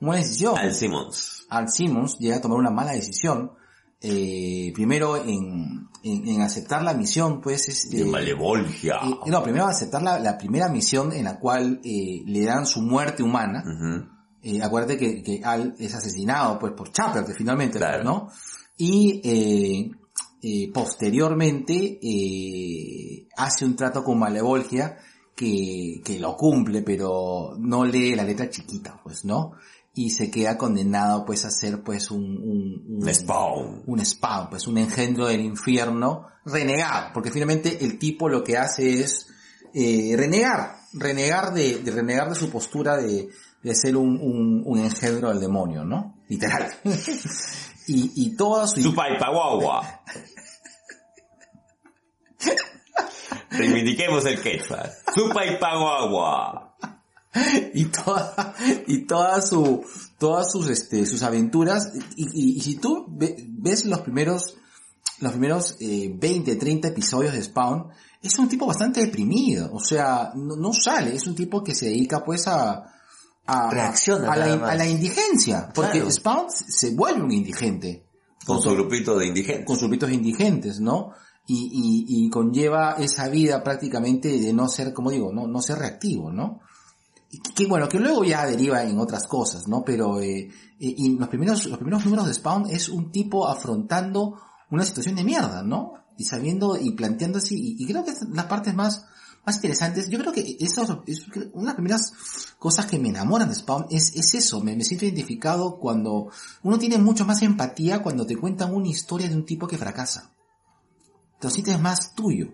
Una 0.00 0.10
buena 0.10 0.22
decisión. 0.22 0.56
Al 0.58 0.74
Simmons. 0.74 1.46
Al 1.48 1.68
Simmons 1.70 2.18
llega 2.18 2.36
a 2.36 2.40
tomar 2.40 2.58
una 2.58 2.70
mala 2.70 2.92
decisión. 2.92 3.52
eh, 4.00 4.70
primero 4.74 5.16
en, 5.16 5.88
en, 6.04 6.28
en 6.28 6.42
aceptar 6.42 6.82
la 6.84 6.92
misión, 6.94 7.40
pues 7.40 7.68
es... 7.68 7.90
De 7.90 8.02
eh, 8.02 8.04
Malevolgia. 8.04 8.96
eh, 9.02 9.30
no, 9.30 9.42
primero 9.42 9.66
aceptar 9.66 10.02
la, 10.02 10.18
la 10.20 10.36
primera 10.38 10.68
misión 10.68 11.12
en 11.12 11.24
la 11.24 11.40
cual 11.40 11.80
eh, 11.82 12.22
le 12.26 12.44
dan 12.44 12.64
su 12.66 12.80
muerte 12.82 13.22
humana. 13.24 13.64
Ujú. 13.66 14.08
Eh, 14.42 14.62
acuérdate 14.62 14.96
que, 14.98 15.22
que 15.22 15.40
Al 15.44 15.74
es 15.80 15.94
asesinado 15.94 16.58
pues 16.60 16.74
por 16.74 16.92
Chapter, 16.92 17.24
finalmente, 17.34 17.78
Claro. 17.78 18.04
¿no? 18.04 18.28
Y 18.76 19.90
eh, 20.42 20.70
posteriormente 20.72 21.98
eh, 22.02 23.26
hace 23.36 23.64
un 23.64 23.76
trato 23.76 24.02
con 24.04 24.18
Malevolgia 24.18 24.96
que, 25.34 26.00
que 26.04 26.18
lo 26.18 26.36
cumple, 26.36 26.82
pero 26.82 27.54
no 27.58 27.84
lee 27.84 28.14
la 28.14 28.24
letra 28.24 28.48
chiquita, 28.50 29.00
pues, 29.02 29.24
¿no? 29.24 29.52
Y 29.94 30.10
se 30.10 30.30
queda 30.30 30.56
condenado 30.56 31.24
pues 31.24 31.44
a 31.44 31.50
ser 31.50 31.82
pues 31.82 32.10
un, 32.10 32.22
un, 32.22 32.84
un- 32.88 33.02
Un 33.08 33.14
Spawn. 33.14 33.82
un 33.86 34.04
spawn, 34.04 34.48
pues 34.50 34.66
un 34.68 34.78
engendro 34.78 35.26
del 35.26 35.40
infierno 35.40 36.26
renegado, 36.44 37.10
porque 37.12 37.30
finalmente 37.30 37.84
el 37.84 37.98
tipo 37.98 38.28
lo 38.28 38.42
que 38.44 38.56
hace 38.56 39.00
es 39.00 39.26
eh, 39.74 40.14
renegar, 40.16 40.76
renegar 40.92 41.52
de, 41.52 41.78
de 41.80 41.90
renegar 41.90 42.28
de 42.28 42.34
su 42.36 42.48
postura 42.50 42.96
de, 42.96 43.28
de 43.62 43.74
ser 43.74 43.96
un, 43.96 44.18
un, 44.20 44.62
un 44.64 44.78
engendro 44.78 45.30
del 45.30 45.40
demonio, 45.40 45.84
¿no? 45.84 46.16
Literal. 46.28 46.70
y, 47.88 48.12
y 48.14 48.36
toda 48.36 48.66
su 48.68 48.82
Supa 48.82 49.08
y 49.10 49.18
Paguagua. 49.18 50.02
Reivindiquemos 53.50 54.24
el 54.26 54.40
quechua. 54.40 54.90
Supa 55.14 55.44
y 57.74 57.84
toda 57.86 58.54
y 58.86 59.06
toda 59.06 59.40
su 59.42 59.84
todas 60.18 60.50
sus 60.50 60.68
este 60.70 61.06
sus 61.06 61.22
aventuras 61.22 61.92
y, 62.16 62.24
y- 62.24 62.56
y 62.56 62.60
si 62.60 62.76
tú 62.78 63.06
ve- 63.08 63.36
ves 63.48 63.84
los 63.84 64.00
primeros 64.00 64.56
los 65.20 65.32
primeros 65.32 65.76
eh, 65.80 66.10
20 66.14 66.56
30 66.56 66.88
episodios 66.88 67.34
de 67.34 67.42
Spawn 67.42 67.88
es 68.22 68.36
un 68.38 68.48
tipo 68.48 68.66
bastante 68.66 69.02
deprimido 69.04 69.70
o 69.72 69.78
sea 69.78 70.32
no, 70.34 70.56
no 70.56 70.72
sale 70.72 71.14
es 71.14 71.26
un 71.26 71.34
tipo 71.34 71.62
que 71.62 71.74
se 71.74 71.86
dedica 71.86 72.24
pues 72.24 72.48
a 72.48 72.82
a, 73.48 73.70
Reacciona 73.70 74.30
a, 74.32 74.36
la, 74.36 74.52
a 74.70 74.74
la 74.74 74.86
indigencia 74.86 75.70
porque 75.74 75.98
Claro. 76.00 76.10
Spawn 76.10 76.46
se 76.50 76.94
vuelve 76.94 77.22
un 77.22 77.32
indigente 77.32 78.04
Con 78.46 78.60
su 78.62 78.70
grupito 78.70 79.18
de 79.18 79.26
indigentes. 79.26 79.66
con 79.66 79.76
sus 79.78 79.88
gritos 79.88 80.10
indigentes, 80.12 80.80
¿no? 80.80 81.12
Y, 81.46 82.04
y, 82.06 82.26
y 82.26 82.30
conlleva 82.30 82.96
esa 82.98 83.28
vida 83.28 83.62
prácticamente 83.64 84.28
de 84.38 84.52
no 84.52 84.68
ser, 84.68 84.92
como 84.92 85.10
digo, 85.10 85.32
no, 85.32 85.46
no 85.46 85.62
ser 85.62 85.78
reactivo, 85.78 86.30
¿no? 86.30 86.60
Y 87.30 87.40
que, 87.40 87.66
bueno, 87.66 87.88
que 87.88 87.98
luego 87.98 88.22
ya 88.24 88.44
deriva 88.46 88.82
en 88.84 88.98
otras 88.98 89.26
cosas, 89.26 89.66
¿no? 89.66 89.82
Pero, 89.84 90.20
eh, 90.20 90.40
eh, 90.40 90.50
y 90.78 91.16
los 91.16 91.28
primeros, 91.28 91.64
los 91.66 91.78
primeros 91.78 92.04
números 92.04 92.26
de 92.26 92.34
Spawn 92.34 92.68
es 92.70 92.88
un 92.90 93.10
tipo 93.10 93.48
afrontando 93.48 94.38
una 94.70 94.84
situación 94.84 95.14
de 95.16 95.24
mierda, 95.24 95.62
¿no? 95.62 95.94
Y 96.18 96.24
sabiendo 96.24 96.76
y 96.78 96.92
planteándose, 96.92 97.54
y, 97.54 97.76
y 97.78 97.86
creo 97.86 98.04
que 98.04 98.10
es 98.10 98.20
las 98.30 98.44
partes 98.46 98.74
más, 98.74 99.06
más 99.48 99.56
interesantes, 99.56 100.08
yo 100.10 100.18
creo 100.18 100.32
que 100.32 100.56
eso 100.60 100.82
es 101.06 101.26
una 101.52 101.62
de 101.62 101.64
las 101.64 101.74
primeras 101.74 102.12
cosas 102.58 102.86
que 102.86 102.98
me 102.98 103.08
enamoran 103.08 103.48
de 103.48 103.54
Spawn 103.54 103.86
es, 103.90 104.14
es 104.14 104.34
eso, 104.34 104.60
me, 104.60 104.76
me 104.76 104.84
siento 104.84 105.06
identificado 105.06 105.78
cuando 105.78 106.30
uno 106.62 106.78
tiene 106.78 106.98
mucho 106.98 107.24
más 107.24 107.40
empatía 107.42 108.02
cuando 108.02 108.26
te 108.26 108.36
cuentan 108.36 108.74
una 108.74 108.88
historia 108.88 109.28
de 109.28 109.34
un 109.34 109.46
tipo 109.46 109.66
que 109.66 109.78
fracasa. 109.78 110.34
Te 111.40 111.46
lo 111.46 111.50
sientes 111.50 111.80
más 111.80 112.14
tuyo. 112.14 112.48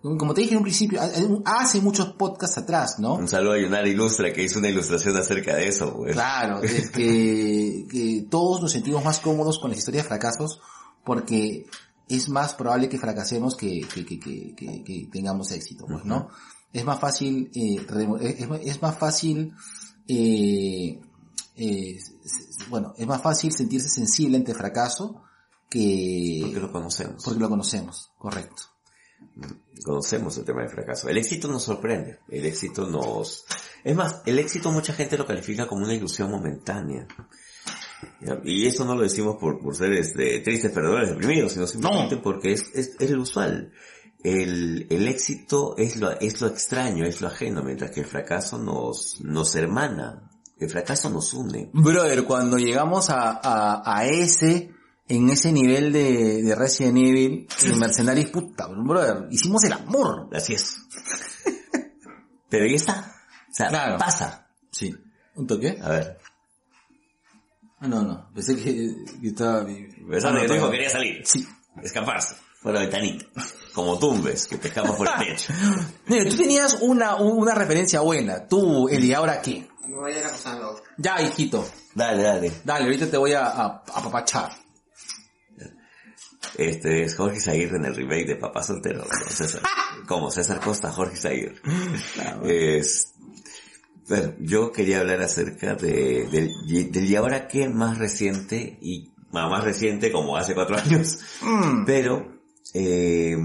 Como 0.00 0.34
te 0.34 0.42
dije 0.42 0.52
en 0.52 0.58
un 0.58 0.64
principio, 0.64 1.00
hace 1.46 1.80
muchos 1.80 2.12
podcasts 2.12 2.58
atrás, 2.58 2.98
¿no? 2.98 3.14
Un 3.14 3.28
saludo 3.28 3.52
a 3.52 3.58
Yonara 3.58 3.88
Ilustra 3.88 4.32
que 4.32 4.42
hizo 4.42 4.58
una 4.58 4.68
ilustración 4.68 5.16
acerca 5.16 5.56
de 5.56 5.68
eso, 5.68 5.94
pues. 5.96 6.12
Claro, 6.12 6.62
es 6.62 6.90
que, 6.90 7.86
que 7.90 8.26
todos 8.30 8.60
nos 8.60 8.72
sentimos 8.72 9.02
más 9.02 9.18
cómodos 9.20 9.58
con 9.58 9.70
las 9.70 9.78
historias 9.78 10.04
de 10.04 10.08
fracasos 10.08 10.60
porque 11.04 11.66
es 12.08 12.28
más 12.28 12.54
probable 12.54 12.88
que 12.88 12.98
fracasemos 12.98 13.56
que, 13.56 13.86
que, 13.92 14.04
que, 14.04 14.54
que, 14.84 15.08
tengamos 15.10 15.50
éxito, 15.52 15.86
pues, 15.86 16.04
¿no? 16.04 16.28
Es 16.72 16.84
más 16.84 17.00
fácil, 17.00 17.50
eh, 17.54 17.86
es, 18.20 18.48
es 18.66 18.82
más 18.82 18.98
fácil, 18.98 19.54
eh, 20.08 21.00
eh, 21.56 21.98
bueno, 22.68 22.94
es 22.96 23.06
más 23.06 23.22
fácil 23.22 23.52
sentirse 23.52 23.88
sensible 23.88 24.36
ante 24.36 24.52
el 24.52 24.58
fracaso 24.58 25.22
que 25.70 26.40
Porque 26.42 26.60
lo 26.60 26.72
conocemos. 26.72 27.24
porque 27.24 27.40
lo 27.40 27.48
conocemos, 27.48 28.10
correcto. 28.18 28.62
Conocemos 29.84 30.36
el 30.38 30.44
tema 30.44 30.62
del 30.62 30.70
fracaso. 30.70 31.08
El 31.08 31.18
éxito 31.18 31.48
nos 31.48 31.62
sorprende. 31.62 32.20
El 32.28 32.44
éxito 32.44 32.86
nos... 32.86 33.44
Es 33.82 33.96
más, 33.96 34.22
el 34.26 34.38
éxito 34.38 34.70
mucha 34.70 34.92
gente 34.92 35.16
lo 35.16 35.26
califica 35.26 35.66
como 35.66 35.84
una 35.84 35.94
ilusión 35.94 36.30
momentánea. 36.30 37.06
¿Ya? 38.20 38.40
Y 38.44 38.66
eso 38.66 38.84
no 38.84 38.94
lo 38.94 39.02
decimos 39.02 39.36
por, 39.40 39.60
por 39.60 39.74
ser 39.76 39.92
este, 39.92 40.40
tristes, 40.40 40.72
perdedores, 40.72 41.10
deprimidos, 41.10 41.52
sino 41.52 41.66
simplemente 41.66 42.16
porque 42.18 42.52
es, 42.52 42.64
es, 42.74 42.96
es 42.98 43.10
lo 43.10 43.22
usual. 43.22 43.72
El, 44.22 44.86
el 44.90 45.06
éxito 45.08 45.74
es 45.76 45.96
lo, 45.96 46.10
es 46.18 46.40
lo 46.40 46.46
extraño, 46.48 47.04
es 47.04 47.20
lo 47.20 47.28
ajeno, 47.28 47.62
mientras 47.62 47.90
que 47.90 48.00
el 48.00 48.06
fracaso 48.06 48.58
nos, 48.58 49.20
nos 49.20 49.54
hermana. 49.54 50.30
El 50.58 50.70
fracaso 50.70 51.10
nos 51.10 51.34
une. 51.34 51.68
Brother, 51.72 52.24
cuando 52.24 52.56
llegamos 52.58 53.10
a, 53.10 53.32
a, 53.42 53.82
a 53.84 54.06
ese, 54.06 54.70
en 55.08 55.28
ese 55.28 55.52
nivel 55.52 55.92
de, 55.92 56.42
de 56.42 56.54
Resident 56.54 56.96
Evil, 56.96 57.46
en 57.64 57.78
Mercenarios, 57.78 58.30
puta, 58.30 58.66
brother, 58.68 59.26
hicimos 59.30 59.62
el 59.64 59.72
amor. 59.72 60.30
Así 60.32 60.54
es. 60.54 60.78
Pero 62.48 62.64
ahí 62.64 62.74
está. 62.74 63.12
O 63.50 63.54
sea, 63.54 63.68
Claro. 63.68 63.98
pasa. 63.98 64.48
Sí. 64.70 64.94
¿Un 65.34 65.46
toque? 65.46 65.78
A 65.82 65.90
ver. 65.90 66.18
Ah, 67.84 67.88
no, 67.88 68.02
no. 68.02 68.30
Pensé 68.34 68.56
que, 68.56 68.94
que 69.20 69.28
estaba... 69.28 69.66
Pensando 69.66 70.38
Ah, 70.38 70.42
que 70.42 70.48
tu 70.48 70.54
hijo 70.54 70.70
quería 70.70 70.88
salir. 70.88 71.22
Sí. 71.26 71.46
Escaparse. 71.82 72.36
Por 72.62 72.72
la 72.72 72.80
ventanita. 72.80 73.26
Como 73.74 73.98
tumbes 73.98 74.46
que 74.46 74.56
te 74.56 74.68
escapas 74.68 74.92
por 74.92 75.06
el 75.06 75.26
techo. 75.26 75.52
Mira, 76.06 76.30
tú 76.30 76.36
tenías 76.36 76.78
una, 76.80 77.16
una 77.16 77.54
referencia 77.54 78.00
buena. 78.00 78.46
Tú, 78.48 78.88
el 78.88 79.04
y 79.04 79.12
ahora 79.12 79.42
qué. 79.42 79.68
Me 79.86 79.96
voy 79.96 80.12
a 80.12 80.18
ir 80.20 80.24
acosando. 80.24 80.80
Ya, 80.96 81.20
hijito. 81.20 81.68
Dale, 81.94 82.22
dale. 82.22 82.52
Dale, 82.64 82.84
ahorita 82.84 83.10
te 83.10 83.18
voy 83.18 83.32
a, 83.34 83.44
a, 83.44 83.64
a 83.66 83.82
apapachar. 83.98 84.50
Este 86.56 87.02
es 87.04 87.16
Jorge 87.16 87.40
Zaguirre 87.40 87.76
en 87.76 87.84
el 87.86 87.96
remake 87.96 88.26
de 88.28 88.36
Papá 88.36 88.62
Soltero. 88.62 89.00
¿no? 89.00 89.30
César. 89.30 89.60
Como 90.08 90.30
César 90.30 90.60
Costa, 90.60 90.90
Jorge 90.92 91.16
Zaguirre. 91.16 91.60
Es, 92.44 93.13
bueno, 94.08 94.34
yo 94.40 94.72
quería 94.72 95.00
hablar 95.00 95.22
acerca 95.22 95.74
de, 95.74 96.26
del, 96.28 96.92
del 96.92 97.04
y 97.04 97.16
ahora 97.16 97.48
qué 97.48 97.68
más 97.68 97.98
reciente 97.98 98.78
y 98.80 99.12
más 99.30 99.64
reciente 99.64 100.12
como 100.12 100.36
hace 100.36 100.54
cuatro 100.54 100.76
años, 100.84 101.18
pero 101.86 102.40
eh, 102.72 103.36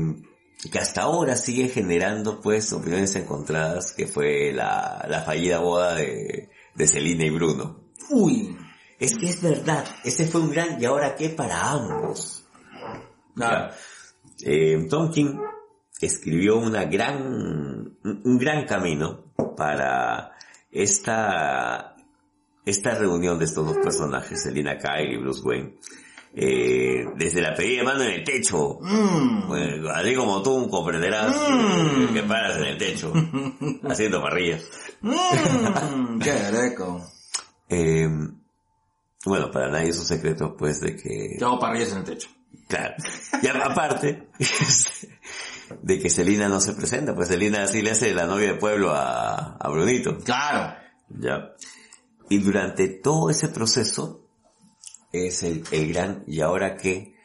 que 0.72 0.80
hasta 0.80 1.04
ahora 1.04 1.36
sigue 1.36 1.70
generando 1.70 2.42
pues 2.42 2.72
opiniones 2.74 3.16
encontradas 3.16 3.94
que 3.94 4.08
fue 4.08 4.52
la, 4.54 5.06
la 5.08 5.22
fallida 5.22 5.60
boda 5.60 5.96
de, 5.96 6.50
de 6.76 6.88
Celina 6.88 7.26
y 7.26 7.30
Bruno. 7.30 7.92
Uy. 8.10 8.58
Es 9.00 9.16
que 9.16 9.30
es 9.30 9.42
verdad, 9.42 9.86
ese 10.04 10.26
fue 10.26 10.42
un 10.42 10.52
gran 10.52 10.82
y 10.82 10.86
ahora 10.86 11.16
qué 11.16 11.30
para 11.30 11.72
ambos. 11.72 12.44
Claro. 13.34 13.74
Eh, 14.42 14.88
Tom 14.90 15.10
King 15.10 15.38
escribió 16.02 16.58
una 16.58 16.84
gran, 16.84 17.98
un 18.04 18.38
gran 18.38 18.66
camino 18.66 19.32
para 19.56 20.34
esta, 20.72 21.96
esta 22.66 22.96
reunión 22.96 23.40
de 23.40 23.46
estos 23.46 23.66
dos 23.66 23.78
personajes, 23.78 24.44
Selina 24.44 24.78
Kyle 24.78 25.12
y 25.12 25.18
Bruce 25.18 25.42
Wayne. 25.44 25.76
Eh, 26.36 27.06
desde 27.16 27.42
la 27.42 27.56
pedida 27.56 27.80
de 27.80 27.84
mano 27.84 28.04
en 28.04 28.12
el 28.12 28.24
techo, 28.24 28.78
Bueno, 28.80 29.90
así 29.90 30.14
como 30.14 30.44
tú 30.44 30.70
comprenderás 30.70 31.36
eh, 31.36 32.08
que 32.14 32.22
paras 32.22 32.58
en 32.58 32.66
el 32.66 32.78
techo, 32.78 33.12
haciendo 33.90 34.22
parrillas. 34.22 34.64
Mm, 35.02 36.20
qué 36.20 36.52
rico. 36.52 37.04
Eh, 37.68 38.08
bueno, 39.26 39.50
para 39.50 39.70
nadie 39.70 39.90
es 39.90 39.98
un 39.98 40.06
secreto 40.06 40.56
pues 40.56 40.82
de 40.82 40.96
que 40.96 41.36
Yo 41.40 41.48
hago 41.48 41.60
parrillas 41.60 41.94
en 41.94 41.98
el 42.00 42.04
techo. 42.04 42.30
Claro. 42.68 42.94
Y 43.42 43.48
aparte 43.48 44.28
de 45.82 46.00
que 46.00 46.10
Celina 46.10 46.48
no 46.48 46.60
se 46.60 46.74
presenta, 46.74 47.16
pues 47.16 47.30
Celina 47.30 47.64
así 47.64 47.82
le 47.82 47.92
hace 47.92 48.14
la 48.14 48.26
novia 48.26 48.54
de 48.54 48.60
pueblo 48.60 48.92
a, 48.92 49.58
a 49.58 49.70
Brunito. 49.70 50.18
Claro. 50.20 50.76
Ya. 51.10 51.54
Y 52.30 52.38
durante 52.40 52.88
todo 52.88 53.30
ese 53.30 53.50
proceso 53.50 54.26
es 55.12 55.44
el, 55.44 55.64
el 55.72 55.94
gran 55.94 56.24
y 56.28 56.42
ahora 56.42 56.76
qué 56.76 57.16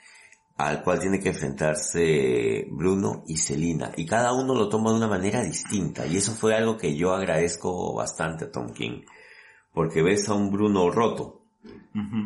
al 0.57 0.83
cual 0.83 1.01
tiene 1.01 1.21
que 1.21 1.31
enfrentarse 1.31 2.67
Bruno 2.71 3.25
y 3.27 3.37
Celina. 3.37 3.91
Y 3.97 4.07
cada 4.07 4.33
uno 4.33 4.55
lo 4.55 4.69
toma 4.69 4.91
de 4.91 4.97
una 4.97 5.09
manera 5.09 5.43
distinta. 5.43 6.07
Y 6.07 6.17
eso 6.17 6.33
fue 6.33 6.55
algo 6.55 6.77
que 6.77 6.97
yo 6.97 7.13
agradezco 7.13 7.95
bastante 7.95 8.45
a 8.45 8.53
Tom 8.53 8.73
King. 8.73 9.03
Porque 9.73 10.03
ves 10.03 10.29
a 10.29 10.35
un 10.35 10.51
Bruno 10.51 10.91
roto. 10.91 11.41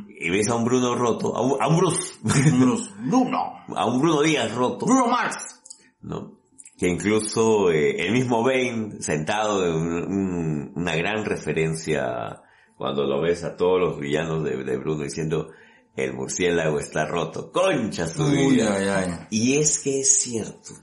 Y 0.09 0.31
ves 0.31 0.49
a 0.49 0.57
un 0.57 0.65
Bruno 0.65 0.95
roto, 0.95 1.37
a 1.37 1.43
un, 1.43 1.63
a 1.63 1.69
un 1.69 1.77
Bruce, 1.79 2.15
Bruce. 2.23 2.91
Bruno. 2.99 3.65
a 3.77 3.87
un 3.87 4.01
Bruno 4.01 4.23
Díaz 4.23 4.55
roto. 4.55 4.87
Bruno 4.87 5.07
Mars. 5.07 5.58
¿No? 6.03 6.39
Que 6.79 6.89
incluso 6.89 7.71
eh, 7.71 8.07
el 8.07 8.13
mismo 8.13 8.43
Bane, 8.45 9.01
sentado 9.03 9.67
en 9.67 9.75
un- 9.75 10.13
un- 10.13 10.73
una 10.77 10.95
gran 10.97 11.25
referencia 11.25 12.43
cuando 12.77 13.05
lo 13.05 13.21
ves 13.21 13.43
a 13.45 13.57
todos 13.57 13.81
los 13.81 13.99
villanos 13.99 14.45
de, 14.45 14.63
de 14.63 14.77
Bruno 14.77 15.03
diciendo 15.03 15.51
el 15.97 16.13
murciélago 16.15 16.79
está 16.79 17.07
roto, 17.07 17.51
concha 17.51 18.07
su 18.07 18.23
Uy, 18.23 18.53
vida. 18.55 18.73
ay, 18.77 18.87
ay. 18.89 19.27
Y 19.31 19.57
es 19.59 19.81
que 19.81 20.01
es 20.01 20.21
cierto, 20.23 20.75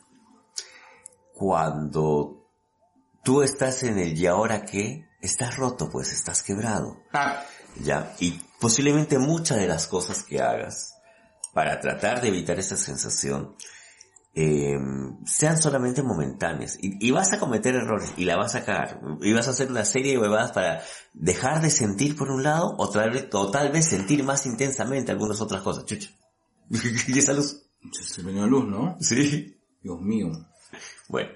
cuando 1.33 2.49
tú 3.23 3.41
estás 3.41 3.83
en 3.83 3.97
el 3.97 4.17
y 4.17 4.25
ahora 4.27 4.65
qué, 4.65 5.07
estás 5.21 5.55
roto, 5.57 5.89
pues 5.91 6.11
estás 6.11 6.43
quebrado. 6.43 6.97
Claro. 7.11 7.39
¿ya? 7.81 8.13
Y 8.19 8.39
posiblemente 8.59 9.17
muchas 9.17 9.57
de 9.57 9.67
las 9.67 9.87
cosas 9.87 10.23
que 10.23 10.41
hagas 10.41 10.95
para 11.53 11.79
tratar 11.79 12.21
de 12.21 12.27
evitar 12.29 12.59
esa 12.59 12.77
sensación 12.77 13.55
eh, 14.35 14.77
sean 15.25 15.57
solamente 15.57 16.03
momentáneas. 16.03 16.77
Y, 16.81 17.07
y 17.07 17.11
vas 17.11 17.31
a 17.33 17.39
cometer 17.39 17.73
errores 17.75 18.13
y 18.17 18.25
la 18.25 18.35
vas 18.35 18.55
a 18.55 18.65
cagar. 18.65 18.99
Y 19.21 19.31
vas 19.33 19.47
a 19.47 19.51
hacer 19.51 19.71
una 19.71 19.85
serie 19.85 20.11
de 20.11 20.19
huevadas 20.19 20.51
para 20.51 20.81
dejar 21.13 21.61
de 21.61 21.69
sentir 21.69 22.15
por 22.15 22.29
un 22.29 22.43
lado 22.43 22.75
o 22.77 22.89
tal 22.89 23.11
vez, 23.11 23.29
o 23.31 23.49
tal 23.49 23.71
vez 23.71 23.87
sentir 23.87 24.23
más 24.23 24.45
intensamente 24.45 25.11
algunas 25.11 25.39
otras 25.39 25.61
cosas. 25.61 25.85
Chucha. 25.85 26.09
¿Y 27.07 27.17
esa 27.17 27.33
luz? 27.33 27.63
Se 27.91 28.23
me 28.23 28.33
dio 28.33 28.45
luz, 28.45 28.67
¿no? 28.67 28.97
Sí. 28.99 29.57
Dios 29.81 30.01
mío. 30.01 30.31
Bueno. 31.07 31.29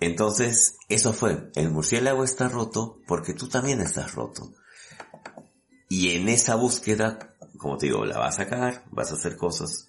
Entonces, 0.00 0.76
eso 0.88 1.12
fue. 1.12 1.50
El 1.54 1.70
murciélago 1.70 2.22
está 2.22 2.48
roto 2.48 3.00
porque 3.06 3.32
tú 3.32 3.48
también 3.48 3.80
estás 3.80 4.14
roto. 4.14 4.52
Y 5.88 6.10
en 6.10 6.28
esa 6.28 6.54
búsqueda, 6.54 7.34
como 7.56 7.78
te 7.78 7.86
digo, 7.86 8.04
la 8.04 8.18
vas 8.18 8.38
a 8.40 8.46
cagar, 8.46 8.84
vas 8.90 9.10
a 9.10 9.14
hacer 9.14 9.36
cosas. 9.36 9.88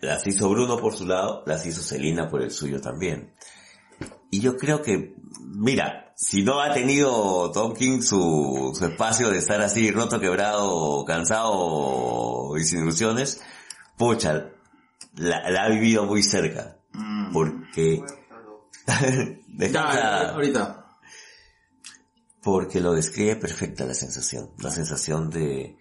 Las 0.00 0.26
hizo 0.26 0.48
Bruno 0.48 0.78
por 0.78 0.96
su 0.96 1.06
lado, 1.06 1.42
las 1.46 1.66
hizo 1.66 1.82
Celina 1.82 2.28
por 2.28 2.42
el 2.42 2.50
suyo 2.50 2.80
también. 2.80 3.34
Y 4.30 4.40
yo 4.40 4.56
creo 4.56 4.80
que, 4.82 5.14
mira, 5.44 6.12
si 6.16 6.42
no 6.42 6.60
ha 6.60 6.72
tenido 6.72 7.50
Tom 7.52 7.74
King 7.74 8.00
su, 8.00 8.72
su 8.74 8.84
espacio 8.84 9.30
de 9.30 9.38
estar 9.38 9.60
así 9.60 9.90
roto, 9.90 10.20
quebrado, 10.20 11.04
cansado 11.04 12.56
y 12.56 12.64
sin 12.64 12.80
ilusiones, 12.80 13.42
pucha, 13.96 14.50
la, 15.16 15.50
la 15.50 15.64
ha 15.64 15.68
vivido 15.68 16.04
muy 16.04 16.22
cerca. 16.22 16.76
Porque... 17.32 18.02
Descansa. 19.48 20.30
Ahorita. 20.30 20.96
porque 22.42 22.80
lo 22.80 22.92
describe 22.94 23.36
perfecta 23.36 23.84
la 23.84 23.94
sensación, 23.94 24.50
la 24.58 24.70
sensación 24.70 25.28
de, 25.28 25.76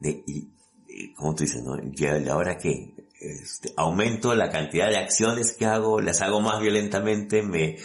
de, 0.00 0.24
y, 0.26 0.50
y, 0.88 1.14
como 1.14 1.34
tú 1.34 1.44
dices, 1.44 1.62
¿no? 1.62 1.76
Que 1.96 2.28
ahora 2.28 2.56
que 2.58 2.94
este, 3.20 3.72
aumento 3.76 4.34
la 4.34 4.50
cantidad 4.50 4.88
de 4.88 4.96
acciones 4.98 5.52
que 5.52 5.66
hago, 5.66 6.00
las 6.00 6.20
hago 6.22 6.40
más 6.40 6.60
violentamente, 6.60 7.42
me, 7.42 7.76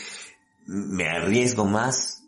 me 0.66 1.08
arriesgo 1.10 1.66
más, 1.66 2.24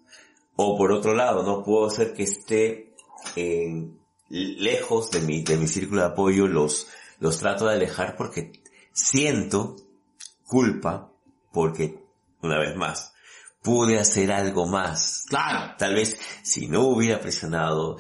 o 0.56 0.78
por 0.78 0.92
otro 0.92 1.14
lado, 1.14 1.44
no 1.44 1.64
puedo 1.64 1.88
hacer 1.88 2.14
que 2.14 2.24
esté 2.24 2.94
en- 3.36 3.98
lejos 4.30 5.10
de 5.12 5.22
mi, 5.22 5.42
de 5.44 5.56
mi 5.58 5.68
círculo 5.68 6.02
de 6.02 6.08
apoyo, 6.08 6.48
los, 6.48 6.88
los 7.20 7.40
trato 7.40 7.66
de 7.68 7.76
alejar 7.76 8.16
porque 8.18 8.52
siento 8.92 9.76
culpa, 10.46 11.10
porque, 11.54 11.98
una 12.42 12.60
vez 12.60 12.76
más, 12.76 13.14
pude 13.62 14.00
hacer 14.00 14.32
algo 14.32 14.68
más, 14.68 15.26
Claro. 15.30 15.76
Tal 15.78 15.94
vez 15.96 16.18
si 16.42 16.68
no 16.68 16.82
hubiera 16.88 17.20
presionado, 17.20 17.98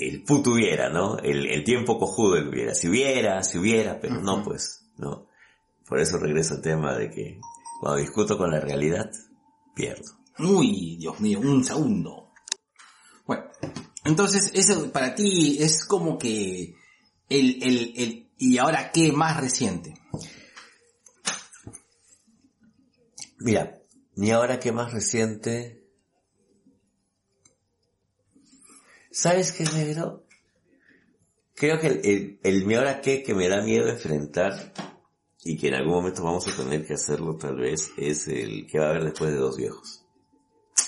el 0.00 0.22
puto 0.22 0.52
hubiera, 0.52 0.88
¿no? 0.88 1.18
El, 1.18 1.46
el 1.46 1.64
tiempo 1.64 1.98
cojudo 1.98 2.36
el 2.36 2.48
hubiera. 2.48 2.74
Si 2.74 2.88
hubiera, 2.88 3.42
si 3.42 3.58
hubiera, 3.58 4.00
pero 4.00 4.20
no 4.20 4.42
pues, 4.42 4.90
¿no? 4.96 5.26
Por 5.86 6.00
eso 6.00 6.18
regreso 6.18 6.54
al 6.54 6.62
tema 6.62 6.96
de 6.96 7.10
que 7.10 7.40
cuando 7.80 7.98
discuto 7.98 8.38
con 8.38 8.50
la 8.50 8.60
realidad, 8.60 9.10
pierdo. 9.74 10.18
Uy, 10.38 10.96
Dios 10.96 11.20
mío, 11.20 11.40
un 11.40 11.64
segundo. 11.64 12.32
Bueno, 13.26 13.44
entonces 14.04 14.50
eso 14.54 14.90
para 14.92 15.14
ti 15.14 15.58
es 15.60 15.84
como 15.84 16.18
que 16.18 16.74
el, 17.28 17.62
el, 17.62 17.92
el, 17.96 18.30
y 18.38 18.58
ahora 18.58 18.90
qué 18.92 19.12
más 19.12 19.40
reciente. 19.40 19.94
Mira, 23.38 23.80
ni 24.16 24.30
ahora 24.30 24.60
que 24.60 24.72
más 24.72 24.92
reciente... 24.92 25.79
¿Sabes 29.10 29.52
qué, 29.52 29.64
negro? 29.64 30.24
Creo 31.54 31.78
que 31.78 31.88
el, 31.88 32.00
el, 32.04 32.40
el 32.42 32.66
mi 32.66 32.74
ahora 32.74 33.00
qué 33.00 33.22
que 33.22 33.34
me 33.34 33.48
da 33.48 33.60
miedo 33.62 33.88
enfrentar 33.88 34.72
y 35.42 35.56
que 35.58 35.68
en 35.68 35.74
algún 35.74 35.94
momento 35.94 36.22
vamos 36.22 36.46
a 36.48 36.56
tener 36.56 36.86
que 36.86 36.94
hacerlo 36.94 37.36
tal 37.36 37.56
vez 37.56 37.90
es 37.96 38.28
el 38.28 38.66
que 38.66 38.78
va 38.78 38.86
a 38.86 38.90
haber 38.90 39.04
después 39.04 39.30
de 39.32 39.38
dos 39.38 39.56
viejos. 39.56 40.04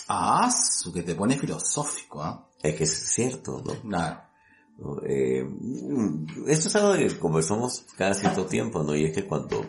Ah, 0.09 0.51
su 0.51 0.93
que 0.93 1.03
te 1.03 1.15
pone 1.15 1.39
filosófico, 1.39 2.23
¿ah? 2.23 2.49
Es 2.63 2.77
que 2.77 2.85
es 2.85 3.13
cierto, 3.13 3.63
¿no? 3.65 3.81
Claro. 3.81 4.23
¿no? 4.79 5.03
Eh, 5.07 5.45
mm, 5.45 6.49
esto 6.49 6.69
es 6.69 6.77
algo 6.77 6.95
que 6.95 7.19
conversamos 7.19 7.85
cada 7.97 8.15
cierto 8.15 8.47
tiempo, 8.47 8.83
¿no? 8.83 8.95
Y 8.95 9.05
es 9.05 9.15
que 9.15 9.27
cuando 9.27 9.67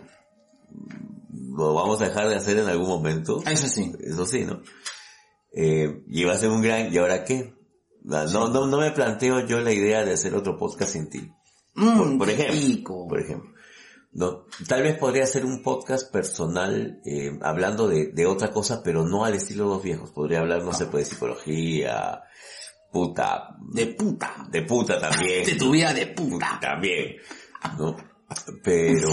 lo 1.32 1.74
vamos 1.74 2.02
a 2.02 2.06
dejar 2.06 2.28
de 2.30 2.36
hacer 2.36 2.58
en 2.58 2.68
algún 2.68 2.88
momento, 2.88 3.42
Eso 3.46 3.68
sí. 3.68 3.94
eso 4.00 4.26
sí, 4.26 4.46
¿no? 4.46 4.62
Eh, 5.54 6.04
y 6.08 6.24
va 6.24 6.34
a 6.34 6.38
ser 6.38 6.50
un 6.50 6.62
gran, 6.62 6.94
¿y 6.94 6.98
ahora 6.98 7.24
qué? 7.24 7.54
No, 8.04 8.26
no, 8.26 8.50
no, 8.50 8.68
no 8.68 8.78
me 8.80 8.92
planteo 8.92 9.46
yo 9.48 9.60
la 9.62 9.72
idea 9.72 10.04
de 10.04 10.14
hacer 10.14 10.36
otro 10.36 10.58
podcast 10.58 10.92
sin 10.94 11.10
ti. 11.10 11.32
Por, 11.74 11.84
Mm, 11.86 12.18
por 12.18 12.30
ejemplo, 12.30 12.56
rico. 12.56 13.08
por 13.08 13.20
ejemplo. 13.20 13.50
No, 14.12 14.46
tal 14.68 14.84
vez 14.84 14.98
podría 15.00 15.24
hacer 15.24 15.44
un 15.44 15.64
podcast 15.64 16.12
personal 16.12 17.00
eh, 17.04 17.32
hablando 17.42 17.88
de, 17.88 18.12
de 18.12 18.28
otra 18.28 18.52
cosa, 18.52 18.84
pero 18.84 19.06
no 19.08 19.26
al 19.26 19.34
estilo 19.34 19.64
de 19.64 19.70
los 19.76 19.84
viejos. 19.84 20.12
Podría 20.12 20.42
hablar, 20.42 20.64
no 20.64 20.72
sé, 20.74 20.86
pues, 20.86 21.06
de 21.10 21.16
psicología, 21.16 22.22
puta, 22.92 23.56
De 23.72 23.88
puta. 23.88 24.46
de 24.52 24.62
puta 24.62 25.00
también. 25.00 25.46
De 25.46 25.56
tu 25.56 25.72
vida 25.72 25.94
de 25.94 26.06
puta. 26.08 26.60
También, 26.62 27.16
¿no? 27.80 27.96
Pero, 28.64 29.10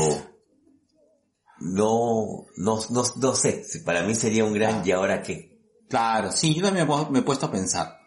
no, 1.60 2.46
no, 2.56 2.78
no, 2.90 3.02
no 3.16 3.34
sé, 3.34 3.62
para 3.84 4.02
mí 4.02 4.14
sería 4.14 4.44
un 4.44 4.52
gran 4.52 4.86
y 4.86 4.90
ahora 4.92 5.22
qué. 5.22 5.58
Claro, 5.88 6.30
sí, 6.32 6.54
yo 6.54 6.62
también 6.62 6.86
me 7.10 7.18
he 7.20 7.22
puesto 7.22 7.46
a 7.46 7.50
pensar, 7.50 7.99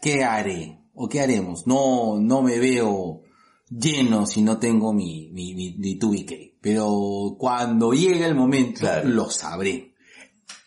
¿qué 0.00 0.24
haré? 0.24 0.80
¿O 0.94 1.08
qué 1.08 1.20
haremos? 1.20 1.66
No, 1.66 2.18
no 2.20 2.42
me 2.42 2.58
veo 2.58 3.22
lleno 3.68 4.26
si 4.26 4.42
no 4.42 4.58
tengo 4.58 4.92
mi, 4.92 5.30
mi, 5.32 5.54
mi, 5.54 5.74
mi 5.78 5.98
2BK. 5.98 6.54
Pero 6.60 7.36
cuando 7.38 7.92
llegue 7.92 8.24
el 8.24 8.34
momento, 8.34 8.80
Claro. 8.80 9.08
lo 9.08 9.28
sabré. 9.30 9.94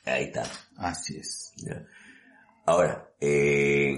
Ahí 0.06 0.26
está. 0.26 0.44
Así 0.78 1.18
es. 1.18 1.52
Ya. 1.58 1.86
Ahora, 2.66 3.12
eh, 3.20 3.96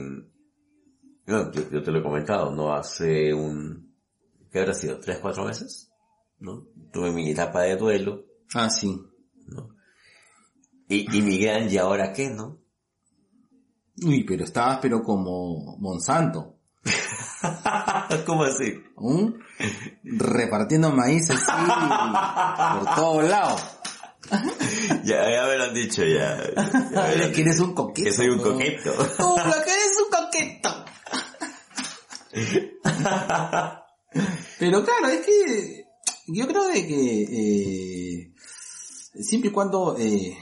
yo, 1.28 1.52
yo 1.52 1.84
te 1.84 1.91
lo 1.91 1.99
he 1.99 2.03
comentado, 2.03 2.52
¿no? 2.52 2.74
Hace 2.74 3.34
un, 3.34 3.94
¿qué 4.52 4.60
habrá 4.60 4.74
sido? 4.74 4.99
¿Tres, 4.99 5.20
cuatro 5.20 5.45
meses? 5.45 5.91
¿No? 6.40 6.66
Tuve 6.91 7.12
mi 7.12 7.30
etapa 7.30 7.62
de 7.62 7.76
duelo, 7.76 8.24
Ah, 8.53 8.70
sí. 8.70 8.99
¿no? 9.48 9.76
Y, 10.90 11.16
y 11.18 11.22
mi 11.22 11.38
gran, 11.38 11.70
¿y 11.72 11.78
ahora 11.78 12.12
qué, 12.14 12.30
no? 12.30 12.61
Uy, 14.04 14.24
pero 14.24 14.46
estabas 14.46 14.80
pero 14.82 15.04
como 15.04 15.78
Monsanto. 15.78 16.56
¿Cómo 18.26 18.44
así? 18.44 18.82
¿Mm? 18.98 19.34
Repartiendo 20.04 20.92
maíz 20.92 21.30
así 21.30 21.46
por 22.80 22.96
todos 22.96 23.30
lados. 23.30 23.62
Ya, 25.04 25.30
ya 25.30 25.46
me 25.46 25.58
lo 25.58 25.64
han 25.66 25.74
dicho, 25.74 26.04
ya. 26.04 26.38
ya 26.56 27.26
han 27.26 27.32
que 27.34 27.42
eres 27.42 27.60
un 27.60 27.74
coqueto. 27.74 28.10
Que 28.10 28.14
soy 28.14 28.30
un 28.30 28.40
coqueto. 28.40 28.94
Tú, 28.94 29.36
que 29.36 29.72
eres 29.72 29.98
un 30.00 30.10
coqueto. 30.10 30.86
Pero 34.60 34.84
claro, 34.86 35.08
es 35.08 35.26
que 35.26 35.86
yo 36.28 36.48
creo 36.48 36.68
de 36.68 36.88
que 36.88 37.24
eh, 37.24 38.34
siempre 39.22 39.50
y 39.50 39.54
cuando, 39.54 39.98
eh, 39.98 40.38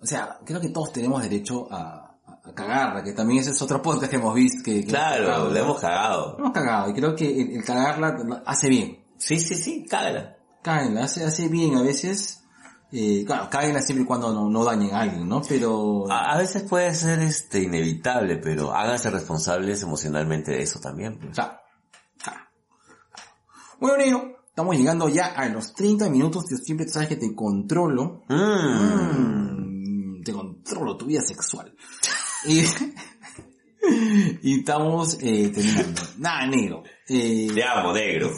o 0.00 0.06
sea, 0.06 0.38
creo 0.44 0.60
que 0.60 0.70
todos 0.70 0.92
tenemos 0.92 1.22
derecho 1.22 1.68
a, 1.70 2.07
a- 2.50 2.54
cagarla, 2.54 3.02
que 3.02 3.12
también 3.12 3.40
ese 3.40 3.50
es 3.50 3.62
otro 3.62 3.80
podcast 3.82 4.10
que 4.10 4.16
hemos 4.16 4.34
visto. 4.34 4.62
Que, 4.64 4.80
que 4.82 4.86
Claro, 4.86 5.24
hemos 5.24 5.28
cagado, 5.28 5.48
le 5.52 5.58
¿no? 5.60 5.64
hemos 5.66 5.80
cagado. 5.80 6.36
Hemos 6.38 6.52
cagado 6.52 6.90
y 6.90 6.94
creo 6.94 7.14
que 7.16 7.40
el, 7.40 7.50
el 7.56 7.64
cagarla 7.64 8.42
hace 8.46 8.68
bien. 8.68 9.04
Sí, 9.18 9.38
sí, 9.40 9.54
sí, 9.54 9.86
cágala. 9.88 10.36
Cáguenla, 10.62 11.04
hace, 11.04 11.24
hace 11.24 11.48
bien 11.48 11.76
a 11.76 11.82
veces. 11.82 12.44
Eh, 12.90 13.22
claro, 13.26 13.48
cáguenla 13.50 13.82
siempre 13.82 14.04
y 14.04 14.06
cuando 14.06 14.32
no, 14.32 14.48
no 14.48 14.64
dañen 14.64 14.94
a 14.94 15.00
alguien, 15.00 15.28
¿no? 15.28 15.42
Pero... 15.46 16.10
A, 16.10 16.32
a 16.34 16.38
veces 16.38 16.62
puede 16.62 16.94
ser 16.94 17.20
este 17.20 17.62
inevitable, 17.62 18.38
pero 18.38 18.74
háganse 18.74 19.10
responsables 19.10 19.82
emocionalmente 19.82 20.52
de 20.52 20.62
eso 20.62 20.80
también. 20.80 21.18
pues. 21.18 21.34
Claro. 21.34 21.58
Claro. 22.22 22.40
Bueno, 23.78 24.22
estamos 24.48 24.76
llegando 24.76 25.08
ya 25.08 25.26
a 25.26 25.48
los 25.48 25.74
30 25.74 26.08
minutos. 26.08 26.46
Yo 26.50 26.56
siempre 26.56 26.88
sabes 26.88 27.08
que 27.08 27.16
te 27.16 27.34
controlo. 27.34 28.24
Mm. 28.28 30.18
Mm, 30.18 30.22
te 30.24 30.32
controlo 30.32 30.96
tu 30.96 31.06
vida 31.06 31.20
sexual. 31.20 31.74
Y, 32.46 32.60
y 34.42 34.58
estamos 34.60 35.18
eh, 35.20 35.50
terminando. 35.54 36.02
Nada, 36.18 36.46
negro. 36.46 36.82
Eh, 37.08 37.48
Te 37.54 37.64
amo, 37.64 37.92
negro. 37.92 38.30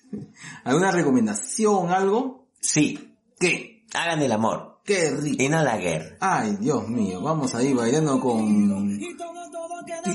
¿Alguna 0.64 0.90
recomendación, 0.92 1.90
algo? 1.90 2.48
Sí, 2.60 3.16
¿Qué? 3.38 3.84
hagan 3.94 4.22
el 4.22 4.32
amor 4.32 4.80
Qué 4.84 5.10
rico. 5.10 5.44
la 5.50 5.76
guerra. 5.76 6.16
Ay, 6.20 6.56
Dios 6.60 6.88
mío, 6.88 7.20
vamos 7.20 7.54
ahí 7.54 7.72
bailando 7.72 8.18
con... 8.20 8.98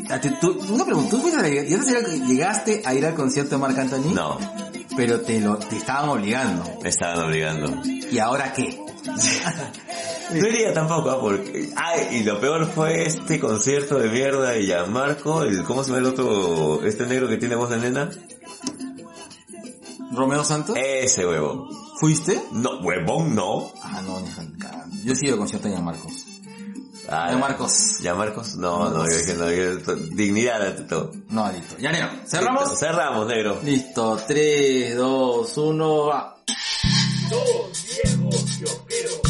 Ah, 0.09 0.19
tú- 0.19 0.59
Una 0.71 0.85
pregunta, 0.85 1.09
¿tú 1.11 1.17
fuiste 1.21 1.39
a 1.39 1.43
la- 1.43 1.49
ya 1.49 1.79
te- 1.83 2.19
llegaste 2.25 2.81
a 2.85 2.93
ir 2.93 3.05
al 3.05 3.13
concierto 3.15 3.55
de 3.55 3.61
Marc 3.61 3.77
Anthony? 3.77 4.13
No, 4.13 4.37
Pero 4.95 5.21
te 5.21 5.39
lo, 5.39 5.57
te 5.57 5.77
estaban 5.77 6.09
obligando. 6.09 6.63
me 6.81 6.89
estaban 6.89 7.25
obligando. 7.25 7.81
¿Y 7.85 8.17
ahora 8.19 8.51
qué? 8.53 8.79
No 10.31 10.45
iría 10.45 10.73
tampoco, 10.73 11.09
¿ah? 11.09 11.21
porque... 11.21 11.69
Ay, 11.77 12.17
y 12.19 12.23
lo 12.23 12.39
peor 12.41 12.65
fue 12.69 13.03
este 13.03 13.39
concierto 13.39 13.97
de 13.97 14.09
mierda 14.09 14.49
de 14.51 14.65
Gianmarco, 14.65 15.43
el, 15.43 15.63
¿cómo 15.63 15.83
se 15.83 15.91
llama 15.91 15.99
el 15.99 16.05
otro, 16.07 16.83
este 16.85 17.05
negro 17.05 17.29
que 17.29 17.37
tiene 17.37 17.55
voz 17.55 17.69
de 17.69 17.77
nena? 17.77 18.09
¿Romeo 20.11 20.43
Santos? 20.43 20.75
Ese 20.77 21.25
huevo. 21.25 21.69
¿Fuiste? 21.99 22.41
No, 22.51 22.79
huevón 22.81 23.35
no. 23.35 23.71
Ah, 23.81 24.01
no, 24.05 24.19
ni. 24.19 24.27
Yo 25.05 25.13
he 25.13 25.25
ido 25.25 25.33
al 25.35 25.39
concierto 25.39 25.67
de 25.69 25.75
San 25.75 25.85
Marcos. 25.85 26.11
Ah, 27.09 27.31
De 27.31 27.37
Marcos. 27.37 27.99
¿Ya 28.01 28.13
Marcos? 28.13 28.55
No, 28.55 28.89
no, 28.89 29.05
yo 29.09 29.17
dije 29.17 29.33
no, 29.35 29.49
yo- 29.49 29.95
dignidad 30.13 30.85
todo. 30.87 31.11
No, 31.29 31.49
listo. 31.51 31.77
Ya, 31.79 31.91
negro. 31.91 32.09
¿Cerramos? 32.25 32.63
Listo, 32.63 32.75
cerramos, 32.77 33.27
negro. 33.27 33.59
Listo. 33.63 34.19
3, 34.27 34.97
2, 34.97 35.57
1, 35.57 36.05
va. 36.05 36.35
Dos 37.29 38.16
yo 38.59 38.65
quiero 38.87 39.26